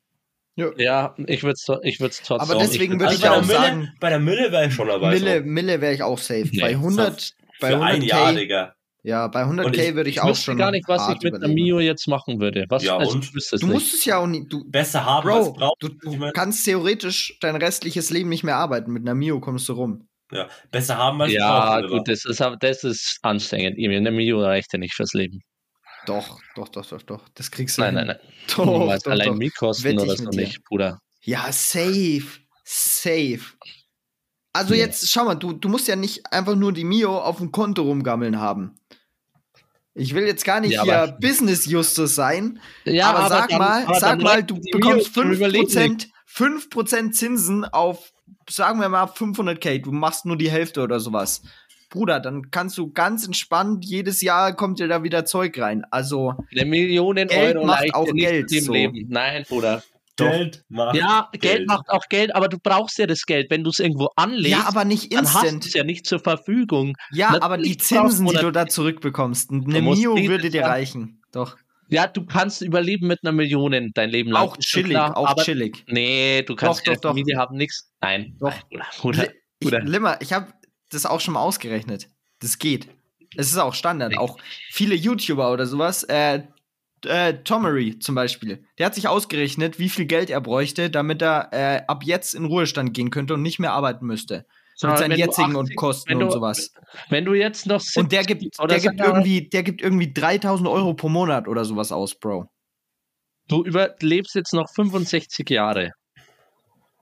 Ja, 0.56 1.16
ich 1.18 1.44
würde 1.44 1.54
es 1.54 1.68
ich 1.84 2.00
würd's 2.00 2.22
trotzdem. 2.24 2.52
Aber 2.52 2.60
deswegen 2.60 2.94
ich 2.94 3.00
würde 3.00 3.08
Also 3.08 3.18
ich 3.18 3.22
bei, 3.24 3.30
auch 3.30 3.36
der 3.36 3.46
Mille, 3.48 3.60
sagen- 3.60 3.94
bei 4.00 4.10
der 4.10 4.20
Mille 4.20 4.52
wäre 4.52 4.68
ich 4.68 4.74
schon 4.74 4.88
dabei. 4.88 5.12
Mille, 5.12 5.40
so. 5.40 5.46
Mille 5.46 5.82
wäre 5.82 5.94
ich 5.94 6.04
auch 6.04 6.18
safe. 6.18 6.50
Nee, 6.52 6.62
bei 6.62 6.76
100, 6.76 7.32
bei 7.60 7.70
Für 7.70 7.82
ein 7.82 8.02
Jahr, 8.02 8.30
100k, 8.32 8.36
Digga. 8.36 8.74
ja, 9.04 9.28
bei 9.28 9.44
Und 9.46 9.60
100k 9.60 9.90
ich- 9.90 9.96
würde 9.96 10.10
ich, 10.10 10.16
ich 10.18 10.22
auch 10.22 10.30
wüsste 10.30 10.44
schon 10.46 10.58
gar 10.58 10.72
nicht, 10.72 10.88
was 10.88 11.08
ich 11.10 11.22
mit 11.22 11.36
einer. 11.36 11.48
Mio 11.48 11.80
jetzt 11.80 12.08
machen 12.08 12.40
würde. 12.40 12.66
Was, 12.70 12.84
Ja, 12.84 12.98
also, 12.98 13.14
und? 13.14 13.24
ich 13.26 13.32
Du 13.32 13.38
nicht. 13.56 13.66
musst 13.74 13.94
es 13.94 14.06
ja 14.06 14.18
auch 14.18 14.28
nicht, 14.28 14.52
du, 14.52 14.64
Besser 14.70 15.06
haben 15.06 15.28
als 15.30 15.46
Bro, 15.48 15.54
brauchen. 15.54 15.76
du, 15.80 15.88
Ich 15.88 15.98
du 16.02 16.16
mein- 16.18 16.34
kannst 16.34 16.66
theoretisch 16.66 17.38
dein 17.42 17.56
restliches 17.56 18.10
Leben 18.10 18.30
nicht 18.30 18.44
mehr 18.44 18.58
arbeiten. 18.58 18.92
Mit 18.92 19.04
einer 19.04 19.16
Mio 19.16 19.40
kommst 19.40 19.68
du 19.70 19.74
rum. 19.74 20.08
Ja, 20.34 20.48
besser 20.72 20.98
haben 20.98 21.22
als 21.22 21.34
Ja, 21.34 21.80
brauchen. 21.82 21.90
gut, 21.98 22.08
das 22.08 22.24
ist, 22.26 22.40
das 22.62 22.84
ist 22.86 23.20
anstrengend. 23.22 23.78
Eine 23.78 24.12
Mio 24.12 24.42
reicht 24.42 24.72
ja 24.72 24.80
nicht 24.80 24.94
fürs 24.94 25.14
Leben. 25.14 25.42
Doch, 26.06 26.40
doch, 26.56 26.70
doch, 26.70 26.86
doch, 26.86 27.02
doch. 27.04 27.30
Das 27.36 27.52
kriegst 27.52 27.78
du 27.78 27.82
Nein, 27.82 27.98
hin. 27.98 28.08
nein, 28.08 28.18
nein. 28.22 28.34
Doch, 28.56 28.66
Niemals. 28.66 29.04
doch, 29.04 29.12
allein 29.12 29.28
doch. 29.30 29.36
Mietkosten 29.36 30.00
oder 30.00 30.18
so 30.18 30.30
nicht, 30.30 30.64
Bruder. 30.66 31.00
Ja, 31.22 31.52
safe. 31.52 32.24
Safe. 32.64 33.40
Also 34.54 34.74
Nee. 34.74 34.80
jetzt, 34.80 35.10
schau 35.10 35.26
mal, 35.26 35.36
du, 35.36 35.54
du 35.54 35.70
musst 35.70 35.88
ja 35.88 35.96
nicht 35.96 36.32
einfach 36.32 36.56
nur 36.56 36.74
die 36.74 36.84
Mio 36.84 37.18
auf 37.18 37.38
dem 37.38 37.52
Konto 37.52 37.84
rumgammeln 37.84 38.40
haben. 38.40 38.76
Ich 39.94 40.14
will 40.16 40.26
jetzt 40.26 40.46
gar 40.46 40.60
nicht 40.62 40.72
Ja, 40.74 40.84
hier 40.84 41.00
aber- 41.02 41.12
Business 41.14 41.66
Justus 41.66 42.16
sein, 42.16 42.60
Ja, 42.86 43.12
aber, 43.14 43.30
sag 43.30 43.50
dann- 43.50 43.60
mal, 43.60 43.86
aber 43.86 44.00
sag 44.00 44.22
mal, 44.22 44.44
du 44.44 44.56
bekommst 44.56 45.16
Mio 45.16 45.24
zum 45.24 45.32
Überleben 45.32 45.68
5%, 45.70 46.08
5% 46.26 47.12
Zinsen 47.14 47.66
auf, 47.66 48.12
sagen 48.50 48.80
wir 48.80 48.90
mal, 48.90 49.06
500k. 49.08 49.80
Du 49.82 49.92
machst 49.92 50.26
nur 50.26 50.38
die 50.38 50.50
Hälfte 50.50 50.82
oder 50.82 51.00
sowas. 51.00 51.42
Bruder, 51.92 52.20
dann 52.20 52.50
kannst 52.50 52.78
du 52.78 52.92
ganz 52.92 53.26
entspannt, 53.26 53.86
jedes 53.86 54.22
Jahr 54.22 54.56
kommt 54.56 54.80
dir 54.80 54.88
da 54.88 55.04
wieder 55.04 55.26
Zeug 55.26 55.60
rein. 55.60 55.86
Also, 55.92 56.34
Eine 56.52 56.66
Million 56.66 57.16
Geld 57.18 57.56
Euro 57.56 57.66
macht 57.68 57.94
auch 57.94 58.12
Geld, 58.12 58.52
im 58.52 58.64
so. 58.64 58.74
Leben. 58.74 59.06
Nein, 59.10 59.46
Bruder. 59.48 59.84
Geld 60.16 60.64
macht 60.70 60.96
Ja, 60.96 61.30
Geld. 61.34 61.42
Geld. 61.42 61.68
macht 61.68 61.90
auch 61.90 62.04
Geld, 62.10 62.34
aber 62.34 62.48
du 62.48 62.58
brauchst 62.58 62.98
ja 62.98 63.08
das 63.08 63.26
Geld. 63.26 63.50
Wenn 63.52 63.64
du 63.64 63.70
es 63.70 63.80
irgendwo 63.80 64.10
anlegst, 64.16 64.52
ja, 64.60 64.68
aber 64.68 64.86
nicht 64.86 65.14
dann 65.14 65.26
hast 65.26 65.36
du 65.36 65.40
instant. 65.48 65.66
es 65.66 65.74
ja 65.74 65.84
nicht 65.84 66.06
zur 66.06 66.20
Verfügung. 66.20 66.96
Ja, 67.12 67.30
aber 67.42 67.58
die 67.58 67.64
Natürlich 67.64 67.82
Zinsen, 67.82 68.26
die 68.28 68.38
du 68.38 68.52
da 68.52 68.68
zurückbekommst, 68.68 69.52
eine 69.52 69.82
Mio 69.82 70.16
würde 70.16 70.50
dir 70.50 70.64
reichen. 70.64 71.22
Doch. 71.32 71.58
Ja, 71.90 72.08
du 72.08 72.26
kannst 72.26 72.62
überleben 72.62 73.08
mit 73.08 73.20
einer 73.24 73.34
Million 73.34 73.92
dein 73.94 74.10
Leben 74.10 74.32
lang. 74.32 74.44
Auch 74.44 74.58
chillig, 74.58 74.92
klar, 74.92 75.18
auch 75.18 75.36
chillig. 75.44 75.84
Nee, 75.88 76.42
du 76.44 76.56
kannst 76.56 76.88
Doch, 76.88 76.94
doch, 76.94 77.02
doch. 77.02 77.10
Familie 77.10 77.38
haben, 77.38 77.58
nix. 77.58 77.92
Nein. 78.00 78.38
Doch. 78.40 78.54
Nein, 78.72 78.82
Bruder, 78.98 79.26
ich, 79.26 79.32
Bruder. 79.60 79.82
Limmer, 79.82 80.18
ich 80.22 80.32
habe 80.32 80.54
das 80.94 81.06
auch 81.06 81.20
schon 81.20 81.34
mal 81.34 81.42
ausgerechnet. 81.42 82.10
Das 82.40 82.60
geht. 82.60 82.88
Es 83.36 83.48
ist 83.52 83.58
auch 83.58 83.74
Standard. 83.74 84.18
Auch 84.18 84.38
viele 84.72 84.96
YouTuber 84.96 85.52
oder 85.54 85.66
sowas. 85.66 86.04
Äh, 86.04 86.44
äh, 87.06 87.34
Tomery 87.44 87.98
zum 88.00 88.14
Beispiel. 88.16 88.64
Der 88.78 88.86
hat 88.88 88.96
sich 88.96 89.08
ausgerechnet, 89.08 89.80
wie 89.80 89.90
viel 89.90 90.06
Geld 90.06 90.30
er 90.30 90.42
bräuchte, 90.42 90.90
damit 90.90 91.22
er 91.22 91.50
äh, 91.52 91.82
ab 91.88 92.04
jetzt 92.04 92.36
in 92.36 92.46
Ruhestand 92.46 92.94
gehen 92.94 93.10
könnte 93.10 93.34
und 93.36 93.42
nicht 93.42 93.60
mehr 93.60 93.74
arbeiten 93.74 94.06
müsste. 94.06 94.46
Mit 94.84 94.98
seinen 94.98 95.12
du 95.12 95.18
jetzigen 95.18 95.56
80 95.56 95.58
und 95.58 95.76
Kosten 95.76 96.10
wenn 96.10 96.18
und 96.24 96.28
du- 96.28 96.32
sowas. 96.34 96.74
Wenn 97.10 97.26
du 97.26 97.34
jetzt 97.34 97.68
noch 97.68 97.82
Und 97.96 98.12
der 98.12 98.24
70 98.24 98.28
gibt, 98.58 98.72
der 98.72 98.80
gibt 98.80 99.00
irgendwie, 99.00 99.48
der 99.50 99.64
gibt 99.64 99.82
irgendwie 99.82 100.12
3000 100.12 100.68
Euro 100.68 100.94
pro 100.96 101.08
Monat 101.08 101.48
oder 101.48 101.66
sowas 101.66 101.92
aus, 101.92 102.16
Bro. 102.16 102.48
Du 103.48 103.64
überlebst 103.64 104.34
jetzt 104.36 104.54
noch 104.54 104.70
65 104.74 105.50
Jahre. 105.50 105.92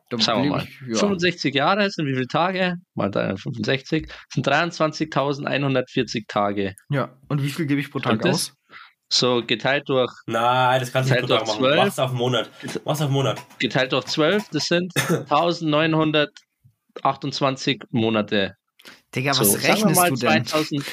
Da 0.10 0.18
Sagen 0.20 0.44
wir 0.44 0.50
mal. 0.50 0.64
ich- 0.64 0.82
ja. 0.88 0.96
65 1.00 1.54
Jahre 1.54 1.90
sind 1.92 2.08
wie 2.08 2.14
viele 2.16 2.28
Tage? 2.28 2.76
Mal 2.96 3.12
da 3.12 3.36
65 3.38 4.12
sind 4.34 4.48
23.140 4.48 6.26
Tage. 6.28 6.74
ja. 6.90 7.16
Und 7.28 7.44
wie 7.44 7.50
viel 7.50 7.68
gebe 7.68 7.80
ich 7.80 7.92
pro 7.92 8.00
Tag 8.00 8.14
Und 8.24 8.28
aus? 8.28 8.54
So 9.12 9.44
geteilt 9.46 9.88
durch 9.90 10.12
Nein, 10.28 10.80
das 10.80 10.92
kannst 10.92 11.10
du 11.10 11.14
nicht 11.16 11.22
pro 11.28 11.36
Tag 11.36 11.46
durch 11.46 11.50
machen. 11.50 11.60
12. 11.60 11.76
Mach's 11.78 12.00
auf 12.00 12.10
einen 12.10 12.18
Monat. 12.20 12.50
Mach's 12.86 13.02
auf 13.02 13.08
einen 13.08 13.14
Monat. 13.14 13.42
geteilt 13.60 13.92
durch 13.92 14.06
12, 14.06 14.50
das 14.50 14.66
sind 14.66 14.92
1928 15.30 17.82
Monate. 17.92 18.56
Digga, 19.16 19.34
so, 19.34 19.42
was 19.42 19.62
wir 19.64 19.70
rechnest 19.70 19.96
mal 19.96 20.10
du 20.10 20.16
denn? 20.16 20.46
2000 20.46 20.86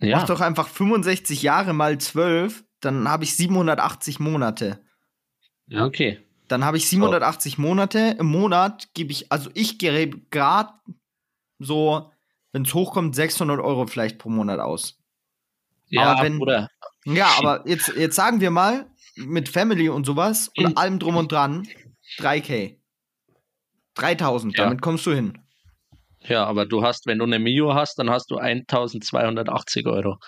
Ja, 0.00 0.18
Mach 0.18 0.26
doch 0.26 0.40
einfach 0.40 0.68
65 0.68 1.42
Jahre 1.42 1.72
mal 1.72 1.98
12, 1.98 2.64
dann 2.80 3.08
habe 3.08 3.24
ich 3.24 3.36
780 3.36 4.20
Monate. 4.20 4.80
ja, 5.66 5.84
okay. 5.84 6.20
Dann 6.48 6.64
habe 6.64 6.76
ich 6.78 6.88
780 6.88 7.58
Monate. 7.58 8.16
Im 8.18 8.26
Monat 8.26 8.88
gebe 8.94 9.12
ich, 9.12 9.30
also 9.30 9.50
ich 9.54 9.78
gebe 9.78 10.18
gerade 10.30 10.72
so, 11.58 12.10
wenn 12.52 12.62
es 12.62 12.72
hochkommt, 12.74 13.14
600 13.14 13.60
Euro 13.60 13.86
vielleicht 13.86 14.18
pro 14.18 14.30
Monat 14.30 14.58
aus. 14.60 14.98
Ja, 15.88 16.12
Aber 16.12 16.22
wenn- 16.22 16.40
oder 16.40 16.68
Ja, 17.04 17.28
aber 17.38 17.66
jetzt, 17.66 17.88
jetzt 17.96 18.16
sagen 18.16 18.40
wir 18.40 18.50
mal, 18.50 18.86
mit 19.16 19.48
Family 19.48 19.88
und 19.88 20.04
sowas 20.04 20.50
und 20.56 20.70
Mhm. 20.70 20.76
allem 20.76 20.98
drum 20.98 21.16
und 21.16 21.32
dran, 21.32 21.66
3K. 22.18 22.76
3000, 23.94 24.56
Ja. 24.56 24.64
damit 24.64 24.80
kommst 24.82 25.06
du 25.06 25.12
hin. 25.12 25.38
ja, 26.20 26.44
aber 26.44 26.66
du 26.66 26.82
hast, 26.82 27.06
wenn 27.06 27.18
du 27.18 27.24
eine 27.24 27.38
Mio 27.38 27.74
hast, 27.74 27.98
dann 27.98 28.10
hast 28.10 28.30
du 28.30 28.38
1280 28.38 29.86
Euro. 29.86 30.18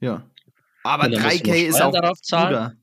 Ja. 0.00 0.22
Aber 0.84 1.04
Und 1.04 1.12
dann 1.12 1.22
musst 1.22 1.40
du 1.40 1.50
3K 1.50 1.50
noch 1.62 1.68
ist 1.68 1.80
auch 1.82 1.92
darauf 1.92 2.20
zahlen. 2.22 2.81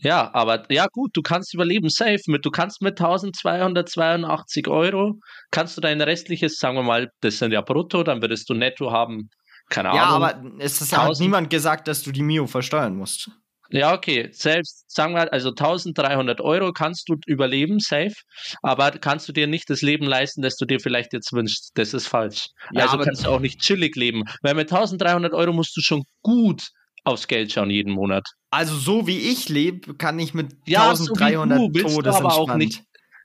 Ja, 0.00 0.30
aber 0.32 0.64
ja 0.72 0.86
gut, 0.92 1.10
du 1.14 1.22
kannst 1.22 1.54
überleben 1.54 1.88
safe 1.88 2.20
mit. 2.28 2.44
Du 2.46 2.50
kannst 2.50 2.82
mit 2.82 3.00
1282 3.00 4.68
Euro, 4.68 5.14
kannst 5.50 5.76
du 5.76 5.80
dein 5.80 6.00
restliches, 6.00 6.56
sagen 6.58 6.76
wir 6.76 6.82
mal, 6.82 7.10
das 7.20 7.38
sind 7.38 7.52
ja 7.52 7.60
brutto, 7.60 8.02
dann 8.02 8.20
würdest 8.22 8.48
du 8.48 8.54
netto 8.54 8.90
haben, 8.92 9.28
keine 9.70 9.88
Ja, 9.88 10.04
Ahnung. 10.04 10.22
aber 10.24 10.62
es 10.62 10.80
ist, 10.80 10.92
hat 10.92 11.00
1000. 11.04 11.20
niemand 11.26 11.50
gesagt, 11.50 11.88
dass 11.88 12.02
du 12.02 12.12
die 12.12 12.22
Mio 12.22 12.46
versteuern 12.46 12.96
musst. 12.96 13.30
Ja, 13.70 13.92
okay, 13.92 14.30
selbst, 14.32 14.84
sagen 14.90 15.14
wir, 15.14 15.30
also 15.30 15.50
1300 15.50 16.40
Euro 16.40 16.72
kannst 16.72 17.06
du 17.10 17.16
überleben, 17.26 17.80
safe, 17.80 18.14
aber 18.62 18.92
kannst 18.92 19.28
du 19.28 19.32
dir 19.32 19.46
nicht 19.46 19.68
das 19.68 19.82
Leben 19.82 20.06
leisten, 20.06 20.40
das 20.40 20.56
du 20.56 20.64
dir 20.64 20.80
vielleicht 20.80 21.12
jetzt 21.12 21.34
wünschst. 21.34 21.72
Das 21.74 21.92
ist 21.92 22.06
falsch. 22.06 22.46
Ja, 22.72 22.84
also 22.84 22.94
aber- 22.94 23.04
kannst 23.04 23.26
du 23.26 23.28
auch 23.30 23.40
nicht 23.40 23.60
chillig 23.60 23.94
leben, 23.94 24.22
weil 24.42 24.54
mit 24.54 24.70
1300 24.72 25.34
Euro 25.34 25.52
musst 25.52 25.76
du 25.76 25.82
schon 25.82 26.04
gut 26.22 26.68
aufs 27.08 27.28
Geld 27.28 27.52
schauen 27.52 27.70
jeden 27.70 27.92
Monat. 27.92 28.24
Also 28.50 28.76
so 28.76 29.06
wie 29.06 29.18
ich 29.18 29.48
lebe, 29.48 29.94
kann 29.94 30.18
ich 30.18 30.34
mit 30.34 30.52
Ja, 30.66 30.94
so 30.94 31.04
wie 31.04 31.24
1300 31.24 31.58
du, 31.58 31.74
willst 31.74 31.96
du 31.96 32.02
Todes 32.02 32.16
aber 32.16 32.34
auch 32.34 32.54
nicht. 32.54 32.82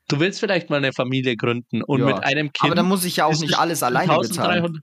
Du 0.10 0.20
willst 0.20 0.40
vielleicht 0.40 0.70
mal 0.70 0.78
eine 0.78 0.92
Familie 0.92 1.36
gründen 1.38 1.82
und 1.82 2.00
Ja, 2.02 2.06
mit 2.08 2.24
einem 2.24 2.52
Kind. 2.52 2.72
Aber 2.72 2.76
dann 2.76 2.88
muss 2.88 3.06
ich 3.06 3.18
ja 3.18 3.26
auch 3.26 3.40
nicht 3.40 3.52
es 3.52 3.58
alles 3.58 3.84
alleine 3.84 4.18
bezahlen. 4.20 4.64
1300 4.64 4.82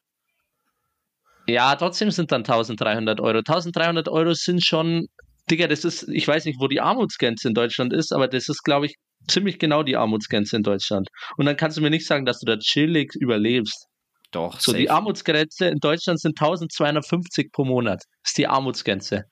Ja, 1.47 1.77
trotzdem 1.77 2.11
sind 2.11 2.33
dann 2.33 2.41
1300 2.41 3.21
Euro. 3.21 3.39
1300 3.39 4.09
Euro 4.09 4.33
sind 4.33 4.65
schon, 4.65 5.07
Digga, 5.51 5.67
das 5.67 5.85
ist, 5.85 6.09
ich 6.09 6.27
weiß 6.27 6.47
nicht, 6.47 6.59
wo 6.59 6.69
die 6.69 6.81
Armutsgrenze 6.81 7.49
in 7.49 7.55
Deutschland 7.55 7.93
ist, 7.93 8.13
aber 8.13 8.29
das 8.29 8.49
ist, 8.49 8.63
glaube 8.63 8.87
ich, 8.87 8.95
ziemlich 9.29 9.59
genau 9.59 9.83
die 9.83 9.97
Armutsgrenze 9.97 10.57
in 10.57 10.63
Deutschland. 10.63 11.09
Und 11.37 11.45
dann 11.47 11.57
kannst 11.57 11.77
du 11.77 11.83
mir 11.83 11.91
nicht 11.91 12.07
sagen, 12.07 12.25
dass 12.25 12.41
du 12.41 12.47
da 12.47 12.57
chillig 12.59 13.15
überlebst. 13.15 13.90
Doch, 14.33 14.61
So, 14.61 14.73
safe. 14.73 14.83
die 14.83 14.91
Armutsgrenze 14.91 15.67
in 15.67 15.79
Deutschland 15.79 16.21
sind 16.21 16.39
1250 16.39 17.51
pro 17.53 17.65
Monat. 17.65 18.03
Das 18.23 18.31
ist 18.31 18.39
die 18.39 18.47
Armutsgrenze. 18.47 19.25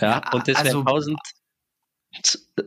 Ja, 0.00 0.08
Ja, 0.24 0.32
und 0.32 0.46
das 0.48 0.56
wäre 0.56 0.66
also- 0.66 0.80
1000, 0.84 1.18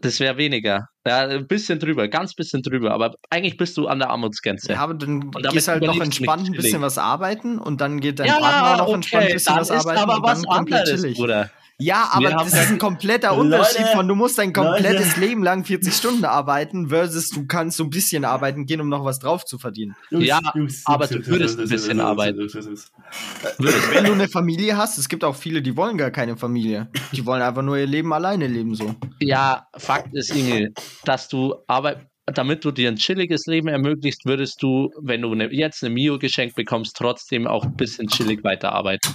das 0.02 0.20
wäre 0.20 0.36
weniger. 0.38 0.88
Ja, 1.06 1.28
ein 1.28 1.48
bisschen 1.48 1.80
drüber, 1.80 2.08
ganz 2.10 2.34
bisschen 2.36 2.62
drüber, 2.62 2.92
aber 2.92 3.16
eigentlich 3.30 3.56
bist 3.56 3.78
du 3.78 3.88
an 3.88 4.00
der 4.00 4.10
Armutsgrenze. 4.10 4.74
Ja, 4.74 4.80
aber 4.82 4.96
dann 4.96 5.32
gehst 5.32 5.70
halt 5.70 5.84
noch 5.84 6.00
entspannt 6.02 6.48
ein 6.48 6.52
bisschen 6.52 6.82
was 6.82 6.98
arbeiten 6.98 7.58
und 7.58 7.80
dann 7.80 8.02
geht 8.02 8.20
dein 8.20 8.28
Ja, 8.28 8.40
Partner 8.40 8.78
noch 8.84 8.94
entspannt 8.94 9.22
ein 9.24 9.28
okay, 9.28 9.34
bisschen 9.34 9.56
was 9.56 9.70
ist 9.70 9.76
arbeiten 9.86 10.00
aber 10.00 10.16
und 10.18 10.24
was 10.24 10.42
dann 10.42 10.52
anderes. 10.52 11.14
Bruder. 11.16 11.50
Ja, 11.80 12.10
aber 12.12 12.32
das 12.32 12.54
ist 12.54 12.72
ein 12.72 12.80
kompletter 12.80 13.30
Leute, 13.30 13.42
Unterschied 13.42 13.86
von, 13.90 14.08
du 14.08 14.16
musst 14.16 14.40
dein 14.40 14.52
komplettes 14.52 15.16
Leute. 15.16 15.28
Leben 15.28 15.44
lang 15.44 15.64
40 15.64 15.94
Stunden 15.94 16.26
arbeiten 16.26 16.90
versus 16.90 17.30
du 17.30 17.46
kannst 17.46 17.78
so 17.78 17.84
ein 17.84 17.92
bisschen 17.92 18.26
arbeiten 18.26 18.66
gehen, 18.66 18.82
um 18.82 18.90
noch 18.90 19.06
was 19.06 19.20
drauf 19.20 19.46
zu 19.46 19.60
verdienen. 19.60 19.96
Ja, 20.10 20.40
aber 20.86 21.06
du 21.06 21.26
würdest 21.28 21.60
ein 21.60 21.70
bisschen 21.70 22.00
arbeiten. 22.00 22.40
Wenn 22.40 24.06
du 24.06 24.14
eine 24.14 24.28
Familie 24.28 24.76
hast, 24.76 24.98
es 24.98 25.08
gibt 25.08 25.24
auch 25.24 25.36
viele, 25.36 25.62
die 25.62 25.78
wollen 25.78 26.00
gar 26.00 26.10
keine 26.10 26.36
Familie. 26.36 26.90
Die 27.12 27.24
wollen 27.28 27.44
einfach 27.44 27.62
nur 27.62 27.78
ihr 27.78 27.86
Leben 27.86 28.12
alleine 28.12 28.48
leben 28.48 28.74
so. 28.74 28.96
Ja, 29.20 29.68
Fakt 29.78 30.16
ist, 30.16 30.36
Inge, 30.36 30.74
dass 31.06 31.28
du 31.28 31.56
aber 31.68 31.98
damit 32.26 32.66
du 32.66 32.72
dir 32.72 32.90
ein 32.90 32.98
chilliges 32.98 33.46
Leben 33.46 33.68
ermöglicht, 33.70 34.26
würdest 34.26 34.62
du, 34.62 34.92
wenn 35.00 35.22
du 35.22 35.34
ne, 35.34 35.48
jetzt 35.54 35.84
eine 35.84 35.94
Mio 35.94 36.20
geschenkt 36.20 36.56
bekommst, 36.56 36.98
trotzdem 36.98 37.48
auch 37.48 37.64
ein 37.64 37.76
bisschen 37.76 38.08
chillig 38.08 38.44
weiterarbeiten. 38.44 39.14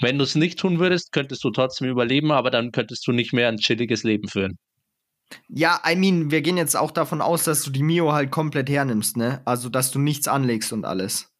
Wenn 0.00 0.18
du 0.18 0.24
es 0.24 0.34
nicht 0.34 0.58
tun 0.58 0.78
würdest, 0.78 1.12
könntest 1.12 1.44
du 1.44 1.50
trotzdem 1.50 1.88
überleben, 1.88 2.32
aber 2.32 2.50
dann 2.50 2.72
könntest 2.72 3.06
du 3.06 3.12
nicht 3.12 3.32
mehr 3.32 3.48
ein 3.48 3.58
chilliges 3.58 4.02
Leben 4.02 4.28
führen. 4.28 4.58
Ja, 5.48 5.80
I 5.88 5.94
mean, 5.96 6.30
wir 6.30 6.42
gehen 6.42 6.56
jetzt 6.56 6.76
auch 6.76 6.90
davon 6.90 7.20
aus, 7.20 7.44
dass 7.44 7.62
du 7.62 7.70
die 7.70 7.82
Mio 7.82 8.12
halt 8.12 8.30
komplett 8.30 8.68
hernimmst, 8.68 9.16
ne? 9.16 9.42
Also, 9.44 9.68
dass 9.68 9.90
du 9.90 9.98
nichts 9.98 10.26
anlegst 10.28 10.72
und 10.72 10.84
alles. 10.84 11.30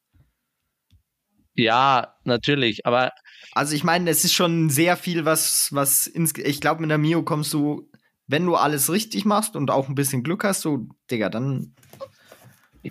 Ja, 1.55 2.15
natürlich, 2.25 2.87
aber 2.87 3.11
Also 3.53 3.75
ich 3.75 3.85
meine, 3.85 4.11
es 4.11 4.25
ist 4.25 4.33
schon 4.35 4.71
sehr 4.71 4.97
viel, 4.97 5.25
was, 5.25 5.69
was 5.73 6.07
ins, 6.07 6.33
ich 6.37 6.61
glaube, 6.61 6.81
mit 6.81 6.91
der 6.91 6.99
Mio 6.99 7.23
kommst 7.25 7.53
du, 7.53 7.91
wenn 8.27 8.47
du 8.47 8.55
alles 8.55 8.91
richtig 8.91 9.25
machst 9.25 9.57
und 9.57 9.71
auch 9.71 9.89
ein 9.89 9.95
bisschen 9.95 10.23
Glück 10.23 10.45
hast, 10.45 10.63
so, 10.63 10.87
Digga, 11.11 11.29
dann. 11.29 11.75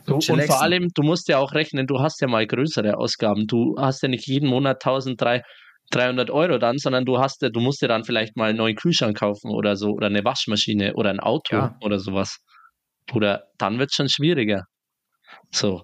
Du, 0.05 0.15
und 0.15 0.43
vor 0.43 0.61
allem, 0.61 0.89
du 0.93 1.01
musst 1.01 1.27
ja 1.29 1.39
auch 1.39 1.53
rechnen, 1.53 1.87
du 1.87 1.99
hast 1.99 2.21
ja 2.21 2.27
mal 2.27 2.45
größere 2.45 2.97
Ausgaben. 2.97 3.47
Du 3.47 3.75
hast 3.79 4.03
ja 4.03 4.09
nicht 4.09 4.27
jeden 4.27 4.47
Monat 4.47 4.85
1300 4.85 6.29
Euro 6.29 6.59
dann, 6.59 6.77
sondern 6.77 7.05
du 7.05 7.17
hast 7.19 7.41
ja, 7.41 7.49
du 7.49 7.59
musst 7.59 7.81
dir 7.81 7.87
dann 7.87 8.03
vielleicht 8.03 8.37
mal 8.37 8.49
einen 8.49 8.57
neuen 8.59 8.75
Kühlschrank 8.75 9.17
kaufen 9.17 9.49
oder 9.51 9.75
so 9.75 9.89
oder 9.91 10.07
eine 10.07 10.23
Waschmaschine 10.23 10.93
oder 10.93 11.09
ein 11.09 11.19
Auto 11.19 11.55
Ja. 11.55 11.75
oder 11.81 11.99
sowas. 11.99 12.37
Oder 13.13 13.45
dann 13.57 13.79
wird 13.79 13.89
es 13.89 13.95
schon 13.95 14.09
schwieriger. 14.09 14.65
So. 15.51 15.83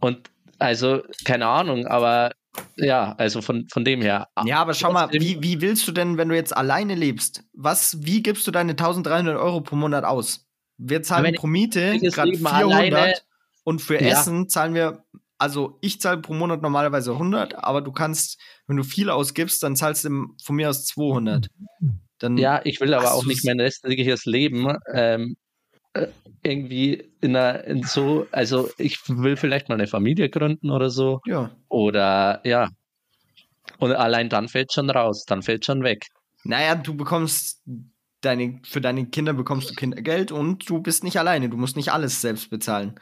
Und 0.00 0.30
also, 0.58 1.02
keine 1.24 1.46
Ahnung, 1.46 1.86
aber 1.86 2.32
ja, 2.76 3.14
also 3.16 3.40
von, 3.40 3.66
von 3.72 3.84
dem 3.84 4.02
her. 4.02 4.26
Ja, 4.44 4.58
aber 4.60 4.74
schau 4.74 4.92
mal, 4.92 5.10
wie, 5.12 5.42
wie 5.42 5.60
willst 5.60 5.86
du 5.88 5.92
denn, 5.92 6.18
wenn 6.18 6.28
du 6.28 6.34
jetzt 6.34 6.54
alleine 6.56 6.94
lebst, 6.94 7.44
was, 7.54 7.96
wie 8.04 8.22
gibst 8.22 8.46
du 8.46 8.50
deine 8.50 8.72
1300 8.72 9.36
Euro 9.36 9.60
pro 9.60 9.76
Monat 9.76 10.04
aus? 10.04 10.44
Wir 10.76 11.02
zahlen 11.02 11.34
pro 11.34 11.46
Miete 11.46 11.98
gerade 11.98 12.30
Leben 12.30 12.46
400 12.46 12.78
alleine- 12.78 13.14
und 13.68 13.82
für 13.82 14.00
Ja. 14.00 14.08
Essen 14.08 14.48
zahlen 14.48 14.72
wir, 14.72 15.04
also 15.36 15.76
ich 15.82 16.00
zahle 16.00 16.22
pro 16.22 16.32
Monat 16.32 16.62
normalerweise 16.62 17.12
100, 17.12 17.54
aber 17.54 17.82
du 17.82 17.92
kannst, 17.92 18.40
wenn 18.66 18.78
du 18.78 18.82
viel 18.82 19.10
ausgibst, 19.10 19.62
dann 19.62 19.76
zahlst 19.76 20.06
du 20.06 20.28
von 20.42 20.56
mir 20.56 20.70
aus 20.70 20.86
200. 20.86 21.48
Dann, 22.18 22.38
Ja, 22.38 22.62
ich 22.64 22.80
will 22.80 22.94
aber 22.94 23.12
auch 23.12 23.26
nicht 23.26 23.44
mein 23.44 23.60
restliches 23.60 24.24
Leben 24.24 24.74
ähm, 24.94 25.36
äh, 25.92 26.06
irgendwie 26.42 27.12
in, 27.20 27.36
einer, 27.36 27.62
in 27.64 27.82
so, 27.82 28.26
also 28.32 28.70
ich 28.78 29.06
will 29.06 29.36
vielleicht 29.36 29.68
mal 29.68 29.74
eine 29.74 29.86
Familie 29.86 30.30
gründen 30.30 30.70
oder 30.70 30.88
so. 30.88 31.20
ja. 31.26 31.50
Oder 31.68 32.40
ja. 32.44 32.70
Und 33.78 33.92
allein 33.92 34.30
dann 34.30 34.48
fällt 34.48 34.72
schon 34.72 34.88
raus, 34.88 35.24
dann 35.26 35.42
fällt 35.42 35.66
schon 35.66 35.84
weg. 35.84 36.06
Naja, 36.42 36.74
du 36.74 36.96
bekommst 36.96 37.62
deine, 38.22 38.60
für 38.64 38.80
deine 38.80 39.06
Kinder 39.06 39.34
bekommst 39.34 39.70
du 39.70 39.74
Kindergeld 39.74 40.32
und 40.32 40.68
du 40.70 40.80
bist 40.80 41.04
nicht 41.04 41.18
alleine. 41.18 41.50
Du 41.50 41.58
musst 41.58 41.76
nicht 41.76 41.92
alles 41.92 42.20
selbst 42.20 42.50
bezahlen. 42.50 42.98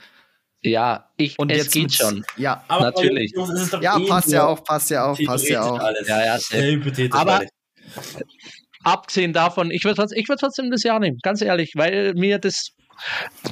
Ja, 0.70 1.10
ich, 1.16 1.38
Und 1.38 1.50
es 1.50 1.58
jetzt 1.58 1.72
geht 1.72 1.92
schon. 1.92 2.24
Ja, 2.36 2.64
Aber 2.68 2.84
Natürlich. 2.86 3.32
Ja, 3.80 3.98
eh 3.98 4.06
passt 4.06 4.30
ja 4.30 4.46
auch, 4.46 4.62
passt 4.64 4.90
ja 4.90 5.06
auch, 5.06 5.18
passt 5.24 5.48
ja 5.48 5.62
auch. 5.62 5.78
Alles. 5.78 6.08
Ja, 6.08 6.24
ja, 6.24 6.38
Sehr 6.38 6.72
hypothetisch. 6.72 7.18
Aber-. 7.18 7.42
Abgesehen 8.82 9.32
davon, 9.32 9.72
ich 9.72 9.84
würde 9.84 10.06
ich 10.14 10.28
würd 10.28 10.38
trotzdem 10.38 10.70
das 10.70 10.84
Jahr 10.84 11.00
nehmen, 11.00 11.18
ganz 11.22 11.42
ehrlich, 11.42 11.72
weil 11.74 12.14
mir 12.14 12.38
das, 12.38 12.68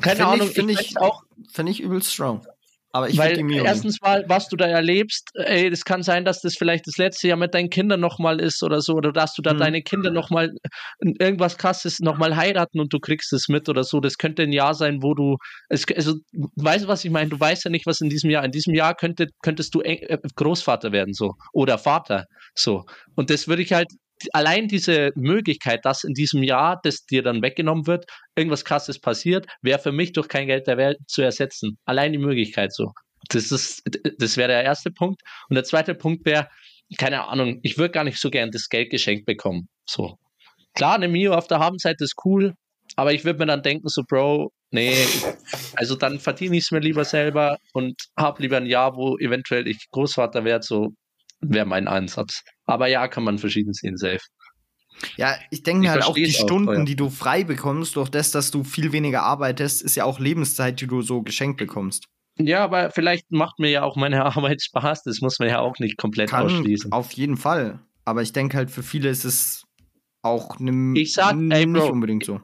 keine 0.01 0.16
Find 0.16 0.28
Ahnung, 0.28 0.49
ich, 0.49 0.55
finde 0.55 0.73
ich, 0.74 0.97
auch, 0.97 1.24
finde 1.53 1.73
ich 1.73 1.81
übel 1.81 2.01
strong. 2.03 2.47
Aber 2.95 3.09
ich 3.09 3.19
weil 3.19 3.37
erstens 3.51 4.01
mal, 4.01 4.25
was 4.29 4.49
du 4.49 4.55
da 4.57 4.66
erlebst, 4.66 5.29
ey, 5.35 5.66
es 5.66 5.85
kann 5.85 6.05
sein, 6.05 6.25
dass 6.25 6.41
das 6.43 6.55
vielleicht 6.57 6.87
das 6.87 6.97
letzte 6.97 7.27
Jahr 7.27 7.37
mit 7.37 7.53
deinen 7.53 7.69
Kindern 7.69 7.99
nochmal 7.99 8.41
ist 8.41 8.62
oder 8.62 8.81
so, 8.81 8.93
oder 8.93 9.11
dass 9.11 9.35
du 9.35 9.43
da 9.43 9.53
Mhm. 9.53 9.59
deine 9.59 9.83
Kinder 9.83 10.12
nochmal 10.12 10.53
irgendwas 11.01 11.59
krasses 11.59 11.99
nochmal 11.99 12.37
heiraten 12.37 12.79
und 12.79 12.93
du 12.93 13.01
kriegst 13.01 13.33
es 13.33 13.49
mit 13.49 13.69
oder 13.69 13.83
so. 13.83 13.99
Das 13.99 14.16
könnte 14.16 14.45
ein 14.45 14.53
Jahr 14.53 14.75
sein, 14.75 15.03
wo 15.03 15.12
du, 15.15 15.39
es, 15.69 15.87
also, 15.93 16.15
weißt 16.55 16.85
du, 16.85 16.89
was 16.89 17.05
ich 17.05 17.11
meine? 17.11 17.31
Du 17.31 17.41
weißt 17.41 17.65
ja 17.65 17.71
nicht, 17.73 17.85
was 17.87 18.01
in 18.01 18.11
diesem 18.11 18.31
Jahr, 18.31 18.45
in 18.45 18.53
diesem 18.53 18.75
Jahr 18.75 18.95
könnte, 18.95 19.27
könntest 19.43 19.75
du 19.75 19.81
äh, 19.81 20.16
Großvater 20.37 20.93
werden, 20.93 21.15
so, 21.15 21.33
oder 21.53 21.79
Vater, 21.79 22.27
so. 22.55 22.85
Und 23.16 23.29
das 23.29 23.49
würde 23.49 23.62
ich 23.62 23.73
halt, 23.73 23.89
allein 24.32 24.69
diese 24.69 25.11
Möglichkeit, 25.16 25.85
dass 25.85 26.05
in 26.05 26.15
diesem 26.15 26.43
Jahr, 26.43 26.81
das 26.82 27.05
dir 27.07 27.23
dann 27.23 27.43
weggenommen 27.43 27.86
wird, 27.86 28.07
irgendwas 28.36 28.65
krasses 28.65 29.01
passiert, 29.01 29.47
wäre 29.62 29.78
für 29.78 29.93
mich 29.93 30.12
durch 30.12 30.28
kein 30.28 30.47
Geld 30.47 30.66
der 30.66 30.77
Welt 30.77 30.99
zu 31.07 31.23
ersetzen. 31.23 31.78
Allein 31.85 32.12
die 32.12 32.19
Möglichkeit 32.19 32.73
so. 32.73 32.93
Das 33.28 33.49
das 33.49 34.36
wäre 34.36 34.49
der 34.49 34.65
erste 34.65 34.91
Punkt. 34.91 35.23
Und 35.49 35.55
der 35.55 35.65
zweite 35.65 35.95
Punkt 35.95 36.27
wäre, 36.27 36.49
keine 36.99 37.27
Ahnung, 37.27 37.61
ich 37.62 37.78
würde 37.78 37.93
gar 37.93 38.05
nicht 38.05 38.20
so 38.20 38.31
gern 38.31 38.51
das 38.51 38.69
Geld 38.69 38.91
geschenkt 38.91 39.27
bekommen. 39.27 39.69
So. 39.86 40.19
Klar, 40.74 40.97
eine 40.97 41.09
Mio 41.09 41.35
auf 41.35 41.47
der 41.47 41.61
Habenseite 41.61 42.05
ist 42.05 42.16
cool, 42.24 42.55
aber 42.97 43.12
ich 43.12 43.24
würde 43.24 43.39
mir 43.39 43.47
dann 43.47 43.62
denken, 43.62 43.89
so, 43.89 44.03
Bro, 44.07 44.53
nee, 44.70 44.95
also 45.77 45.95
dann 45.95 46.19
verdiene 46.19 46.57
ich 46.57 46.65
es 46.65 46.70
mir 46.70 46.81
lieber 46.81 47.05
selber 47.05 47.59
und 47.73 47.95
habe 48.19 48.43
lieber 48.43 48.57
ein 48.57 48.66
Jahr, 48.66 48.97
wo 48.97 49.16
eventuell 49.19 49.66
ich 49.69 49.86
Großvater 49.91 50.45
werde, 50.45 50.65
so 50.65 50.91
wäre 51.40 51.66
mein 51.66 51.89
Ansatz. 51.89 52.43
Aber 52.66 52.86
ja, 52.89 53.09
kann 53.09 53.24
man 53.24 53.39
verschieden 53.39 53.73
sehen, 53.73 53.97
safe. 53.97 54.20
Ja, 55.16 55.35
ich 55.51 55.62
denke 55.62 55.85
Ich 55.86 55.90
halt 55.90 56.05
auch 56.05 56.15
die 56.15 56.27
auch, 56.27 56.31
Stunden, 56.44 56.73
ja. 56.81 56.85
die 56.85 56.97
du 56.97 57.11
frei 57.11 57.44
bekommst, 57.44 57.97
durch 57.97 58.09
das, 58.09 58.31
dass 58.31 58.51
du 58.51 58.62
viel 58.65 58.93
weniger 58.93 59.23
arbeitest, 59.24 59.82
ist 59.82 59.97
ja 59.97 60.05
auch 60.05 60.20
Lebenszeit, 60.20 60.81
die 60.81 60.86
du 60.86 61.02
so 61.02 61.23
geschenkt 61.23 61.59
bekommst. 61.59 62.06
Ja, 62.39 62.65
aber 62.65 62.90
vielleicht 62.90 63.31
macht 63.31 63.59
mir 63.59 63.70
ja 63.70 63.82
auch 63.82 63.97
meine 63.97 64.24
Arbeit 64.36 64.62
Spaß, 64.62 65.02
das 65.05 65.20
muss 65.20 65.39
man 65.39 65.48
ja 65.48 65.59
auch 65.61 65.78
nicht 65.78 65.97
komplett 65.98 66.31
Kann 66.31 66.47
ausschließen. 66.47 66.93
auf 66.93 67.12
jeden 67.12 67.36
Fall. 67.36 67.81
Aber 68.05 68.23
ich 68.23 68.32
denke 68.32 68.56
halt, 68.56 68.70
für 68.70 68.82
viele 68.82 69.09
ist 69.09 69.24
es 69.24 69.65
auch 70.23 70.59
ne, 70.59 70.98
Ich 70.98 71.12
sag, 71.12 71.32
ey, 71.35 71.66
nicht 71.66 71.73
Bro. 71.82 71.90
unbedingt 71.93 72.24
so. 72.24 72.40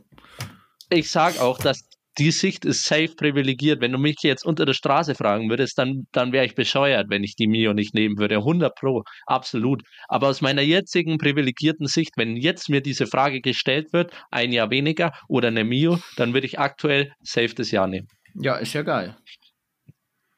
ich 0.90 1.10
sag 1.10 1.38
auch, 1.40 1.58
dass 1.58 1.82
die 2.18 2.30
Sicht 2.30 2.64
ist 2.64 2.84
safe 2.84 3.14
privilegiert. 3.16 3.80
Wenn 3.80 3.92
du 3.92 3.98
mich 3.98 4.16
jetzt 4.22 4.44
unter 4.44 4.64
der 4.66 4.74
Straße 4.74 5.14
fragen 5.14 5.48
würdest, 5.48 5.78
dann, 5.78 6.06
dann 6.12 6.32
wäre 6.32 6.44
ich 6.44 6.54
bescheuert, 6.54 7.08
wenn 7.08 7.24
ich 7.24 7.36
die 7.36 7.46
Mio 7.46 7.72
nicht 7.72 7.94
nehmen 7.94 8.18
würde. 8.18 8.36
100 8.36 8.74
Pro, 8.74 9.04
absolut. 9.26 9.82
Aber 10.08 10.28
aus 10.28 10.40
meiner 10.40 10.62
jetzigen 10.62 11.18
privilegierten 11.18 11.86
Sicht, 11.86 12.12
wenn 12.16 12.36
jetzt 12.36 12.68
mir 12.68 12.80
diese 12.80 13.06
Frage 13.06 13.40
gestellt 13.40 13.92
wird, 13.92 14.12
ein 14.30 14.52
Jahr 14.52 14.70
weniger 14.70 15.12
oder 15.28 15.48
eine 15.48 15.64
Mio, 15.64 15.98
dann 16.16 16.34
würde 16.34 16.46
ich 16.46 16.58
aktuell 16.58 17.12
safe 17.22 17.54
das 17.54 17.70
Jahr 17.70 17.86
nehmen. 17.86 18.08
Ja, 18.34 18.56
ist 18.56 18.72
ja 18.72 18.82
geil. 18.82 19.16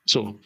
So. 0.04 0.40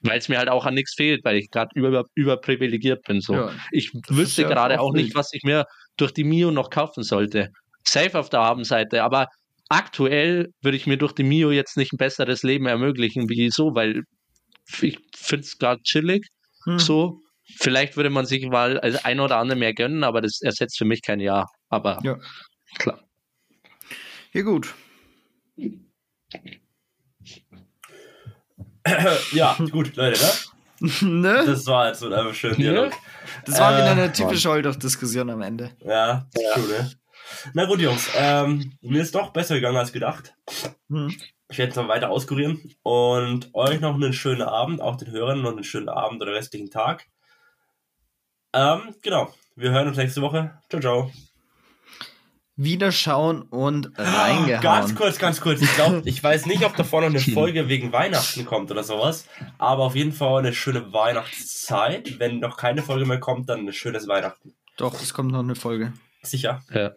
Weil 0.00 0.18
es 0.18 0.28
mir 0.28 0.38
halt 0.38 0.48
auch 0.48 0.66
an 0.66 0.74
nichts 0.74 0.94
fehlt, 0.96 1.24
weil 1.24 1.36
ich 1.36 1.50
gerade 1.50 1.70
über, 1.74 2.04
überprivilegiert 2.14 3.02
bin. 3.06 3.20
So. 3.20 3.34
Ja. 3.34 3.52
Ich 3.70 3.92
wüsste 4.08 4.42
ja 4.42 4.48
gerade 4.48 4.80
auch 4.80 4.92
nicht, 4.92 5.14
was 5.14 5.32
ich 5.32 5.42
mir 5.44 5.66
durch 5.96 6.12
die 6.12 6.24
Mio 6.24 6.50
noch 6.50 6.70
kaufen 6.70 7.02
sollte. 7.02 7.50
Safe 7.84 8.18
auf 8.18 8.30
der 8.30 8.40
Habenseite, 8.40 9.02
aber 9.02 9.28
aktuell 9.72 10.52
würde 10.62 10.76
ich 10.76 10.86
mir 10.86 10.96
durch 10.96 11.12
die 11.12 11.24
Mio 11.24 11.50
jetzt 11.50 11.76
nicht 11.76 11.92
ein 11.92 11.96
besseres 11.98 12.42
Leben 12.42 12.66
ermöglichen, 12.66 13.28
wie 13.28 13.50
so, 13.50 13.74
weil 13.74 14.02
ich 14.80 14.98
finde 15.16 15.44
es 15.44 15.58
gerade 15.58 15.82
chillig. 15.82 16.26
Hm. 16.64 16.78
So, 16.78 17.20
vielleicht 17.58 17.96
würde 17.96 18.10
man 18.10 18.26
sich 18.26 18.46
mal 18.46 18.78
als 18.80 19.04
ein 19.04 19.18
oder 19.20 19.38
andere 19.38 19.58
mehr 19.58 19.74
gönnen, 19.74 20.04
aber 20.04 20.20
das 20.20 20.40
ersetzt 20.42 20.78
für 20.78 20.84
mich 20.84 21.02
kein 21.02 21.20
Jahr. 21.20 21.48
Aber 21.68 21.98
Ja. 22.04 22.18
klar. 22.78 23.00
Ja, 24.32 24.42
gut. 24.42 24.72
ja, 29.32 29.56
gut, 29.70 29.94
Leute, 29.96 30.20
ne? 30.20 30.30
ne? 31.02 31.42
Das 31.46 31.66
war 31.66 31.88
jetzt 31.88 32.00
so 32.00 32.06
ein 32.06 32.12
einfach 32.12 32.34
schön 32.34 32.52
Ja. 32.60 32.72
Dialog. 32.72 32.92
Das 33.46 33.58
war 33.60 33.76
wieder 33.76 33.86
Äh, 33.88 33.90
eine 33.90 34.12
typische 34.12 34.48
Holdoch-Diskussion 34.50 35.30
am 35.30 35.42
Ende. 35.42 35.70
Ja, 35.84 36.28
Ja. 36.36 36.54
true, 36.54 36.66
ne? 36.68 36.90
Na 37.54 37.64
gut, 37.66 37.80
Jungs, 37.80 38.08
ähm, 38.16 38.72
mir 38.80 39.02
ist 39.02 39.14
doch 39.14 39.30
besser 39.30 39.54
gegangen 39.54 39.76
als 39.76 39.92
gedacht. 39.92 40.34
Hm. 40.88 41.14
Ich 41.48 41.58
werde 41.58 41.70
jetzt 41.70 41.76
noch 41.76 41.88
weiter 41.88 42.10
auskurieren 42.10 42.74
und 42.82 43.50
euch 43.54 43.80
noch 43.80 43.94
einen 43.94 44.12
schönen 44.12 44.42
Abend, 44.42 44.80
auch 44.80 44.96
den 44.96 45.10
Hörern 45.10 45.42
noch 45.42 45.52
einen 45.52 45.64
schönen 45.64 45.88
Abend 45.88 46.22
oder 46.22 46.32
restlichen 46.32 46.70
Tag. 46.70 47.06
Ähm, 48.54 48.94
genau. 49.02 49.32
Wir 49.54 49.70
hören 49.70 49.88
uns 49.88 49.96
nächste 49.96 50.22
Woche. 50.22 50.58
Ciao, 50.70 50.80
ciao. 50.80 51.10
Wiederschauen 52.56 53.42
und 53.42 53.94
Ganz 53.94 54.16
reingehauen. 54.16 54.94
kurz, 54.94 55.18
ganz 55.18 55.40
kurz. 55.40 55.62
Ich 55.62 55.74
glaube, 55.74 56.02
ich 56.04 56.22
weiß 56.22 56.46
nicht, 56.46 56.64
ob 56.64 56.76
davor 56.76 57.00
noch 57.00 57.08
eine 57.08 57.18
Folge 57.18 57.68
wegen 57.68 57.92
Weihnachten 57.92 58.44
kommt 58.44 58.70
oder 58.70 58.84
sowas, 58.84 59.26
aber 59.58 59.84
auf 59.84 59.96
jeden 59.96 60.12
Fall 60.12 60.40
eine 60.40 60.52
schöne 60.52 60.92
Weihnachtszeit. 60.92 62.18
Wenn 62.18 62.40
noch 62.40 62.56
keine 62.56 62.82
Folge 62.82 63.06
mehr 63.06 63.20
kommt, 63.20 63.48
dann 63.48 63.66
ein 63.66 63.72
schönes 63.72 64.06
Weihnachten. 64.06 64.54
Doch, 64.76 64.94
es 65.00 65.14
kommt 65.14 65.32
noch 65.32 65.40
eine 65.40 65.54
Folge. 65.54 65.92
Sicher? 66.22 66.62
Ja. 66.72 66.92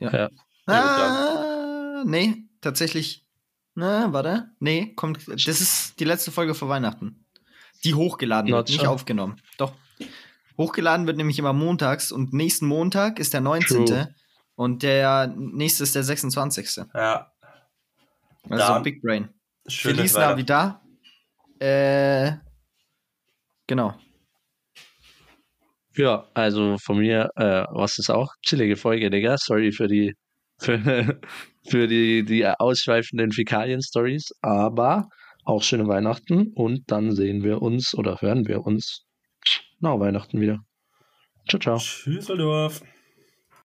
Ja. 0.00 0.12
Ja. 0.12 0.30
Ah, 0.66 2.02
nee, 2.04 2.44
tatsächlich. 2.60 3.26
Na, 3.74 4.12
warte. 4.12 4.50
Nee, 4.58 4.94
kommt. 4.94 5.26
Das 5.28 5.60
ist 5.60 5.98
die 6.00 6.04
letzte 6.04 6.30
Folge 6.30 6.54
vor 6.54 6.68
Weihnachten. 6.68 7.24
Die 7.84 7.94
hochgeladen 7.94 8.50
wird, 8.50 8.68
nicht 8.68 8.86
aufgenommen. 8.86 9.40
Doch. 9.56 9.72
Hochgeladen 10.58 11.06
wird 11.06 11.16
nämlich 11.16 11.38
immer 11.38 11.52
montags 11.52 12.12
und 12.12 12.32
nächsten 12.32 12.66
Montag 12.66 13.18
ist 13.18 13.32
der 13.32 13.40
19. 13.40 13.86
True. 13.86 14.14
Und 14.54 14.82
der 14.82 15.28
nächste 15.36 15.84
ist 15.84 15.94
der 15.94 16.02
26. 16.02 16.84
Ja. 16.94 17.32
Also 18.48 18.66
Dann 18.66 18.82
Big 18.82 19.00
Brain. 19.00 19.30
Schönes 19.66 19.98
Feliz. 19.98 20.14
Navidad. 20.14 20.80
Äh, 21.58 22.32
genau. 23.66 23.94
Ja, 25.96 26.28
also 26.34 26.76
von 26.78 26.98
mir, 26.98 27.30
äh, 27.36 27.64
was 27.72 27.98
ist 27.98 28.10
auch 28.10 28.28
chillige 28.42 28.76
Folge, 28.76 29.10
Digga. 29.10 29.36
Sorry 29.38 29.72
für 29.72 29.88
die 29.88 30.14
für, 30.60 31.18
für 31.68 31.88
die, 31.88 32.22
die 32.24 32.46
ausschweifenden 32.46 33.32
Fäkalien-Stories, 33.32 34.30
aber 34.42 35.08
auch 35.44 35.62
schöne 35.62 35.88
Weihnachten 35.88 36.52
und 36.54 36.82
dann 36.90 37.12
sehen 37.12 37.42
wir 37.42 37.62
uns 37.62 37.94
oder 37.94 38.20
hören 38.20 38.46
wir 38.46 38.66
uns 38.66 39.06
nach 39.80 39.98
Weihnachten 39.98 40.40
wieder. 40.40 40.58
Ciao, 41.48 41.58
ciao. 41.58 41.78
Tschüss, 41.78 42.28
Waldorf. 42.28 42.82